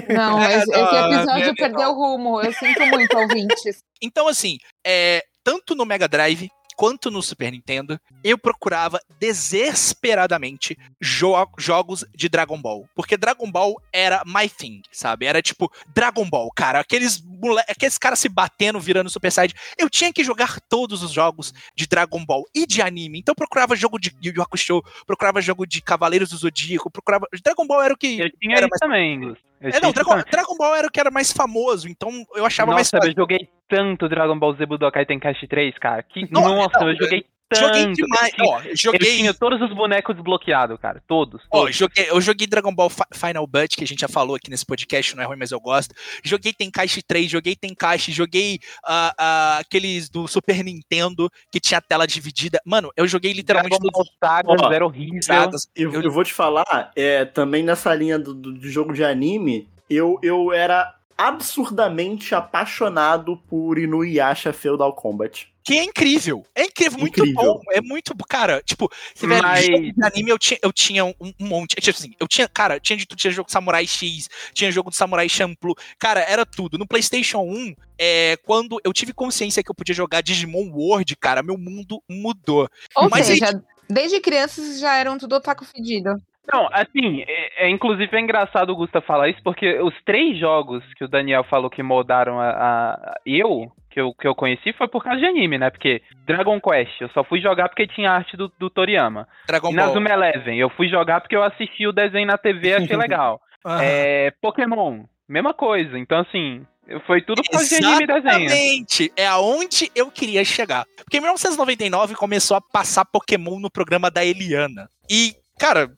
Não, 0.09 0.43
É, 0.43 0.57
esse, 0.57 0.67
não, 0.71 0.85
esse 0.87 0.97
é 0.97 1.17
episódio 1.17 1.55
perdeu 1.55 1.91
o 1.91 1.95
rumo. 1.95 2.41
Eu 2.41 2.51
sinto 2.53 2.87
muito, 2.87 3.15
ouvintes. 3.19 3.83
Então, 4.03 4.27
assim, 4.27 4.57
é, 4.87 5.23
tanto 5.45 5.75
no 5.75 5.85
Mega 5.85 6.09
Drive 6.09 6.49
quanto 6.77 7.11
no 7.11 7.23
Super 7.23 7.51
Nintendo, 7.51 7.99
eu 8.23 8.37
procurava 8.39 9.01
desesperadamente 9.19 10.77
jo- 11.01 11.35
jogos 11.59 12.05
de 12.15 12.29
Dragon 12.29 12.61
Ball. 12.61 12.89
Porque 12.95 13.17
Dragon 13.17 13.51
Ball 13.51 13.75
era 13.93 14.23
my 14.27 14.49
thing, 14.49 14.83
sabe? 14.93 15.27
Era 15.27 15.41
tipo, 15.43 15.73
Dragon 15.95 16.29
Ball, 16.29 16.51
cara. 16.55 16.81
Aqueles, 16.81 17.19
mole... 17.41 17.61
aqueles 17.69 17.99
caras 17.99 18.19
se 18.19 18.29
batendo, 18.29 18.81
virando 18.81 19.11
Super 19.11 19.33
Side. 19.33 19.55
Eu 19.79 19.89
tinha 19.89 20.13
que 20.13 20.25
jogar 20.25 20.61
todos 20.69 21.03
os 21.03 21.13
jogos 21.13 21.53
de 21.75 21.87
Dragon 21.87 22.25
Ball 22.25 22.45
e 22.55 22.67
de 22.67 22.83
anime. 22.83 23.19
Então 23.19 23.33
eu 23.33 23.37
procurava 23.37 23.77
jogo 23.77 23.99
de 23.99 24.11
Yu 24.23 24.33
Yu 24.37 24.43
Hakusho, 24.43 24.83
procurava 25.07 25.41
jogo 25.41 25.67
de 25.67 25.81
Cavaleiros 25.81 26.31
do 26.31 26.37
Zodíaco, 26.37 26.91
procurava... 26.91 27.27
Dragon 27.43 27.67
Ball 27.67 27.83
era 27.83 27.95
o 27.95 27.97
que... 27.97 28.21
Eu 28.21 28.31
tinha 28.31 28.57
era 28.57 28.69
mais... 28.69 28.81
também, 28.81 29.37
É, 29.61 29.81
não, 29.81 29.93
Dragon. 29.93 30.23
Dragon 30.31 30.57
Ball 30.57 30.75
era 30.75 30.89
o 30.89 30.91
que 30.91 31.01
era 31.01 31.11
mais 31.11 31.33
famoso, 31.33 31.89
então 31.89 32.11
eu 32.35 32.45
achava 32.45 32.73
mais 32.73 32.91
Nossa, 32.93 33.09
eu 33.09 33.15
joguei 33.17 33.49
tanto 33.69 34.09
Dragon 34.09 34.39
Ball 34.39 34.55
Z 34.55 34.67
Budokai 34.67 35.07
Tenkaichi 35.07 35.47
3, 35.47 35.79
cara. 35.79 36.03
Que, 36.03 36.31
Não, 36.31 36.43
nossa, 36.43 36.79
não, 36.79 36.91
eu 36.91 36.97
joguei 36.97 37.23
tanto. 37.23 37.36
Joguei 37.55 37.93
demais. 37.93 38.33
Eu 38.33 38.37
tinha, 38.37 38.49
Ó, 38.49 38.61
joguei. 38.75 39.11
eu 39.13 39.17
tinha 39.19 39.35
todos 39.35 39.61
os 39.63 39.73
bonecos 39.75 40.15
desbloqueados, 40.17 40.79
cara. 40.81 41.01
Todos. 41.07 41.43
Ó, 41.51 41.61
todos. 41.61 41.77
joguei, 41.77 42.11
eu 42.11 42.21
joguei 42.21 42.47
Dragon 42.47 42.75
Ball 42.75 42.91
Fi- 42.91 43.05
Final 43.15 43.47
Butt, 43.47 43.77
que 43.77 43.85
a 43.85 43.87
gente 43.87 44.01
já 44.01 44.09
falou 44.09 44.35
aqui 44.35 44.51
nesse 44.51 44.67
podcast, 44.67 45.15
não 45.15 45.23
é 45.23 45.27
ruim, 45.27 45.37
mas 45.39 45.53
eu 45.53 45.61
gosto. 45.61 45.95
Joguei 46.25 46.53
Tenkaichi 46.53 47.03
3, 47.03 47.31
joguei 47.31 47.55
Tenkaichi, 47.55 48.11
joguei 48.13 48.59
ah, 48.85 49.15
ah, 49.19 49.59
aqueles 49.59 50.09
do 50.09 50.27
Super 50.27 50.65
Nintendo, 50.65 51.31
que 51.53 51.61
tinha 51.61 51.81
tela 51.81 52.07
dividida. 52.07 52.61
Mano, 52.65 52.91
eu 52.97 53.07
joguei 53.07 53.33
literalmente 53.33 53.79
Dragon 53.79 53.91
todos 53.93 54.09
Ball 54.21 54.31
Sagas 54.31 54.61
Ó, 54.63 54.73
era 54.73 54.85
horrível. 54.85 55.19
os 55.21 55.27
sagas. 55.27 55.69
Eu, 55.77 55.93
Eu- 55.93 56.03
eu 56.03 56.11
vou 56.11 56.25
te 56.25 56.33
falar, 56.35 56.91
é, 56.97 57.25
também 57.25 57.63
nessa 57.63 57.95
linha 57.95 58.19
do, 58.19 58.35
do- 58.35 58.59
de 58.59 58.69
jogo 58.71 58.93
de 58.93 59.05
anime, 59.05 59.69
eu, 59.89 60.19
eu 60.23 60.53
era 60.53 60.93
absurdamente 61.17 62.35
apaixonado 62.35 63.37
por 63.49 63.79
Inuyasha 63.79 64.53
Feudal 64.53 64.93
Combat. 64.95 65.49
Que 65.65 65.79
é 65.79 65.83
incrível. 65.85 66.47
É 66.55 66.63
incrível, 66.65 66.97
muito 67.01 67.19
Incrível. 67.21 67.55
bom. 67.55 67.61
É 67.73 67.81
muito. 67.81 68.15
Cara, 68.29 68.63
tipo, 68.65 68.89
velho, 69.17 69.43
Mas- 69.43 69.67
jogo 69.67 69.93
de 69.93 70.05
anime 70.05 70.31
eu 70.31 70.39
tinha, 70.39 70.61
eu 70.63 70.73
tinha 70.73 71.05
um, 71.05 71.13
um 71.21 71.33
monte. 71.41 71.75
Tipo 71.75 71.99
assim, 71.99 72.13
eu 72.21 72.29
tinha, 72.29 72.47
cara, 72.49 72.79
tinha 72.79 72.97
de 72.97 73.05
tudo. 73.05 73.19
Tinha 73.19 73.33
jogo 73.33 73.47
de 73.47 73.53
Samurai 73.53 73.85
X, 73.85 74.29
tinha 74.55 74.71
jogo 74.71 74.91
de 74.91 74.97
Samurai 74.97 75.29
Champloo. 75.29 75.75
Cara, 75.99 76.21
era 76.21 76.47
tudo. 76.47 76.79
No 76.79 76.87
PlayStation 76.87 77.41
1, 77.41 77.75
é, 77.99 78.37
quando 78.45 78.79
eu 78.85 78.93
tive 78.93 79.13
consciência 79.13 79.61
que 79.61 79.69
eu 79.69 79.75
podia 79.75 79.93
jogar 79.95 80.21
Digimon 80.21 80.71
World, 80.71 81.17
cara, 81.17 81.43
meu 81.43 81.59
mundo 81.59 82.01
mudou. 82.09 82.69
Ou 82.95 83.11
Mas 83.11 83.27
seja, 83.27 83.61
desde 83.91 84.21
crianças 84.21 84.79
já 84.79 84.95
eram 84.97 85.19
tudo 85.19 85.35
otaku 85.35 85.65
fedido. 85.65 86.11
Não, 86.53 86.69
assim, 86.73 87.23
é, 87.27 87.67
é- 87.67 87.71
inclusive 87.71 88.17
é 88.17 88.21
engraçado 88.21 88.71
o 88.71 88.77
Gusta 88.77 89.01
falar 89.01 89.29
isso, 89.29 89.41
porque 89.43 89.79
os 89.81 89.95
três 90.05 90.39
jogos 90.39 90.83
que 90.95 91.05
o 91.05 91.09
Daniel 91.09 91.45
falou 91.45 91.69
que 91.71 91.83
moldaram 91.83 92.39
a, 92.41 92.51
a- 92.51 93.15
eu, 93.27 93.71
que 93.91 94.01
eu, 94.01 94.13
que 94.15 94.27
eu 94.29 94.35
conheci, 94.35 94.73
foi 94.75 94.87
por 94.89 95.03
causa 95.03 95.19
de 95.21 95.27
anime, 95.27 95.59
né? 95.59 95.71
Porque 95.71 96.03
Dragon 96.27 96.61
Quest, 96.61 97.01
eu 97.01 97.09
só 97.11 97.25
fui 97.25 97.41
jogar 97.41 97.69
porque 97.69 97.87
tinha 97.87 98.11
arte 98.13 98.37
do, 98.37 98.53
do 98.59 98.69
Toriyama. 98.71 99.27
Dragon 99.47 99.71
E 99.73 99.75
Ball. 99.77 99.87
Nazuma 99.87 100.11
Eleven, 100.11 100.59
eu 100.59 100.71
fui 100.71 100.89
jogar 100.89 101.21
porque 101.21 101.35
eu 101.37 101.43
assisti 101.43 101.87
o 101.87 101.93
desenho 101.93 102.27
na 102.27 102.39
TV 102.39 102.69
e 102.69 102.75
achei 102.75 102.97
legal. 102.97 103.41
Ah, 103.69 103.83
É, 103.83 104.31
Pokémon, 104.41 105.03
mesma 105.29 105.53
coisa. 105.53 105.99
Então, 105.99 106.21
assim, 106.21 106.65
Foi 107.05 107.21
tudo 107.21 107.43
por 107.43 107.51
causa 107.51 107.69
de 107.69 107.85
anime 107.85 108.05
e 108.05 108.07
desenho. 108.07 108.45
Exatamente. 108.45 109.13
É 109.17 109.27
aonde 109.27 109.91
eu 109.93 110.09
queria 110.09 110.45
chegar. 110.45 110.85
Porque 110.99 111.17
em 111.17 111.21
1999 111.21 112.15
começou 112.15 112.57
a 112.57 112.61
passar 112.61 113.05
Pokémon 113.05 113.59
no 113.59 113.69
programa 113.69 114.09
da 114.09 114.25
Eliana. 114.25 114.89
E, 115.11 115.33
cara, 115.59 115.93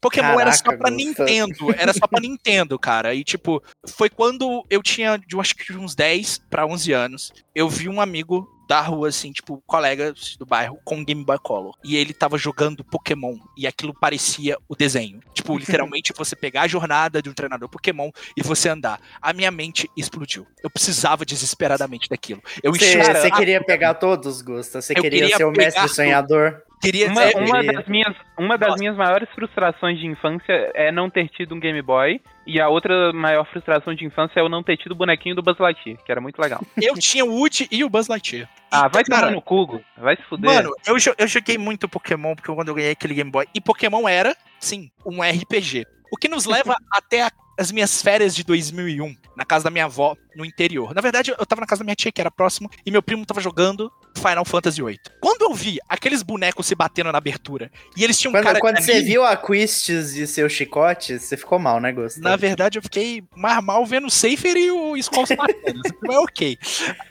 Pokémon 0.00 0.38
era 0.38 0.52
só 0.52 0.64
Caraca, 0.64 0.82
pra. 0.82 0.90
Nintendo. 0.90 1.74
Era 1.76 1.92
só 1.92 2.06
pra 2.06 2.20
Nintendo, 2.20 2.78
cara. 2.78 3.14
E, 3.14 3.24
tipo, 3.24 3.62
foi 3.86 4.08
quando 4.08 4.64
eu 4.70 4.82
tinha, 4.82 5.20
eu 5.30 5.40
acho 5.40 5.54
que 5.54 5.72
de 5.72 5.78
uns 5.78 5.94
10 5.94 6.42
pra 6.50 6.66
11 6.66 6.92
anos. 6.92 7.32
Eu 7.54 7.68
vi 7.68 7.88
um 7.88 8.00
amigo 8.00 8.46
da 8.68 8.80
rua, 8.80 9.08
assim, 9.08 9.30
tipo, 9.30 9.62
colega 9.66 10.12
do 10.38 10.44
bairro, 10.44 10.78
com 10.84 11.04
Game 11.04 11.24
Boy 11.24 11.38
Color. 11.38 11.74
E 11.84 11.96
ele 11.96 12.12
tava 12.12 12.36
jogando 12.36 12.84
Pokémon. 12.84 13.36
E 13.56 13.66
aquilo 13.66 13.94
parecia 13.94 14.58
o 14.68 14.74
desenho. 14.74 15.20
Tipo, 15.32 15.56
literalmente 15.58 16.12
você 16.16 16.34
pegar 16.34 16.62
a 16.62 16.68
jornada 16.68 17.22
de 17.22 17.30
um 17.30 17.32
treinador 17.32 17.68
Pokémon 17.68 18.10
e 18.36 18.42
você 18.42 18.68
andar. 18.68 19.00
A 19.22 19.32
minha 19.32 19.50
mente 19.50 19.88
explodiu. 19.96 20.46
Eu 20.62 20.70
precisava 20.70 21.24
desesperadamente 21.24 22.08
daquilo. 22.08 22.42
Eu 22.62 22.72
Você 22.72 23.30
queria 23.30 23.62
pegar 23.62 23.94
todos, 23.94 24.42
Gusta? 24.42 24.82
Você 24.82 24.94
queria, 24.94 25.10
queria 25.10 25.36
ser 25.36 25.44
o 25.44 25.52
mestre 25.52 25.88
sonhador? 25.88 26.62
Queria 26.80 27.08
Uma, 27.08 27.24
dizer, 27.26 27.36
uma 27.38 27.62
das, 27.64 27.86
minhas, 27.86 28.16
uma 28.38 28.58
das 28.58 28.68
Nossa. 28.68 28.80
minhas 28.80 28.96
maiores 28.96 29.28
frustrações 29.34 29.98
de 29.98 30.06
infância 30.06 30.70
é 30.74 30.92
não 30.92 31.08
ter 31.10 31.28
tido 31.28 31.54
um 31.54 31.60
Game 31.60 31.80
Boy. 31.82 32.20
E 32.46 32.60
a 32.60 32.68
outra 32.68 33.12
maior 33.12 33.44
frustração 33.46 33.94
de 33.94 34.04
infância 34.04 34.38
é 34.38 34.42
eu 34.42 34.48
não 34.48 34.62
ter 34.62 34.76
tido 34.76 34.92
o 34.92 34.94
bonequinho 34.94 35.34
do 35.34 35.42
Buzz 35.42 35.58
Lightyear, 35.58 35.98
que 36.04 36.12
era 36.12 36.20
muito 36.20 36.38
legal. 36.40 36.60
eu 36.80 36.94
tinha 36.94 37.24
o 37.24 37.34
Woody 37.34 37.66
e 37.70 37.82
o 37.82 37.88
Buzz 37.90 38.06
Lightyear. 38.08 38.48
Ah, 38.70 38.88
vai 38.88 39.02
tomar 39.02 39.30
no 39.32 39.42
cugo. 39.42 39.82
Vai 39.96 40.16
se 40.16 40.22
fuder. 40.24 40.52
Mano, 40.52 40.70
eu, 40.86 40.96
eu 41.18 41.26
joguei 41.26 41.58
muito 41.58 41.88
Pokémon 41.88 42.34
porque 42.34 42.52
quando 42.54 42.68
eu 42.68 42.74
ganhei 42.74 42.92
aquele 42.92 43.14
Game 43.14 43.30
Boy. 43.30 43.46
E 43.54 43.60
Pokémon 43.60 44.08
era, 44.08 44.36
sim, 44.60 44.90
um 45.04 45.22
RPG. 45.22 45.84
O 46.12 46.16
que 46.16 46.28
nos 46.28 46.44
leva 46.46 46.76
até 46.92 47.22
a- 47.22 47.30
as 47.58 47.72
minhas 47.72 48.02
férias 48.02 48.34
de 48.34 48.44
2001, 48.44 49.16
na 49.36 49.44
casa 49.44 49.64
da 49.64 49.70
minha 49.70 49.86
avó, 49.86 50.16
no 50.34 50.44
interior. 50.44 50.94
Na 50.94 51.00
verdade, 51.00 51.32
eu 51.36 51.46
tava 51.46 51.60
na 51.60 51.66
casa 51.66 51.80
da 51.80 51.84
minha 51.84 51.96
tia, 51.96 52.12
que 52.12 52.20
era 52.20 52.30
próximo, 52.30 52.70
e 52.84 52.90
meu 52.90 53.02
primo 53.02 53.24
tava 53.24 53.40
jogando 53.40 53.90
Final 54.16 54.44
Fantasy 54.44 54.82
VIII. 54.82 54.98
Quando 55.20 55.42
eu 55.42 55.54
vi 55.54 55.78
aqueles 55.88 56.22
bonecos 56.22 56.66
se 56.66 56.74
batendo 56.74 57.10
na 57.10 57.18
abertura, 57.18 57.70
e 57.96 58.04
eles 58.04 58.18
tinham 58.18 58.32
Quando, 58.32 58.44
cara 58.44 58.60
quando 58.60 58.80
você 58.80 59.00
viu 59.02 59.24
a 59.24 59.36
Quistes 59.36 60.14
e 60.14 60.26
seu 60.26 60.48
chicote, 60.48 61.18
você 61.18 61.36
ficou 61.36 61.58
mal, 61.58 61.80
né, 61.80 61.92
Gusta? 61.92 62.20
Na 62.20 62.36
verdade, 62.36 62.78
eu 62.78 62.82
fiquei 62.82 63.22
mais 63.34 63.62
mal 63.62 63.84
vendo 63.86 64.06
o 64.06 64.10
Safer 64.10 64.56
e 64.56 64.70
o 64.70 64.96
Skull 64.96 65.26
Spartans. 65.26 65.80
Mas 66.02 66.16
ok. 66.16 66.58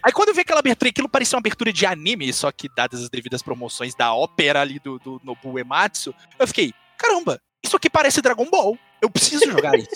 Aí 0.04 0.12
quando 0.12 0.30
eu 0.30 0.36
vi 0.36 0.42
aquela 0.42 0.60
abertura, 0.60 0.90
aquilo 0.90 1.10
parecia 1.10 1.36
uma 1.36 1.42
abertura 1.42 1.74
de 1.74 1.86
anime, 1.86 2.32
só 2.34 2.52
que 2.52 2.70
dadas 2.76 3.02
as 3.02 3.10
devidas 3.10 3.42
promoções 3.42 3.96
da 3.96 4.14
ópera 4.14 4.62
ali 4.62 4.80
do, 4.80 5.00
do 5.00 5.22
Nobu 5.24 5.58
Ematsu, 5.58 6.14
eu 6.38 6.48
fiquei, 6.48 6.74
caramba, 6.98 7.40
isso 7.66 7.76
aqui 7.76 7.90
parece 7.90 8.22
Dragon 8.22 8.46
Ball. 8.50 8.78
Eu 9.02 9.10
preciso 9.10 9.46
jogar 9.52 9.76
isso. 9.78 9.90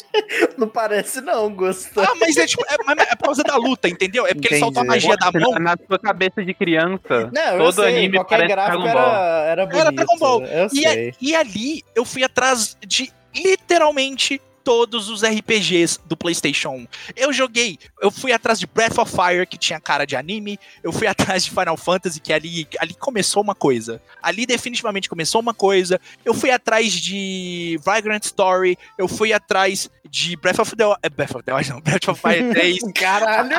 Não 0.58 0.68
parece 0.68 1.22
não, 1.22 1.50
Gusta. 1.54 2.04
Ah, 2.04 2.14
mas 2.20 2.36
é 2.38 2.46
tipo, 2.46 2.64
é, 2.70 2.76
mas 2.86 2.98
é 3.00 3.16
por 3.16 3.26
causa 3.26 3.44
da 3.44 3.56
luta, 3.56 3.88
entendeu? 3.88 4.26
É 4.28 4.34
porque 4.34 4.50
ele 4.50 4.60
solta 4.60 4.82
a 4.82 4.84
Entendi. 4.84 5.08
magia 5.08 5.18
da 5.18 5.32
mão. 5.40 5.54
Na 5.60 5.76
sua 5.88 5.98
cabeça 5.98 6.44
de 6.44 6.54
criança, 6.54 7.30
Não, 7.34 7.58
todo 7.58 7.74
sei, 7.82 7.98
anime 7.98 8.18
qualquer 8.18 8.36
parece 8.38 8.54
gráfico 8.54 8.84
Dragon 8.84 8.94
Ball. 9.00 9.12
era, 9.16 9.46
era 9.50 9.66
bonito. 9.66 9.82
Era 9.82 9.92
Dragon 9.92 10.18
Ball. 10.18 10.46
Eu 10.46 10.68
E, 10.74 10.86
a- 10.86 10.92
sei. 10.94 11.14
e 11.22 11.36
ali 11.36 11.84
eu 11.96 12.04
fui 12.06 12.24
atrás 12.24 12.78
de 12.86 13.12
literalmente 13.36 14.42
todos 14.70 15.10
os 15.10 15.24
RPGs 15.24 16.00
do 16.06 16.16
PlayStation 16.16 16.70
1. 16.70 16.88
Eu 17.16 17.34
joguei, 17.34 17.80
eu 18.00 18.12
fui 18.12 18.32
atrás 18.32 18.60
de 18.60 18.68
Breath 18.68 19.00
of 19.00 19.12
Fire, 19.12 19.48
que 19.48 19.58
tinha 19.58 19.80
cara 19.80 20.06
de 20.06 20.16
anime, 20.16 20.60
eu 20.84 20.92
fui 20.92 21.08
atrás 21.10 21.44
de 21.44 21.50
Final 21.50 21.76
Fantasy, 21.76 22.20
que 22.20 22.32
ali, 22.32 22.68
ali 22.80 22.94
começou 22.94 23.42
uma 23.42 23.56
coisa. 23.56 24.00
Ali 24.22 24.46
definitivamente 24.46 25.10
começou 25.10 25.42
uma 25.42 25.56
coisa. 25.56 26.00
Eu 26.24 26.36
fui 26.36 26.52
atrás 26.52 26.94
de 26.94 27.80
Vagrant 27.84 28.24
Story, 28.24 28.78
eu 28.96 29.08
fui 29.08 29.34
atrás 29.34 29.90
de 30.10 30.36
Breath 30.38 30.60
of 30.60 30.76
the 30.76 30.86
Wild, 30.86 31.00
é, 31.04 31.10
Breath 31.10 31.36
of 31.36 31.44
the 31.44 31.54
Wild 31.54 31.70
não, 31.70 31.82
Breath 31.82 32.08
of 32.08 32.22
Fire 32.22 32.52
3. 32.52 32.80
Caralho. 32.94 33.58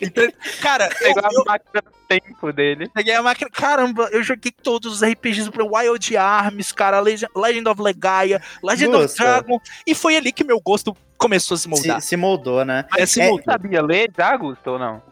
Então, 0.00 0.28
cara, 0.60 0.88
Pegou 0.98 1.22
eu, 1.32 1.42
a 1.42 1.44
máquina 1.44 1.82
do 1.82 1.92
tempo 2.08 2.52
dele. 2.52 2.90
Peguei 2.92 3.14
a 3.14 3.22
máquina. 3.22 3.50
Caramba, 3.50 4.08
eu 4.12 4.22
joguei 4.22 4.52
todos 4.52 4.92
os 4.92 5.08
RPGs 5.08 5.50
do 5.50 5.74
Wild 5.74 6.16
Arms, 6.16 6.72
cara, 6.72 7.00
Legend, 7.00 7.30
Legend 7.34 7.68
of 7.68 7.80
Legaia, 7.80 8.42
Legend 8.62 8.94
of 8.94 9.02
Nossa. 9.02 9.24
E 9.86 9.94
foi 9.94 10.16
ali 10.16 10.32
que 10.32 10.44
meu 10.44 10.60
gosto 10.60 10.96
começou 11.18 11.54
a 11.54 11.58
se 11.58 11.68
moldar. 11.68 12.00
Se, 12.00 12.08
se 12.08 12.16
moldou, 12.16 12.64
né? 12.64 12.84
É, 12.96 13.06
se 13.06 13.20
é- 13.20 13.28
moldou. 13.28 13.44
Sabia 13.44 13.82
ler 13.82 14.10
já, 14.16 14.36
Gusto, 14.36 14.70
ou 14.72 14.78
não? 14.78 15.02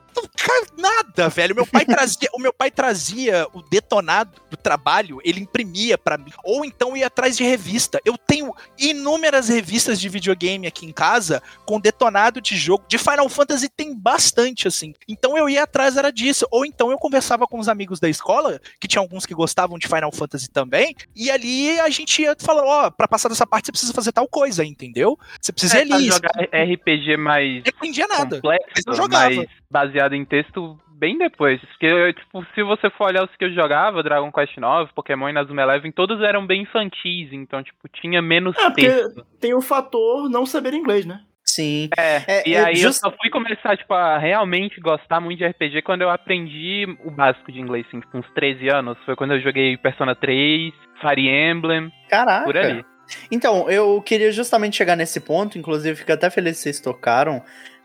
Nada, 0.77 1.29
velho. 1.29 1.55
Meu 1.55 1.67
pai 1.67 1.85
trazia, 1.85 2.29
o 2.35 2.39
meu 2.39 2.53
pai 2.53 2.71
trazia 2.71 3.47
o 3.53 3.63
detonado 3.63 4.41
do 4.51 4.57
trabalho, 4.57 5.21
ele 5.25 5.41
imprimia 5.41 5.97
pra 5.97 6.19
mim. 6.19 6.33
Ou 6.45 6.65
então 6.65 6.97
ia 6.97 7.07
atrás 7.07 7.37
de 7.37 7.45
revista. 7.45 8.01
Eu 8.05 8.17
tenho 8.19 8.53
inúmeras 8.79 9.49
revistas 9.49 10.01
de 10.01 10.09
videogame 10.09 10.67
aqui 10.67 10.85
em 10.87 10.93
casa 10.93 11.43
com 11.65 11.81
detonado 11.81 12.41
de 12.41 12.57
jogo. 12.57 12.85
De 12.89 12.99
Final 12.99 13.29
Fantasy 13.29 13.69
tem 13.69 13.95
bastante, 13.95 14.69
assim. 14.69 14.95
Então 15.09 15.37
eu 15.39 15.49
ia 15.49 15.63
atrás 15.63 15.97
era 15.97 16.11
disso. 16.11 16.47
Ou 16.51 16.65
então 16.67 16.91
eu 16.91 16.99
conversava 16.99 17.47
com 17.47 17.59
os 17.59 17.69
amigos 17.69 17.99
da 18.01 18.09
escola, 18.09 18.61
que 18.81 18.89
tinha 18.89 19.01
alguns 19.01 19.25
que 19.25 19.35
gostavam 19.35 19.79
de 19.79 19.87
Final 19.87 20.13
Fantasy 20.13 20.51
também, 20.51 20.95
e 21.15 21.31
ali 21.31 21.81
a 21.81 21.89
gente 21.89 22.23
ia 22.23 22.37
falando, 22.39 22.67
ó, 22.67 22.91
pra 22.91 23.09
passar 23.09 23.29
dessa 23.29 23.47
parte 23.47 23.67
você 23.67 23.73
precisa 23.73 23.93
fazer 23.93 24.13
tal 24.13 24.29
coisa, 24.29 24.65
entendeu? 24.65 25.19
Você 25.41 25.53
precisa 25.53 25.81
ir 25.81 25.87
pra 25.89 25.97
ali. 25.97 26.07
jogar 26.09 26.31
RPG 26.53 27.17
mais 27.17 27.63
Eu 27.65 27.73
não 27.73 27.79
entendia 27.79 28.07
nada. 28.07 28.37
complexo, 28.37 28.83
Eu 28.87 28.95
jogava. 28.95 29.35
mais 29.35 29.49
baseado 29.71 30.04
em 30.13 30.25
texto 30.25 30.79
bem 30.89 31.17
depois. 31.19 31.61
Porque, 31.61 32.13
tipo, 32.15 32.45
se 32.55 32.63
você 32.63 32.91
for 32.91 33.07
olhar 33.07 33.25
os 33.25 33.35
que 33.37 33.45
eu 33.45 33.53
jogava, 33.53 34.03
Dragon 34.03 34.31
Quest 34.33 34.57
IX, 34.57 34.91
Pokémon 34.95 35.29
e 35.29 35.33
Nazuma 35.33 35.63
Eleven, 35.63 35.91
todos 35.93 36.21
eram 36.23 36.47
bem 36.47 36.63
infantis, 36.63 37.33
então, 37.33 37.63
tipo, 37.63 37.89
tinha 37.89 38.21
menos 38.23 38.57
É, 38.59 38.65
porque 38.71 38.89
texto. 38.89 39.27
tem 39.41 39.55
o 39.55 39.61
fator 39.61 40.29
não 40.29 40.45
saber 40.47 40.75
inglês, 40.75 41.05
né? 41.07 41.21
Sim. 41.47 41.89
É, 41.97 42.23
É, 42.27 42.49
e 42.49 42.55
é 42.55 42.65
aí 42.65 42.75
just- 42.77 43.03
eu 43.05 43.11
só 43.11 43.17
fui 43.21 43.29
começar, 43.31 43.77
tipo, 43.77 43.93
a 43.93 44.17
realmente 44.19 44.81
gostar 44.81 45.21
muito 45.21 45.39
de 45.39 45.45
RPG 45.45 45.83
quando 45.83 46.03
eu 46.03 46.11
aprendi 46.11 46.85
o 47.05 47.11
básico 47.11 47.53
de 47.53 47.61
inglês, 47.61 47.85
assim, 47.87 48.01
tipo, 48.01 48.17
uns 48.17 48.27
13 48.35 48.69
anos. 48.69 48.97
Foi 49.05 49.15
quando 49.15 49.35
eu 49.35 49.41
joguei 49.41 49.77
Persona 49.77 50.15
3, 50.17 50.73
Fire 51.01 51.29
Emblem, 51.29 51.93
Caraca. 52.09 52.45
por 52.45 52.57
ali. 52.57 52.85
Então, 53.31 53.71
eu 53.71 54.01
queria 54.01 54.33
justamente 54.33 54.77
chegar 54.77 54.97
nesse 54.97 55.21
ponto, 55.21 55.59
inclusive 55.59 55.95
fico 55.95 56.11
até 56.13 56.31
feliz 56.31 56.57
que 56.57 56.63
vocês 56.63 56.81
tocaram, 56.81 57.43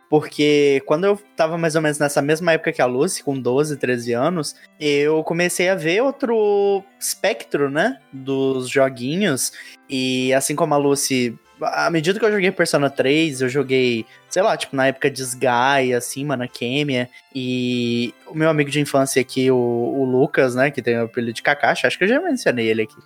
porque 0.10 0.82
quando 0.86 1.06
eu 1.06 1.22
tava 1.36 1.58
mais 1.58 1.76
ou 1.76 1.82
menos 1.82 2.00
nessa 2.00 2.22
mesma 2.22 2.54
época 2.54 2.74
que 2.74 2.82
a 2.82 2.86
Lucy, 2.86 3.24
com 3.24 3.40
12, 3.40 3.78
13 3.78 4.14
anos, 4.14 4.56
eu 4.80 5.24
comecei 5.24 5.70
a 5.70 5.76
ver 5.76 6.02
outro 6.02 6.84
espectro, 7.00 7.70
né, 7.70 8.00
dos 8.12 8.68
joguinhos, 8.68 9.54
e 9.88 10.34
assim 10.34 10.56
como 10.56 10.74
a 10.74 10.78
Lucy, 10.78 11.38
à 11.62 11.90
medida 11.92 12.20
que 12.20 12.26
eu 12.26 12.32
joguei 12.32 12.52
Persona 12.52 12.90
3, 12.90 13.42
eu 13.42 13.50
joguei, 13.50 14.06
sei 14.30 14.42
lá, 14.42 14.58
tipo, 14.58 14.76
na 14.76 14.88
época 14.88 15.12
de 15.12 15.22
Sky, 15.22 15.94
assim, 15.96 16.26
Manakemia, 16.26 17.08
e 17.34 18.12
o 18.26 18.34
meu 18.34 18.50
amigo 18.50 18.72
de 18.72 18.80
infância 18.80 19.22
aqui, 19.22 19.52
o, 19.52 19.56
o 19.56 20.06
Lucas, 20.06 20.56
né, 20.56 20.72
que 20.72 20.82
tem 20.82 20.98
o 20.98 21.04
apelido 21.04 21.34
de 21.34 21.44
Kakashi, 21.44 21.86
acho 21.86 21.98
que 22.00 22.06
eu 22.06 22.10
já 22.10 22.20
mencionei 22.20 22.68
ele 22.68 22.82
aqui, 22.82 22.98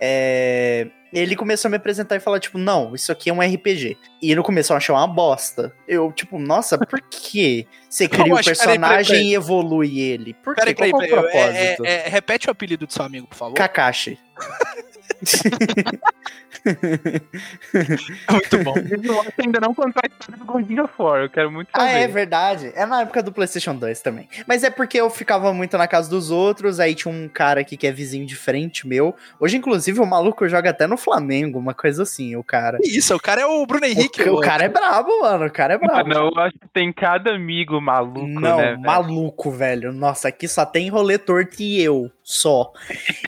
é, 0.00 0.88
ele 1.12 1.34
começou 1.34 1.68
a 1.68 1.70
me 1.70 1.76
apresentar 1.76 2.16
e 2.16 2.20
falar, 2.20 2.38
tipo, 2.38 2.56
não, 2.58 2.94
isso 2.94 3.10
aqui 3.10 3.30
é 3.30 3.32
um 3.32 3.40
RPG. 3.40 3.96
E 4.22 4.34
no 4.34 4.42
começo 4.42 4.72
eu 4.72 4.76
achei 4.76 4.94
uma 4.94 5.06
bosta. 5.06 5.72
Eu, 5.86 6.12
tipo, 6.12 6.38
nossa, 6.38 6.78
por 6.86 7.00
que 7.00 7.66
você 7.88 8.08
cria 8.08 8.24
o 8.24 8.28
peraí, 8.36 8.44
personagem 8.44 9.16
peraí, 9.16 9.30
e 9.30 9.34
evolui 9.34 10.00
ele? 10.00 10.34
Por 10.34 10.54
quê? 10.54 10.60
Peraí, 10.60 10.74
peraí, 10.74 10.90
Qual 10.90 11.02
é 11.02 11.06
o. 11.06 11.08
É, 11.08 11.12
propósito? 11.12 11.84
é, 11.84 12.06
é, 12.06 12.08
repete 12.08 12.48
o 12.48 12.50
apelido 12.50 12.86
do 12.86 12.92
seu 12.92 13.04
amigo, 13.04 13.26
por 13.26 13.36
favor. 13.36 13.54
Kakashi. 13.54 14.18
Muito 18.30 18.64
bom. 18.64 18.74
Que 18.74 19.42
ainda 19.42 19.60
não 19.60 19.74
contou 19.74 20.02
a 20.04 20.06
história 20.08 20.36
do 20.38 20.44
Gordinho 20.44 20.84
of 20.84 20.94
War, 20.98 21.22
eu 21.22 21.30
quero 21.30 21.50
muito 21.50 21.68
Ah, 21.72 21.80
saber. 21.80 21.98
é 22.00 22.08
verdade. 22.08 22.72
É 22.74 22.84
na 22.86 23.02
época 23.02 23.22
do 23.22 23.32
PlayStation 23.32 23.74
2 23.74 24.00
também. 24.02 24.28
Mas 24.46 24.62
é 24.64 24.70
porque 24.70 25.00
eu 25.00 25.08
ficava 25.10 25.52
muito 25.52 25.76
na 25.78 25.86
casa 25.86 26.08
dos 26.10 26.30
outros, 26.30 26.80
aí 26.80 26.94
tinha 26.94 27.12
um 27.12 27.28
cara 27.28 27.60
aqui 27.60 27.76
que 27.76 27.86
é 27.86 27.92
vizinho 27.92 28.26
de 28.26 28.36
frente 28.36 28.86
meu. 28.86 29.14
Hoje, 29.38 29.56
inclusive, 29.56 30.00
o 30.00 30.06
maluco 30.06 30.48
joga 30.48 30.70
até 30.70 30.86
no 30.86 30.96
Flamengo, 30.96 31.58
uma 31.58 31.74
coisa 31.74 32.02
assim, 32.02 32.36
o 32.36 32.42
cara. 32.44 32.78
Isso, 32.82 33.14
o 33.14 33.20
cara 33.20 33.42
é 33.42 33.46
o 33.46 33.64
Bruno 33.66 33.86
Henrique. 33.86 34.22
O, 34.28 34.36
o 34.36 34.40
cara 34.40 34.64
é 34.64 34.68
brabo, 34.68 35.20
mano. 35.20 35.46
O 35.46 35.50
cara 35.52 35.74
é 35.74 35.78
brabo. 35.78 36.08
Mano, 36.08 36.30
eu 36.34 36.42
acho 36.42 36.58
que 36.58 36.68
tem 36.72 36.92
cada 36.92 37.30
amigo 37.34 37.80
maluco, 37.80 38.26
Não, 38.28 38.56
né? 38.56 38.70
velho? 38.70 38.80
maluco, 38.80 39.50
velho. 39.50 39.92
Nossa, 39.92 40.28
aqui 40.28 40.48
só 40.48 40.64
tem 40.66 40.88
rolê 40.88 41.18
torto 41.18 41.62
e 41.62 41.80
eu, 41.82 42.10
só. 42.22 42.72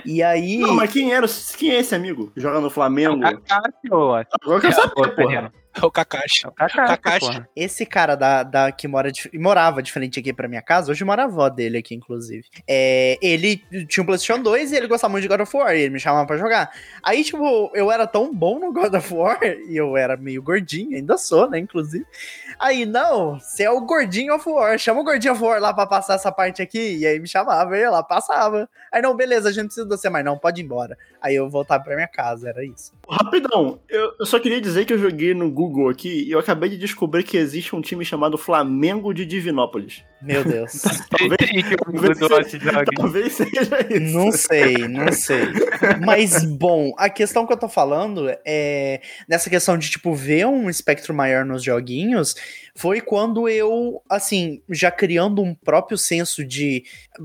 E 0.05 0.23
aí. 0.23 0.59
Não, 0.59 0.75
mas 0.75 0.93
quem 0.93 1.13
era? 1.13 1.27
Quem 1.57 1.71
é 1.71 1.79
esse 1.81 1.95
amigo? 1.95 2.33
Joga 2.37 2.61
no 2.61 2.71
Flamengo? 2.71 2.92
Eu 3.85 4.15
acho. 4.15 4.29
Agora 4.43 4.57
eu 4.59 4.61
quero 4.61 4.75
saber, 4.75 4.95
porra. 5.17 5.53
É 5.83 5.87
o 5.87 5.91
Kakashi. 5.91 6.45
É 6.45 6.49
o 6.49 6.53
Kakashi, 6.53 6.87
Kakashi. 6.87 7.45
Esse 7.57 7.87
cara 7.87 8.15
da, 8.15 8.43
da 8.43 8.71
que 8.73 8.87
mora 8.87 9.11
de- 9.11 9.31
morava 9.39 9.83
de 9.83 9.91
frente 9.91 10.21
aqui 10.21 10.33
pra 10.33 10.47
minha 10.47 10.61
casa, 10.63 10.93
hoje 10.93 11.03
mora 11.05 11.23
a 11.23 11.25
avó 11.25 11.49
dele 11.49 11.79
aqui, 11.79 11.95
inclusive. 11.95 12.45
É, 12.69 13.19
ele 13.23 13.57
tinha 13.89 14.03
um 14.03 14.07
PlayStation 14.07 14.43
2 14.43 14.71
e 14.73 14.77
ele 14.77 14.87
gostava 14.87 15.11
muito 15.13 15.23
de 15.23 15.29
God 15.29 15.41
of 15.41 15.57
War, 15.57 15.75
e 15.75 15.81
ele 15.81 15.95
me 15.95 15.99
chamava 16.01 16.27
pra 16.27 16.37
jogar. 16.37 16.71
Aí, 17.03 17.25
tipo, 17.25 17.71
eu 17.75 17.91
era 17.91 18.07
tão 18.07 18.35
bom 18.35 18.59
no 18.59 18.73
God 18.73 18.93
of 18.95 19.15
War, 19.15 19.39
e 19.69 19.75
eu 19.77 19.97
era 19.97 20.17
meio 20.17 20.43
gordinho, 20.43 20.97
ainda 20.97 21.17
sou, 21.17 21.49
né, 21.49 21.59
inclusive. 21.59 22.05
Aí, 22.61 22.85
não, 22.85 23.39
você 23.41 23.63
é 23.65 23.71
o 23.71 23.81
gordinho 23.81 24.35
of 24.35 24.47
War, 24.49 24.79
chama 24.79 25.01
o 25.01 25.05
gordinho 25.05 25.33
of 25.33 25.43
War 25.43 25.59
lá 25.59 25.73
pra 25.73 25.87
passar 25.87 26.15
essa 26.15 26.31
parte 26.31 26.61
aqui, 26.61 26.99
e 26.99 27.07
aí 27.07 27.19
me 27.19 27.27
chamava, 27.27 27.75
eu 27.75 27.81
ia 27.81 27.91
lá, 27.91 28.03
passava. 28.03 28.69
Aí, 28.93 29.01
não, 29.01 29.17
beleza, 29.17 29.49
a 29.49 29.53
gente 29.53 29.67
precisa 29.67 29.87
de 29.87 29.97
você, 29.97 30.11
mas 30.11 30.23
não, 30.25 30.37
pode 30.39 30.61
ir 30.61 30.65
embora. 30.65 30.99
Aí 31.21 31.35
eu 31.35 31.49
voltava 31.49 31.83
pra 31.83 31.95
minha 31.95 32.09
casa, 32.09 32.51
era 32.51 32.63
isso. 32.65 32.93
Rapidão, 33.09 33.81
eu, 33.89 34.13
eu 34.21 34.27
só 34.27 34.39
queria 34.39 34.61
dizer 34.61 34.85
que 34.85 34.93
eu 34.93 34.99
joguei 34.99 35.33
no 35.33 35.51
Google 35.51 35.62
aqui 35.89 36.25
e 36.25 36.31
eu 36.31 36.39
acabei 36.39 36.71
de 36.71 36.79
descobrir 36.79 37.23
que 37.23 37.37
existe 37.37 37.75
um 37.75 37.81
time 37.81 38.05
chamado 38.05 38.37
Flamengo 38.39 39.13
de 39.13 39.25
Divinópolis. 39.27 40.03
Meu 40.23 40.45
Deus. 40.45 40.73
Talvez- 41.11 42.23
Hot 42.23 42.59
Dog. 42.59 42.85
Talvez 42.97 43.33
seja 43.33 43.87
isso. 43.91 44.17
Não 44.17 44.31
sei, 44.31 44.77
não 44.89 45.13
sei. 45.13 45.41
Mas, 46.05 46.45
bom, 46.45 46.93
a 46.97 47.11
questão 47.11 47.47
que 47.47 47.53
eu 47.53 47.57
tô 47.57 47.69
falando 47.69 48.33
é. 48.47 49.01
Nessa 49.29 49.51
questão 49.51 49.77
de, 49.77 49.91
tipo, 49.91 50.15
ver 50.15 50.47
um 50.47 50.71
espectro 50.71 51.13
maior 51.13 51.45
nos 51.45 51.63
joguinhos, 51.65 52.37
foi 52.75 53.01
quando 53.01 53.49
eu, 53.49 54.01
assim, 54.09 54.63
já 54.71 54.91
criando 54.91 55.43
um 55.43 55.55
próprio 55.55 55.99
senso 55.99 56.45
de. 56.45 56.85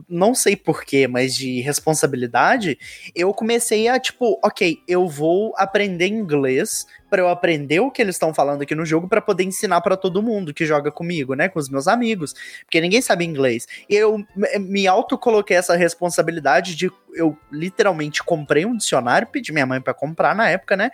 Não 0.10 0.34
sei 0.34 0.56
porquê, 0.56 1.08
mas 1.08 1.36
de 1.36 1.62
responsabilidade, 1.62 2.78
eu 3.16 3.32
comecei 3.34 3.88
a, 3.88 4.00
tipo, 4.00 4.40
ok, 4.44 4.80
eu 4.88 5.08
vou 5.08 5.54
aprender 5.56 6.08
inglês 6.08 6.86
para 7.10 7.22
eu 7.22 7.30
aprender 7.30 7.80
o 7.80 7.89
que 7.91 8.01
eles 8.01 8.16
estão 8.16 8.34
falando 8.34 8.62
aqui 8.62 8.76
no 8.76 8.86
jogo 8.86 9.08
para 9.08 9.22
poder 9.22 9.43
ensinar 9.43 9.82
para 9.82 9.95
todo 9.97 10.22
mundo 10.22 10.53
que 10.53 10.66
joga 10.66 10.91
comigo, 10.91 11.34
né, 11.34 11.47
com 11.49 11.60
os 11.60 11.70
meus 11.70 11.88
amigos, 11.88 12.34
porque 12.66 12.82
ninguém 12.82 13.01
sabe 13.01 13.26
inglês. 13.26 13.68
E 13.89 13.95
eu 13.95 14.24
me- 14.60 14.88
auto 14.88 15.18
coloquei 15.18 15.58
essa 15.58 15.76
responsabilidade 15.76 16.76
de 16.76 16.91
eu 17.14 17.36
literalmente 17.51 18.24
comprei 18.24 18.66
um 18.66 18.78
dicionário, 18.78 19.28
pedi 19.28 19.51
minha 19.51 19.66
mãe 19.66 19.82
para 19.82 19.93
comprar 19.93 20.36
na 20.36 20.49
época, 20.49 20.78
né? 20.78 20.91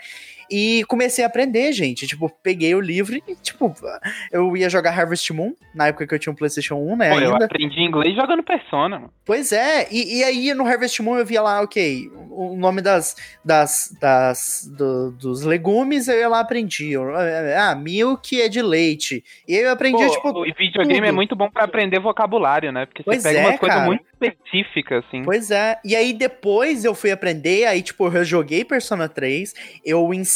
E 0.50 0.84
comecei 0.88 1.24
a 1.24 1.28
aprender, 1.28 1.72
gente. 1.74 2.06
Tipo, 2.08 2.30
peguei 2.42 2.74
o 2.76 2.82
livro 2.82 3.16
e, 3.16 3.22
tipo, 3.42 3.74
eu 4.32 4.56
ia 4.58 4.70
jogar 4.70 4.98
Harvest 4.98 5.32
Moon, 5.32 5.54
na 5.74 5.88
época 5.88 6.06
que 6.08 6.14
eu 6.16 6.20
tinha 6.20 6.32
um 6.34 6.36
PlayStation 6.36 6.76
1, 6.76 6.96
né? 6.96 7.10
Pô, 7.10 7.20
eu 7.20 7.32
ainda. 7.34 7.46
aprendi 7.46 7.80
inglês 7.82 8.16
jogando 8.16 8.44
Persona, 8.44 8.98
mano. 9.00 9.14
Pois 9.26 9.52
é, 9.52 9.88
e, 9.92 10.20
e 10.20 10.24
aí 10.24 10.54
no 10.54 10.66
Harvest 10.68 11.00
Moon 11.02 11.18
eu 11.18 11.26
via 11.26 11.42
lá, 11.42 11.62
ok, 11.62 12.10
o 12.30 12.56
nome 12.58 12.82
das, 12.82 13.16
das, 13.44 13.96
das 14.02 14.70
do- 14.78 15.12
dos 15.12 15.44
legumes 15.44 16.08
eu 16.08 16.18
ia 16.18 16.28
lá 16.28 16.40
aprendi. 16.42 16.92
Eu, 16.92 17.04
Ah, 17.58 17.76
milk 17.76 18.42
é 18.42 18.50
de 18.50 18.62
leite. 18.62 19.24
E 19.48 19.56
aí 19.56 19.62
eu 19.64 19.72
aprendi, 19.72 19.98
Pô, 20.04 20.10
tipo, 20.10 20.30
o 20.30 20.44
videogame 20.44 20.96
tudo. 21.00 21.06
é 21.08 21.12
muito 21.12 21.36
bom 21.36 21.50
pra 21.50 21.64
aprender 21.64 22.00
vocabulário, 22.00 22.72
né? 22.72 22.86
Porque 22.86 23.04
Pois 23.04 23.22
você 23.22 23.30
pega 23.30 23.40
é, 23.40 23.46
umas 23.50 23.60
coisas 23.60 23.76
cara. 23.78 23.88
muito 23.88 24.04
específicas, 24.22 25.04
assim. 25.08 25.24
Pois 25.24 25.52
é. 25.52 25.80
E 25.86 25.96
aí 25.96 26.14
depois 26.14 26.84
eu 26.86 26.94
fui 26.96 27.12
aprender, 27.12 27.66
aí 27.66 27.82
tipo, 27.82 28.08
eu 28.08 28.24
joguei 28.26 28.64
Persona 28.66 29.08
3, 29.08 29.54
eu 29.86 30.14
ensinei 30.14 30.33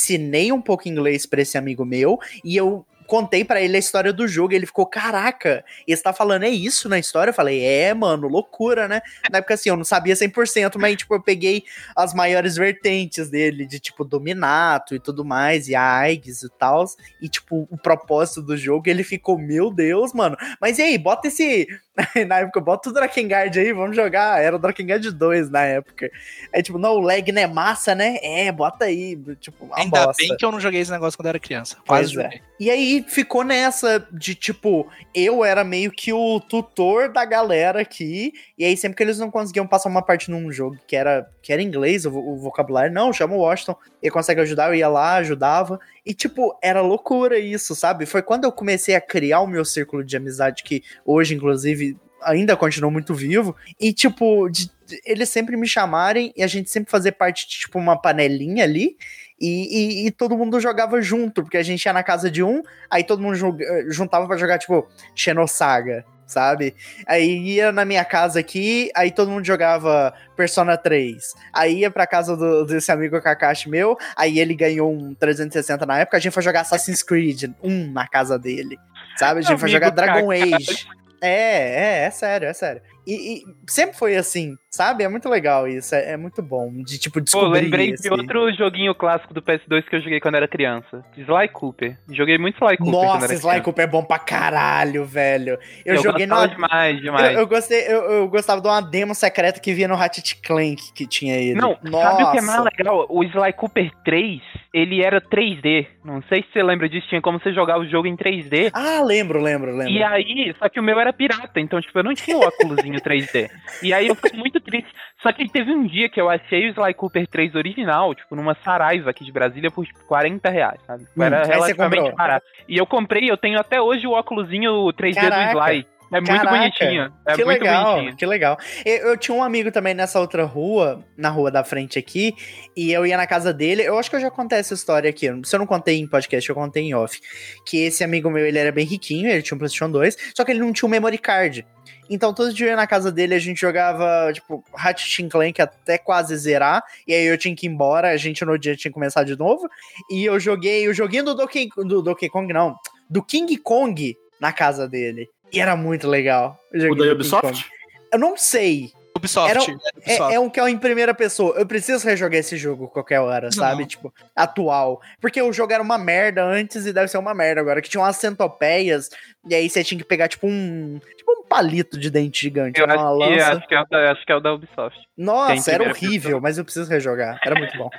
um 0.53 0.61
pouco 0.61 0.87
inglês 0.87 1.25
pra 1.25 1.41
esse 1.41 1.57
amigo 1.57 1.85
meu 1.85 2.19
e 2.43 2.55
eu 2.55 2.85
contei 3.07 3.43
pra 3.43 3.61
ele 3.61 3.77
a 3.77 3.79
história 3.79 4.11
do 4.11 4.27
jogo, 4.27 4.53
ele 4.53 4.65
ficou, 4.65 4.85
caraca, 4.85 5.63
você 5.87 6.03
tá 6.03 6.13
falando 6.13 6.43
é 6.43 6.49
isso 6.49 6.89
na 6.89 6.99
história? 6.99 7.31
Eu 7.31 7.33
falei, 7.33 7.63
é, 7.63 7.93
mano, 7.93 8.27
loucura, 8.27 8.87
né? 8.87 9.01
Na 9.31 9.39
época 9.39 9.53
assim, 9.53 9.69
eu 9.69 9.77
não 9.77 9.85
sabia 9.85 10.13
100%, 10.13 10.77
mas 10.77 10.97
tipo, 10.97 11.15
eu 11.15 11.23
peguei 11.23 11.63
as 11.95 12.13
maiores 12.13 12.55
vertentes 12.55 13.29
dele, 13.29 13.65
de 13.65 13.79
tipo, 13.79 14.03
Dominato 14.03 14.93
e 14.93 14.99
tudo 14.99 15.23
mais, 15.23 15.69
e 15.69 15.75
a 15.75 15.97
Aigis 15.99 16.43
e 16.43 16.49
tal, 16.49 16.85
e 17.21 17.29
tipo, 17.29 17.67
o 17.71 17.77
propósito 17.77 18.41
do 18.41 18.57
jogo, 18.57 18.89
ele 18.89 19.03
ficou, 19.03 19.39
meu 19.39 19.71
Deus, 19.71 20.13
mano, 20.13 20.35
mas 20.61 20.77
e 20.77 20.81
aí, 20.81 20.97
bota 20.97 21.29
esse, 21.29 21.67
na 22.27 22.39
época, 22.39 22.59
bota 22.59 22.89
o 22.89 22.93
Drakengard 22.93 23.59
aí, 23.59 23.73
vamos 23.73 23.95
jogar. 23.95 24.41
Era 24.41 24.55
o 24.55 24.59
Drakengard 24.59 25.11
2 25.11 25.49
na 25.49 25.63
época. 25.63 26.11
Aí, 26.53 26.61
tipo, 26.61 26.77
não, 26.77 26.93
o 26.93 26.99
lag 26.99 27.31
não 27.31 27.41
é 27.41 27.47
massa, 27.47 27.95
né? 27.95 28.17
É, 28.21 28.51
bota 28.51 28.85
aí. 28.85 29.17
Tipo, 29.39 29.65
uma 29.65 29.77
Ainda 29.77 30.05
bosta. 30.05 30.21
bem 30.21 30.37
que 30.37 30.45
eu 30.45 30.51
não 30.51 30.59
joguei 30.59 30.81
esse 30.81 30.91
negócio 30.91 31.17
quando 31.17 31.27
era 31.27 31.39
criança. 31.39 31.75
Pois 31.85 32.11
Quase 32.11 32.19
é. 32.19 32.23
joguei. 32.23 32.41
E 32.59 32.69
aí 32.69 33.05
ficou 33.07 33.43
nessa 33.43 34.07
de 34.11 34.35
tipo, 34.35 34.87
eu 35.13 35.43
era 35.43 35.63
meio 35.63 35.91
que 35.91 36.13
o 36.13 36.39
tutor 36.39 37.11
da 37.11 37.25
galera 37.25 37.81
aqui, 37.81 38.33
e 38.57 38.65
aí 38.65 38.75
sempre 38.75 38.97
que 38.97 39.03
eles 39.03 39.19
não 39.19 39.29
conseguiam 39.29 39.67
passar 39.67 39.89
uma 39.89 40.01
parte 40.01 40.31
num 40.31 40.51
jogo 40.51 40.77
que 40.87 40.95
era, 40.95 41.29
que 41.41 41.53
era 41.53 41.61
inglês, 41.61 42.05
o, 42.05 42.11
o 42.11 42.37
vocabulário, 42.37 42.91
não, 42.91 43.13
chama 43.13 43.35
o 43.35 43.39
Washington, 43.39 43.75
ele 44.01 44.11
consegue 44.11 44.41
ajudar, 44.41 44.69
eu 44.69 44.75
ia 44.75 44.87
lá, 44.87 45.15
ajudava, 45.15 45.79
e 46.09 46.13
tipo, 46.13 46.57
era 46.61 46.81
loucura 46.81 47.37
isso, 47.37 47.75
sabe? 47.75 48.05
Foi 48.05 48.21
quando 48.21 48.45
eu 48.45 48.51
comecei 48.51 48.95
a 48.95 49.01
criar 49.01 49.41
o 49.41 49.47
meu 49.47 49.65
círculo 49.65 50.03
de 50.03 50.15
amizade, 50.17 50.63
que 50.63 50.83
hoje, 51.05 51.35
inclusive, 51.35 51.97
ainda 52.23 52.55
continua 52.57 52.89
muito 52.89 53.13
vivo, 53.13 53.55
e 53.79 53.93
tipo, 53.93 54.49
de- 54.49 54.71
de- 54.85 55.01
eles 55.05 55.29
sempre 55.29 55.55
me 55.57 55.67
chamarem 55.67 56.33
e 56.35 56.41
a 56.43 56.47
gente 56.47 56.69
sempre 56.69 56.89
fazer 56.89 57.11
parte 57.13 57.47
de 57.47 57.59
tipo 57.59 57.77
uma 57.77 57.95
panelinha 58.01 58.63
ali, 58.63 58.97
e, 59.39 60.03
e- 60.03 60.07
e 60.07 60.11
todo 60.11 60.35
mundo 60.37 60.59
jogava 60.59 60.99
junto, 61.01 61.43
porque 61.43 61.57
a 61.57 61.63
gente 61.63 61.85
ia 61.85 61.93
na 61.93 62.01
casa 62.03 62.31
de 62.31 62.41
um, 62.41 62.63
aí 62.89 63.03
todo 63.03 63.21
mundo 63.21 63.35
joga- 63.35 63.85
juntava 63.89 64.25
pra 64.27 64.35
jogar, 64.37 64.57
tipo, 64.57 64.87
Xenosaga, 65.13 66.03
sabe? 66.27 66.75
Aí 67.07 67.37
ia 67.55 67.71
na 67.71 67.83
minha 67.85 68.05
casa 68.05 68.39
aqui, 68.39 68.91
aí 68.95 69.09
todo 69.09 69.31
mundo 69.31 69.45
jogava 69.45 70.13
Persona 70.35 70.77
3. 70.77 71.33
Aí 71.53 71.79
ia 71.79 71.89
pra 71.89 72.05
casa 72.05 72.35
do- 72.37 72.65
desse 72.65 72.91
amigo 72.91 73.19
Kakashi 73.21 73.69
meu, 73.69 73.97
aí 74.15 74.39
ele 74.39 74.53
ganhou 74.53 74.93
um 74.93 75.15
360 75.15 75.85
na 75.85 75.99
época, 75.99 76.17
a 76.17 76.19
gente 76.19 76.33
foi 76.33 76.43
jogar 76.43 76.61
Assassin's 76.61 77.01
Creed 77.01 77.45
1 77.63 77.91
na 77.91 78.07
casa 78.07 78.37
dele, 78.37 78.77
sabe? 79.17 79.39
A 79.39 79.41
gente 79.41 79.57
foi 79.59 79.69
Amigo 79.69 79.85
jogar 79.85 79.89
Dragon 79.89 80.27
Kakashi. 80.29 80.53
Age. 80.71 80.87
É, 81.21 81.29
é, 81.29 82.03
é 82.05 82.11
sério, 82.11 82.47
é 82.47 82.53
sério. 82.53 82.81
E, 83.07 83.37
e 83.37 83.43
sempre 83.65 83.97
foi 83.97 84.17
assim, 84.17 84.55
sabe? 84.69 85.03
É 85.03 85.07
muito 85.07 85.29
legal 85.29 85.65
isso, 85.67 85.95
é, 85.95 86.11
é 86.11 86.17
muito 86.17 86.41
bom 86.43 86.69
de 86.83 86.99
tipo 86.99 87.15
Pô, 87.19 87.21
descobrir 87.21 87.61
lembrei 87.61 87.91
esse- 87.91 88.03
de 88.03 88.09
outro 88.13 88.51
joguinho 88.53 88.93
clássico 88.93 89.33
do 89.33 89.41
PS2 89.41 89.87
que 89.87 89.95
eu 89.95 90.01
joguei 90.01 90.19
quando 90.19 90.35
era 90.35 90.47
criança. 90.47 91.05
Sly 91.17 91.47
Cooper. 91.53 91.97
Joguei 92.11 92.37
muito 92.37 92.55
Sly 92.57 92.75
Cooper 92.77 92.91
Nossa, 92.93 93.25
Sly 93.33 93.39
criança. 93.39 93.61
Cooper 93.61 93.83
é 93.85 93.87
bom 93.87 94.03
pra 94.03 94.19
caralho, 94.19 95.05
velho. 95.05 95.57
Eu, 95.85 95.95
Eu, 95.95 96.03
joguei 96.03 96.25
no. 96.25 96.47
demais, 96.47 96.95
Eu, 96.97 97.01
demais. 97.01 97.37
eu 97.37 97.47
gostei, 97.47 97.79
eu, 97.87 98.01
eu 98.11 98.27
gostava 98.27 98.59
de 98.61 98.67
uma 98.67 98.81
demo 98.81 99.15
secreta 99.15 99.59
que 99.59 99.73
via 99.73 99.87
no 99.87 99.95
Ratchet 99.95 100.35
Clank 100.41 100.91
que 100.93 101.07
tinha 101.07 101.35
ele. 101.37 101.53
Não, 101.55 101.77
Nossa. 101.81 102.09
sabe 102.09 102.23
o 102.23 102.31
que 102.31 102.37
é 102.39 102.41
mais 102.41 102.63
legal? 102.77 103.05
O 103.09 103.23
Sly 103.23 103.53
Cooper 103.53 103.89
3, 104.03 104.41
ele 104.73 105.01
era 105.01 105.21
3D. 105.21 105.87
Não 106.03 106.21
sei 106.29 106.41
se 106.43 106.49
você 106.53 106.61
lembra 106.63 106.89
disso, 106.89 107.07
tinha 107.07 107.21
como 107.21 107.39
você 107.39 107.53
jogar 107.53 107.79
o 107.79 107.87
jogo 107.87 108.07
em 108.07 108.15
3D. 108.17 108.69
Ah, 108.73 109.01
lembro, 109.01 109.41
lembro, 109.41 109.71
lembro. 109.75 109.91
E 109.93 110.03
aí, 110.03 110.53
só 110.59 110.67
que 110.69 110.79
o 110.79 110.83
meu 110.83 110.99
era 110.99 111.13
pirata, 111.13 111.59
então, 111.59 111.79
tipo, 111.81 111.97
eu 111.99 112.03
não 112.03 112.13
tinha 112.13 112.37
o 112.37 112.41
óculosinho 112.41 112.96
3D. 113.01 113.49
E 113.81 113.93
aí 113.93 114.07
eu 114.07 114.15
fiquei 114.15 114.37
muito 114.39 114.59
triste. 114.59 114.89
Só 115.21 115.31
que 115.31 115.47
teve 115.49 115.71
um 115.71 115.85
dia 115.85 116.09
que 116.09 116.19
eu 116.21 116.29
achei 116.29 116.67
o 116.67 116.71
Sly 116.71 116.93
Cooper 116.93 117.27
3 117.27 117.55
original, 117.55 118.13
tipo, 118.13 118.35
numa 118.35 118.55
Saraiva 118.63 119.09
aqui 119.09 119.23
de 119.25 119.31
Brasília 119.31 119.71
por 119.71 119.85
tipo, 119.85 119.99
40 120.05 120.49
reais, 120.49 120.79
sabe? 120.85 121.05
Tipo, 121.05 121.19
Hum, 121.19 121.23
era 121.23 121.43
relativamente 121.45 122.15
barato. 122.15 122.45
E 122.67 122.77
eu 122.77 122.85
comprei, 122.85 123.29
eu 123.29 123.37
tenho 123.37 123.59
até 123.59 123.81
hoje 123.81 124.05
o 124.05 124.11
óculosinho 124.11 124.71
3D 124.93 125.15
Caraca. 125.15 125.53
do 125.53 125.59
Sly. 125.59 125.87
É 126.11 126.21
muito 126.21 126.27
Caraca, 126.27 126.57
bonitinho. 126.57 127.13
É 127.25 127.35
que 127.35 127.43
muito 127.43 127.59
legal, 127.59 127.95
bonitinho. 127.95 128.17
que 128.17 128.25
legal. 128.25 128.57
Eu, 128.85 129.09
eu 129.09 129.17
tinha 129.17 129.35
um 129.35 129.43
amigo 129.43 129.71
também 129.71 129.93
nessa 129.93 130.19
outra 130.19 130.45
rua, 130.45 131.03
na 131.17 131.29
rua 131.29 131.51
da 131.51 131.63
frente 131.63 131.99
aqui, 131.99 132.33
e 132.75 132.91
eu 132.91 133.05
ia 133.05 133.17
na 133.17 133.27
casa 133.27 133.53
dele. 133.53 133.83
Eu 133.83 133.97
acho 133.99 134.09
que 134.09 134.15
eu 134.15 134.21
já 134.21 134.31
contei 134.31 134.59
essa 134.59 134.73
história 134.73 135.09
aqui. 135.09 135.27
Se 135.43 135.55
eu 135.55 135.59
não 135.59 135.67
contei 135.67 135.99
em 135.99 136.07
podcast, 136.07 136.47
eu 136.49 136.55
contei 136.55 136.83
em 136.83 136.93
off. 136.93 137.19
Que 137.65 137.85
esse 137.85 138.03
amigo 138.03 138.29
meu, 138.29 138.45
ele 138.45 138.57
era 138.57 138.71
bem 138.71 138.85
riquinho, 138.85 139.29
ele 139.29 139.41
tinha 139.41 139.55
um 139.55 139.59
PlayStation 139.59 139.91
2, 139.91 140.33
só 140.35 140.45
que 140.45 140.51
ele 140.51 140.59
não 140.59 140.71
tinha 140.71 140.87
um 140.87 140.91
memory 140.91 141.17
card. 141.17 141.65
Então, 142.09 142.33
todo 142.33 142.53
dia 142.53 142.67
eu 142.67 142.69
ia 142.71 142.75
na 142.75 142.87
casa 142.87 143.11
dele, 143.11 143.35
a 143.35 143.39
gente 143.39 143.59
jogava, 143.59 144.31
tipo, 144.33 144.63
Ratchet 144.73 145.27
Clank 145.27 145.61
até 145.61 145.97
quase 145.97 146.35
zerar. 146.37 146.83
E 147.05 147.13
aí 147.13 147.25
eu 147.25 147.37
tinha 147.37 147.55
que 147.55 147.67
ir 147.67 147.69
embora, 147.69 148.09
a 148.09 148.17
gente 148.17 148.45
no 148.45 148.57
dia 148.57 148.75
tinha 148.75 148.89
que 148.89 148.93
começar 148.93 149.23
de 149.23 149.37
novo. 149.37 149.67
E 150.09 150.23
eu 150.23 150.39
joguei 150.39 150.87
o 150.87 150.93
joguinho 150.93 151.25
do 151.25 151.35
Donkey, 151.35 151.67
do 151.75 152.01
Donkey 152.01 152.29
Kong, 152.29 152.53
não, 152.53 152.75
do 153.09 153.21
King 153.21 153.57
Kong 153.57 154.15
na 154.39 154.53
casa 154.53 154.87
dele. 154.87 155.29
E 155.51 155.59
era 155.59 155.75
muito 155.75 156.07
legal. 156.07 156.59
O 156.73 156.95
da 156.95 157.11
Ubisoft? 157.13 157.63
Kong. 157.63 157.65
Eu 158.13 158.19
não 158.19 158.37
sei. 158.37 158.91
Ubisoft. 159.15 159.49
Era- 159.49 159.59
é, 159.59 159.63
Ubisoft. 159.95 160.31
É, 160.31 160.35
é 160.35 160.39
um 160.39 160.49
que 160.49 160.59
é 160.59 160.69
em 160.69 160.77
primeira 160.77 161.13
pessoa. 161.13 161.55
Eu 161.57 161.65
preciso 161.65 162.05
rejogar 162.05 162.39
esse 162.39 162.55
jogo 162.55 162.87
qualquer 162.87 163.19
hora, 163.19 163.51
sabe? 163.51 163.85
Tipo, 163.85 164.13
atual. 164.35 165.01
Porque 165.19 165.41
o 165.41 165.51
jogo 165.51 165.73
era 165.73 165.81
uma 165.81 165.97
merda 165.97 166.43
antes 166.43 166.85
e 166.85 166.93
deve 166.93 167.07
ser 167.07 167.17
uma 167.17 167.33
merda 167.33 167.61
agora. 167.61 167.81
Que 167.81 167.89
tinha 167.89 168.01
umas 168.01 168.17
centopeias. 168.17 169.09
E 169.49 169.55
aí 169.55 169.69
você 169.69 169.83
tinha 169.83 169.97
que 169.97 170.05
pegar, 170.05 170.27
tipo, 170.27 170.47
um. 170.47 170.99
Tipo 171.17 171.31
um 171.31 171.43
palito 171.47 171.97
de 171.97 172.09
dente 172.09 172.41
gigante. 172.41 172.79
Eu 172.79 172.85
uma 172.85 172.93
acho 172.95 173.03
que, 173.03 173.35
lança. 173.35 173.51
acho, 173.57 173.67
que 173.67 173.75
é 173.75 173.81
o 173.81 173.85
da, 173.89 174.11
acho 174.11 174.25
que 174.25 174.31
é 174.31 174.35
o 174.35 174.39
da 174.39 174.53
Ubisoft. 174.53 174.99
Nossa, 175.17 175.71
era 175.71 175.83
horrível, 175.89 176.21
pessoa. 176.21 176.41
mas 176.41 176.57
eu 176.57 176.63
preciso 176.63 176.89
rejogar. 176.89 177.39
Era 177.43 177.55
muito 177.57 177.77
bom. 177.77 177.89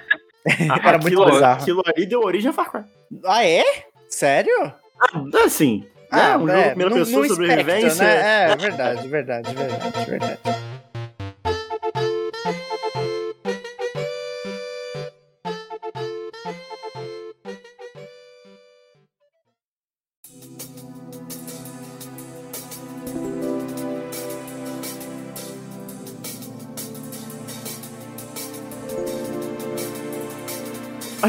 Era 0.85 0.99
muito 0.99 1.07
aquilo, 1.09 1.25
bizarro. 1.27 1.61
aquilo 1.63 1.83
ali 1.85 2.07
deu 2.07 2.21
origem 2.23 2.49
a 2.51 2.53
Far 2.55 2.71
Cry. 2.71 2.85
Ah, 3.27 3.45
é? 3.45 3.65
Sério? 4.09 4.73
Ah, 4.99 5.45
assim. 5.45 5.85
Né? 6.17 6.37
um 6.37 6.41
jogo 6.41 6.51
é, 6.53 6.69
primeira 6.71 6.91
no- 6.91 6.97
pessoa, 6.97 7.23
no 7.23 7.29
sobrevivência. 7.29 7.91
Spectre, 7.91 8.07
né? 8.07 8.53
É, 8.53 8.57
verdade, 8.57 9.09
verdade, 9.09 9.55
verdade, 9.55 10.11
verdade. 10.11 10.39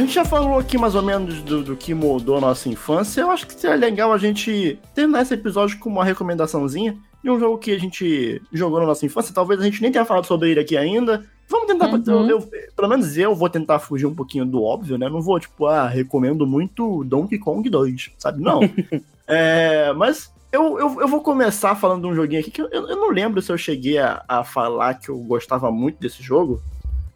Gente 0.10 0.16
já 0.16 0.26
falou 0.26 0.58
aqui 0.58 0.76
mais 0.76 0.96
ou 0.96 1.04
menos 1.04 1.44
do, 1.44 1.64
do 1.64 1.76
que 1.76 1.94
moldou 1.94 2.38
a 2.38 2.42
nossa 2.42 2.68
infância. 2.68 3.22
Eu 3.22 3.30
acho 3.30 3.46
que 3.46 3.54
seria 3.54 3.76
legal 3.76 4.12
a 4.12 4.18
gente 4.18 4.80
terminar 4.96 5.22
esse 5.22 5.36
episódio 5.36 5.78
com 5.78 5.88
uma 5.88 6.04
recomendaçãozinha 6.04 6.98
de 7.24 7.30
um 7.30 7.40
jogo 7.40 7.60
que 7.60 7.72
a 7.72 7.80
gente 7.80 8.42
jogou 8.52 8.80
na 8.80 8.88
nossa 8.88 9.06
infância. 9.06 9.36
Talvez 9.36 9.62
a 9.62 9.64
gente 9.64 9.84
nem 9.84 9.92
tenha 9.92 10.04
falado 10.04 10.26
sobre 10.26 10.50
ele 10.50 10.62
aqui 10.62 10.76
ainda. 10.76 11.24
Vamos 11.48 11.68
tentar. 11.68 11.94
Uhum. 11.94 12.28
Eu, 12.28 12.42
pelo 12.76 12.88
menos 12.88 13.16
eu 13.20 13.36
vou 13.36 13.50
tentar 13.52 13.78
fugir 13.78 14.08
um 14.08 14.16
pouquinho 14.16 14.48
do 14.48 14.64
óbvio, 14.64 14.98
né? 14.98 15.08
Não 15.08 15.22
vou, 15.22 15.40
tipo, 15.40 15.68
ah, 15.68 15.88
recomendo 15.88 16.48
muito 16.48 17.04
Donkey 17.04 17.38
Kong 17.38 17.70
2, 17.70 18.12
sabe? 18.18 18.42
Não. 18.42 18.62
É, 19.32 19.94
mas 19.94 20.34
eu, 20.52 20.80
eu, 20.80 21.02
eu 21.02 21.08
vou 21.08 21.22
começar 21.22 21.76
falando 21.76 22.02
de 22.02 22.08
um 22.08 22.16
joguinho 22.16 22.42
aqui 22.42 22.50
que 22.50 22.60
eu, 22.60 22.68
eu 22.68 22.96
não 22.96 23.12
lembro 23.12 23.40
se 23.44 23.52
eu 23.52 23.58
cheguei 23.60 24.00
a, 24.00 24.24
a 24.28 24.44
falar 24.44 24.96
que 24.96 25.10
eu 25.10 25.20
gostava 25.20 25.72
muito 25.72 26.00
desse 26.00 26.24
jogo 26.24 26.60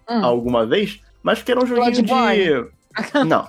Hum. 0.08 0.24
alguma 0.24 0.64
vez, 0.64 1.00
mas 1.24 1.42
que 1.42 1.52
era 1.52 1.60
um 1.60 1.66
joguinho 1.66 2.04
de. 2.04 2.04
Não. 3.28 3.48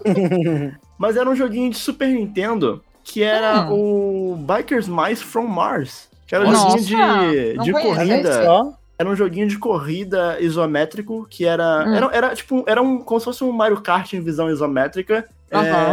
mas 0.99 1.17
era 1.17 1.29
um 1.29 1.35
joguinho 1.37 1.71
de 1.71 1.77
Super 1.77 2.09
Nintendo 2.09 2.83
que 3.03 3.23
era 3.23 3.71
o 3.71 4.37
Bikers 4.39 4.89
Mice 4.89 5.23
from 5.23 5.47
Mars. 5.47 6.09
Que 6.27 6.35
era 6.35 6.47
um 6.49 6.51
Nossa, 6.53 6.79
joguinho 6.79 7.31
de, 7.31 7.59
de 7.65 7.73
corrida. 7.73 8.75
Era 8.99 9.09
um 9.11 9.15
joguinho 9.17 9.47
de 9.49 9.59
corrida 9.59 10.39
isométrico 10.41 11.27
que 11.29 11.45
era. 11.45 11.85
Hum. 11.87 11.95
Era, 11.95 12.07
era 12.17 12.35
tipo. 12.35 12.65
Era 12.67 12.81
um, 12.81 12.99
como 12.99 13.21
se 13.21 13.25
fosse 13.25 13.45
um 13.45 13.53
Mario 13.53 13.81
Kart 13.83 14.13
em 14.15 14.21
visão 14.23 14.49
isométrica. 14.49 15.29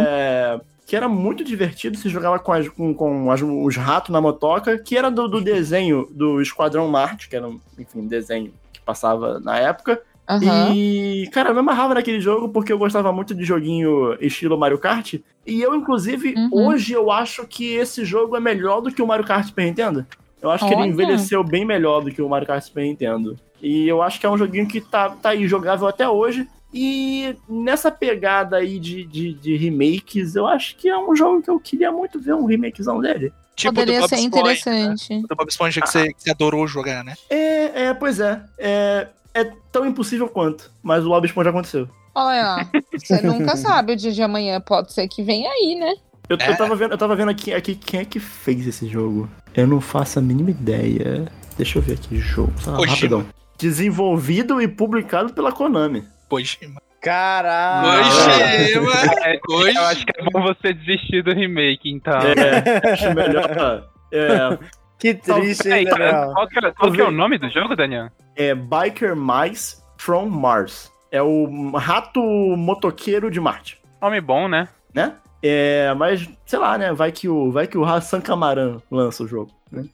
É, 0.08 0.62
que 0.86 0.96
era 0.96 1.10
muito 1.10 1.44
divertido. 1.44 1.98
Se 1.98 2.08
jogava 2.08 2.40
com, 2.40 2.54
as- 2.54 2.70
com, 2.70 2.94
com 2.94 3.30
as- 3.30 3.42
os 3.42 3.76
ratos 3.76 4.12
na 4.12 4.22
motoca. 4.22 4.78
Que 4.78 4.96
era 4.98 5.12
do, 5.12 5.28
do 5.28 5.42
desenho 5.42 6.08
do 6.12 6.42
Esquadrão 6.42 6.88
Marte, 6.88 7.28
que 7.28 7.36
era, 7.36 7.48
um, 7.48 7.60
enfim, 7.78 8.00
um 8.00 8.08
desenho 8.08 8.54
que 8.72 8.80
passava 8.80 9.38
na 9.42 9.58
época. 9.60 10.02
Aham. 10.32 10.74
E, 10.74 11.28
cara, 11.32 11.50
eu 11.50 11.54
me 11.54 11.60
amarrava 11.60 11.94
naquele 11.94 12.20
jogo 12.22 12.48
porque 12.50 12.72
eu 12.72 12.78
gostava 12.78 13.12
muito 13.12 13.36
de 13.36 13.44
joguinho 13.44 14.16
estilo 14.22 14.58
Mario 14.58 14.78
Kart. 14.78 15.16
E 15.46 15.62
eu, 15.62 15.76
inclusive, 15.76 16.34
Uhum. 16.38 16.50
hoje 16.68 16.94
eu 16.94 17.12
acho 17.12 17.46
que 17.46 17.74
esse 17.74 18.06
jogo 18.06 18.36
é 18.36 18.40
melhor 18.40 18.80
do 18.82 18.92
que 18.92 19.02
o 19.02 19.08
Mario 19.08 19.26
Kart 19.26 19.46
Super 19.46 19.66
Nintendo. 19.66 20.06
Eu 20.42 20.50
acho 20.50 20.66
que 20.66 20.74
ele 20.74 20.82
Olha. 20.84 20.90
envelheceu 20.90 21.44
bem 21.44 21.66
melhor 21.66 22.02
do 22.02 22.10
que 22.12 22.22
o 22.22 22.30
Mario 22.30 22.48
Kart 22.48 22.64
Super 22.64 22.84
Nintendo. 22.84 23.38
E 23.62 23.88
eu 23.88 24.02
acho 24.02 24.20
que 24.20 24.26
é 24.26 24.30
um 24.30 24.38
joguinho 24.38 24.68
que 24.68 24.80
tá, 24.82 25.10
tá 25.10 25.30
aí 25.30 25.48
jogável 25.48 25.88
até 25.88 26.08
hoje. 26.08 26.48
E 26.74 27.36
nessa 27.50 27.92
pegada 27.92 28.56
aí 28.58 28.80
de, 28.80 29.04
de, 29.04 29.34
de 29.34 29.58
remakes, 29.58 30.36
eu 30.36 30.48
acho 30.48 30.76
que 30.78 30.88
é 30.88 30.98
um 30.98 31.14
jogo 31.16 31.42
que 31.42 31.50
eu 31.50 31.60
queria 31.60 31.92
muito 31.92 32.20
ver 32.20 32.34
um 32.34 32.46
remakezão 32.46 33.02
dele. 33.02 33.34
Tipo 33.56 33.74
Poderia 33.74 34.00
do 34.00 34.02
Bob 34.04 34.10
ser 34.10 34.16
Esponja, 34.16 34.40
interessante. 34.40 35.14
né? 35.14 35.22
Do 35.30 35.36
Bob 35.36 35.50
Esponja 35.50 35.82
que, 35.82 35.90
você, 35.90 36.14
que 36.14 36.24
você 36.24 36.32
adorou 36.32 36.66
jogar, 36.66 37.04
né? 37.04 37.14
É, 37.30 37.84
é, 37.88 37.94
pois 37.94 38.20
é. 38.20 38.42
É, 38.58 39.08
é 39.34 39.44
tão 39.72 39.86
impossível 39.86 40.28
quanto. 40.28 40.72
Mas 40.84 41.06
o 41.06 41.10
Bob 41.10 41.26
Esponja 41.26 41.50
aconteceu. 41.50 41.88
Olha, 42.14 42.68
você 42.94 43.22
nunca 43.26 43.56
sabe 43.56 43.94
o 43.94 43.96
dia 43.96 44.12
de 44.12 44.22
amanhã. 44.22 44.60
Pode 44.60 44.92
ser 44.94 45.08
que 45.08 45.24
venha 45.24 45.50
aí, 45.50 45.76
né? 45.76 45.94
Eu, 46.30 46.38
É. 46.40 46.50
eu 46.50 46.58
tava 46.58 46.76
vendo, 46.76 46.92
eu 46.92 46.98
tava 46.98 47.16
vendo 47.16 47.30
aqui, 47.30 47.54
aqui 47.54 47.76
quem 47.76 48.02
é 48.02 48.06
que 48.06 48.20
fez 48.20 48.66
esse 48.68 48.88
jogo. 48.88 49.30
Eu 49.54 49.68
não 49.68 49.82
faço 49.82 50.20
a 50.20 50.22
mínima 50.22 50.52
ideia. 50.52 51.26
Deixa 51.58 51.78
eu 51.78 51.82
ver 51.82 51.94
aqui, 51.94 52.18
jogo. 52.18 52.54
Rapidão. 52.88 53.26
Desenvolvido 53.58 54.62
e 54.62 54.68
publicado 54.68 55.34
pela 55.34 55.52
Konami. 55.52 56.06
Kojima. 56.30 56.82
Caralho! 57.02 58.04
Kojima. 58.04 58.92
É, 59.26 59.36
eu 59.78 59.86
acho 59.86 60.06
que 60.06 60.14
é 60.20 60.24
bom 60.32 60.42
você 60.42 60.74
desistir 60.74 61.24
do 61.24 61.34
remake, 61.34 61.90
então. 61.90 62.14
É, 62.20 62.94
acho 62.94 63.14
melhor. 63.14 63.88
É, 64.12 64.58
Que 65.02 65.16
triste, 65.16 65.68
hein, 65.68 65.86
Daniel? 65.86 66.32
qual, 66.32 66.48
que 66.48 66.60
é, 66.60 66.72
qual 66.72 66.92
que 66.92 67.02
é 67.02 67.04
o 67.04 67.10
nome 67.10 67.40
do 67.40 67.50
jogo, 67.50 67.76
Daniel? 67.76 68.10
é 68.36 68.54
Biker 68.54 69.16
Mice 69.16 69.82
from 69.98 70.28
Mars. 70.28 70.92
É 71.12 71.24
o 71.24 71.72
rato 71.76 72.22
motoqueiro 72.22 73.32
de 73.32 73.40
Marte, 73.40 73.82
Nome 74.00 74.22
bom, 74.22 74.48
né? 74.48 74.68
né? 74.94 75.16
É, 75.42 75.92
mas, 75.96 76.30
sei 76.46 76.60
lá, 76.60 76.78
né? 76.78 76.94
Vai 76.94 77.12
que 77.12 77.28
o, 77.28 77.52
vai 77.52 77.66
que 77.66 77.80
o 77.80 77.84
Hassan 77.84 78.22
Kamaran 78.22 78.80
lança 78.92 79.24
o 79.24 79.28
jogo. 79.28 79.52
Né? 79.72 79.86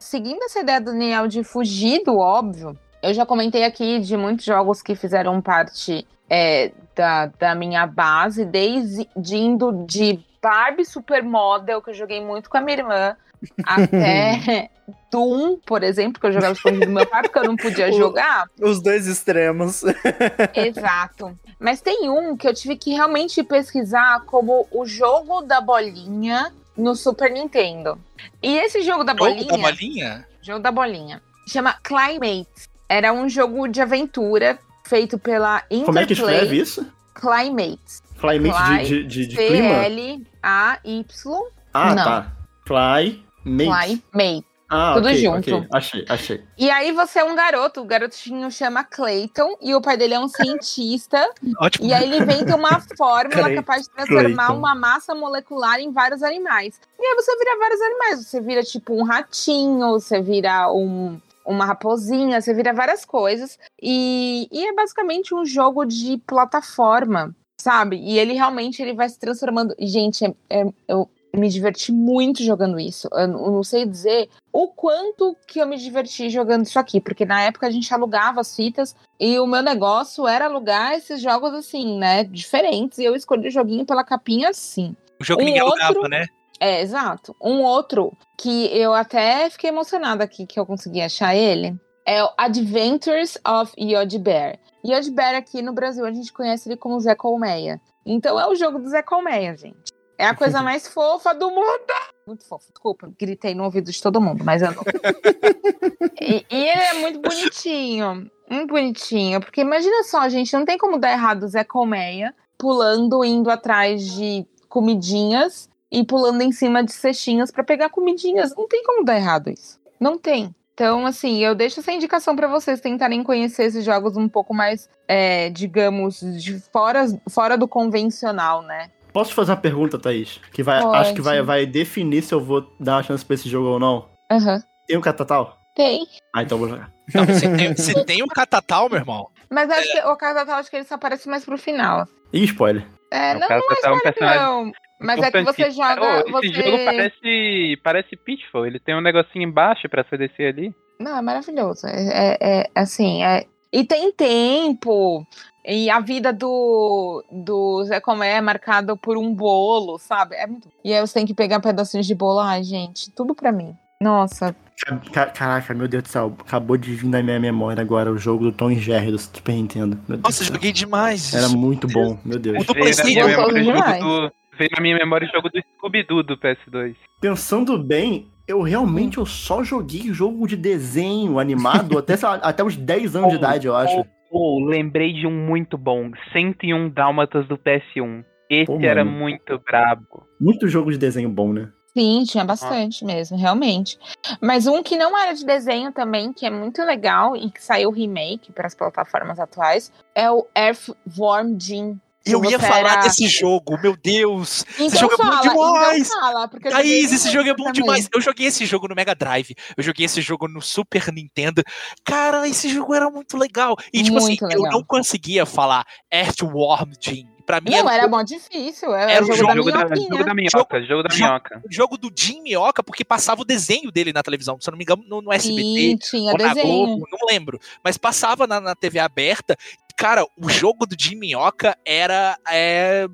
Seguindo 0.00 0.42
essa 0.42 0.58
ideia 0.58 0.80
do 0.80 0.86
Daniel 0.86 1.28
de 1.28 1.44
fugir 1.44 2.02
do 2.04 2.18
óbvio, 2.18 2.76
eu 3.00 3.14
já 3.14 3.24
comentei 3.24 3.62
aqui 3.62 4.00
de 4.00 4.16
muitos 4.16 4.44
jogos 4.44 4.82
que 4.82 4.96
fizeram 4.96 5.40
parte 5.40 6.04
é, 6.28 6.72
da, 6.96 7.26
da 7.26 7.54
minha 7.54 7.86
base, 7.86 8.44
desde 8.44 9.08
de 9.16 9.36
indo 9.36 9.86
de 9.86 10.18
Barbie 10.46 10.84
Supermodel, 10.84 11.82
que 11.82 11.90
eu 11.90 11.94
joguei 11.94 12.24
muito 12.24 12.48
com 12.48 12.56
a 12.56 12.60
minha 12.60 12.78
irmã, 12.78 13.16
até 13.64 14.70
Doom, 15.10 15.56
por 15.66 15.82
exemplo, 15.82 16.20
que 16.20 16.26
eu 16.28 16.30
jogava 16.30 16.52
escondido 16.52 16.86
do 16.86 16.92
meu 16.92 17.04
pai, 17.04 17.22
porque 17.22 17.38
eu 17.40 17.44
não 17.44 17.56
podia 17.56 17.90
jogar. 17.90 18.48
Os 18.62 18.80
dois 18.80 19.08
extremos. 19.08 19.82
Exato. 20.54 21.36
Mas 21.58 21.80
tem 21.80 22.08
um 22.08 22.36
que 22.36 22.46
eu 22.46 22.54
tive 22.54 22.76
que 22.76 22.92
realmente 22.92 23.42
pesquisar 23.42 24.20
como 24.26 24.68
o 24.70 24.86
jogo 24.86 25.42
da 25.42 25.60
bolinha 25.60 26.52
no 26.76 26.94
Super 26.94 27.28
Nintendo. 27.28 27.98
E 28.40 28.56
esse 28.58 28.82
jogo 28.82 29.02
da 29.02 29.14
Jogo 29.14 29.24
bolinha. 29.24 29.48
da 29.48 29.58
bolinha? 29.58 30.26
Jogo 30.40 30.60
da 30.60 30.70
bolinha. 30.70 31.22
Chama 31.48 31.74
Climate. 31.82 32.68
Era 32.88 33.12
um 33.12 33.28
jogo 33.28 33.66
de 33.66 33.80
aventura 33.80 34.60
feito 34.84 35.18
pela 35.18 35.56
Interplay. 35.64 35.84
Como 35.86 35.98
é 35.98 36.06
que 36.06 36.12
escreve 36.12 36.56
isso? 36.56 36.86
Climate. 37.14 38.06
Climate 38.20 38.84
de, 38.84 39.04
de, 39.04 39.06
de, 39.06 39.26
de 39.26 39.36
clima? 39.36 40.28
C-L-A-Y. 40.46 41.42
Ah, 41.74 41.94
não. 41.94 42.04
tá. 42.04 42.32
Fly, 42.66 43.24
mate. 43.44 44.02
Climate. 44.12 44.46
Ah, 44.68 44.94
Tudo 44.94 45.06
ok, 45.06 45.16
junto. 45.16 45.54
ok. 45.56 45.68
Achei, 45.72 46.04
achei. 46.08 46.44
E 46.58 46.68
aí 46.68 46.90
você 46.90 47.20
é 47.20 47.24
um 47.24 47.36
garoto, 47.36 47.80
o 47.82 47.84
garotinho 47.84 48.50
chama 48.50 48.82
Clayton, 48.82 49.56
e 49.62 49.72
o 49.76 49.80
pai 49.80 49.96
dele 49.96 50.14
é 50.14 50.18
um 50.18 50.26
cientista, 50.26 51.24
Ótimo. 51.60 51.86
e 51.86 51.94
aí 51.94 52.02
ele 52.02 52.16
inventa 52.18 52.56
uma 52.56 52.80
fórmula 52.98 53.42
Clayton. 53.42 53.54
capaz 53.62 53.82
de 53.84 53.90
transformar 53.90 54.46
Clayton. 54.46 54.58
uma 54.58 54.74
massa 54.74 55.14
molecular 55.14 55.78
em 55.78 55.92
vários 55.92 56.20
animais. 56.20 56.80
E 56.98 57.06
aí 57.06 57.14
você 57.14 57.36
vira 57.38 57.58
vários 57.60 57.80
animais. 57.80 58.26
Você 58.26 58.40
vira 58.40 58.62
tipo 58.64 58.92
um 58.92 59.04
ratinho, 59.04 59.92
você 59.92 60.20
vira 60.20 60.68
um, 60.72 61.20
uma 61.44 61.64
raposinha, 61.64 62.40
você 62.40 62.52
vira 62.52 62.72
várias 62.72 63.04
coisas. 63.04 63.56
E, 63.80 64.48
e 64.50 64.66
é 64.66 64.74
basicamente 64.74 65.32
um 65.32 65.44
jogo 65.46 65.84
de 65.84 66.18
plataforma, 66.26 67.32
sabe? 67.66 67.96
E 67.96 68.16
ele 68.16 68.32
realmente 68.32 68.80
ele 68.80 68.94
vai 68.94 69.08
se 69.08 69.18
transformando. 69.18 69.74
Gente, 69.80 70.24
é- 70.24 70.34
é- 70.48 70.66
eu 70.86 71.10
me 71.34 71.48
diverti 71.48 71.90
muito 71.90 72.44
jogando 72.44 72.78
isso. 72.78 73.08
Eu 73.12 73.26
não 73.26 73.64
sei 73.64 73.84
dizer 73.84 74.28
o 74.52 74.68
quanto 74.68 75.36
que 75.48 75.58
eu 75.58 75.66
me 75.66 75.76
diverti 75.76 76.30
jogando 76.30 76.64
isso 76.64 76.78
aqui, 76.78 77.00
porque 77.00 77.24
na 77.26 77.42
época 77.42 77.66
a 77.66 77.70
gente 77.70 77.92
alugava 77.92 78.40
as 78.40 78.54
fitas 78.54 78.94
e 79.18 79.36
o 79.40 79.46
meu 79.48 79.62
negócio 79.62 80.28
era 80.28 80.44
alugar 80.44 80.92
esses 80.92 81.20
jogos 81.20 81.52
assim, 81.52 81.98
né, 81.98 82.22
diferentes, 82.22 82.98
e 82.98 83.04
eu 83.04 83.16
escolhi 83.16 83.48
o 83.48 83.50
joguinho 83.50 83.84
pela 83.84 84.04
capinha 84.04 84.48
assim. 84.50 84.94
O 85.20 85.24
jogo 85.24 85.42
um 85.42 85.44
ninguém 85.44 85.62
outro- 85.62 85.82
alugava, 85.82 86.08
né? 86.08 86.24
É, 86.60 86.80
exato. 86.80 87.34
Um 87.42 87.62
outro 87.62 88.12
que 88.38 88.66
eu 88.72 88.94
até 88.94 89.50
fiquei 89.50 89.68
emocionada 89.70 90.22
aqui 90.22 90.46
que 90.46 90.58
eu 90.58 90.64
consegui 90.64 91.02
achar 91.02 91.34
ele 91.34 91.74
é 92.06 92.22
o 92.22 92.30
Adventures 92.38 93.36
of 93.46 93.72
Yod 93.76 94.16
Bear. 94.20 94.58
Yod 94.86 95.10
Bear 95.10 95.34
aqui 95.34 95.62
no 95.62 95.72
Brasil 95.72 96.04
a 96.04 96.12
gente 96.12 96.32
conhece 96.32 96.68
ele 96.68 96.76
como 96.76 97.00
Zé 97.00 97.14
Colmeia. 97.14 97.80
Então 98.04 98.38
é 98.38 98.46
o 98.46 98.54
jogo 98.54 98.78
do 98.78 98.88
Zé 98.88 99.02
Colmeia, 99.02 99.56
gente. 99.56 99.92
É 100.18 100.26
a 100.26 100.34
coisa 100.34 100.60
mais 100.62 100.86
fofa 100.86 101.34
do 101.34 101.50
mundo. 101.50 101.92
Muito 102.26 102.44
fofo. 102.44 102.66
Desculpa, 102.72 103.10
gritei 103.18 103.54
no 103.54 103.64
ouvido 103.64 103.90
de 103.90 104.00
todo 104.00 104.20
mundo, 104.20 104.44
mas 104.44 104.62
eu 104.62 104.72
não. 104.72 104.82
e, 106.20 106.46
e 106.50 106.68
ele 106.68 106.82
é 106.82 106.94
muito 106.94 107.20
bonitinho. 107.20 108.30
Muito 108.48 108.68
bonitinho. 108.68 109.40
Porque 109.40 109.60
imagina 109.60 110.02
só, 110.04 110.28
gente, 110.28 110.52
não 110.52 110.64
tem 110.64 110.78
como 110.78 110.98
dar 110.98 111.12
errado 111.12 111.42
o 111.42 111.48
Zé 111.48 111.64
Colmeia 111.64 112.34
pulando, 112.58 113.24
indo 113.24 113.50
atrás 113.50 114.14
de 114.14 114.46
comidinhas 114.68 115.68
e 115.90 116.04
pulando 116.04 116.42
em 116.42 116.52
cima 116.52 116.82
de 116.82 116.92
cestinhas 116.92 117.50
pra 117.50 117.62
pegar 117.62 117.90
comidinhas. 117.90 118.54
Não 118.56 118.66
tem 118.66 118.82
como 118.82 119.04
dar 119.04 119.16
errado 119.16 119.50
isso. 119.50 119.78
Não 120.00 120.18
tem. 120.18 120.54
Então, 120.76 121.06
assim, 121.06 121.42
eu 121.42 121.54
deixo 121.54 121.80
essa 121.80 121.90
indicação 121.90 122.36
pra 122.36 122.46
vocês 122.46 122.82
tentarem 122.82 123.22
conhecer 123.22 123.62
esses 123.62 123.82
jogos 123.82 124.14
um 124.14 124.28
pouco 124.28 124.52
mais, 124.52 124.90
é, 125.08 125.48
digamos, 125.48 126.20
de 126.20 126.60
fora, 126.70 127.06
fora 127.30 127.56
do 127.56 127.66
convencional, 127.66 128.60
né? 128.60 128.90
Posso 129.10 129.30
te 129.30 129.36
fazer 129.36 129.52
uma 129.52 129.56
pergunta, 129.56 129.98
Thaís? 129.98 130.38
Que 130.52 130.62
vai, 130.62 130.82
Pode. 130.82 130.98
acho 130.98 131.14
que 131.14 131.22
vai, 131.22 131.40
vai 131.40 131.64
definir 131.64 132.20
se 132.20 132.34
eu 132.34 132.42
vou 132.42 132.70
dar 132.78 132.96
uma 132.96 133.02
chance 133.02 133.24
pra 133.24 133.32
esse 133.32 133.48
jogo 133.48 133.68
ou 133.68 133.78
não. 133.80 134.06
Aham. 134.30 134.62
Tem 134.86 134.98
um 134.98 135.00
catatal? 135.00 135.56
Tem. 135.74 136.06
Ah, 136.34 136.42
então 136.42 136.56
eu 136.56 136.60
vou 136.60 136.68
jogar. 136.68 136.92
Não, 137.14 137.24
se, 137.24 137.94
tem, 137.94 138.04
tem 138.04 138.22
um 138.22 138.26
catatal, 138.26 138.90
meu 138.90 138.98
irmão. 138.98 139.30
Mas 139.48 139.70
acho 139.70 139.90
que 139.92 139.98
o 140.00 140.16
Catatal, 140.16 140.56
acho 140.56 140.68
que 140.68 140.76
ele 140.76 140.84
só 140.84 140.96
aparece 140.96 141.26
mais 141.26 141.42
pro 141.42 141.56
final. 141.56 142.06
Ih, 142.34 142.44
spoiler. 142.44 142.86
É, 143.10 143.34
O 143.34 143.38
não, 143.38 143.48
Catatal 143.48 143.76
não 143.82 143.88
é 143.88 143.94
um 143.94 143.96
é 143.96 144.02
personagem 144.02 144.40
não. 144.42 144.72
Mas 145.00 145.20
é 145.22 145.30
que 145.30 145.42
você 145.42 145.70
joga. 145.70 146.24
Você... 146.30 146.46
Esse 146.46 146.54
jogo 146.62 146.84
parece, 146.84 147.80
parece 147.82 148.16
Pitfall. 148.16 148.66
Ele 148.66 148.78
tem 148.80 148.96
um 148.96 149.00
negocinho 149.00 149.44
embaixo 149.44 149.88
pra 149.88 150.02
você 150.04 150.16
descer 150.16 150.52
ali. 150.54 150.74
Não, 150.98 151.18
é 151.18 151.22
maravilhoso. 151.22 151.86
É, 151.86 152.08
é- 152.08 152.38
é, 152.40 152.70
assim, 152.74 153.22
é... 153.22 153.44
E 153.72 153.84
tem 153.84 154.10
tempo. 154.12 155.26
E 155.66 155.90
a 155.90 156.00
vida 156.00 156.32
do, 156.32 157.22
do 157.30 157.84
Zé 157.84 158.00
Comé 158.00 158.34
é 158.34 158.40
marcada 158.40 158.96
por 158.96 159.18
um 159.18 159.34
bolo, 159.34 159.98
sabe? 159.98 160.34
É 160.36 160.46
muito... 160.46 160.68
E 160.84 160.94
aí 160.94 161.00
você 161.00 161.14
tem 161.14 161.26
que 161.26 161.34
pegar 161.34 161.60
pedacinhos 161.60 162.06
de 162.06 162.14
bolo. 162.14 162.38
Ai, 162.40 162.62
gente, 162.62 163.10
tudo 163.10 163.34
pra 163.34 163.52
mim. 163.52 163.74
Nossa, 164.00 164.54
Ca- 164.78 165.00
ca- 165.10 165.26
Caraca, 165.26 165.72
meu 165.74 165.88
Deus 165.88 166.02
do 166.04 166.08
céu. 166.10 166.36
Acabou 166.40 166.76
de 166.76 166.94
vir 166.94 167.06
na 167.08 167.22
minha 167.22 167.40
memória 167.40 167.80
agora 167.80 168.12
o 168.12 168.18
jogo 168.18 168.44
do 168.44 168.52
Tom 168.52 168.70
e 168.70 168.78
Jerry 168.78 169.10
do 169.10 169.18
Super 169.18 169.52
Nintendo. 169.54 169.96
Meu 170.06 170.18
Deus 170.18 170.22
Nossa, 170.22 170.44
joguei 170.44 170.70
demais. 170.70 171.32
Era 171.34 171.48
muito 171.48 171.86
bom, 171.88 172.18
meu 172.24 172.38
Deus. 172.38 172.62
O 172.62 172.66
do 172.66 172.74
PlayStation. 172.74 173.28
jogo 173.30 173.54
demais. 173.54 174.02
do, 174.04 174.32
veio 174.56 174.70
na 174.74 174.82
minha 174.82 174.96
memória 174.96 175.28
o 175.28 175.30
jogo 175.30 175.48
do 175.48 175.60
Scooby-Doo 175.60 176.22
do 176.22 176.36
PS2. 176.36 176.94
Pensando 177.20 177.78
bem, 177.78 178.30
eu 178.46 178.62
realmente 178.62 179.18
eu 179.18 179.26
só 179.26 179.62
joguei 179.62 180.12
jogo 180.12 180.46
de 180.46 180.56
desenho 180.56 181.38
animado 181.38 181.98
até, 181.98 182.16
lá, 182.22 182.34
até 182.36 182.64
os 182.64 182.76
10 182.76 183.16
anos 183.16 183.30
de 183.30 183.36
idade, 183.36 183.66
eu 183.66 183.76
acho. 183.76 184.04
Pô, 184.30 184.64
lembrei 184.64 185.12
de 185.12 185.26
um 185.26 185.30
muito 185.30 185.78
bom. 185.78 186.10
101 186.32 186.90
Dálmatas 186.90 187.46
do 187.46 187.56
PS1. 187.56 188.24
Esse 188.50 188.66
Pô, 188.66 188.78
era 188.80 189.04
muito 189.04 189.58
brabo. 189.58 190.26
Muito 190.40 190.68
jogo 190.68 190.90
de 190.90 190.98
desenho 190.98 191.28
bom, 191.28 191.52
né? 191.52 191.70
Sim, 191.96 192.24
tinha 192.24 192.44
bastante 192.44 193.06
mesmo, 193.06 193.38
realmente. 193.38 193.98
Mas 194.38 194.66
um 194.66 194.82
que 194.82 194.98
não 194.98 195.16
era 195.16 195.32
de 195.32 195.46
desenho 195.46 195.90
também, 195.90 196.30
que 196.30 196.44
é 196.44 196.50
muito 196.50 196.82
legal 196.84 197.34
e 197.34 197.50
que 197.50 197.62
saiu 197.62 197.90
remake 197.90 198.52
para 198.52 198.66
as 198.66 198.74
plataformas 198.74 199.40
atuais, 199.40 199.90
é 200.14 200.30
o 200.30 200.46
Earthworm 200.54 201.56
Jim. 201.58 201.98
Eu 202.26 202.44
ia 202.44 202.58
falar 202.58 202.78
era- 202.92 203.00
desse 203.02 203.26
jogo, 203.28 203.78
meu 203.80 203.96
Deus. 203.96 204.64
Então 204.78 205.00
jogo 205.00 205.14
é 205.14 205.16
bom 205.16 205.24
fala, 205.24 205.40
demais. 205.42 206.06
então 206.08 206.20
fala, 206.20 206.50
eu 206.52 206.70
Thaís, 206.70 207.12
esse 207.12 207.30
jogo 207.30 207.48
é 207.48 207.54
bom 207.54 207.64
também. 207.64 207.82
demais. 207.82 208.08
Eu 208.14 208.20
joguei 208.20 208.46
esse 208.46 208.66
jogo 208.66 208.88
no 208.88 208.94
Mega 208.94 209.14
Drive. 209.14 209.54
Eu 209.76 209.82
joguei 209.82 210.06
esse 210.06 210.20
jogo 210.20 210.48
no 210.48 210.60
Super 210.60 211.12
Nintendo. 211.12 211.62
Cara, 212.04 212.46
esse 212.48 212.68
jogo 212.68 212.94
era 212.94 213.08
muito 213.10 213.36
legal. 213.36 213.76
E, 213.92 214.02
tipo 214.02 214.18
Muito 214.20 214.44
assim, 214.44 214.54
eu 214.54 214.62
legal. 214.62 214.72
não 214.78 214.84
conseguia 214.84 215.46
falar 215.46 215.84
Earthworm 216.12 216.90
Jim. 217.00 217.26
Pra 217.46 217.60
mim, 217.60 217.70
Não, 217.70 217.78
era, 217.88 217.94
era 218.02 218.08
mó 218.08 218.20
difícil. 218.24 218.92
Era, 218.92 219.08
Era 219.12 219.24
o 219.24 219.28
jogo, 219.32 219.54
Jogo 219.54 219.70
da 219.70 219.84
da, 219.84 219.94
jogo 219.94 220.24
da 220.24 220.34
minhoca, 220.34 220.82
jogo 220.82 221.02
da 221.04 221.14
Jogo- 221.14 221.24
minhoca. 221.30 221.62
o 221.64 221.72
jogo 221.72 221.96
do 221.96 222.10
Jim 222.12 222.42
Mioca, 222.42 222.82
porque 222.82 223.04
passava 223.04 223.42
o 223.42 223.44
desenho 223.44 223.92
dele 223.92 224.12
na 224.12 224.20
televisão. 224.20 224.58
Se 224.60 224.68
eu 224.68 224.72
não 224.72 224.78
me 224.78 224.82
engano, 224.82 225.04
no, 225.06 225.22
no 225.22 225.32
SBT. 225.32 225.62
Sim, 225.62 225.96
tinha 225.96 226.32
ou 226.32 226.38
na 226.38 226.52
desenho. 226.52 226.86
Globo, 226.86 227.06
não 227.08 227.18
lembro. 227.28 227.60
Mas 227.84 227.96
passava 227.96 228.48
na, 228.48 228.60
na 228.60 228.74
TV 228.74 228.98
aberta. 228.98 229.56
Cara, 229.96 230.26
o 230.36 230.48
jogo 230.50 230.86
do 230.86 230.94
Jim 230.98 231.16
Minhoca 231.16 231.76
era 231.84 232.38
é, 232.46 233.04
é, 233.04 233.06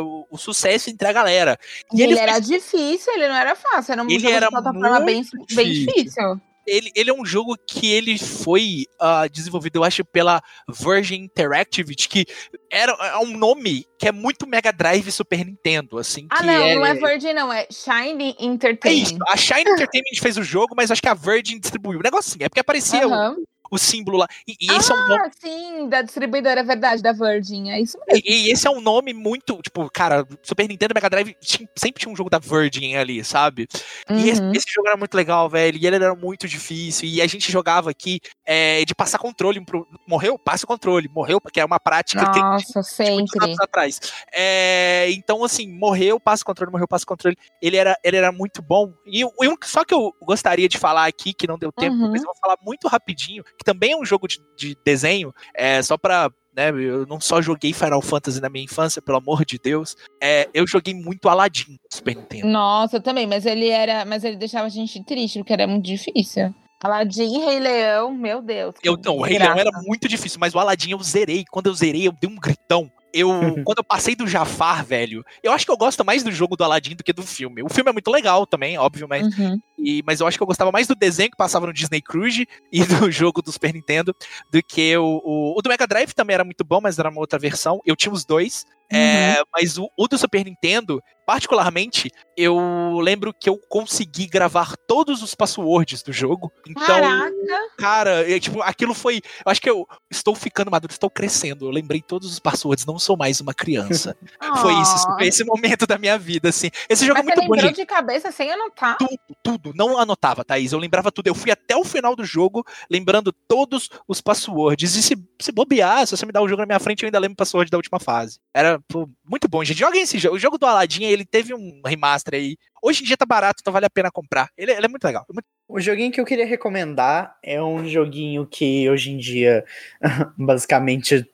o, 0.00 0.26
o 0.30 0.36
sucesso 0.36 0.90
entre 0.90 1.06
a 1.06 1.12
galera. 1.12 1.56
E 1.94 2.02
ele, 2.02 2.14
ele 2.14 2.20
era 2.20 2.38
difícil, 2.40 3.12
ele 3.14 3.28
não 3.28 3.36
era 3.36 3.54
fácil. 3.54 3.92
Era 3.92 4.02
um 4.02 4.06
Ele 4.10 4.18
jogo 4.18 4.34
era 4.34 4.46
de 4.46 4.52
plataforma 4.52 5.00
bem, 5.00 5.24
bem 5.54 5.70
difícil. 5.72 6.40
Ele, 6.66 6.92
ele 6.94 7.08
é 7.08 7.14
um 7.14 7.24
jogo 7.24 7.56
que 7.66 7.90
ele 7.90 8.18
foi 8.18 8.84
ah, 9.00 9.26
desenvolvido, 9.26 9.76
eu 9.76 9.84
acho, 9.84 10.04
pela 10.04 10.42
Virgin 10.68 11.22
Interactive, 11.22 11.94
que 11.94 12.26
era 12.70 12.92
é 12.92 13.16
um 13.18 13.38
nome 13.38 13.86
que 13.98 14.06
é 14.06 14.12
muito 14.12 14.46
Mega 14.46 14.70
Drive 14.70 15.10
Super 15.10 15.46
Nintendo, 15.46 15.96
assim. 15.98 16.26
Ah, 16.28 16.42
não, 16.42 16.52
é, 16.52 16.74
não 16.74 16.84
é 16.84 16.94
Virgin, 16.94 17.32
não. 17.32 17.50
É 17.50 17.66
Shine 17.72 18.36
É 18.38 18.44
Entertainment. 18.44 19.02
isso, 19.02 19.16
a 19.28 19.36
Shine 19.36 19.62
Entertainment 19.70 20.20
fez 20.20 20.36
o 20.36 20.42
jogo, 20.42 20.74
mas 20.76 20.90
acho 20.90 21.00
que 21.00 21.08
a 21.08 21.14
Virgin 21.14 21.58
distribuiu. 21.58 22.00
O 22.00 22.02
negócio 22.02 22.30
assim, 22.32 22.44
é 22.44 22.48
porque 22.50 22.60
aparecia 22.60 23.08
o- 23.08 23.14
Aham. 23.14 23.36
O, 23.70 23.78
símbolo 23.78 24.18
lá. 24.18 24.26
E, 24.46 24.54
e 24.60 24.70
esse 24.72 24.90
é 24.92 24.94
um 24.94 25.08
nome 25.08 25.22
Ah, 25.26 25.30
sim, 25.40 25.88
da 25.88 26.02
distribuidora, 26.02 26.60
é 26.60 26.64
verdade, 26.64 27.02
da 27.02 27.12
Virgin. 27.12 27.70
É 27.70 27.80
isso 27.80 27.98
mesmo. 28.06 28.22
E, 28.26 28.48
e 28.48 28.52
esse 28.52 28.66
é 28.66 28.70
um 28.70 28.80
nome 28.80 29.12
muito, 29.12 29.60
tipo, 29.62 29.88
cara, 29.90 30.26
Super 30.42 30.68
Nintendo 30.68 30.94
Mega 30.94 31.08
Drive 31.10 31.34
tinha- 31.40 31.68
sempre 31.76 32.00
tinha 32.00 32.12
um 32.12 32.16
jogo 32.16 32.30
da 32.30 32.38
Virgin 32.38 32.96
ali, 32.96 33.22
sabe? 33.24 33.68
E 34.10 34.28
esse, 34.28 34.40
Uhum. 34.40 34.52
esse 34.52 34.66
jogo 34.72 34.88
era 34.88 34.96
muito 34.96 35.14
legal, 35.14 35.48
velho. 35.48 35.78
E 35.80 35.86
ele 35.86 35.96
era 35.96 36.14
muito 36.14 36.46
difícil. 36.48 37.08
E 37.08 37.20
a 37.22 37.26
gente 37.26 37.50
jogava 37.50 37.90
aqui 37.90 38.20
é, 38.46 38.84
de 38.84 38.94
passar 38.94 39.18
controle. 39.18 39.64
Pro, 39.64 39.86
morreu? 40.06 40.38
Passa 40.38 40.64
o 40.64 40.68
controle. 40.68 41.08
Morreu, 41.08 41.40
porque 41.40 41.60
é 41.60 41.64
uma 41.64 41.78
prática 41.80 42.30
que 42.30 42.38
Nossa, 42.40 42.80
muitos 42.80 42.90
sempre. 42.92 43.44
anos 43.44 43.60
atrás. 43.60 44.00
É, 44.32 45.06
então, 45.10 45.44
assim, 45.44 45.66
morreu, 45.70 46.18
passa 46.20 46.42
o 46.42 46.46
controle, 46.46 46.70
morreu, 46.72 46.88
passa 46.88 47.04
o 47.04 47.06
controle. 47.08 47.36
Ele 47.60 47.76
era, 47.76 47.96
ele 48.04 48.16
era 48.16 48.30
muito 48.32 48.62
bom. 48.62 48.92
E 49.06 49.20
e 49.20 49.48
um 49.48 49.56
só 49.64 49.84
que 49.84 49.92
eu 49.92 50.12
gostaria 50.22 50.68
de 50.68 50.78
falar 50.78 51.06
aqui, 51.06 51.32
que 51.32 51.46
não 51.46 51.58
deu 51.58 51.72
tempo, 51.72 51.96
Uhum. 51.96 52.10
mas 52.10 52.20
eu 52.22 52.26
vou 52.26 52.36
falar 52.40 52.56
muito 52.62 52.86
rapidinho, 52.88 53.42
que 53.58 53.64
também 53.64 53.92
é 53.92 53.96
um 53.96 54.04
jogo 54.04 54.28
de, 54.28 54.40
de 54.56 54.76
desenho, 54.84 55.32
é, 55.54 55.82
só 55.82 55.96
pra. 55.96 56.30
Né, 56.56 56.70
eu 56.70 57.06
não 57.06 57.20
só 57.20 57.40
joguei 57.40 57.72
Final 57.72 58.02
Fantasy 58.02 58.40
na 58.40 58.48
minha 58.48 58.64
infância, 58.64 59.00
pelo 59.00 59.18
amor 59.18 59.44
de 59.44 59.58
Deus. 59.58 59.96
É, 60.20 60.48
eu 60.52 60.66
joguei 60.66 60.92
muito 60.92 61.28
Aladdin 61.28 61.72
no 61.72 61.78
Super 61.88 62.16
Nintendo. 62.16 62.48
Nossa, 62.48 63.00
também, 63.00 63.26
mas 63.26 63.46
ele 63.46 63.68
era. 63.68 64.04
Mas 64.04 64.24
ele 64.24 64.36
deixava 64.36 64.66
a 64.66 64.70
gente 64.70 65.02
triste, 65.04 65.38
porque 65.38 65.52
era 65.52 65.66
muito 65.66 65.84
difícil. 65.84 66.52
Aladdin, 66.82 67.44
Rei 67.44 67.58
Leão, 67.58 68.14
meu 68.14 68.40
Deus. 68.40 68.74
Eu, 68.82 68.96
não, 69.04 69.16
o 69.16 69.22
Rei 69.22 69.38
Leão 69.38 69.56
era 69.56 69.70
muito 69.84 70.08
difícil, 70.08 70.38
mas 70.40 70.54
o 70.54 70.58
Aladdin 70.58 70.92
eu 70.92 71.02
zerei. 71.02 71.44
Quando 71.50 71.66
eu 71.66 71.74
zerei, 71.74 72.06
eu 72.06 72.12
dei 72.12 72.30
um 72.30 72.36
gritão. 72.36 72.90
Eu, 73.12 73.28
quando 73.64 73.78
eu 73.78 73.84
passei 73.84 74.14
do 74.14 74.26
Jafar, 74.26 74.84
velho, 74.84 75.24
eu 75.42 75.52
acho 75.52 75.64
que 75.64 75.70
eu 75.72 75.76
gosto 75.76 76.04
mais 76.04 76.22
do 76.22 76.30
jogo 76.30 76.56
do 76.56 76.64
Aladdin 76.64 76.94
do 76.94 77.02
que 77.04 77.12
do 77.12 77.22
filme. 77.22 77.62
O 77.62 77.68
filme 77.68 77.90
é 77.90 77.92
muito 77.92 78.10
legal 78.10 78.46
também, 78.46 78.76
óbvio, 78.78 79.06
mas, 79.08 79.26
Uhum. 79.38 79.58
e- 79.78 80.02
mas 80.06 80.20
eu 80.20 80.26
acho 80.26 80.36
que 80.36 80.42
eu 80.42 80.46
gostava 80.46 80.70
mais 80.72 80.86
do 80.86 80.94
desenho 80.94 81.30
que 81.30 81.36
passava 81.36 81.66
no 81.66 81.72
Disney 81.72 82.00
Cruise 82.02 82.46
e 82.72 82.84
do 82.84 83.10
jogo 83.10 83.40
do 83.42 83.50
Super 83.52 83.72
Nintendo 83.72 84.14
do 84.50 84.62
que 84.62 84.96
o, 84.96 85.20
o, 85.24 85.58
o 85.58 85.62
do 85.62 85.68
Mega 85.68 85.86
Drive 85.86 86.12
também 86.12 86.34
era 86.34 86.44
muito 86.44 86.64
bom, 86.64 86.80
mas 86.82 86.98
era 86.98 87.08
uma 87.10 87.20
outra 87.20 87.38
versão. 87.38 87.80
Eu 87.84 87.96
tinha 87.96 88.12
os 88.12 88.24
dois. 88.24 88.64
É, 88.90 89.42
mas 89.52 89.76
o, 89.76 89.86
o 89.98 90.08
do 90.08 90.16
Super 90.16 90.44
Nintendo, 90.46 91.02
particularmente, 91.28 92.10
eu 92.34 92.98
lembro 93.02 93.34
que 93.34 93.50
eu 93.50 93.60
consegui 93.68 94.26
gravar 94.26 94.74
todos 94.86 95.22
os 95.22 95.34
passwords 95.34 96.02
do 96.02 96.10
jogo. 96.10 96.50
Então, 96.66 96.86
Caraca! 96.86 97.32
Cara, 97.76 98.30
é, 98.32 98.40
tipo, 98.40 98.62
aquilo 98.62 98.94
foi. 98.94 99.20
Eu 99.44 99.52
acho 99.52 99.60
que 99.60 99.68
eu 99.68 99.86
estou 100.10 100.34
ficando 100.34 100.70
maduro, 100.70 100.90
estou 100.90 101.10
crescendo. 101.10 101.66
Eu 101.66 101.70
lembrei 101.70 102.00
todos 102.00 102.32
os 102.32 102.38
passwords, 102.38 102.86
não 102.86 102.98
sou 102.98 103.14
mais 103.14 103.42
uma 103.42 103.52
criança. 103.52 104.16
Foi 104.62 104.72
isso, 104.80 105.04
foi 105.04 105.26
esse 105.26 105.44
momento 105.44 105.86
da 105.86 105.98
minha 105.98 106.18
vida, 106.18 106.48
assim. 106.48 106.70
Esse 106.88 107.04
jogo 107.04 107.18
Mas 107.18 107.28
é 107.28 107.30
você 107.30 107.36
muito 107.36 107.48
bom, 107.48 107.54
lembrou 107.54 107.68
gente. 107.68 107.80
de 107.80 107.86
cabeça 107.86 108.32
sem 108.32 108.50
anotar? 108.50 108.96
Tudo. 109.42 109.72
Não 109.74 109.98
anotava, 109.98 110.44
Thaís. 110.44 110.72
Eu 110.72 110.78
lembrava 110.78 111.12
tudo. 111.12 111.26
Eu 111.26 111.34
fui 111.34 111.50
até 111.50 111.76
o 111.76 111.84
final 111.84 112.16
do 112.16 112.24
jogo, 112.24 112.64
lembrando 112.90 113.32
todos 113.32 113.90
os 114.06 114.20
passwords. 114.20 114.94
E 114.94 115.02
se, 115.02 115.16
se 115.38 115.52
bobear, 115.52 116.06
se 116.06 116.16
você 116.16 116.24
me 116.24 116.32
dar 116.32 116.40
o 116.40 116.48
jogo 116.48 116.62
na 116.62 116.66
minha 116.66 116.80
frente, 116.80 117.02
eu 117.02 117.06
ainda 117.06 117.18
lembro 117.18 117.34
o 117.34 117.36
password 117.36 117.70
da 117.70 117.76
última 117.76 118.00
fase. 118.00 118.38
Era 118.54 118.80
pô, 118.88 119.08
muito 119.28 119.46
bom, 119.48 119.62
gente. 119.62 119.78
Joguem 119.78 120.02
esse 120.02 120.18
jogo. 120.18 120.36
O 120.36 120.38
jogo 120.38 120.56
do 120.56 120.66
Aladdin, 120.66 121.04
ele 121.04 121.17
teve 121.24 121.54
um 121.54 121.80
remaster 121.84 122.34
aí. 122.34 122.56
Hoje 122.82 123.02
em 123.02 123.06
dia 123.06 123.16
tá 123.16 123.26
barato, 123.26 123.58
então 123.60 123.72
vale 123.72 123.86
a 123.86 123.90
pena 123.90 124.10
comprar. 124.10 124.48
Ele, 124.56 124.72
ele 124.72 124.86
é 124.86 124.88
muito 124.88 125.04
legal. 125.04 125.24
Muito- 125.32 125.46
O 125.68 125.80
joguinho 125.80 126.10
que 126.12 126.20
eu 126.20 126.24
queria 126.24 126.46
recomendar 126.46 127.36
é 127.42 127.62
um 127.62 127.86
joguinho 127.86 128.46
que 128.46 128.88
hoje 128.88 129.10
em 129.10 129.18
dia, 129.18 129.64
basicamente, 130.38 131.26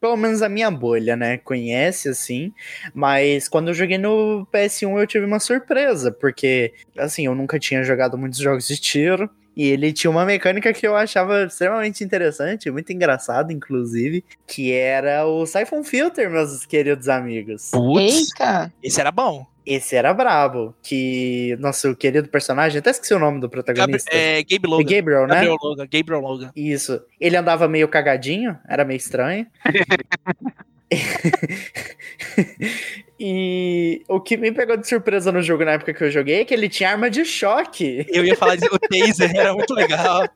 pelo 0.00 0.16
menos 0.16 0.42
a 0.42 0.48
minha 0.48 0.70
bolha, 0.70 1.14
né, 1.16 1.38
conhece 1.38 2.08
assim, 2.08 2.52
mas 2.94 3.48
quando 3.48 3.68
eu 3.68 3.74
joguei 3.74 3.98
no 3.98 4.46
PS1 4.52 4.98
eu 4.98 5.06
tive 5.06 5.24
uma 5.26 5.38
surpresa, 5.40 6.10
porque, 6.10 6.72
assim, 6.96 7.26
eu 7.26 7.34
nunca 7.34 7.58
tinha 7.58 7.82
jogado 7.82 8.16
muitos 8.18 8.38
jogos 8.38 8.66
de 8.66 8.76
tiro. 8.80 9.28
E 9.58 9.70
ele 9.70 9.92
tinha 9.92 10.08
uma 10.08 10.24
mecânica 10.24 10.72
que 10.72 10.86
eu 10.86 10.94
achava 10.94 11.42
extremamente 11.42 12.04
interessante, 12.04 12.70
muito 12.70 12.92
engraçado, 12.92 13.50
inclusive, 13.50 14.24
que 14.46 14.72
era 14.72 15.26
o 15.26 15.44
Siphon 15.46 15.82
Filter, 15.82 16.30
meus 16.30 16.64
queridos 16.64 17.08
amigos. 17.08 17.72
Putz, 17.72 18.30
Eita! 18.30 18.72
esse 18.80 19.00
era 19.00 19.10
bom. 19.10 19.44
Esse 19.66 19.96
era 19.96 20.14
brabo, 20.14 20.72
que 20.80 21.56
nosso 21.58 21.96
querido 21.96 22.28
personagem, 22.28 22.78
até 22.78 22.90
esqueci 22.90 23.12
o 23.12 23.18
nome 23.18 23.40
do 23.40 23.50
protagonista. 23.50 24.08
é, 24.14 24.44
Gabe 24.44 24.68
Logan. 24.68 24.96
Gabriel, 24.96 25.26
né? 25.26 25.34
Gabriel 25.34 25.56
Logan. 25.60 25.88
Gabriel 25.92 26.20
Logan. 26.20 26.52
Isso. 26.54 27.02
Ele 27.20 27.36
andava 27.36 27.66
meio 27.66 27.88
cagadinho, 27.88 28.56
era 28.66 28.84
meio 28.84 28.96
estranho. 28.96 29.44
e 33.20 34.02
o 34.08 34.20
que 34.20 34.36
me 34.36 34.52
pegou 34.52 34.76
de 34.76 34.86
surpresa 34.88 35.32
no 35.32 35.42
jogo 35.42 35.64
na 35.64 35.72
época 35.72 35.92
que 35.92 36.04
eu 36.04 36.10
joguei 36.10 36.40
é 36.40 36.44
que 36.44 36.54
ele 36.54 36.68
tinha 36.68 36.90
arma 36.90 37.10
de 37.10 37.24
choque. 37.24 38.06
Eu 38.08 38.24
ia 38.24 38.36
falar 38.36 38.56
de 38.56 38.66
o 38.66 38.78
Taser, 38.78 39.30
era 39.34 39.52
muito 39.52 39.74
legal. 39.74 40.28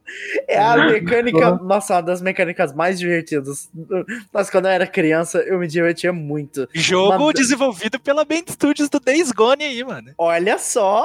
É 0.48 0.58
a 0.58 0.76
mecânica, 0.76 1.52
nossa, 1.56 1.94
uma 1.94 2.02
das 2.02 2.20
mecânicas 2.20 2.74
mais 2.74 2.98
divertidas. 2.98 3.70
Mas 4.32 4.50
quando 4.50 4.66
eu 4.66 4.72
era 4.72 4.86
criança, 4.86 5.38
eu 5.38 5.58
me 5.58 5.66
divertia 5.66 6.12
muito. 6.12 6.68
Jogo 6.74 7.18
Manda- 7.18 7.32
desenvolvido 7.34 8.00
pela 8.00 8.24
Band 8.24 8.42
Studios 8.48 8.88
do 8.88 8.98
Days 8.98 9.30
Gone 9.32 9.64
aí, 9.64 9.84
mano. 9.84 10.12
Olha 10.18 10.58
só! 10.58 11.04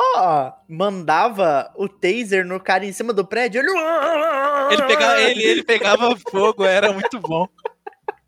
Mandava 0.68 1.72
o 1.76 1.88
taser 1.88 2.46
no 2.46 2.60
cara 2.60 2.86
em 2.86 2.92
cima 2.92 3.14
do 3.14 3.26
prédio. 3.26 3.62
Ele, 3.62 3.72
Ele 4.74 4.84
pegava, 4.84 5.22
ele, 5.22 5.44
ele 5.44 5.64
pegava 5.64 6.18
fogo, 6.30 6.66
era 6.66 6.92
muito 6.92 7.20
bom. 7.20 7.48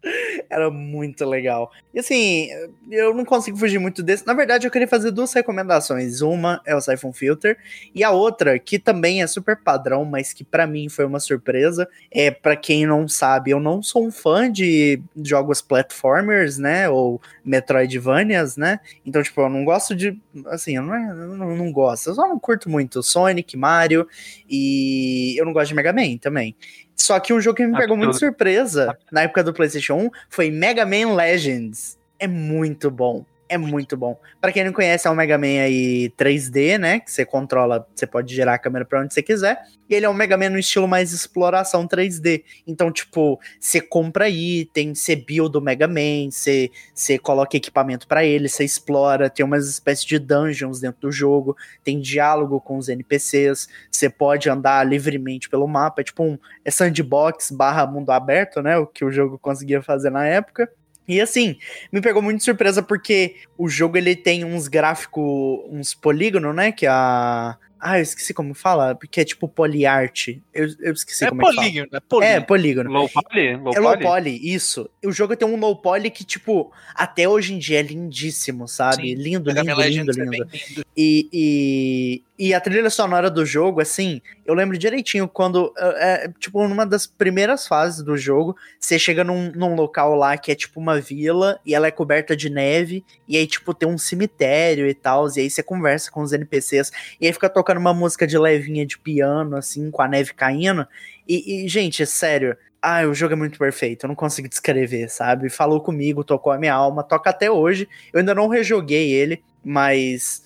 Era 0.49 0.69
muito 0.69 1.25
legal. 1.25 1.71
E 1.93 1.99
assim, 1.99 2.47
eu 2.89 3.13
não 3.13 3.25
consigo 3.25 3.57
fugir 3.57 3.79
muito 3.79 4.01
desse. 4.01 4.25
Na 4.25 4.33
verdade, 4.33 4.65
eu 4.65 4.71
queria 4.71 4.87
fazer 4.87 5.11
duas 5.11 5.33
recomendações. 5.33 6.21
Uma 6.21 6.61
é 6.65 6.75
o 6.75 6.81
Siphon 6.81 7.11
Filter 7.11 7.57
e 7.93 8.03
a 8.03 8.11
outra, 8.11 8.57
que 8.59 8.79
também 8.79 9.21
é 9.21 9.27
super 9.27 9.57
padrão, 9.57 10.05
mas 10.05 10.31
que 10.33 10.43
pra 10.43 10.65
mim 10.65 10.87
foi 10.89 11.05
uma 11.05 11.19
surpresa, 11.19 11.87
é 12.11 12.31
pra 12.31 12.55
quem 12.55 12.85
não 12.85 13.07
sabe, 13.07 13.51
eu 13.51 13.59
não 13.59 13.81
sou 13.83 14.05
um 14.05 14.11
fã 14.11 14.51
de 14.51 15.01
jogos 15.23 15.61
platformers, 15.61 16.57
né, 16.57 16.87
ou 16.89 17.21
Metroidvanias, 17.43 18.55
né? 18.57 18.79
Então, 19.05 19.21
tipo, 19.21 19.41
eu 19.41 19.49
não 19.49 19.65
gosto 19.65 19.95
de, 19.95 20.17
assim, 20.47 20.75
eu 20.77 20.83
não, 20.83 20.95
é- 20.95 21.09
eu 21.11 21.15
não, 21.37 21.55
não 21.55 21.71
gosto, 21.71 22.09
eu 22.09 22.15
só 22.15 22.27
não 22.27 22.39
curto 22.39 22.69
muito 22.69 23.01
Sonic, 23.03 23.57
Mario 23.57 24.07
e 24.49 25.35
eu 25.39 25.45
não 25.45 25.53
gosto 25.53 25.69
de 25.69 25.75
Mega 25.75 25.91
Man 25.93 26.17
também. 26.17 26.55
Só 26.99 27.19
que 27.19 27.33
um 27.33 27.39
jogo 27.39 27.55
que 27.57 27.65
me 27.65 27.77
pegou 27.77 27.95
muito 27.95 28.17
surpresa 28.17 28.95
na 29.11 29.21
época 29.21 29.43
do 29.43 29.53
PlayStation 29.53 29.95
1 29.95 30.09
foi 30.29 30.51
Mega 30.51 30.85
Man 30.85 31.15
Legends. 31.15 31.97
É 32.19 32.27
muito 32.27 32.91
bom. 32.91 33.25
É 33.49 33.57
muito 33.57 33.97
bom. 33.97 34.17
Pra 34.39 34.51
quem 34.51 34.63
não 34.63 34.71
conhece, 34.71 35.07
é 35.07 35.11
um 35.11 35.15
Mega 35.15 35.37
Man 35.37 35.61
aí 35.63 36.09
3D, 36.11 36.77
né? 36.77 36.99
Que 36.99 37.11
você 37.11 37.25
controla, 37.25 37.85
você 37.93 38.05
pode 38.05 38.33
girar 38.33 38.53
a 38.53 38.59
câmera 38.59 38.85
pra 38.85 39.01
onde 39.01 39.13
você 39.13 39.23
quiser. 39.23 39.59
E 39.89 39.95
ele 39.95 40.05
é 40.05 40.09
um 40.09 40.13
Mega 40.13 40.37
Man 40.37 40.51
no 40.51 40.59
estilo 40.59 40.87
mais 40.87 41.11
exploração 41.11 41.87
3D. 41.87 42.43
Então, 42.67 42.91
tipo, 42.91 43.39
você 43.59 43.81
compra 43.81 44.29
item, 44.29 44.93
você 44.93 45.15
build 45.15 45.57
o 45.57 45.61
Mega 45.61 45.87
Man, 45.87 46.29
você, 46.29 46.69
você 46.93 47.17
coloca 47.17 47.57
equipamento 47.57 48.07
pra 48.07 48.23
ele, 48.23 48.47
você 48.47 48.63
explora, 48.63 49.31
tem 49.31 49.43
umas 49.43 49.67
espécies 49.67 50.05
de 50.05 50.19
dungeons 50.19 50.79
dentro 50.79 51.01
do 51.01 51.11
jogo, 51.11 51.57
tem 51.83 51.99
diálogo 51.99 52.61
com 52.61 52.77
os 52.77 52.87
NPCs, 52.87 53.67
você 53.91 54.09
pode 54.09 54.47
andar 54.47 54.85
livremente 54.85 55.49
pelo 55.49 55.67
mapa, 55.67 56.01
é 56.01 56.03
tipo 56.03 56.23
um 56.23 56.37
é 56.63 56.69
sandbox 56.69 57.49
barra 57.49 57.87
mundo 57.87 58.11
aberto, 58.11 58.61
né? 58.61 58.77
O 58.77 58.85
que 58.85 59.03
o 59.03 59.11
jogo 59.11 59.39
conseguia 59.39 59.81
fazer 59.81 60.11
na 60.11 60.27
época. 60.27 60.71
E 61.09 61.19
assim, 61.19 61.57
me 61.91 62.01
pegou 62.01 62.21
muito 62.21 62.37
de 62.37 62.43
surpresa 62.43 62.83
porque 62.83 63.37
o 63.57 63.67
jogo 63.67 63.97
ele 63.97 64.15
tem 64.15 64.45
uns 64.45 64.67
gráficos, 64.67 65.25
uns 65.67 65.95
polígonos, 65.95 66.55
né? 66.55 66.71
Que 66.71 66.85
a. 66.85 67.57
Ah, 67.79 67.97
eu 67.99 68.03
esqueci 68.03 68.33
como 68.33 68.53
fala, 68.53 68.93
porque 68.95 69.21
é 69.21 69.25
tipo 69.25 69.47
poliart. 69.47 70.27
Eu, 70.53 70.67
eu 70.81 70.93
esqueci 70.93 71.23
É 71.23 71.29
como 71.29 71.41
é 71.41 71.45
que 71.45 71.55
fala. 71.55 71.67
polígono, 71.67 71.89
é 71.93 71.99
polígono. 71.99 72.25
É, 72.35 72.39
polígono. 72.41 72.91
Low 72.91 73.09
poly? 73.09 73.55
Low 73.55 73.73
É 73.73 73.79
low 73.79 73.91
poly? 73.93 74.03
poly, 74.03 74.53
isso. 74.53 74.89
O 75.05 75.11
jogo 75.11 75.35
tem 75.35 75.47
um 75.47 75.55
low 75.57 75.75
poly 75.75 76.09
que, 76.09 76.23
tipo, 76.23 76.71
até 76.93 77.27
hoje 77.27 77.53
em 77.53 77.57
dia 77.57 77.79
é 77.79 77.83
lindíssimo, 77.83 78.67
sabe? 78.67 79.09
Sim, 79.09 79.15
lindo, 79.15 79.49
lindo, 79.49 79.61
lindo, 79.61 79.81
é 79.81 79.87
lindo. 79.89 80.11
lindo. 80.11 80.85
E, 80.97 81.29
e, 81.31 82.23
e 82.47 82.53
a 82.53 82.59
trilha 82.59 82.89
sonora 82.89 83.29
do 83.29 83.45
jogo, 83.45 83.79
assim, 83.79 84.21
eu 84.45 84.53
lembro 84.53 84.77
direitinho 84.77 85.27
quando, 85.27 85.73
é, 85.77 86.25
é, 86.25 86.33
tipo, 86.39 86.67
numa 86.67 86.85
das 86.85 87.05
primeiras 87.07 87.67
fases 87.67 88.03
do 88.03 88.17
jogo, 88.17 88.57
você 88.79 88.99
chega 88.99 89.23
num, 89.23 89.51
num 89.53 89.75
local 89.75 90.15
lá 90.15 90.37
que 90.37 90.51
é 90.51 90.55
tipo 90.55 90.79
uma 90.79 90.99
vila 90.99 91.59
e 91.65 91.73
ela 91.73 91.87
é 91.87 91.91
coberta 91.91 92.35
de 92.35 92.49
neve, 92.49 93.05
e 93.27 93.37
aí, 93.37 93.47
tipo, 93.47 93.73
tem 93.73 93.87
um 93.87 93.97
cemitério 93.97 94.87
e 94.87 94.93
tal, 94.93 95.27
e 95.37 95.41
aí 95.41 95.49
você 95.49 95.61
conversa 95.63 96.11
com 96.11 96.21
os 96.21 96.33
NPCs, 96.33 96.91
e 97.21 97.27
aí 97.27 97.31
fica 97.33 97.47
tocando 97.49 97.68
uma 97.77 97.93
música 97.93 98.25
de 98.25 98.37
levinha 98.37 98.85
de 98.85 98.97
piano, 98.97 99.57
assim, 99.57 99.91
com 99.91 100.01
a 100.01 100.07
neve 100.07 100.33
caindo. 100.33 100.87
E, 101.27 101.65
e, 101.65 101.67
gente, 101.67 102.01
é 102.01 102.05
sério. 102.05 102.55
Ah, 102.81 103.01
o 103.05 103.13
jogo 103.13 103.33
é 103.33 103.35
muito 103.35 103.59
perfeito, 103.59 104.05
eu 104.05 104.07
não 104.07 104.15
consigo 104.15 104.47
descrever, 104.47 105.09
sabe? 105.09 105.49
Falou 105.49 105.81
comigo, 105.81 106.23
tocou 106.23 106.53
a 106.53 106.57
minha 106.57 106.73
alma, 106.73 107.03
toca 107.03 107.29
até 107.29 107.51
hoje. 107.51 107.89
Eu 108.13 108.19
ainda 108.21 108.33
não 108.33 108.47
rejoguei 108.47 109.11
ele, 109.11 109.43
mas, 109.61 110.41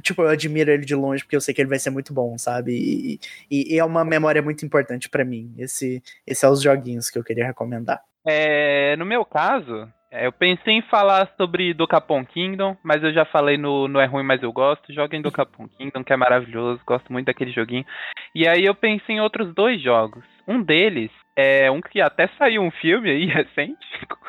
tipo, 0.00 0.22
eu 0.22 0.28
admiro 0.28 0.70
ele 0.70 0.84
de 0.84 0.94
longe 0.94 1.24
porque 1.24 1.34
eu 1.34 1.40
sei 1.40 1.52
que 1.52 1.60
ele 1.60 1.68
vai 1.68 1.80
ser 1.80 1.90
muito 1.90 2.14
bom, 2.14 2.38
sabe? 2.38 2.72
E, 2.72 3.20
e- 3.50 3.74
e 3.74 3.78
é 3.80 3.84
uma 3.84 4.04
memória 4.04 4.40
muito 4.40 4.64
importante 4.64 5.08
pra 5.08 5.24
mim. 5.24 5.52
Esse, 5.58 6.00
esse 6.24 6.44
é 6.44 6.48
os 6.48 6.62
joguinhos 6.62 7.10
que 7.10 7.18
eu 7.18 7.24
queria 7.24 7.46
recomendar. 7.46 8.00
É, 8.24 8.94
no 8.96 9.04
meu 9.04 9.24
caso, 9.24 9.88
é, 10.12 10.26
eu 10.26 10.32
pensei 10.32 10.74
em 10.74 10.82
falar 10.82 11.32
sobre 11.38 11.72
Dokapon 11.72 12.22
Kingdom, 12.22 12.76
mas 12.82 13.02
eu 13.02 13.14
já 13.14 13.24
falei 13.24 13.56
no, 13.56 13.88
no 13.88 13.98
É 13.98 14.04
Ruim, 14.04 14.22
Mas 14.22 14.42
Eu 14.42 14.52
Gosto. 14.52 14.92
Joguem 14.92 15.22
Dokapon 15.22 15.66
Kingdom, 15.68 16.04
que 16.04 16.12
é 16.12 16.16
maravilhoso, 16.16 16.82
gosto 16.86 17.10
muito 17.10 17.26
daquele 17.26 17.50
joguinho. 17.50 17.86
E 18.34 18.46
aí 18.46 18.62
eu 18.62 18.74
pensei 18.74 19.16
em 19.16 19.20
outros 19.20 19.54
dois 19.54 19.80
jogos. 19.80 20.22
Um 20.46 20.62
deles 20.62 21.10
é 21.34 21.70
um 21.70 21.80
que 21.80 21.98
até 21.98 22.28
saiu 22.38 22.60
um 22.60 22.70
filme 22.70 23.08
aí 23.08 23.24
recente, 23.32 23.86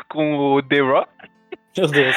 com 0.07 0.37
o 0.37 0.63
The 0.63 0.79
Rock, 0.79 1.09
Meu 1.77 1.87
Deus. 1.87 2.15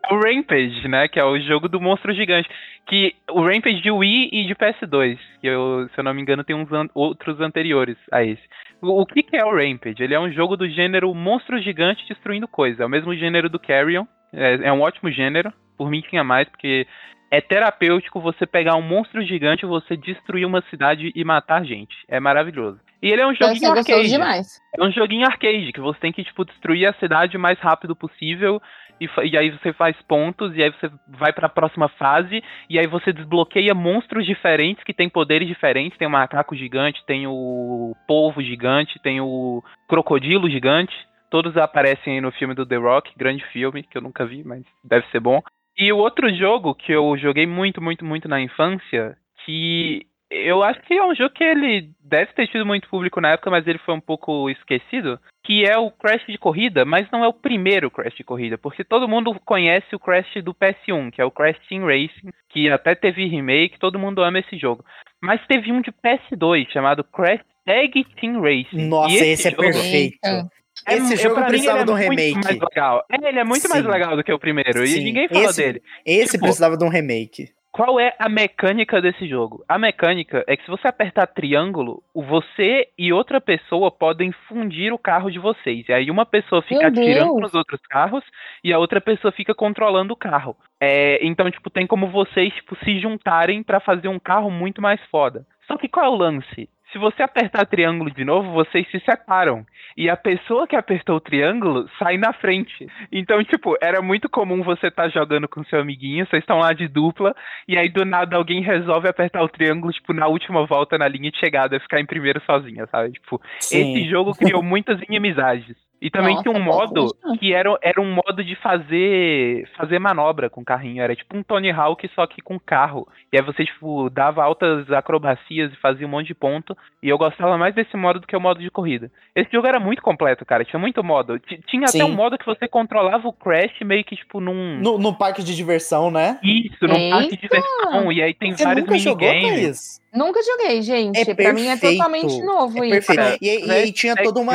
Que 0.00 0.06
é 0.10 0.14
o 0.14 0.20
Rampage, 0.20 0.88
né? 0.88 1.08
Que 1.08 1.18
é 1.20 1.24
o 1.24 1.38
jogo 1.40 1.68
do 1.68 1.80
monstro 1.80 2.12
gigante. 2.14 2.48
Que 2.86 3.14
o 3.30 3.40
Rampage 3.42 3.80
de 3.80 3.90
Wii 3.90 4.30
e 4.32 4.46
de 4.46 4.54
PS2. 4.54 5.18
Que 5.40 5.46
eu, 5.46 5.88
se 5.94 5.98
eu 5.98 6.04
não 6.04 6.12
me 6.14 6.20
engano, 6.22 6.44
tem 6.44 6.54
uns 6.56 6.70
an- 6.72 6.88
outros 6.94 7.40
anteriores 7.40 7.96
a 8.12 8.22
esse. 8.24 8.42
O, 8.80 9.00
o 9.02 9.06
que, 9.06 9.22
que 9.22 9.36
é 9.36 9.44
o 9.44 9.54
Rampage? 9.54 10.02
Ele 10.02 10.14
é 10.14 10.20
um 10.20 10.30
jogo 10.32 10.56
do 10.56 10.68
gênero 10.68 11.14
monstro 11.14 11.58
gigante 11.60 12.06
destruindo 12.08 12.48
coisa. 12.48 12.82
É 12.82 12.86
o 12.86 12.90
mesmo 12.90 13.14
gênero 13.14 13.48
do 13.48 13.58
Carrion. 13.58 14.04
É, 14.32 14.68
é 14.68 14.72
um 14.72 14.80
ótimo 14.80 15.10
gênero. 15.10 15.52
Por 15.76 15.90
mim 15.90 16.00
tinha 16.02 16.22
mais, 16.22 16.48
porque 16.48 16.86
é 17.30 17.40
terapêutico 17.40 18.20
você 18.20 18.46
pegar 18.46 18.76
um 18.76 18.82
monstro 18.82 19.22
gigante, 19.22 19.66
você 19.66 19.96
destruir 19.96 20.46
uma 20.46 20.62
cidade 20.70 21.10
e 21.14 21.24
matar 21.24 21.64
gente. 21.64 21.94
É 22.06 22.20
maravilhoso. 22.20 22.78
E 23.02 23.10
ele 23.10 23.20
é 23.20 23.26
um 23.26 23.34
joguinho 23.34 23.72
arcade. 23.72 24.08
demais. 24.08 24.60
É 24.78 24.82
um 24.82 24.90
joguinho 24.90 25.26
arcade, 25.26 25.72
que 25.72 25.80
você 25.80 25.98
tem 26.00 26.12
que, 26.12 26.24
tipo, 26.24 26.44
destruir 26.44 26.86
a 26.86 26.94
cidade 26.94 27.36
o 27.36 27.40
mais 27.40 27.58
rápido 27.58 27.94
possível. 27.94 28.62
E, 29.00 29.08
e 29.24 29.36
aí 29.36 29.50
você 29.50 29.72
faz 29.72 29.96
pontos, 30.02 30.56
e 30.56 30.62
aí 30.62 30.70
você 30.70 30.90
vai 31.08 31.32
pra 31.32 31.48
próxima 31.48 31.88
fase, 31.88 32.42
e 32.68 32.78
aí 32.78 32.86
você 32.86 33.12
desbloqueia 33.12 33.74
monstros 33.74 34.24
diferentes 34.24 34.84
que 34.84 34.94
têm 34.94 35.08
poderes 35.08 35.48
diferentes. 35.48 35.98
Tem 35.98 36.08
o 36.08 36.10
macaco 36.10 36.54
gigante, 36.54 37.04
tem 37.06 37.26
o 37.26 37.94
polvo 38.06 38.42
gigante, 38.42 39.00
tem 39.02 39.20
o 39.20 39.62
crocodilo 39.88 40.48
gigante. 40.48 40.94
Todos 41.30 41.56
aparecem 41.56 42.20
no 42.20 42.30
filme 42.32 42.54
do 42.54 42.64
The 42.64 42.76
Rock, 42.76 43.12
grande 43.16 43.44
filme, 43.46 43.82
que 43.82 43.98
eu 43.98 44.02
nunca 44.02 44.24
vi, 44.24 44.44
mas 44.44 44.62
deve 44.84 45.06
ser 45.08 45.20
bom. 45.20 45.42
E 45.76 45.92
o 45.92 45.98
outro 45.98 46.32
jogo 46.32 46.74
que 46.74 46.92
eu 46.92 47.16
joguei 47.18 47.46
muito, 47.46 47.82
muito, 47.82 48.04
muito 48.04 48.28
na 48.28 48.40
infância, 48.40 49.16
que 49.44 50.06
eu 50.30 50.62
acho 50.62 50.80
que 50.82 50.94
é 50.94 51.04
um 51.04 51.14
jogo 51.14 51.34
que 51.34 51.44
ele 51.44 51.90
deve 52.02 52.32
ter 52.32 52.46
tido 52.48 52.64
muito 52.66 52.88
público 52.88 53.20
na 53.20 53.30
época, 53.32 53.50
mas 53.50 53.66
ele 53.66 53.78
foi 53.78 53.94
um 53.94 54.00
pouco 54.00 54.48
esquecido, 54.50 55.18
que 55.44 55.64
é 55.64 55.76
o 55.78 55.90
Crash 55.90 56.24
de 56.26 56.38
corrida, 56.38 56.84
mas 56.84 57.08
não 57.10 57.24
é 57.24 57.28
o 57.28 57.32
primeiro 57.32 57.90
Crash 57.90 58.14
de 58.14 58.24
corrida, 58.24 58.56
porque 58.58 58.82
todo 58.84 59.08
mundo 59.08 59.34
conhece 59.44 59.94
o 59.94 59.98
Crash 59.98 60.42
do 60.42 60.54
PS1, 60.54 61.10
que 61.12 61.20
é 61.20 61.24
o 61.24 61.30
Crash 61.30 61.58
Team 61.68 61.84
Racing, 61.84 62.30
que 62.50 62.68
até 62.70 62.94
teve 62.94 63.26
remake, 63.26 63.78
todo 63.78 63.98
mundo 63.98 64.22
ama 64.22 64.38
esse 64.38 64.56
jogo. 64.56 64.84
Mas 65.22 65.40
teve 65.46 65.70
um 65.72 65.80
de 65.80 65.90
PS2 65.92 66.68
chamado 66.70 67.02
Crash 67.04 67.40
Tag 67.64 68.04
Team 68.20 68.40
Racing. 68.40 68.88
Nossa, 68.88 69.14
E 69.14 69.16
esse, 69.18 69.48
é 69.48 69.50
jogo 69.50 69.62
perfeito. 69.62 70.18
É- 70.22 70.94
Esse 70.96 71.14
é- 71.14 71.16
jogo 71.16 71.40
mim, 71.40 71.46
precisava 71.46 71.78
ele 71.78 71.82
é 71.82 71.86
de 71.86 71.90
um 71.92 71.94
remake. 71.94 72.34
mais 72.44 72.58
legal. 72.58 73.04
É, 73.10 73.28
ele 73.28 73.38
é 73.38 73.44
muito 73.44 73.68
mais 73.68 73.82
Sim. 73.84 73.90
legal 73.90 74.16
do 74.16 74.24
que 74.24 74.32
o 74.32 74.38
primeiro, 74.38 74.86
Sim. 74.86 75.00
e 75.00 75.04
ninguém 75.04 75.28
fala 75.28 75.44
Esse- 75.44 75.62
dele. 75.62 75.82
Esse 76.04 76.32
Tipo- 76.32 76.42
precisava 76.44 76.76
de 76.76 76.84
um 76.84 76.88
remake. 76.88 77.48
Qual 77.74 77.98
é 77.98 78.14
a 78.20 78.28
mecânica 78.28 79.02
desse 79.02 79.26
jogo? 79.26 79.64
A 79.68 79.76
mecânica 79.76 80.44
é 80.46 80.56
que 80.56 80.62
se 80.62 80.70
você 80.70 80.86
apertar 80.86 81.26
triângulo, 81.26 82.04
você 82.14 82.86
e 82.96 83.12
outra 83.12 83.40
pessoa 83.40 83.90
podem 83.90 84.30
fundir 84.46 84.92
o 84.92 84.98
carro 84.98 85.28
de 85.28 85.40
vocês. 85.40 85.84
E 85.88 85.92
aí 85.92 86.08
uma 86.08 86.24
pessoa 86.24 86.62
fica 86.62 86.86
atirando 86.86 87.34
nos 87.40 87.52
outros 87.52 87.80
carros 87.90 88.22
e 88.62 88.72
a 88.72 88.78
outra 88.78 89.00
pessoa 89.00 89.32
fica 89.32 89.52
controlando 89.52 90.14
o 90.14 90.16
carro. 90.16 90.56
É, 90.80 91.18
então, 91.26 91.50
tipo, 91.50 91.68
tem 91.68 91.84
como 91.84 92.06
vocês 92.06 92.54
tipo, 92.54 92.76
se 92.84 93.00
juntarem 93.00 93.60
pra 93.60 93.80
fazer 93.80 94.06
um 94.06 94.20
carro 94.20 94.52
muito 94.52 94.80
mais 94.80 95.00
foda. 95.10 95.44
Só 95.66 95.76
que 95.76 95.88
qual 95.88 96.06
é 96.06 96.08
o 96.08 96.14
lance? 96.14 96.68
Se 96.94 96.98
você 96.98 97.24
apertar 97.24 97.66
triângulo 97.66 98.08
de 98.08 98.24
novo, 98.24 98.52
vocês 98.52 98.88
se 98.88 99.00
separam. 99.00 99.66
E 99.96 100.08
a 100.08 100.16
pessoa 100.16 100.64
que 100.64 100.76
apertou 100.76 101.16
o 101.16 101.20
triângulo 101.20 101.90
sai 101.98 102.16
na 102.16 102.32
frente. 102.32 102.86
Então, 103.10 103.42
tipo, 103.42 103.76
era 103.82 104.00
muito 104.00 104.28
comum 104.28 104.62
você 104.62 104.86
estar 104.86 105.08
jogando 105.08 105.48
com 105.48 105.64
seu 105.64 105.80
amiguinho, 105.80 106.24
vocês 106.24 106.44
estão 106.44 106.60
lá 106.60 106.72
de 106.72 106.86
dupla, 106.86 107.34
e 107.66 107.76
aí 107.76 107.88
do 107.88 108.04
nada 108.04 108.36
alguém 108.36 108.62
resolve 108.62 109.08
apertar 109.08 109.42
o 109.42 109.48
triângulo, 109.48 109.92
tipo, 109.92 110.12
na 110.12 110.28
última 110.28 110.64
volta 110.66 110.96
na 110.96 111.08
linha 111.08 111.32
de 111.32 111.38
chegada, 111.38 111.80
ficar 111.80 111.98
em 111.98 112.06
primeiro 112.06 112.40
sozinha, 112.46 112.86
sabe? 112.86 113.10
Tipo, 113.10 113.42
esse 113.58 114.08
jogo 114.08 114.32
criou 114.32 114.62
muitas 114.62 115.02
inimizades. 115.02 115.76
E 116.04 116.10
também 116.10 116.34
Nossa, 116.34 116.42
tinha 116.42 116.54
um 116.54 116.62
modo 116.62 117.16
que 117.40 117.54
era, 117.54 117.78
era 117.80 117.98
um 117.98 118.12
modo 118.12 118.44
de 118.44 118.54
fazer 118.56 119.66
fazer 119.74 119.98
manobra 119.98 120.50
com 120.50 120.60
o 120.60 120.64
carrinho. 120.64 121.02
Era 121.02 121.16
tipo 121.16 121.34
um 121.34 121.42
Tony 121.42 121.70
Hawk, 121.70 122.06
só 122.14 122.26
que 122.26 122.42
com 122.42 122.60
carro. 122.60 123.08
E 123.32 123.38
aí 123.38 123.42
você, 123.42 123.64
tipo, 123.64 124.10
dava 124.10 124.44
altas 124.44 124.92
acrobacias 124.92 125.72
e 125.72 125.76
fazia 125.76 126.06
um 126.06 126.10
monte 126.10 126.26
de 126.26 126.34
ponto. 126.34 126.76
E 127.02 127.08
eu 127.08 127.16
gostava 127.16 127.56
mais 127.56 127.74
desse 127.74 127.96
modo 127.96 128.20
do 128.20 128.26
que 128.26 128.36
o 128.36 128.40
modo 128.40 128.60
de 128.60 128.70
corrida. 128.70 129.10
Esse 129.34 129.50
jogo 129.50 129.66
era 129.66 129.80
muito 129.80 130.02
completo, 130.02 130.44
cara. 130.44 130.62
Tinha 130.62 130.78
muito 130.78 131.02
modo. 131.02 131.38
T- 131.40 131.58
Tinha 131.68 131.88
Sim. 131.88 132.02
até 132.02 132.10
um 132.12 132.14
modo 132.14 132.36
que 132.36 132.44
você 132.44 132.68
controlava 132.68 133.26
o 133.26 133.32
Crash 133.32 133.80
meio 133.82 134.04
que, 134.04 134.14
tipo, 134.14 134.40
num. 134.40 134.78
No, 134.80 134.98
no 134.98 135.14
parque 135.16 135.42
de 135.42 135.56
diversão, 135.56 136.10
né? 136.10 136.38
Isso, 136.42 136.86
num 136.86 137.08
parque 137.10 137.36
de 137.38 137.44
Eita! 137.44 137.56
diversão. 137.56 138.12
E 138.12 138.22
aí 138.22 138.34
tem 138.34 138.52
Você 138.52 138.62
vários 138.62 138.86
minigames. 138.86 140.02
Nunca 140.12 140.40
joguei, 140.42 140.82
gente. 140.82 141.18
É 141.18 141.34
pra 141.34 141.52
mim 141.54 141.66
é 141.66 141.70
perfeito. 141.78 141.96
totalmente 141.96 142.42
novo 142.44 142.84
É 142.84 142.88
isso. 142.88 143.06
perfeito. 143.06 143.42
E, 143.42 143.48
aí- 143.48 143.64
e 143.66 143.70
aí 143.70 143.92
tinha 143.92 144.14
toda 144.14 144.38
uma. 144.38 144.52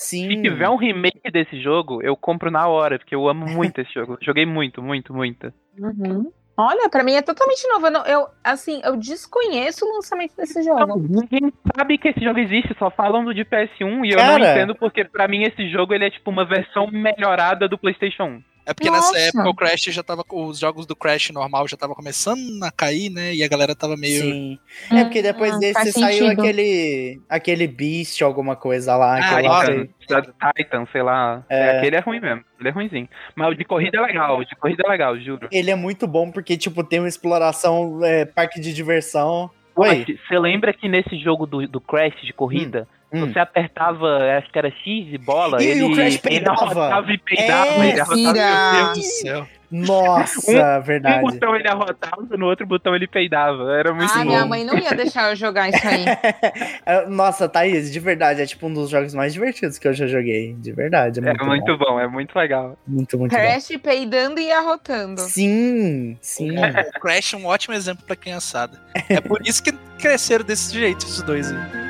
Sim. 0.00 0.28
Se 0.30 0.42
tiver 0.42 0.68
um 0.68 0.76
remake 0.76 1.30
desse 1.32 1.60
jogo, 1.60 2.00
eu 2.02 2.16
compro 2.16 2.50
na 2.50 2.66
hora, 2.68 2.98
porque 2.98 3.14
eu 3.14 3.28
amo 3.28 3.44
muito 3.50 3.80
esse 3.80 3.92
jogo. 3.92 4.16
Joguei 4.22 4.46
muito, 4.46 4.80
muito, 4.82 5.12
muito. 5.12 5.52
Uhum. 5.78 6.30
Olha, 6.60 6.88
pra 6.88 7.04
mim 7.04 7.12
é 7.14 7.22
totalmente 7.22 7.66
novo. 7.68 7.86
Eu, 7.86 7.90
não- 7.92 8.04
eu, 8.06 8.26
assim, 8.42 8.80
eu 8.84 8.96
desconheço 8.96 9.84
o 9.84 9.94
lançamento 9.94 10.34
desse 10.36 10.60
jogo. 10.62 10.98
Ninguém 10.98 11.52
sabe 11.76 11.98
que 11.98 12.08
esse 12.08 12.20
jogo 12.20 12.38
existe, 12.40 12.74
só 12.78 12.90
falam 12.90 13.24
do 13.24 13.32
de 13.32 13.44
PS1 13.44 14.04
e 14.04 14.10
eu 14.10 14.16
não 14.16 14.38
Cara. 14.38 14.50
entendo 14.52 14.74
porque 14.74 15.04
pra 15.04 15.28
mim 15.28 15.42
esse 15.44 15.68
jogo 15.70 15.94
ele 15.94 16.06
é 16.06 16.10
tipo 16.10 16.30
uma 16.30 16.44
versão 16.44 16.88
melhorada 16.90 17.68
do 17.68 17.78
PlayStation 17.78 18.24
1. 18.24 18.42
É 18.68 18.74
porque 18.74 18.90
Nossa. 18.90 19.12
nessa 19.14 19.28
época 19.28 19.48
o 19.48 19.54
Crash 19.54 19.84
já 19.84 20.02
tava. 20.02 20.22
Os 20.30 20.58
jogos 20.58 20.84
do 20.84 20.94
Crash 20.94 21.30
normal 21.30 21.66
já 21.66 21.76
tava 21.76 21.94
começando 21.94 22.62
a 22.62 22.70
cair, 22.70 23.08
né? 23.08 23.34
E 23.34 23.42
a 23.42 23.48
galera 23.48 23.74
tava 23.74 23.96
meio. 23.96 24.20
Sim. 24.22 24.58
É 24.92 25.04
porque 25.04 25.22
depois 25.22 25.54
Hum, 25.56 25.58
desse 25.58 25.92
saiu 25.92 26.26
sentido. 26.26 26.40
aquele. 26.40 27.20
aquele 27.28 27.66
Beast, 27.66 28.20
alguma 28.20 28.54
coisa 28.56 28.94
lá. 28.94 29.16
Ah, 29.16 29.28
que 29.28 29.34
eu 29.46 29.48
nossa. 29.48 29.62
achei- 29.72 29.90
Titan, 30.00 30.22
Titan, 30.56 30.86
sei 30.92 31.02
lá. 31.02 31.44
É. 31.48 31.58
É, 31.58 31.78
aquele 31.78 31.96
é 31.96 32.00
ruim 32.00 32.20
mesmo. 32.20 32.44
Ele 32.60 32.68
é 32.68 32.72
ruimzinho. 32.72 33.08
Mas 33.34 33.48
o 33.48 33.54
de 33.54 33.64
corrida 33.64 33.98
é 33.98 34.00
legal, 34.02 34.38
o 34.38 34.44
de 34.44 34.54
corrida 34.56 34.82
é 34.86 34.90
legal, 34.90 35.18
juro. 35.18 35.48
Ele 35.50 35.70
é 35.70 35.74
muito 35.74 36.06
bom 36.06 36.30
porque, 36.30 36.56
tipo, 36.56 36.84
tem 36.84 36.98
uma 36.98 37.08
exploração, 37.08 38.04
é, 38.04 38.24
parque 38.26 38.60
de 38.60 38.72
diversão. 38.74 39.50
Oi. 39.76 40.04
Você 40.28 40.38
lembra 40.38 40.72
que 40.72 40.88
nesse 40.88 41.16
jogo 41.18 41.46
do, 41.46 41.66
do 41.68 41.80
Crash 41.80 42.20
de 42.22 42.32
corrida, 42.32 42.86
Hum. 42.90 42.97
Você 43.10 43.38
apertava, 43.38 44.06
acho 44.38 44.50
que 44.52 44.58
era 44.58 44.68
X 44.70 44.82
e 45.12 45.18
bola, 45.18 45.62
E 45.62 45.66
ele, 45.66 45.82
o 45.84 45.94
Crash 45.94 46.14
ele 46.14 46.18
peidava. 46.18 46.62
arrotava 46.62 47.12
e 47.12 47.18
peidava, 47.18 47.84
É, 47.84 47.88
ele 47.90 48.00
arrotava. 48.00 48.72
Meu 48.72 48.84
Deus 48.84 48.98
do 48.98 49.02
céu. 49.02 49.48
Nossa, 49.70 50.78
Um 50.78 50.82
verdade. 50.82 51.20
botão 51.20 51.54
ele 51.54 51.68
arrotava, 51.68 52.36
no 52.38 52.46
outro 52.46 52.66
botão 52.66 52.94
ele 52.96 53.06
peidava. 53.06 53.70
Era 53.78 53.92
muito 53.92 54.10
Ah, 54.14 54.18
bom. 54.20 54.24
minha 54.24 54.46
mãe 54.46 54.64
não 54.64 54.78
ia 54.78 54.94
deixar 54.94 55.28
eu 55.30 55.36
jogar 55.36 55.68
isso 55.68 55.86
aí. 55.86 56.04
É, 56.86 57.06
Nossa, 57.06 57.46
Thaís, 57.48 57.92
de 57.92 58.00
verdade, 58.00 58.40
é 58.40 58.46
tipo 58.46 58.66
um 58.66 58.72
dos 58.72 58.88
jogos 58.88 59.12
mais 59.14 59.34
divertidos 59.34 59.78
que 59.78 59.86
eu 59.86 59.92
já 59.92 60.06
joguei. 60.06 60.54
De 60.54 60.72
verdade. 60.72 61.20
É 61.20 61.22
muito, 61.22 61.42
É 61.42 61.46
muito 61.46 61.76
bom. 61.78 61.84
bom, 61.84 62.00
é 62.00 62.06
muito 62.08 62.34
legal. 62.38 62.78
Muito, 62.86 63.18
muito 63.18 63.30
bom. 63.32 63.36
Crash 63.38 63.68
peidando 63.82 64.40
e 64.40 64.50
arrotando. 64.50 65.20
Sim, 65.20 66.16
sim. 66.20 66.50
O 66.58 67.00
Crash 67.00 67.34
é 67.34 67.36
um 67.36 67.44
ótimo 67.46 67.74
exemplo 67.74 68.04
pra 68.06 68.16
criançada. 68.16 68.80
É 69.10 69.20
por 69.20 69.40
isso 69.46 69.62
que 69.62 69.72
cresceram 69.98 70.44
desse 70.46 70.72
jeito, 70.74 71.04
esses 71.04 71.20
dois 71.22 71.52
aí. 71.52 71.87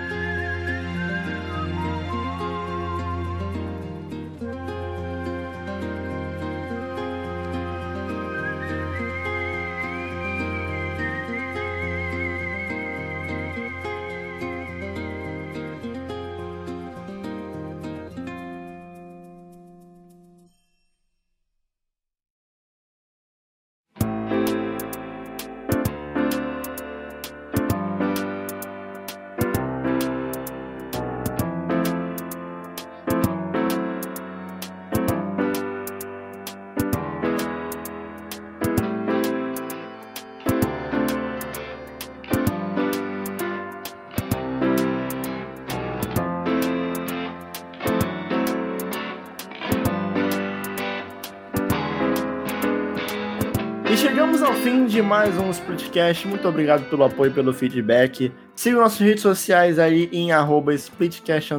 Fim 54.68 54.84
de 54.84 55.00
mais 55.00 55.34
um 55.38 55.48
Splitcast. 55.48 56.28
Muito 56.28 56.46
obrigado 56.46 56.90
pelo 56.90 57.02
apoio 57.02 57.30
e 57.30 57.32
pelo 57.32 57.54
feedback. 57.54 58.30
Siga 58.54 58.76
nossas 58.76 58.98
redes 58.98 59.22
sociais 59.22 59.78
aí 59.78 60.10
em 60.12 60.30
Splitcast 60.74 61.54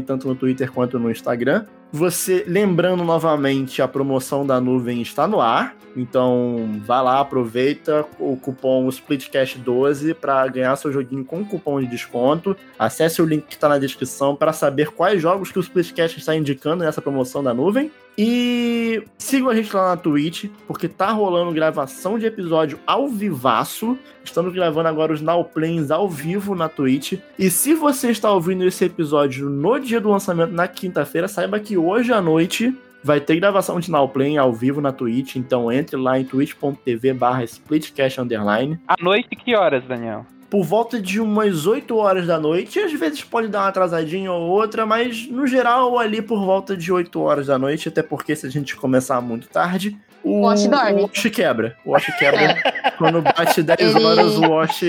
tanto 0.00 0.26
no 0.26 0.34
Twitter 0.34 0.72
quanto 0.72 0.98
no 0.98 1.10
Instagram. 1.10 1.66
Você, 1.92 2.42
lembrando 2.48 3.04
novamente, 3.04 3.82
a 3.82 3.86
promoção 3.86 4.46
da 4.46 4.62
nuvem 4.62 5.02
está 5.02 5.28
no 5.28 5.42
ar. 5.42 5.76
Então, 5.94 6.80
vá 6.86 7.02
lá, 7.02 7.20
aproveita 7.20 8.06
o 8.18 8.34
cupom 8.34 8.88
SplitCast12 8.88 10.14
para 10.14 10.46
ganhar 10.48 10.74
seu 10.76 10.90
joguinho 10.90 11.24
com 11.24 11.44
cupom 11.44 11.82
de 11.82 11.86
desconto. 11.86 12.56
Acesse 12.78 13.20
o 13.20 13.26
link 13.26 13.44
que 13.44 13.54
está 13.54 13.68
na 13.68 13.78
descrição 13.78 14.34
para 14.34 14.54
saber 14.54 14.88
quais 14.88 15.20
jogos 15.20 15.52
que 15.52 15.58
o 15.58 15.60
Splitcast 15.60 16.18
está 16.18 16.34
indicando 16.34 16.82
nessa 16.82 17.02
promoção 17.02 17.44
da 17.44 17.52
nuvem. 17.52 17.92
E 18.16 19.02
sigam 19.18 19.48
a 19.48 19.54
gente 19.54 19.74
lá 19.74 19.90
na 19.90 19.96
Twitch, 19.96 20.46
porque 20.66 20.88
tá 20.88 21.10
rolando 21.10 21.52
gravação 21.52 22.18
de 22.18 22.26
episódio 22.26 22.78
ao 22.86 23.08
vivaço. 23.08 23.98
Estamos 24.24 24.52
gravando 24.52 24.88
agora 24.88 25.12
os 25.12 25.20
Now 25.20 25.44
Plays 25.44 25.90
ao 25.90 26.08
vivo 26.08 26.54
na 26.54 26.68
Twitch. 26.68 27.14
E 27.38 27.50
se 27.50 27.74
você 27.74 28.10
está 28.10 28.30
ouvindo 28.30 28.64
esse 28.64 28.84
episódio 28.84 29.48
no 29.50 29.78
dia 29.78 30.00
do 30.00 30.10
lançamento, 30.10 30.52
na 30.52 30.68
quinta-feira, 30.68 31.26
saiba 31.26 31.58
que 31.58 31.76
hoje 31.76 32.12
à 32.12 32.22
noite 32.22 32.74
vai 33.02 33.20
ter 33.20 33.36
gravação 33.36 33.78
de 33.78 33.90
Now 33.90 34.08
Play 34.08 34.38
ao 34.38 34.52
vivo 34.52 34.80
na 34.80 34.92
Twitch. 34.92 35.36
Então 35.36 35.70
entre 35.70 35.96
lá 35.96 36.18
em 36.18 36.24
twitch.tv 36.24 37.12
barra 37.12 37.44
splitcast 37.44 38.20
underline. 38.20 38.78
À 38.88 38.94
noite, 39.00 39.28
que 39.36 39.54
horas, 39.54 39.84
Daniel? 39.84 40.24
Por 40.50 40.62
volta 40.64 41.00
de 41.00 41.20
umas 41.20 41.66
8 41.66 41.96
horas 41.96 42.26
da 42.26 42.38
noite. 42.38 42.78
Às 42.78 42.92
vezes 42.92 43.22
pode 43.24 43.48
dar 43.48 43.60
uma 43.60 43.68
atrasadinha 43.68 44.30
ou 44.32 44.42
outra, 44.50 44.86
mas 44.86 45.26
no 45.28 45.46
geral 45.46 45.98
ali 45.98 46.22
por 46.22 46.38
volta 46.44 46.76
de 46.76 46.92
8 46.92 47.20
horas 47.20 47.46
da 47.46 47.58
noite. 47.58 47.88
Até 47.88 48.02
porque 48.02 48.36
se 48.36 48.46
a 48.46 48.50
gente 48.50 48.76
começar 48.76 49.20
muito 49.20 49.48
tarde, 49.48 49.96
o, 50.22 50.38
O 50.38 50.40
Wash 50.42 50.66
dorme. 50.66 51.02
o 51.02 51.06
Wash 51.06 51.22
quebra. 51.30 51.76
O 51.84 51.90
Wash 51.92 52.06
quebra. 52.18 52.56
Quando 52.98 53.20
bate 53.22 53.62
10 53.62 53.80
Ele- 53.80 54.04
horas, 54.04 54.36
o 54.36 54.50
Wash, 54.50 54.82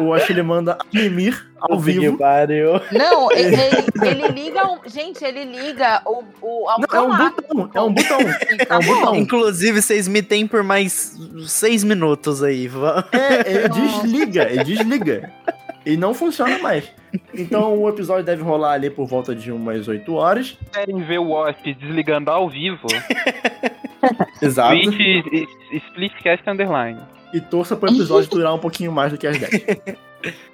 o 0.00 0.06
Wash 0.08 0.30
ele 0.30 0.42
manda 0.42 0.76
mimir 0.92 1.46
ao 1.60 1.76
que 1.76 1.82
vivo. 1.92 2.18
pariu. 2.18 2.72
Não, 2.92 3.30
ele, 3.32 3.56
ele- 4.02 4.28
liga. 4.28 4.66
um- 4.66 4.78
gente, 4.86 5.24
ele 5.24 5.44
liga 5.44 6.00
o, 6.06 6.22
o, 6.40 6.68
ao 6.68 6.78
Não, 6.80 6.88
é 6.92 7.00
um 7.00 7.30
botão, 7.30 7.70
é 7.74 7.80
um 7.80 7.92
botão. 7.92 8.18
Fica 8.48 8.74
é 8.74 8.76
um 8.76 8.80
bom. 8.80 8.94
botão. 8.94 9.16
Inclusive, 9.16 9.82
vocês 9.82 10.06
me 10.08 10.22
têm 10.22 10.46
por 10.46 10.62
mais 10.62 11.16
seis 11.46 11.82
minutos 11.84 12.42
aí. 12.42 12.68
É, 13.12 13.50
ele 13.50 13.68
desliga, 13.68 14.42
ele 14.50 14.64
desliga. 14.64 15.32
E 15.86 15.96
não 15.96 16.12
funciona 16.12 16.58
mais. 16.58 16.84
Então 17.32 17.78
o 17.80 17.88
episódio 17.88 18.22
deve 18.22 18.42
rolar 18.42 18.72
ali 18.72 18.90
por 18.90 19.06
volta 19.06 19.34
de 19.34 19.50
umas 19.50 19.88
8 19.88 20.12
horas. 20.14 20.58
Querem 20.72 21.02
ver 21.02 21.18
o 21.18 21.30
Wash 21.30 21.56
desligando 21.80 22.30
ao 22.30 22.48
vivo? 22.50 22.86
Exato. 24.42 24.74
Twitch 24.74 25.00
e- 25.32 25.48
Splitcast 25.88 26.48
Underline. 26.48 27.00
E 27.32 27.40
torça 27.40 27.76
pro 27.76 27.88
episódio 27.90 28.28
durar 28.30 28.54
um 28.54 28.58
pouquinho 28.58 28.90
mais 28.92 29.12
do 29.12 29.18
que 29.18 29.26
as 29.26 29.38
10. 29.38 29.50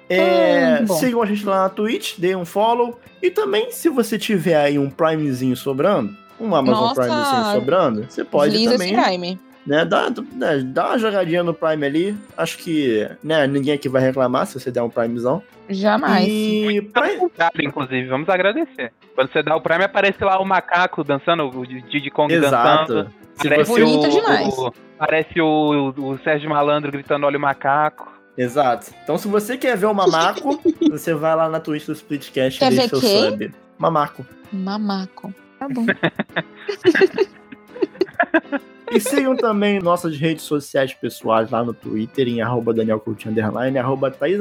É, 0.07 0.79
Hum, 0.81 0.85
bom. 0.85 0.93
sigam 0.93 1.21
a 1.23 1.25
gente 1.25 1.43
lá 1.43 1.63
na 1.63 1.69
Twitch, 1.69 2.19
deem 2.19 2.35
um 2.35 2.45
follow. 2.45 2.99
E 3.21 3.31
também, 3.31 3.71
se 3.71 3.89
você 3.89 4.19
tiver 4.19 4.55
aí 4.55 4.77
um 4.77 4.87
Primezinho 4.89 5.57
sobrando, 5.57 6.15
um 6.39 6.53
Amazon 6.55 6.83
Nossa, 6.89 7.01
Primezinho 7.01 7.53
sobrando, 7.53 8.05
você 8.07 8.23
pode 8.23 8.63
também 8.63 8.93
esse 8.93 9.01
Prime. 9.03 9.39
né, 9.65 9.83
dar, 9.83 10.11
né, 10.33 10.59
dar 10.63 10.89
uma 10.89 10.99
jogadinha 10.99 11.41
no 11.41 11.55
Prime 11.55 11.83
ali. 11.83 12.17
Acho 12.37 12.59
que 12.59 13.09
né, 13.23 13.47
ninguém 13.47 13.73
aqui 13.73 13.89
vai 13.89 13.99
reclamar 14.03 14.45
se 14.45 14.59
você 14.59 14.69
der 14.69 14.83
um 14.83 14.89
Primezão. 14.91 15.41
Jamais. 15.67 16.27
E 16.27 16.81
pra- 16.93 17.07
Pelo 17.07 17.19
contrário, 17.21 17.65
inclusive, 17.65 18.05
vamos 18.07 18.29
agradecer. 18.29 18.91
Quando 19.15 19.31
você 19.31 19.41
dá 19.41 19.55
o 19.55 19.61
Prime, 19.61 19.83
aparece 19.85 20.23
lá 20.23 20.39
o 20.39 20.45
macaco 20.45 21.03
dançando, 21.03 21.45
o 21.45 21.65
Diddy 21.65 22.11
Kong 22.11 22.31
Exato. 22.31 22.93
dançando. 22.93 23.11
Se 23.41 23.49
você... 23.49 23.63
Bonito 23.83 24.05
o, 24.05 24.09
demais. 24.09 24.55
o- 24.55 24.71
Parece 24.97 25.41
o, 25.41 25.93
o 25.97 26.17
Sérgio 26.19 26.49
Malandro 26.49 26.91
gritando: 26.91 27.25
olha 27.25 27.37
o 27.37 27.41
macaco. 27.41 28.13
Exato. 28.37 28.91
Então, 29.03 29.17
se 29.17 29.27
você 29.27 29.57
quer 29.57 29.77
ver 29.77 29.85
o 29.85 29.93
Mamaco, 29.93 30.61
você 30.89 31.13
vai 31.13 31.35
lá 31.35 31.47
na 31.47 31.59
Twitch 31.59 31.85
do 31.85 31.93
Splitcast 31.93 32.59
Quer 32.59 32.73
e 32.73 32.75
deixa 32.75 32.99
quem? 32.99 33.29
sub. 33.29 33.53
Mamaco. 33.77 34.25
Mamaco. 34.51 35.33
Tá 35.57 35.69
bom. 35.69 35.85
E 38.95 38.99
sigam 38.99 39.35
também 39.35 39.79
nossas 39.79 40.17
redes 40.17 40.43
sociais 40.45 40.93
pessoais 40.93 41.49
lá 41.51 41.63
no 41.63 41.73
Twitter, 41.73 42.27
em 42.27 42.41
arroba 42.41 42.73
Daniel 42.73 42.99
Coutinho 42.99 43.31
Underline, 43.31 43.77
arroba 43.77 44.09
Thaís 44.09 44.39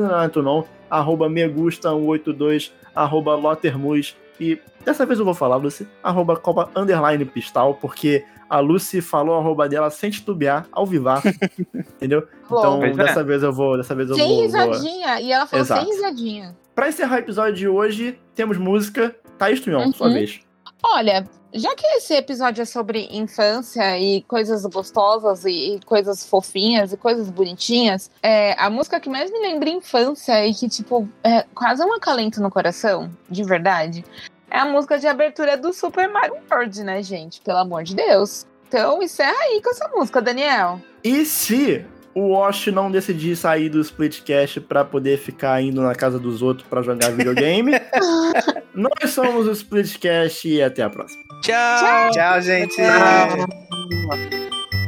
arroba 0.90 1.28
Megusta182, 1.28 2.70
arroba 2.94 3.34
Lotermus. 3.34 4.16
E 4.40 4.58
dessa 4.84 5.06
vez 5.06 5.18
eu 5.18 5.24
vou 5.24 5.34
falar, 5.34 5.56
Lucy, 5.56 5.86
arroba 6.02 6.36
Copa 6.36 6.68
Underline 6.76 7.24
Pistal, 7.24 7.74
porque 7.74 8.24
a 8.48 8.58
Lucy 8.60 9.00
falou 9.00 9.36
a 9.36 9.38
arroba 9.38 9.68
dela 9.68 9.90
sem 9.90 10.10
titubear, 10.10 10.66
ao 10.72 10.84
vivar, 10.86 11.22
entendeu? 11.74 12.26
Então, 12.46 12.78
Pois 12.78 12.98
é. 12.98 13.04
dessa 13.04 13.24
vez 13.24 13.42
eu 13.42 13.52
vou, 13.52 13.76
dessa 13.76 13.94
vez 13.94 14.08
eu 14.10 14.16
sem 14.16 14.24
vou, 14.26 14.34
vou... 14.36 14.42
risadinha. 14.42 15.20
E 15.20 15.32
ela 15.32 15.46
falou 15.46 15.64
Exato. 15.64 15.84
sem 15.84 15.94
risadinha. 15.94 16.56
Pra 16.74 16.88
encerrar 16.88 17.16
o 17.16 17.18
episódio 17.20 17.54
de 17.54 17.68
hoje, 17.68 18.18
temos 18.34 18.58
música. 18.58 19.14
Thaís 19.38 19.60
Tunhon, 19.60 19.86
Uhum. 19.86 19.92
sua 19.92 20.10
vez. 20.10 20.40
Olha, 20.86 21.26
já 21.52 21.74
que 21.74 21.86
esse 21.96 22.14
episódio 22.14 22.60
é 22.60 22.64
sobre 22.66 23.08
infância 23.10 23.98
e 23.98 24.22
coisas 24.22 24.66
gostosas 24.66 25.44
e, 25.46 25.80
coisas 25.86 26.26
fofinhas 26.26 26.92
e 26.92 26.96
coisas 26.96 27.30
bonitinhas, 27.30 28.10
é, 28.22 28.54
a 28.58 28.68
música 28.68 29.00
que 29.00 29.08
mais 29.08 29.30
me 29.30 29.38
lembra 29.38 29.70
infância 29.70 30.46
e 30.46 30.52
que, 30.52 30.68
tipo, 30.68 31.08
é 31.22 31.46
quase 31.54 31.82
um 31.82 31.94
acalento 31.94 32.40
no 32.40 32.50
coração, 32.50 33.10
de 33.30 33.42
verdade, 33.42 34.04
é 34.50 34.58
a 34.58 34.66
música 34.66 34.98
de 34.98 35.06
abertura 35.06 35.56
do 35.56 35.72
Super 35.72 36.08
Mario 36.08 36.36
World, 36.50 36.84
né, 36.84 37.02
gente? 37.02 37.40
Pelo 37.40 37.58
amor 37.58 37.82
de 37.82 37.96
Deus. 37.96 38.46
Então, 38.68 39.02
encerra 39.02 39.36
aí 39.44 39.62
com 39.62 39.70
essa 39.70 39.88
música, 39.88 40.20
Daniel. 40.20 40.80
E 41.02 41.24
se 41.24 41.84
o 42.14 42.30
Wash 42.30 42.68
não 42.68 42.90
decidir 42.90 43.36
sair 43.36 43.68
do 43.68 43.80
Splitcast 43.80 44.60
pra 44.60 44.84
poder 44.84 45.18
ficar 45.18 45.60
indo 45.62 45.82
na 45.82 45.94
casa 45.94 46.18
dos 46.18 46.42
outros 46.42 46.66
pra 46.68 46.82
jogar 46.82 47.10
videogame, 47.10 47.72
nós 48.74 49.10
somos 49.10 49.46
o 49.46 49.52
Splitcast 49.52 50.48
e 50.48 50.62
até 50.62 50.82
a 50.82 50.90
próxima. 50.90 51.22
Tchau! 51.42 52.10
Tchau, 52.12 52.40
gente. 52.40 52.76
Tchau. 52.76 54.83